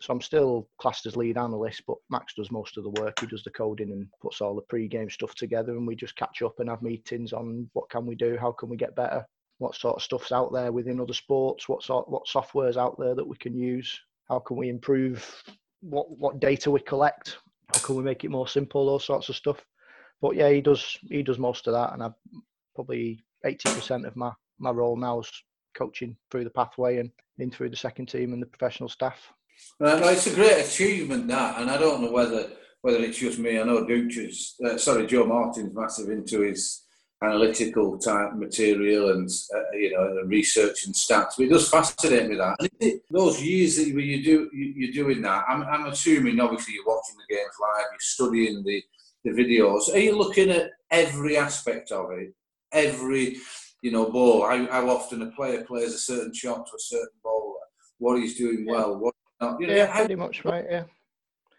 So 0.00 0.12
I'm 0.12 0.20
still 0.20 0.68
classed 0.78 1.06
as 1.06 1.16
lead 1.16 1.36
analyst, 1.36 1.82
but 1.86 1.96
Max 2.08 2.34
does 2.34 2.52
most 2.52 2.76
of 2.76 2.84
the 2.84 3.02
work. 3.02 3.18
He 3.18 3.26
does 3.26 3.42
the 3.42 3.50
coding 3.50 3.90
and 3.90 4.06
puts 4.22 4.40
all 4.40 4.54
the 4.54 4.62
pre-game 4.62 5.10
stuff 5.10 5.34
together, 5.34 5.72
and 5.72 5.86
we 5.86 5.96
just 5.96 6.14
catch 6.14 6.40
up 6.42 6.60
and 6.60 6.68
have 6.68 6.82
meetings 6.82 7.32
on 7.32 7.68
what 7.72 7.90
can 7.90 8.06
we 8.06 8.14
do, 8.14 8.36
how 8.40 8.52
can 8.52 8.68
we 8.68 8.76
get 8.76 8.94
better, 8.94 9.26
what 9.58 9.74
sort 9.74 9.96
of 9.96 10.02
stuff's 10.02 10.30
out 10.30 10.52
there 10.52 10.70
within 10.70 11.00
other 11.00 11.12
sports, 11.12 11.68
what 11.68 11.82
sort, 11.82 12.08
what 12.08 12.28
software's 12.28 12.76
out 12.76 12.96
there 12.96 13.16
that 13.16 13.26
we 13.26 13.36
can 13.38 13.58
use, 13.58 14.00
how 14.28 14.38
can 14.38 14.56
we 14.56 14.68
improve 14.68 15.42
what 15.80 16.10
what 16.16 16.40
data 16.40 16.70
we 16.70 16.80
collect, 16.80 17.38
how 17.72 17.80
can 17.80 17.96
we 17.96 18.02
make 18.02 18.24
it 18.24 18.30
more 18.30 18.48
simple, 18.48 18.86
those 18.86 19.04
sorts 19.04 19.28
of 19.28 19.36
stuff. 19.36 19.64
But 20.20 20.34
yeah, 20.34 20.50
he 20.50 20.60
does 20.60 20.98
he 21.08 21.22
does 21.22 21.38
most 21.38 21.66
of 21.66 21.74
that, 21.74 21.92
and 21.92 22.02
I 22.02 22.10
probably 22.74 23.24
eighty 23.44 23.68
percent 23.70 24.06
of 24.06 24.16
my 24.16 24.32
my 24.58 24.70
role 24.70 24.96
now 24.96 25.20
is 25.20 25.30
coaching 25.76 26.16
through 26.30 26.44
the 26.44 26.50
pathway 26.50 26.98
and 26.98 27.10
in 27.38 27.50
through 27.50 27.70
the 27.70 27.76
second 27.76 28.06
team 28.06 28.32
and 28.32 28.42
the 28.42 28.46
professional 28.46 28.88
staff. 28.88 29.32
Right, 29.78 30.00
no, 30.00 30.08
it's 30.08 30.26
a 30.26 30.34
great 30.34 30.64
achievement 30.64 31.28
that, 31.28 31.60
and 31.60 31.70
I 31.70 31.78
don't 31.78 32.02
know 32.02 32.10
whether 32.10 32.50
whether 32.80 32.98
it's 32.98 33.18
just 33.18 33.38
me. 33.38 33.58
I 33.58 33.64
know 33.64 33.84
Dooch 33.84 34.16
is, 34.16 34.54
uh, 34.64 34.78
sorry, 34.78 35.06
Joe 35.06 35.24
Martin's 35.24 35.74
massive 35.74 36.10
into 36.10 36.40
his 36.40 36.84
analytical 37.22 37.98
type 37.98 38.34
material 38.34 39.10
and 39.10 39.28
uh, 39.54 39.76
you 39.76 39.92
know 39.92 40.06
and 40.06 40.30
research 40.30 40.86
and 40.86 40.94
stats. 40.94 41.32
But 41.36 41.46
it 41.46 41.50
does 41.50 41.68
fascinate 41.68 42.28
me 42.28 42.36
that. 42.36 42.56
And 42.60 42.70
it, 42.80 43.02
those 43.10 43.42
years 43.42 43.76
that 43.76 43.88
you, 43.88 43.98
you 43.98 44.24
do 44.24 44.50
you, 44.52 44.72
you're 44.76 45.04
doing 45.04 45.22
that, 45.22 45.44
I'm, 45.48 45.62
I'm 45.64 45.86
assuming 45.86 46.40
obviously 46.40 46.74
you're 46.74 46.86
watching 46.86 47.16
the 47.16 47.34
games 47.34 47.54
live, 47.60 47.86
you're 47.90 47.98
studying 48.00 48.62
the 48.64 48.82
the 49.24 49.30
videos. 49.30 49.92
Are 49.92 49.98
you 49.98 50.16
looking 50.16 50.50
at 50.50 50.70
every 50.90 51.36
aspect 51.36 51.90
of 51.90 52.10
it, 52.12 52.32
every 52.72 53.36
you 53.82 53.90
know 53.90 54.10
ball? 54.10 54.46
How, 54.46 54.66
how 54.70 54.88
often 54.90 55.22
a 55.22 55.30
player 55.32 55.64
plays 55.64 55.94
a 55.94 55.98
certain 55.98 56.32
shot 56.32 56.66
to 56.66 56.76
a 56.76 56.80
certain 56.80 57.08
bowler? 57.24 57.54
What 57.98 58.20
he's 58.20 58.38
doing 58.38 58.64
well, 58.66 58.96
what 58.96 59.14
not? 59.40 59.60
You 59.60 59.66
know, 59.66 59.74
Yeah, 59.74 59.86
how, 59.86 60.00
pretty 60.00 60.14
much 60.14 60.44
right. 60.44 60.64
Yeah. 60.68 60.84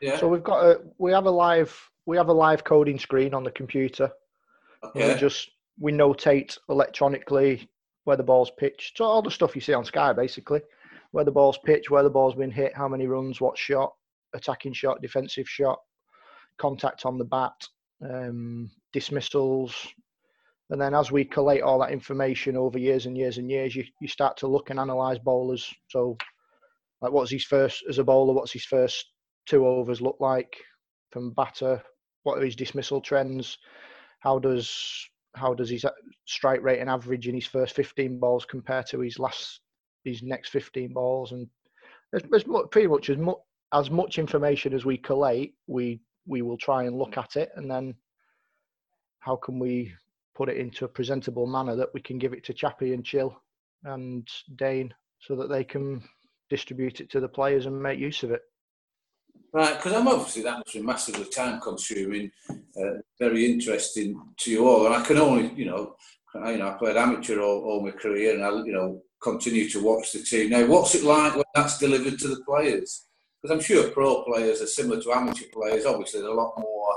yeah. 0.02 0.18
So 0.18 0.28
we've 0.28 0.44
got 0.44 0.66
a 0.66 0.82
we 0.98 1.12
have 1.12 1.26
a 1.26 1.32
live 1.32 1.78
we 2.06 2.16
have 2.18 2.30
a 2.30 2.34
live 2.34 2.64
coding 2.64 2.98
screen 2.98 3.34
on 3.34 3.44
the 3.44 3.52
computer. 3.52 4.10
Okay. 4.84 5.14
we 5.14 5.20
just 5.20 5.52
we 5.80 5.92
notate 5.92 6.58
electronically 6.70 7.70
where 8.04 8.18
the 8.18 8.24
ball's 8.24 8.52
pitched. 8.58 8.98
So 8.98 9.06
all 9.06 9.22
the 9.22 9.32
stuff 9.32 9.56
you 9.56 9.62
see 9.62 9.74
on 9.74 9.86
Sky, 9.86 10.14
basically, 10.14 10.62
where 11.12 11.26
the 11.26 11.32
ball's 11.32 11.60
pitched, 11.66 11.90
where 11.90 12.04
the 12.04 12.10
ball's 12.10 12.36
been 12.36 12.52
hit, 12.52 12.76
how 12.76 12.88
many 12.88 13.08
runs, 13.08 13.40
what 13.42 13.58
shot, 13.58 13.94
attacking 14.34 14.74
shot, 14.74 15.02
defensive 15.02 15.48
shot, 15.48 15.80
contact 16.58 17.06
on 17.06 17.18
the 17.18 17.26
bat, 17.26 17.54
um, 18.04 18.70
dismissals. 18.94 19.76
And 20.70 20.80
then 20.80 20.94
as 20.94 21.12
we 21.12 21.26
collate 21.26 21.62
all 21.62 21.80
that 21.80 21.92
information 21.92 22.56
over 22.56 22.78
years 22.78 23.06
and 23.06 23.18
years 23.18 23.38
and 23.38 23.50
years, 23.50 23.76
you, 23.76 23.84
you 24.02 24.08
start 24.08 24.38
to 24.38 24.48
look 24.48 24.70
and 24.70 24.80
analyse 24.80 25.18
bowlers. 25.18 25.72
So, 25.88 26.16
like, 27.02 27.12
what's 27.12 27.32
his 27.32 27.46
first 27.46 27.84
as 27.90 27.98
a 27.98 28.04
bowler? 28.04 28.34
What's 28.34 28.52
his 28.52 28.66
first 28.66 29.06
two 29.48 29.66
overs 29.66 30.02
look 30.02 30.18
like 30.20 30.56
from 31.12 31.32
batter? 31.32 31.82
What 32.24 32.38
are 32.38 32.46
his 32.46 32.56
dismissal 32.56 33.02
trends? 33.02 33.58
How 34.20 34.40
does 34.40 35.08
how 35.36 35.54
does 35.54 35.70
his 35.70 35.86
uh, 35.86 35.92
strike 36.26 36.62
rate 36.62 36.80
and 36.80 36.90
average 36.90 37.28
in 37.28 37.36
his 37.36 37.46
first 37.46 37.76
15 37.76 38.20
balls 38.20 38.46
compare 38.46 38.84
to 38.84 39.00
his 39.00 39.20
last 39.20 39.62
his 40.04 40.24
next 40.24 40.50
15 40.50 40.94
balls? 40.94 41.32
And 41.32 41.48
there's, 42.12 42.46
pretty 42.72 42.88
much 42.88 43.10
as 43.10 43.18
much 43.18 43.38
as 43.74 43.92
much 43.92 44.18
information 44.18 44.74
as 44.74 44.86
we 44.86 44.98
collate, 44.98 45.54
we 45.68 46.02
we 46.26 46.42
will 46.42 46.58
try 46.58 46.84
and 46.84 46.98
look 46.98 47.18
at 47.18 47.36
it, 47.36 47.50
and 47.56 47.70
then 47.70 47.96
how 49.20 49.36
can 49.36 49.60
we 49.60 49.94
put 50.36 50.50
it 50.50 50.58
into 50.58 50.86
a 50.86 50.88
presentable 50.88 51.46
manner 51.46 51.76
that 51.76 51.94
we 51.94 52.02
can 52.02 52.18
give 52.18 52.34
it 52.34 52.46
to 52.46 52.54
Chappie 52.54 52.94
and 52.94 53.06
Chill 53.06 53.36
and 53.84 54.28
Dane 54.56 54.94
so 55.20 55.36
that 55.36 55.50
they 55.50 55.64
can 55.64 56.02
distribute 56.50 57.02
it 57.02 57.10
to 57.12 57.20
the 57.20 57.28
players 57.28 57.66
and 57.66 57.82
make 57.82 58.00
use 58.00 58.24
of 58.24 58.32
it. 58.32 58.42
Right, 59.52 59.76
because 59.76 59.94
I'm 59.94 60.08
obviously 60.08 60.44
that 60.44 60.60
must 60.60 60.74
be 60.74 60.82
massively 60.82 61.26
time 61.26 61.60
consuming, 61.60 62.32
uh, 62.80 63.02
very 63.20 63.52
interesting 63.52 64.22
to 64.38 64.52
you 64.52 64.68
all, 64.68 64.86
and 64.86 64.96
I 64.96 65.02
can 65.02 65.18
only, 65.18 65.52
you 65.56 65.66
know, 65.66 65.96
I, 66.36 66.52
you 66.52 66.58
know, 66.58 66.70
I 66.70 66.74
played 66.74 66.98
amateur 66.98 67.42
all, 67.42 67.64
all 67.64 67.84
my 67.84 67.92
career, 67.92 68.36
and 68.36 68.44
I, 68.44 68.50
you 68.64 68.74
know, 68.74 69.02
continue 69.22 69.70
to 69.70 69.84
watch 69.84 70.12
the 70.14 70.20
team. 70.20 70.52
Now, 70.52 70.66
what's 70.66 70.96
it 70.96 71.04
like 71.04 71.36
when 71.36 71.44
that's 71.56 71.78
delivered 71.78 72.20
to 72.20 72.28
the 72.28 72.42
players? 72.48 73.06
Because 73.42 73.56
I'm 73.56 73.64
sure 73.64 73.90
pro 73.90 74.24
players 74.24 74.62
are 74.62 74.68
similar 74.68 75.02
to 75.02 75.12
amateur 75.12 75.46
players. 75.52 75.86
Obviously, 75.86 76.22
they're 76.22 76.30
a 76.30 76.34
lot 76.34 76.54
more, 76.58 76.94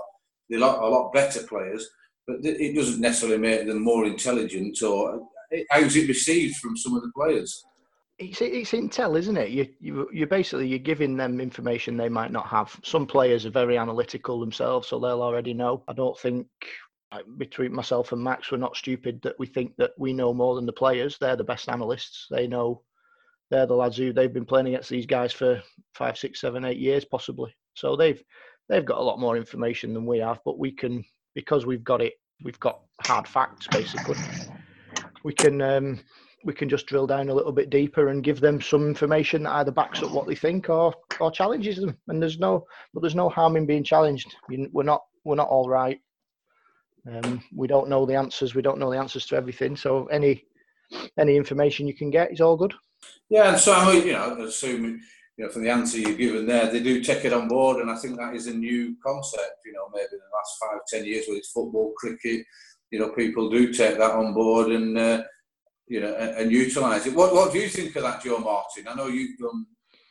they're 0.49 0.59
a 0.59 0.63
lot, 0.63 0.83
a 0.83 0.87
lot 0.87 1.13
better 1.13 1.43
players, 1.45 1.89
but 2.27 2.37
it 2.45 2.75
doesn't 2.75 3.01
necessarily 3.01 3.39
make 3.39 3.67
them 3.67 3.83
more 3.83 4.07
intelligent. 4.07 4.81
Or 4.83 5.27
how's 5.71 5.97
it 5.97 6.09
received 6.09 6.57
from 6.57 6.77
some 6.77 6.97
of 6.97 7.03
the 7.03 7.13
players? 7.15 7.65
It's 8.23 8.41
it's 8.41 8.73
intel, 8.73 9.19
isn't 9.19 9.37
it? 9.37 9.51
You 9.51 9.69
you 9.81 10.09
you 10.13 10.27
basically 10.27 10.69
you're 10.69 10.79
giving 10.79 11.17
them 11.17 11.41
information 11.41 11.97
they 11.97 12.09
might 12.09 12.33
not 12.33 12.47
have. 12.47 12.79
Some 12.85 13.07
players 13.07 13.47
are 13.47 13.51
very 13.51 13.77
analytical 13.77 14.41
themselves, 14.41 14.89
so 14.89 14.99
they'll 14.99 15.23
already 15.23 15.55
know. 15.55 15.83
I 15.89 15.93
don't 15.93 16.19
think 16.19 16.47
between 17.37 17.75
myself 17.75 18.13
and 18.13 18.23
Max, 18.23 18.51
we're 18.51 18.59
not 18.59 18.77
stupid 18.77 19.21
that 19.23 19.39
we 19.39 19.47
think 19.47 19.77
that 19.77 19.93
we 19.99 20.13
know 20.13 20.33
more 20.33 20.55
than 20.55 20.67
the 20.67 20.73
players. 20.73 21.19
They're 21.19 21.37
the 21.37 21.45
best 21.45 21.69
analysts. 21.69 22.27
They 22.31 22.47
know. 22.47 22.83
They're 23.51 23.67
the 23.67 23.75
lads 23.75 23.99
who 23.99 24.13
they've 24.13 24.33
been 24.33 24.47
playing 24.47 24.69
against 24.69 24.89
these 24.89 25.05
guys 25.05 25.33
for 25.33 25.63
five, 25.95 26.17
six, 26.17 26.41
seven, 26.41 26.65
eight 26.65 26.79
years 26.79 27.05
possibly. 27.05 27.55
So 27.75 27.97
they've 27.97 28.23
they've 28.69 28.85
got 28.85 28.99
a 28.99 29.03
lot 29.03 29.21
more 29.21 29.37
information 29.37 29.93
than 29.93 30.07
we 30.07 30.19
have. 30.19 30.41
But 30.45 30.59
we 30.59 30.73
can 30.73 31.05
because 31.35 31.67
we've 31.67 31.85
got 31.85 32.01
it. 32.01 32.15
We've 32.45 32.61
got 32.61 32.81
hard 33.05 33.29
facts 33.29 33.67
basically. 33.67 34.17
We 35.25 35.33
can 35.33 35.61
um, 35.61 36.01
we 36.45 36.55
can 36.55 36.69
just 36.69 36.87
drill 36.87 37.07
down 37.07 37.29
a 37.29 37.35
little 37.35 37.53
bit 37.53 37.71
deeper 37.71 38.09
and 38.09 38.25
give 38.25 38.41
them 38.41 38.61
some 38.61 38.87
information 38.87 39.45
that 39.45 39.55
either 39.57 39.71
backs 39.71 40.03
up 40.03 40.13
what 40.13 40.27
they 40.27 40.35
think 40.35 40.69
or 40.69 40.95
or 41.21 41.31
challenges 41.31 41.77
them. 41.77 41.97
And 42.09 42.21
there's 42.21 42.39
no, 42.39 42.65
but 42.93 43.01
there's 43.01 43.15
no 43.15 43.29
harm 43.29 43.57
in 43.57 43.67
being 43.67 43.85
challenged. 43.85 44.35
We're 44.49 44.83
not 44.83 45.03
we're 45.25 45.37
not 45.37 45.49
all 45.49 45.69
right. 45.69 46.01
Um, 47.11 47.43
we 47.55 47.67
don't 47.67 47.89
know 47.89 48.07
the 48.07 48.15
answers. 48.15 48.55
We 48.55 48.63
don't 48.63 48.79
know 48.79 48.91
the 48.91 48.99
answers 48.99 49.27
to 49.27 49.37
everything. 49.37 49.77
So 49.77 50.07
any 50.07 50.45
any 51.19 51.37
information 51.37 51.89
you 51.89 51.95
can 51.95 52.11
get 52.11 52.33
is 52.33 52.41
all 52.41 52.57
good. 52.57 52.75
Yeah, 53.29 53.51
and 53.51 53.59
so 53.59 53.73
I 53.73 53.93
you 53.93 54.13
know, 54.13 54.45
assuming 54.45 55.01
you 55.37 55.45
know 55.45 55.51
from 55.51 55.63
the 55.63 55.71
answer 55.71 55.99
you've 55.99 56.19
given 56.19 56.47
there, 56.47 56.71
they 56.71 56.83
do 56.83 57.03
take 57.03 57.25
it 57.25 57.33
on 57.33 57.49
board, 57.49 57.79
and 57.79 57.91
I 57.91 57.97
think 57.97 58.19
that 58.19 58.35
is 58.35 58.47
a 58.47 58.55
new 58.55 58.97
concept. 59.05 59.59
You 59.65 59.73
know, 59.73 59.89
maybe 59.93 60.07
in 60.13 60.19
the 60.19 60.37
last 60.37 60.59
five, 60.61 60.81
ten 60.89 61.05
years, 61.05 61.25
it's 61.29 61.51
football, 61.51 61.93
cricket, 61.97 62.45
you 62.91 62.99
know, 62.99 63.11
people 63.11 63.51
do 63.51 63.73
take 63.73 63.99
that 63.99 64.13
on 64.13 64.35
board 64.35 64.73
and. 64.73 64.99
Uh, 64.99 65.23
you 65.93 66.01
know, 66.01 66.15
and, 66.15 66.31
and 66.39 66.53
utilise 66.53 67.05
it. 67.07 67.15
What, 67.15 67.35
what 67.35 67.53
do 67.53 67.59
you 67.59 67.69
think 67.69 67.95
of 67.97 68.03
that, 68.03 68.23
Joe 68.23 68.39
Martin? 68.39 68.89
I 68.89 68.95
know 68.95 69.09
you've 69.09 69.39
done 69.39 69.67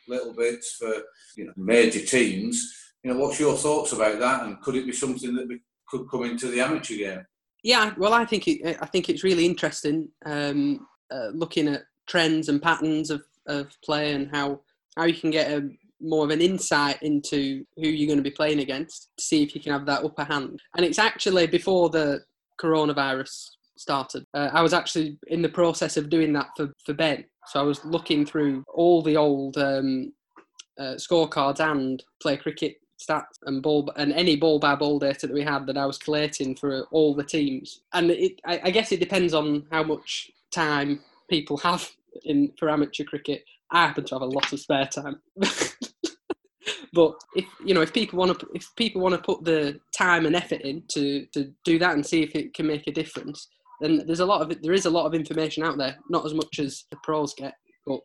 little 0.06 0.32
bits 0.32 0.76
for 0.78 0.94
you 1.36 1.46
know 1.46 1.52
major 1.56 2.06
teams. 2.06 2.72
You 3.02 3.12
know, 3.12 3.18
what's 3.18 3.40
your 3.40 3.56
thoughts 3.56 3.92
about 3.92 4.20
that, 4.20 4.44
and 4.44 4.60
could 4.60 4.76
it 4.76 4.86
be 4.86 4.92
something 4.92 5.34
that 5.34 5.58
could 5.88 6.08
come 6.08 6.22
into 6.22 6.46
the 6.46 6.60
amateur 6.60 6.96
game? 6.96 7.26
Yeah, 7.64 7.94
well, 7.96 8.14
I 8.14 8.24
think 8.24 8.46
it, 8.46 8.78
I 8.80 8.86
think 8.86 9.08
it's 9.08 9.24
really 9.24 9.44
interesting 9.44 10.08
um, 10.24 10.86
uh, 11.10 11.30
looking 11.34 11.66
at 11.66 11.82
trends 12.06 12.48
and 12.48 12.62
patterns 12.62 13.10
of, 13.10 13.24
of 13.48 13.76
play 13.84 14.12
and 14.12 14.30
how 14.32 14.60
how 14.96 15.04
you 15.04 15.14
can 15.14 15.32
get 15.32 15.50
a 15.50 15.68
more 16.00 16.24
of 16.24 16.30
an 16.30 16.40
insight 16.40 17.02
into 17.02 17.64
who 17.76 17.88
you're 17.88 18.06
going 18.06 18.22
to 18.22 18.30
be 18.30 18.30
playing 18.30 18.60
against 18.60 19.08
to 19.16 19.24
see 19.24 19.42
if 19.42 19.52
you 19.54 19.60
can 19.60 19.72
have 19.72 19.86
that 19.86 20.04
upper 20.04 20.24
hand. 20.24 20.60
And 20.76 20.86
it's 20.86 20.98
actually 20.98 21.46
before 21.48 21.90
the 21.90 22.20
coronavirus 22.60 23.48
started. 23.82 24.24
Uh, 24.32 24.48
I 24.52 24.62
was 24.62 24.72
actually 24.72 25.18
in 25.26 25.42
the 25.42 25.48
process 25.48 25.96
of 25.96 26.08
doing 26.08 26.32
that 26.34 26.50
for, 26.56 26.72
for 26.84 26.94
Ben. 26.94 27.24
So 27.48 27.60
I 27.60 27.64
was 27.64 27.84
looking 27.84 28.24
through 28.24 28.64
all 28.72 29.02
the 29.02 29.16
old 29.16 29.58
um, 29.58 30.12
uh, 30.78 30.94
scorecards 30.96 31.60
and 31.60 32.02
play 32.20 32.36
cricket 32.36 32.76
stats 33.02 33.38
and 33.46 33.62
ball 33.62 33.90
and 33.96 34.12
any 34.12 34.36
ball 34.36 34.60
by 34.60 34.76
ball 34.76 34.98
data 34.98 35.26
that 35.26 35.34
we 35.34 35.42
had 35.42 35.66
that 35.66 35.76
I 35.76 35.86
was 35.86 35.98
collating 35.98 36.54
for 36.54 36.86
all 36.92 37.14
the 37.14 37.24
teams. 37.24 37.82
And 37.92 38.10
it, 38.10 38.40
I, 38.46 38.60
I 38.64 38.70
guess 38.70 38.92
it 38.92 39.00
depends 39.00 39.34
on 39.34 39.66
how 39.70 39.82
much 39.82 40.30
time 40.52 41.00
people 41.28 41.56
have 41.58 41.90
in 42.24 42.52
for 42.58 42.70
amateur 42.70 43.04
cricket. 43.04 43.44
I 43.70 43.86
happen 43.86 44.04
to 44.04 44.14
have 44.14 44.22
a 44.22 44.26
lot 44.26 44.52
of 44.52 44.60
spare 44.60 44.86
time. 44.86 45.20
but 46.92 47.14
if 47.34 47.44
you 47.64 47.74
know 47.74 47.80
if 47.80 47.92
people 47.92 48.18
want 48.18 48.38
to 48.38 48.46
if 48.54 48.70
people 48.76 49.00
want 49.00 49.14
to 49.14 49.20
put 49.20 49.44
the 49.44 49.80
time 49.92 50.26
and 50.26 50.36
effort 50.36 50.60
in 50.60 50.82
to 50.88 51.26
to 51.32 51.52
do 51.64 51.78
that 51.78 51.94
and 51.94 52.04
see 52.04 52.22
if 52.22 52.34
it 52.34 52.54
can 52.54 52.66
make 52.66 52.86
a 52.86 52.92
difference 52.92 53.48
then 53.82 54.06
there's 54.06 54.20
a 54.20 54.26
lot 54.26 54.40
of. 54.40 54.62
There 54.62 54.72
is 54.72 54.86
a 54.86 54.90
lot 54.90 55.06
of 55.06 55.14
information 55.14 55.64
out 55.64 55.76
there, 55.76 55.96
not 56.08 56.24
as 56.24 56.34
much 56.34 56.60
as 56.60 56.84
the 56.90 56.96
pros 57.02 57.34
get, 57.34 57.54
but 57.84 58.00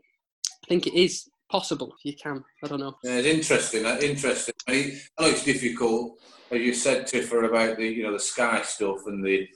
I 0.63 0.67
think 0.67 0.87
it 0.87 0.99
is 0.99 1.29
possible 1.49 1.93
if 1.97 2.05
you 2.05 2.17
can. 2.21 2.43
I 2.63 2.67
don't 2.67 2.79
know. 2.79 2.95
Yeah, 3.03 3.17
it's 3.17 3.27
interesting. 3.27 3.85
Uh, 3.85 3.97
interesting. 4.01 4.55
I, 4.67 4.71
mean, 4.71 4.99
I 5.17 5.21
know 5.21 5.29
it's 5.29 5.45
difficult, 5.45 6.19
as 6.51 6.59
you 6.59 6.73
said, 6.73 7.05
Tiffer, 7.05 7.43
about 7.43 7.77
the 7.77 7.87
you 7.87 8.03
know 8.03 8.13
the 8.13 8.19
sky 8.19 8.63
stuff 8.63 9.05
and 9.05 9.23
the 9.23 9.47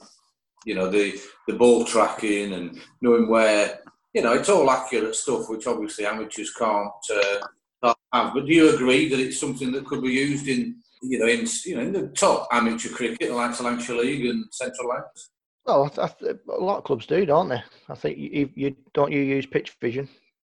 you 0.64 0.76
know 0.76 0.88
the 0.88 1.20
the 1.48 1.54
ball 1.54 1.84
tracking 1.84 2.52
and 2.52 2.80
knowing 3.00 3.28
where 3.28 3.80
you 4.14 4.22
know 4.22 4.32
it's 4.32 4.48
all 4.48 4.70
accurate 4.70 5.16
stuff, 5.16 5.48
which 5.48 5.66
obviously 5.66 6.06
amateurs 6.06 6.54
can't 6.54 6.92
uh, 7.14 7.92
have. 8.12 8.32
But 8.32 8.46
do 8.46 8.52
you 8.52 8.72
agree 8.74 9.08
that 9.08 9.18
it's 9.18 9.40
something 9.40 9.72
that 9.72 9.86
could 9.86 10.02
be 10.02 10.12
used 10.12 10.46
in 10.46 10.76
you 11.02 11.18
know 11.18 11.26
in 11.26 11.46
you 11.64 11.76
know 11.76 11.82
in 11.82 11.92
the 11.92 12.08
top 12.08 12.46
amateur 12.52 12.90
cricket, 12.90 13.32
like 13.32 13.60
Lancashire 13.60 13.96
League 13.96 14.26
and 14.26 14.44
Central 14.52 14.88
Lancs? 14.88 15.30
Well, 15.64 15.92
I 15.98 16.08
th- 16.08 16.36
a 16.48 16.60
lot 16.60 16.78
of 16.78 16.84
clubs 16.84 17.06
do, 17.06 17.24
don't 17.24 17.48
they? 17.48 17.62
I 17.88 17.94
think 17.94 18.18
you, 18.18 18.50
you 18.54 18.76
don't 18.94 19.12
you 19.12 19.20
use 19.20 19.46
pitch 19.46 19.76
vision. 19.80 20.08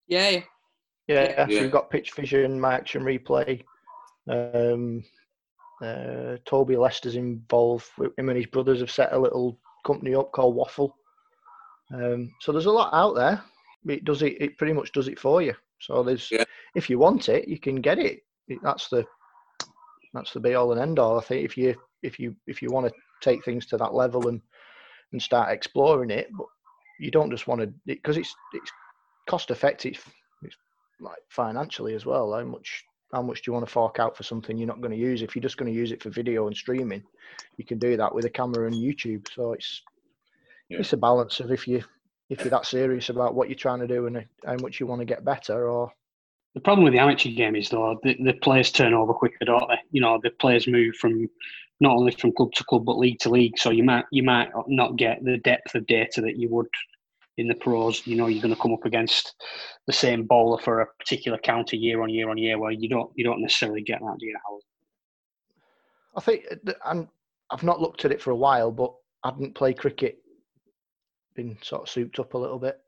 Yeah, 0.07 0.29
yeah. 0.31 0.43
Yeah, 1.07 1.23
yeah. 1.23 1.47
So 1.47 1.63
you've 1.63 1.73
got 1.73 1.91
pitch 1.91 2.13
vision, 2.13 2.61
my 2.61 2.75
action 2.75 3.03
replay. 3.03 3.65
Um, 4.29 5.03
uh, 5.83 6.37
Toby 6.45 6.77
Lester's 6.77 7.17
involved. 7.17 7.87
Him 7.97 8.29
and 8.29 8.37
his 8.37 8.47
brothers 8.47 8.81
have 8.81 8.91
set 8.91 9.15
a 9.15 9.19
little 9.19 9.59
company 9.87 10.15
up 10.15 10.33
called 10.33 10.55
Waffle. 10.55 10.95
Um, 11.95 12.31
so 12.41 12.53
there's 12.53 12.67
a 12.67 12.71
lot 12.71 12.93
out 12.93 13.15
there. 13.15 13.43
It 13.87 14.05
does 14.05 14.21
it. 14.21 14.41
It 14.41 14.59
pretty 14.59 14.75
much 14.75 14.93
does 14.93 15.09
it 15.09 15.19
for 15.19 15.41
you. 15.41 15.55
So 15.81 16.03
there's, 16.03 16.31
yeah. 16.31 16.45
if 16.75 16.91
you 16.91 16.99
want 16.99 17.31
it, 17.31 17.49
you 17.49 17.59
can 17.59 17.77
get 17.77 17.99
it. 17.99 18.21
That's 18.63 18.89
the, 18.89 19.07
that's 20.13 20.33
the 20.33 20.41
be 20.41 20.55
all 20.55 20.73
and 20.73 20.81
end 20.81 20.99
all. 20.99 21.19
I 21.19 21.23
think 21.23 21.45
if 21.45 21.57
you 21.57 21.75
if 22.03 22.19
you 22.19 22.35
if 22.47 22.61
you 22.61 22.71
want 22.71 22.87
to 22.87 22.93
take 23.21 23.45
things 23.45 23.67
to 23.67 23.77
that 23.79 23.95
level 23.95 24.29
and 24.29 24.41
and 25.13 25.23
start 25.23 25.51
exploring 25.51 26.11
it. 26.11 26.29
But 26.37 26.47
you 26.99 27.11
don't 27.11 27.31
just 27.31 27.47
want 27.47 27.61
to 27.61 27.73
because 27.87 28.17
it's 28.17 28.35
it's 28.53 28.73
cost 29.29 29.51
effective. 29.51 30.05
It's 30.43 30.57
like 31.01 31.19
financially 31.29 31.95
as 31.95 32.07
well. 32.07 32.33
How 32.33 32.45
much 32.45 32.85
how 33.13 33.23
much 33.23 33.43
do 33.43 33.51
you 33.51 33.53
want 33.55 33.67
to 33.67 33.73
fork 33.73 33.99
out 33.99 34.17
for 34.17 34.23
something 34.23 34.59
you're 34.59 34.67
not 34.67 34.81
going 34.81 34.93
to 34.93 34.99
use? 34.99 35.23
If 35.23 35.35
you're 35.35 35.43
just 35.43 35.57
going 35.57 35.73
to 35.73 35.79
use 35.79 35.93
it 35.93 36.03
for 36.03 36.11
video 36.11 36.47
and 36.47 36.57
streaming, 36.57 37.03
you 37.57 37.65
can 37.65 37.79
do 37.79 37.97
that 37.97 38.15
with 38.15 38.25
a 38.25 38.31
camera 38.31 38.67
and 38.67 38.75
YouTube. 38.75 39.27
So 39.35 39.53
it's 39.53 39.83
yeah. 40.69 40.79
it's 40.79 40.93
a 40.93 40.99
balance 40.99 41.41
of 41.41 41.51
if 41.51 41.67
you 41.67 41.83
if 42.29 42.41
you're 42.41 42.51
that 42.51 42.67
serious 42.67 43.09
about 43.09 43.35
what 43.35 43.49
you're 43.49 43.57
trying 43.57 43.81
to 43.81 43.87
do 43.87 44.07
and 44.07 44.19
uh, 44.19 44.21
how 44.45 44.57
much 44.57 44.81
you 44.81 44.87
want 44.87 45.01
to 45.01 45.07
get 45.07 45.25
better 45.25 45.71
or 45.71 45.91
the 46.55 46.61
problem 46.61 46.85
with 46.85 46.93
the 46.93 46.99
amateur 46.99 47.31
game 47.31 47.57
is 47.57 47.69
though 47.69 47.99
the, 48.03 48.17
the 48.25 48.35
players 48.35 48.71
turn 48.71 48.95
over 48.95 49.13
quicker, 49.13 49.45
don't 49.45 49.69
they? 49.69 49.79
You 49.91 50.01
know, 50.01 50.21
the 50.23 50.31
players 50.31 50.67
move 50.67 50.97
from 50.97 51.29
not 51.81 51.95
only 51.95 52.13
from 52.13 52.33
club 52.33 52.53
to 52.55 52.65
club 52.65 52.85
but 52.85 52.99
league 52.99 53.19
to 53.21 53.31
league. 53.31 53.59
So 53.59 53.71
you 53.71 53.85
might 53.85 54.05
you 54.11 54.23
might 54.23 54.51
not 54.67 54.97
get 54.97 55.25
the 55.25 55.39
depth 55.39 55.75
of 55.75 55.87
data 55.87 56.21
that 56.23 56.37
you 56.37 56.49
would 56.51 56.67
in 57.37 57.49
the 57.49 57.55
pros. 57.55 58.07
You 58.07 58.17
know, 58.17 58.27
you're 58.27 58.43
going 58.43 58.55
to 58.55 58.61
come 58.61 58.73
up 58.73 58.85
against 58.85 59.35
the 59.87 59.93
same 59.93 60.25
bowler 60.25 60.59
for 60.59 60.81
a 60.81 60.87
particular 60.99 61.39
county 61.39 61.77
year 61.77 62.03
on 62.03 62.09
year 62.09 62.31
on 62.31 62.39
year, 62.39 62.59
where 62.59 62.73
you 62.73 62.89
don't 62.89 63.11
you 63.15 63.25
don't 63.25 63.43
necessarily 63.43 63.83
get 63.83 64.01
that, 64.01 64.17
do 64.19 64.27
you, 64.27 64.37
Howard? 64.47 64.63
I 66.17 66.21
think, 66.21 66.47
and 66.87 67.09
I've 67.51 67.63
not 67.63 67.81
looked 67.81 68.05
at 68.05 68.11
it 68.13 68.21
for 68.21 68.31
a 68.31 68.37
while, 68.37 68.73
but 68.73 68.93
I 69.23 69.31
didn't 69.31 69.55
play 69.55 69.73
cricket 69.75 70.19
been 71.39 71.57
sort 71.63 71.83
of 71.83 71.89
souped 71.89 72.19
up 72.19 72.35
a 72.35 72.39
little 72.39 72.59
bit. 72.59 72.81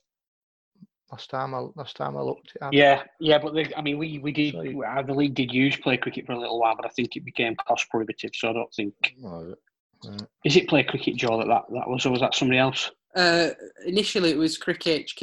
Last 1.11 1.29
time 1.29 1.55
I 1.55 1.67
last 1.75 1.97
time 1.97 2.17
I 2.17 2.21
looked, 2.21 2.53
it 2.55 2.63
had. 2.63 2.73
Yeah, 2.73 3.03
yeah, 3.19 3.39
but 3.39 3.53
the, 3.53 3.77
I 3.77 3.83
mean, 3.83 3.99
we 3.99 4.19
we 4.21 4.31
did. 4.31 4.53
So 4.55 4.85
uh, 4.85 5.03
the 5.03 5.13
league 5.13 5.35
did 5.35 5.53
use 5.53 5.77
play 5.77 5.97
cricket 5.97 6.25
for 6.25 6.33
a 6.33 6.39
little 6.39 6.61
while, 6.61 6.77
but 6.77 6.87
I 6.87 6.89
think 6.91 7.17
it 7.17 7.25
became 7.25 7.57
cost 7.57 7.89
prohibitive. 7.91 8.31
So 8.35 8.51
I 8.51 8.53
don't 8.53 8.73
think. 8.73 8.95
Is 9.03 9.23
it? 9.23 9.59
Right. 10.05 10.29
Is 10.45 10.57
it 10.57 10.69
play 10.69 10.85
cricket, 10.85 11.17
Joe? 11.17 11.39
That 11.39 11.49
that, 11.49 11.63
that 11.73 11.89
was, 11.89 12.07
or 12.07 12.11
was 12.13 12.21
that 12.21 12.35
somebody 12.35 12.59
else? 12.59 12.91
Uh, 13.17 13.49
initially, 13.85 14.31
it 14.31 14.39
was 14.39 14.57
Cricket 14.57 15.11
HQ. 15.11 15.23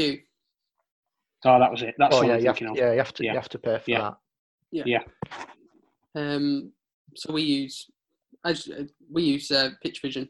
Oh, 1.46 1.60
that 1.60 1.72
was 1.72 1.82
it. 1.84 1.96
That's 1.98 2.16
Oh 2.16 2.20
what 2.20 2.28
yeah, 2.28 2.34
I'm 2.34 2.40
you 2.42 2.48
have, 2.48 2.58
to, 2.58 2.66
of. 2.72 2.76
yeah, 2.78 2.92
you 2.92 2.98
have 2.98 3.14
to 3.14 3.24
Yeah. 3.24 3.32
you 3.32 3.38
have 3.38 3.50
to 3.50 3.60
pay 3.60 3.80
for 3.80 3.92
that. 3.92 4.18
Yeah. 4.72 5.00
that. 6.16 6.22
Um, 6.22 6.74
so 7.16 7.32
we 7.32 7.44
use 7.44 7.88
as 8.44 8.68
uh, 8.68 8.84
we 9.10 9.24
use 9.24 9.50
uh, 9.52 9.70
Pitch 9.82 10.02
Vision, 10.02 10.30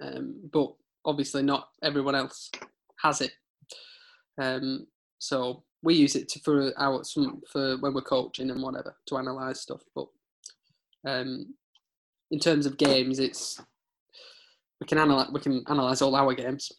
um, 0.00 0.36
but 0.52 0.72
obviously 1.04 1.42
not 1.42 1.68
everyone 1.82 2.14
else 2.14 2.50
has 3.02 3.20
it. 3.20 3.32
Um, 4.38 4.86
so 5.18 5.64
we 5.82 5.94
use 5.94 6.16
it 6.16 6.28
to, 6.30 6.40
for 6.40 6.72
our 6.78 7.04
some 7.04 7.42
for 7.50 7.76
when 7.78 7.94
we're 7.94 8.02
coaching 8.02 8.50
and 8.50 8.62
whatever 8.62 8.96
to 9.06 9.18
analyze 9.18 9.60
stuff. 9.60 9.82
But 9.94 10.06
um, 11.06 11.54
in 12.30 12.38
terms 12.38 12.66
of 12.66 12.76
games, 12.76 13.18
it's 13.18 13.60
we 14.80 14.86
can 14.86 14.98
analyze 14.98 15.30
we 15.32 15.40
can 15.40 15.62
analyze 15.68 16.02
all 16.02 16.16
our 16.16 16.34
games, 16.34 16.72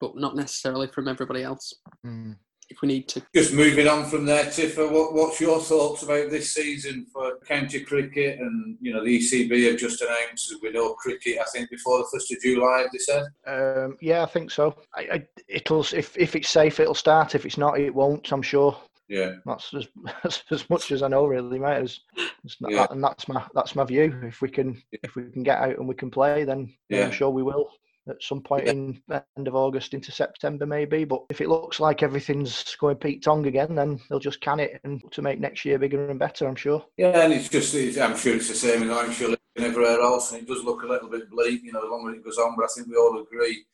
but 0.00 0.16
not 0.16 0.36
necessarily 0.36 0.88
from 0.88 1.08
everybody 1.08 1.42
else 1.42 1.74
Mm. 2.06 2.36
If 2.70 2.82
we 2.82 2.88
need 2.88 3.08
to. 3.08 3.22
Just 3.34 3.54
moving 3.54 3.88
on 3.88 4.04
from 4.04 4.26
there, 4.26 4.50
Tiffer, 4.50 4.88
what, 4.88 5.14
what's 5.14 5.40
your 5.40 5.58
thoughts 5.58 6.02
about 6.02 6.30
this 6.30 6.52
season 6.52 7.06
for 7.12 7.38
county 7.46 7.80
cricket? 7.80 8.38
And, 8.40 8.76
you 8.80 8.92
know, 8.92 9.02
the 9.02 9.18
ECB 9.18 9.70
have 9.70 9.80
just 9.80 10.02
announced 10.02 10.50
that 10.50 10.58
we 10.62 10.70
know 10.70 10.92
cricket, 10.94 11.38
I 11.40 11.44
think, 11.50 11.70
before 11.70 11.98
the 11.98 12.18
1st 12.18 12.36
of 12.36 12.42
July, 12.42 12.86
they 12.92 12.98
said. 12.98 13.24
Um, 13.46 13.96
yeah, 14.02 14.22
I 14.22 14.26
think 14.26 14.50
so. 14.50 14.76
I, 14.94 15.00
I, 15.12 15.26
it'll 15.48 15.80
if 15.94 16.16
if 16.18 16.36
it's 16.36 16.50
safe, 16.50 16.78
it'll 16.78 16.94
start. 16.94 17.34
If 17.34 17.46
it's 17.46 17.58
not, 17.58 17.80
it 17.80 17.94
won't. 17.94 18.30
I'm 18.32 18.42
sure. 18.42 18.76
Yeah. 19.08 19.36
That's 19.46 19.72
as, 19.72 19.88
that's 20.22 20.42
as 20.50 20.68
much 20.68 20.92
as 20.92 21.02
I 21.02 21.08
know, 21.08 21.24
really, 21.26 21.58
mate. 21.58 21.82
It's, 21.84 22.00
it's 22.44 22.60
not, 22.60 22.70
Yeah. 22.72 22.86
and 22.90 23.02
that's 23.02 23.28
my 23.28 23.42
that's 23.54 23.74
my 23.74 23.84
view. 23.84 24.20
If 24.24 24.42
we 24.42 24.50
can 24.50 24.80
if 24.92 25.16
we 25.16 25.30
can 25.30 25.42
get 25.42 25.58
out 25.58 25.78
and 25.78 25.88
we 25.88 25.94
can 25.94 26.10
play, 26.10 26.44
then, 26.44 26.74
then 26.90 26.98
Yeah. 27.00 27.06
I'm 27.06 27.12
sure 27.12 27.30
we 27.30 27.42
will 27.42 27.70
at 28.10 28.22
some 28.22 28.40
point 28.42 28.66
Yeah. 28.66 28.72
in 28.72 29.02
end 29.36 29.48
of 29.48 29.54
August 29.54 29.94
into 29.94 30.12
September, 30.12 30.66
maybe. 30.66 31.04
But 31.04 31.24
if 31.30 31.40
it 31.40 31.48
looks 31.48 31.80
like 31.80 32.02
everything's 32.02 32.76
going 32.76 32.96
Pete 32.96 33.22
Tong 33.22 33.46
again, 33.46 33.74
then 33.74 34.00
they'll 34.08 34.18
just 34.18 34.40
can 34.40 34.60
it 34.60 34.80
and 34.84 35.00
to 35.12 35.22
make 35.22 35.40
next 35.40 35.64
year 35.64 35.78
bigger 35.78 36.08
and 36.10 36.18
better. 36.18 36.46
I'm 36.46 36.56
sure. 36.56 36.84
Yeah, 36.96 37.20
and 37.20 37.32
it's 37.32 37.48
just, 37.48 37.74
it's, 37.74 37.98
I'm 37.98 38.16
sure 38.16 38.36
it's 38.36 38.48
the 38.48 38.54
same 38.54 38.82
in 38.82 38.88
Hampshire 38.88 39.34
and 39.56 39.64
everywhere 39.64 40.00
else, 40.00 40.32
and 40.32 40.42
it 40.42 40.48
does 40.48 40.62
look 40.64 40.82
a 40.82 40.86
little 40.86 41.08
bit 41.08 41.30
bleak, 41.30 41.62
you 41.64 41.72
know, 41.72 41.80
the 41.80 41.90
longer 41.90 42.12
it 42.12 42.24
goes 42.24 42.38
on, 42.38 42.54
but 42.56 42.64
I 42.64 42.68
think 42.74 42.88
we 42.88 42.96
all 42.96 43.20
agree, 43.20 43.64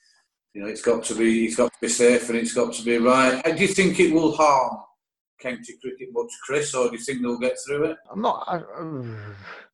you 0.54 0.62
know, 0.62 0.68
it's 0.68 0.82
got 0.82 1.04
to 1.04 1.14
be, 1.14 1.46
it's 1.46 1.56
got 1.56 1.72
to 1.72 1.78
be 1.80 1.88
safe 1.88 2.28
and 2.30 2.38
it's 2.38 2.54
got 2.54 2.72
to 2.72 2.82
be 2.84 2.96
right. 2.98 3.42
And 3.44 3.56
do 3.56 3.62
you 3.62 3.68
think 3.68 4.00
it 4.00 4.14
will 4.14 4.32
harm 4.32 4.78
county 5.40 5.74
cricket 5.82 6.08
much, 6.12 6.30
Chris, 6.46 6.74
or 6.74 6.88
do 6.88 6.96
you 6.96 7.02
think 7.02 7.20
they'll 7.20 7.38
get 7.38 7.58
through 7.66 7.84
it? 7.84 7.98
I'm 8.10 8.22
not 8.22 8.44
I, 8.48 8.62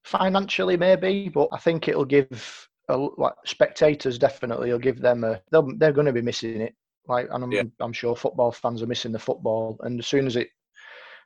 financially 0.04 0.76
maybe, 0.76 1.28
but 1.28 1.48
I 1.52 1.58
think 1.58 1.86
it'll 1.86 2.04
give 2.04 2.68
like 2.96 3.34
spectators 3.44 4.18
definitely. 4.18 4.68
It'll 4.68 4.78
give 4.78 5.00
them 5.00 5.24
a. 5.24 5.40
They'll, 5.50 5.76
they're 5.78 5.92
going 5.92 6.06
to 6.06 6.12
be 6.12 6.22
missing 6.22 6.60
it. 6.60 6.74
Like, 7.06 7.28
and 7.32 7.42
I'm, 7.44 7.52
Yeah. 7.52 7.64
I'm 7.80 7.92
sure 7.92 8.14
football 8.14 8.52
fans 8.52 8.82
are 8.82 8.86
missing 8.86 9.12
the 9.12 9.18
football. 9.18 9.76
And 9.80 9.98
as 9.98 10.06
soon 10.06 10.26
as 10.26 10.36
it, 10.36 10.48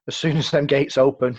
as 0.09 0.16
soon 0.16 0.36
as 0.36 0.51
them 0.51 0.66
gates 0.66 0.99
open, 0.99 1.36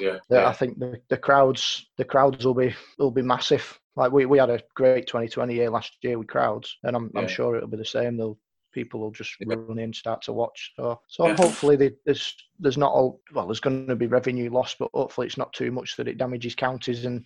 Yeah. 0.00 0.18
yeah. 0.30 0.48
I 0.48 0.52
think 0.52 0.78
the, 0.78 1.00
the 1.08 1.16
crowds, 1.16 1.86
the 1.96 2.04
crowds 2.04 2.44
will 2.44 2.54
be 2.54 2.74
will 2.98 3.10
be 3.10 3.22
massive. 3.22 3.78
Like 3.94 4.12
we, 4.12 4.26
we 4.26 4.38
had 4.38 4.50
a 4.50 4.60
great 4.74 5.06
2020 5.06 5.54
year 5.54 5.70
last 5.70 5.96
year 6.02 6.18
with 6.18 6.28
crowds, 6.28 6.76
and 6.82 6.94
I'm, 6.96 7.10
Yeah. 7.14 7.20
I'm 7.22 7.28
sure 7.28 7.56
it'll 7.56 7.68
be 7.68 7.76
the 7.78 7.84
same. 7.84 8.16
They'll 8.16 8.38
people 8.76 9.00
will 9.00 9.10
just 9.10 9.34
Yeah. 9.40 9.54
run 9.56 9.78
in, 9.78 9.92
start 9.92 10.20
to 10.22 10.32
watch. 10.34 10.72
So, 10.76 11.00
so 11.08 11.26
Yeah. 11.26 11.34
hopefully 11.34 11.76
they, 11.76 11.92
there's 12.04 12.36
there's 12.60 12.76
not 12.76 12.92
all 12.92 13.20
well. 13.34 13.46
There's 13.46 13.58
going 13.66 13.86
to 13.88 13.96
be 13.96 14.06
revenue 14.06 14.50
loss, 14.50 14.76
but 14.78 14.90
hopefully 14.92 15.26
it's 15.26 15.38
not 15.38 15.52
too 15.54 15.70
much 15.72 15.96
that 15.96 16.08
it 16.08 16.18
damages 16.18 16.54
counties. 16.54 17.06
And 17.06 17.24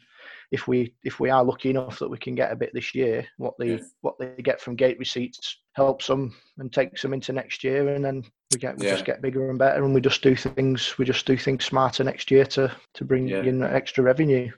if 0.52 0.68
we 0.68 0.94
if 1.02 1.18
we 1.18 1.28
are 1.28 1.44
lucky 1.44 1.70
enough 1.70 1.98
that 1.98 2.08
we 2.08 2.18
can 2.18 2.36
get 2.36 2.52
a 2.52 2.56
bit 2.56 2.70
this 2.72 2.94
year, 2.94 3.26
what 3.36 3.54
they 3.58 3.80
what 4.00 4.16
they 4.20 4.42
get 4.42 4.60
from 4.60 4.76
gate 4.76 4.98
receipts 5.00 5.58
helps 5.72 6.06
them 6.06 6.34
and 6.58 6.72
takes 6.72 7.02
them 7.02 7.12
into 7.12 7.32
next 7.32 7.64
year, 7.64 7.88
and 7.94 8.04
then 8.04 8.24
we 8.52 8.58
get 8.58 8.78
we 8.78 8.86
Yeah. 8.86 8.92
just 8.92 9.04
get 9.04 9.20
bigger 9.22 9.50
and 9.50 9.58
better, 9.58 9.84
and 9.84 9.92
we 9.92 10.00
just 10.00 10.22
do 10.22 10.36
things 10.36 10.96
we 10.98 11.04
just 11.04 11.26
do 11.26 11.36
things 11.36 11.64
smarter 11.64 12.04
next 12.04 12.30
year 12.30 12.46
to 12.46 12.70
to 12.94 13.04
bring 13.04 13.28
in 13.28 13.62
extra 13.64 14.04
revenue. 14.04 14.50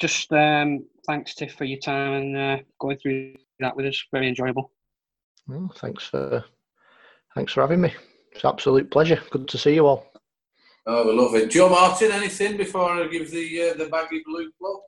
Just 0.00 0.30
um, 0.32 0.84
thanks, 1.06 1.34
Tiff, 1.34 1.54
for 1.54 1.64
your 1.64 1.78
time 1.78 2.12
and 2.12 2.36
uh, 2.36 2.58
going 2.78 2.98
through 2.98 3.34
that 3.60 3.74
with 3.76 3.86
us. 3.86 4.04
Very 4.12 4.28
enjoyable. 4.28 4.70
Well, 5.48 5.72
thanks 5.76 6.04
for 6.04 6.44
thanks 7.34 7.52
for 7.52 7.60
having 7.60 7.80
me. 7.80 7.94
It's 8.32 8.44
an 8.44 8.50
absolute 8.50 8.90
pleasure. 8.90 9.20
Good 9.30 9.48
to 9.48 9.58
see 9.58 9.74
you 9.74 9.86
all. 9.86 10.12
Oh, 10.86 11.06
we 11.06 11.12
love 11.12 11.34
it. 11.34 11.50
Joe 11.50 11.68
Martin, 11.68 12.12
anything 12.12 12.56
before 12.56 12.90
I 12.90 13.06
give 13.08 13.30
the 13.30 13.70
uh, 13.70 13.74
the 13.74 13.86
baggy 13.86 14.22
blue 14.24 14.50
plug? 14.58 14.80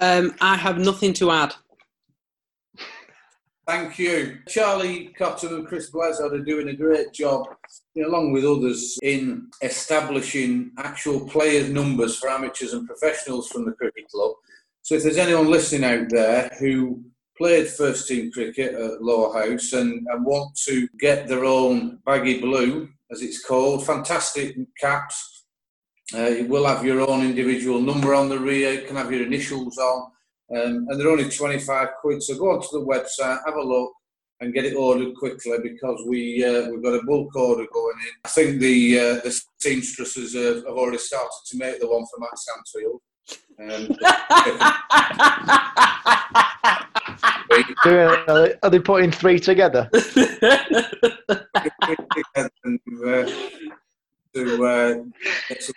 Um, 0.00 0.34
I 0.40 0.56
have 0.56 0.78
nothing 0.78 1.12
to 1.14 1.30
add. 1.30 1.54
Thank 3.66 3.98
you. 3.98 4.38
Charlie 4.48 5.14
Cotton 5.16 5.54
and 5.54 5.66
Chris 5.66 5.90
Blazard 5.90 6.32
are 6.32 6.44
doing 6.44 6.68
a 6.68 6.74
great 6.74 7.12
job, 7.12 7.46
you 7.94 8.02
know, 8.02 8.08
along 8.08 8.32
with 8.32 8.44
others, 8.44 8.98
in 9.02 9.50
establishing 9.62 10.72
actual 10.78 11.28
players' 11.28 11.70
numbers 11.70 12.18
for 12.18 12.28
amateurs 12.28 12.72
and 12.72 12.88
professionals 12.88 13.48
from 13.48 13.64
the 13.64 13.72
cricket 13.72 14.08
club. 14.08 14.32
So 14.82 14.96
if 14.96 15.04
there's 15.04 15.16
anyone 15.16 15.48
listening 15.48 15.84
out 15.84 16.08
there 16.10 16.50
who 16.58 17.04
played 17.42 17.66
first 17.66 18.06
team 18.06 18.30
cricket 18.30 18.72
at 18.72 19.02
Lower 19.02 19.32
House 19.34 19.72
and, 19.72 20.06
and 20.10 20.24
want 20.24 20.56
to 20.64 20.86
get 21.00 21.26
their 21.26 21.44
own 21.44 21.98
baggy 22.06 22.40
blue, 22.40 22.88
as 23.10 23.20
it's 23.20 23.44
called, 23.44 23.84
fantastic 23.84 24.56
caps. 24.80 25.46
Uh, 26.14 26.28
you 26.28 26.46
will 26.46 26.64
have 26.68 26.84
your 26.84 27.00
own 27.00 27.24
individual 27.24 27.80
number 27.80 28.14
on 28.14 28.28
the 28.28 28.38
rear, 28.38 28.74
you 28.74 28.86
can 28.86 28.94
have 28.94 29.10
your 29.10 29.26
initials 29.26 29.76
on. 29.76 30.12
Um, 30.54 30.86
and 30.88 31.00
they're 31.00 31.10
only 31.10 31.28
25 31.28 31.88
quid. 32.00 32.22
So 32.22 32.38
go 32.38 32.52
onto 32.52 32.68
the 32.70 32.86
website, 32.86 33.40
have 33.44 33.56
a 33.56 33.60
look, 33.60 33.92
and 34.38 34.54
get 34.54 34.64
it 34.64 34.76
ordered 34.76 35.16
quickly 35.16 35.58
because 35.64 36.00
we 36.06 36.44
uh, 36.44 36.70
we've 36.70 36.82
got 36.82 36.94
a 36.94 37.04
bulk 37.04 37.34
order 37.34 37.66
going 37.72 37.96
in. 38.02 38.14
I 38.24 38.28
think 38.28 38.60
the 38.60 38.98
uh, 39.00 39.14
the 39.24 39.42
seamstresses 39.60 40.34
have, 40.34 40.64
have 40.64 40.76
already 40.76 40.98
started 40.98 41.42
to 41.46 41.56
make 41.56 41.80
the 41.80 41.88
one 41.88 42.04
for 42.06 42.20
Max 42.20 42.44
Stansfield. 42.44 43.00
Um, 43.58 43.96
are, 47.84 48.46
they, 48.46 48.54
are 48.62 48.70
they 48.70 48.78
putting 48.78 49.10
three 49.10 49.38
together? 49.38 49.90
uh, 49.92 49.96
to 54.34 54.66
uh, 54.66 54.94
get 55.48 55.62
some. 55.62 55.74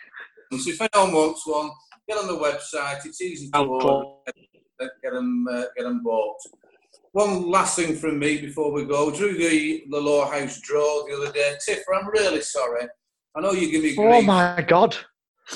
So 0.60 0.70
if 0.70 0.82
anyone 0.82 1.14
wants 1.14 1.46
one, 1.46 1.72
get 2.08 2.18
on 2.18 2.28
the 2.28 2.38
website. 2.38 3.06
It's 3.06 3.22
easy 3.22 3.50
to 3.52 3.60
order. 3.60 4.06
Get 4.80 5.14
them, 5.14 5.48
uh, 5.50 5.64
get 5.76 5.84
them 5.84 6.04
bought. 6.04 6.38
One 7.12 7.50
last 7.50 7.78
thing 7.78 7.96
from 7.96 8.20
me 8.20 8.42
before 8.42 8.72
we 8.72 8.86
go. 8.86 9.10
Drew 9.10 9.38
the, 9.38 9.86
the 9.90 10.00
Lower 10.00 10.26
House 10.26 10.60
draw 10.60 11.06
the 11.08 11.16
other 11.16 11.32
day. 11.32 11.56
Tiffer, 11.66 11.94
I'm 11.94 12.10
really 12.10 12.42
sorry. 12.42 12.88
I 13.36 13.42
know 13.42 13.52
you 13.52 13.72
give 13.72 13.84
me 13.84 13.96
Oh 13.98 14.22
my 14.22 14.64
god! 14.68 14.98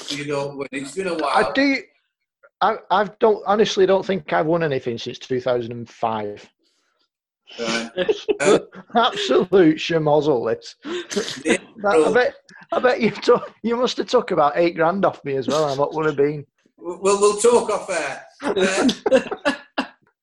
You 0.10 0.26
don't 0.26 0.58
win. 0.58 0.68
It's 0.72 0.96
been 0.96 1.08
a 1.08 1.14
I 1.14 1.18
while. 1.18 1.46
I 1.48 1.52
do. 1.54 1.78
I 2.62 2.78
I 2.92 3.10
don't 3.20 3.44
honestly 3.46 3.86
don't 3.86 4.06
think 4.06 4.32
I've 4.34 4.46
won 4.46 4.64
anything 4.64 4.98
since 4.98 5.20
2005. 5.20 6.50
Right. 7.60 8.16
Uh, 8.40 8.60
Absolute 8.96 9.78
schmozzle. 9.78 10.56
This. 10.56 10.76
I 11.86 12.12
bet. 12.14 12.36
I 12.72 12.80
bet 12.80 13.02
you 13.02 13.12
took. 13.12 13.54
You 13.64 13.76
must 13.76 13.98
have 13.98 14.08
took 14.08 14.32
about 14.32 14.54
eight 14.56 14.76
grand 14.76 15.06
off 15.06 15.24
me 15.26 15.36
as 15.36 15.48
well. 15.48 15.66
I'm 15.66 15.78
not 15.78 15.94
would 15.94 16.06
have 16.06 16.18
been. 16.18 16.46
We'll, 16.78 17.20
we'll 17.20 17.38
talk 17.38 17.70
off 17.70 17.90
air. 17.90 18.24
Uh, 18.42 18.88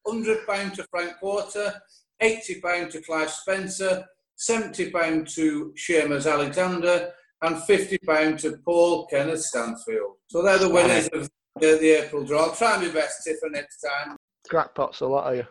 £100 0.06 0.74
to 0.74 0.84
Frank 0.84 1.12
Porter, 1.20 1.74
£80 2.22 2.90
to 2.90 3.02
Clive 3.02 3.30
Spencer, 3.30 4.05
£70 4.38 5.34
to 5.34 5.74
Seamus 5.76 6.30
Alexander, 6.30 7.12
and 7.42 7.56
£50 7.56 8.40
to 8.40 8.56
Paul 8.64 9.06
Kenneth 9.06 9.42
Stanfield. 9.42 10.14
So 10.28 10.42
they're 10.42 10.58
the 10.58 10.68
winners 10.68 11.08
of 11.08 11.28
the, 11.60 11.78
the 11.80 12.04
April 12.04 12.24
draw. 12.24 12.46
I'll 12.46 12.54
try 12.54 12.76
my 12.78 12.88
best, 12.88 13.24
Tiffany, 13.24 13.52
next 13.52 13.80
time. 13.80 14.16
Crackpots, 14.50 15.00
a 15.00 15.06
lot 15.06 15.32
of 15.32 15.36
you. 15.38 15.44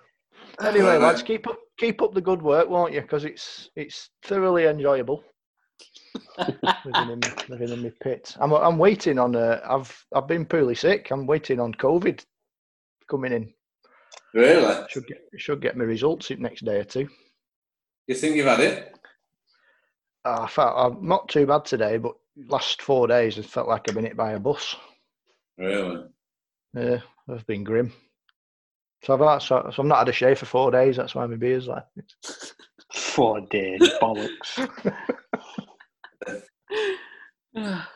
Anyway, 0.62 0.86
Alright. 0.86 1.02
lads, 1.02 1.24
keep 1.24 1.48
up 1.48 1.58
keep 1.78 2.02
up 2.02 2.14
the 2.14 2.22
good 2.22 2.42
work, 2.42 2.70
won't 2.70 2.94
you? 2.94 3.02
Because 3.02 3.26
it's 3.26 3.70
it's 3.76 4.10
thoroughly 4.24 4.66
enjoyable. 4.66 5.24
living 6.38 7.12
in 7.12 7.22
living 7.50 7.70
in 7.70 7.84
my 7.84 7.92
pit. 8.02 8.36
I'm 8.40 8.54
I'm 8.54 8.78
waiting 8.78 9.20
on. 9.20 9.36
Uh, 9.36 9.60
I've 9.68 10.06
I've 10.14 10.28
been 10.28 10.46
poorly 10.46 10.76
sick. 10.76 11.12
I'm 11.12 11.26
waiting 11.26 11.60
on 11.60 11.74
COVID 11.74 12.24
coming 13.10 13.34
in. 13.34 13.54
Really? 14.34 14.86
Should 14.90 15.08
get 15.08 15.18
should 15.38 15.62
get 15.62 15.78
my 15.78 15.84
results 15.84 16.32
in 16.32 16.42
next 16.42 16.64
day 16.64 16.78
or 16.78 16.84
two. 16.86 17.10
You 18.08 18.16
think 18.16 18.36
you've 18.36 18.46
had 18.46 18.60
it? 18.62 18.95
I 20.26 20.48
felt 20.48 20.74
I'm 20.76 21.08
not 21.08 21.30
too 21.30 21.46
bad 21.46 21.66
today, 21.66 21.98
but 21.98 22.16
last 22.50 22.82
four 22.82 23.08
days 23.08 23.38
I 23.38 23.44
felt 23.44 23.68
like 23.68 23.88
I've 23.88 23.96
been 23.96 24.06
hit 24.06 24.18
by 24.18 24.34
a 24.34 24.40
bus. 24.40 24.76
Really? 25.58 26.04
Yeah, 26.74 27.00
I've 27.30 27.46
been 27.48 27.64
grim. 27.64 27.94
So 29.04 29.14
I've 29.14 29.20
had, 29.20 29.38
so, 29.40 29.72
so 29.74 29.82
I'm 29.82 29.88
not 29.88 30.00
had 30.00 30.10
a 30.10 30.14
shave 30.14 30.40
for 30.40 30.46
four 30.46 30.72
days. 30.72 30.98
That's 30.98 31.14
why 31.14 31.26
my 31.28 31.36
beard's 31.36 31.68
like 31.68 31.86
four 32.92 33.42
days 33.42 33.82
bollocks. 34.02 34.68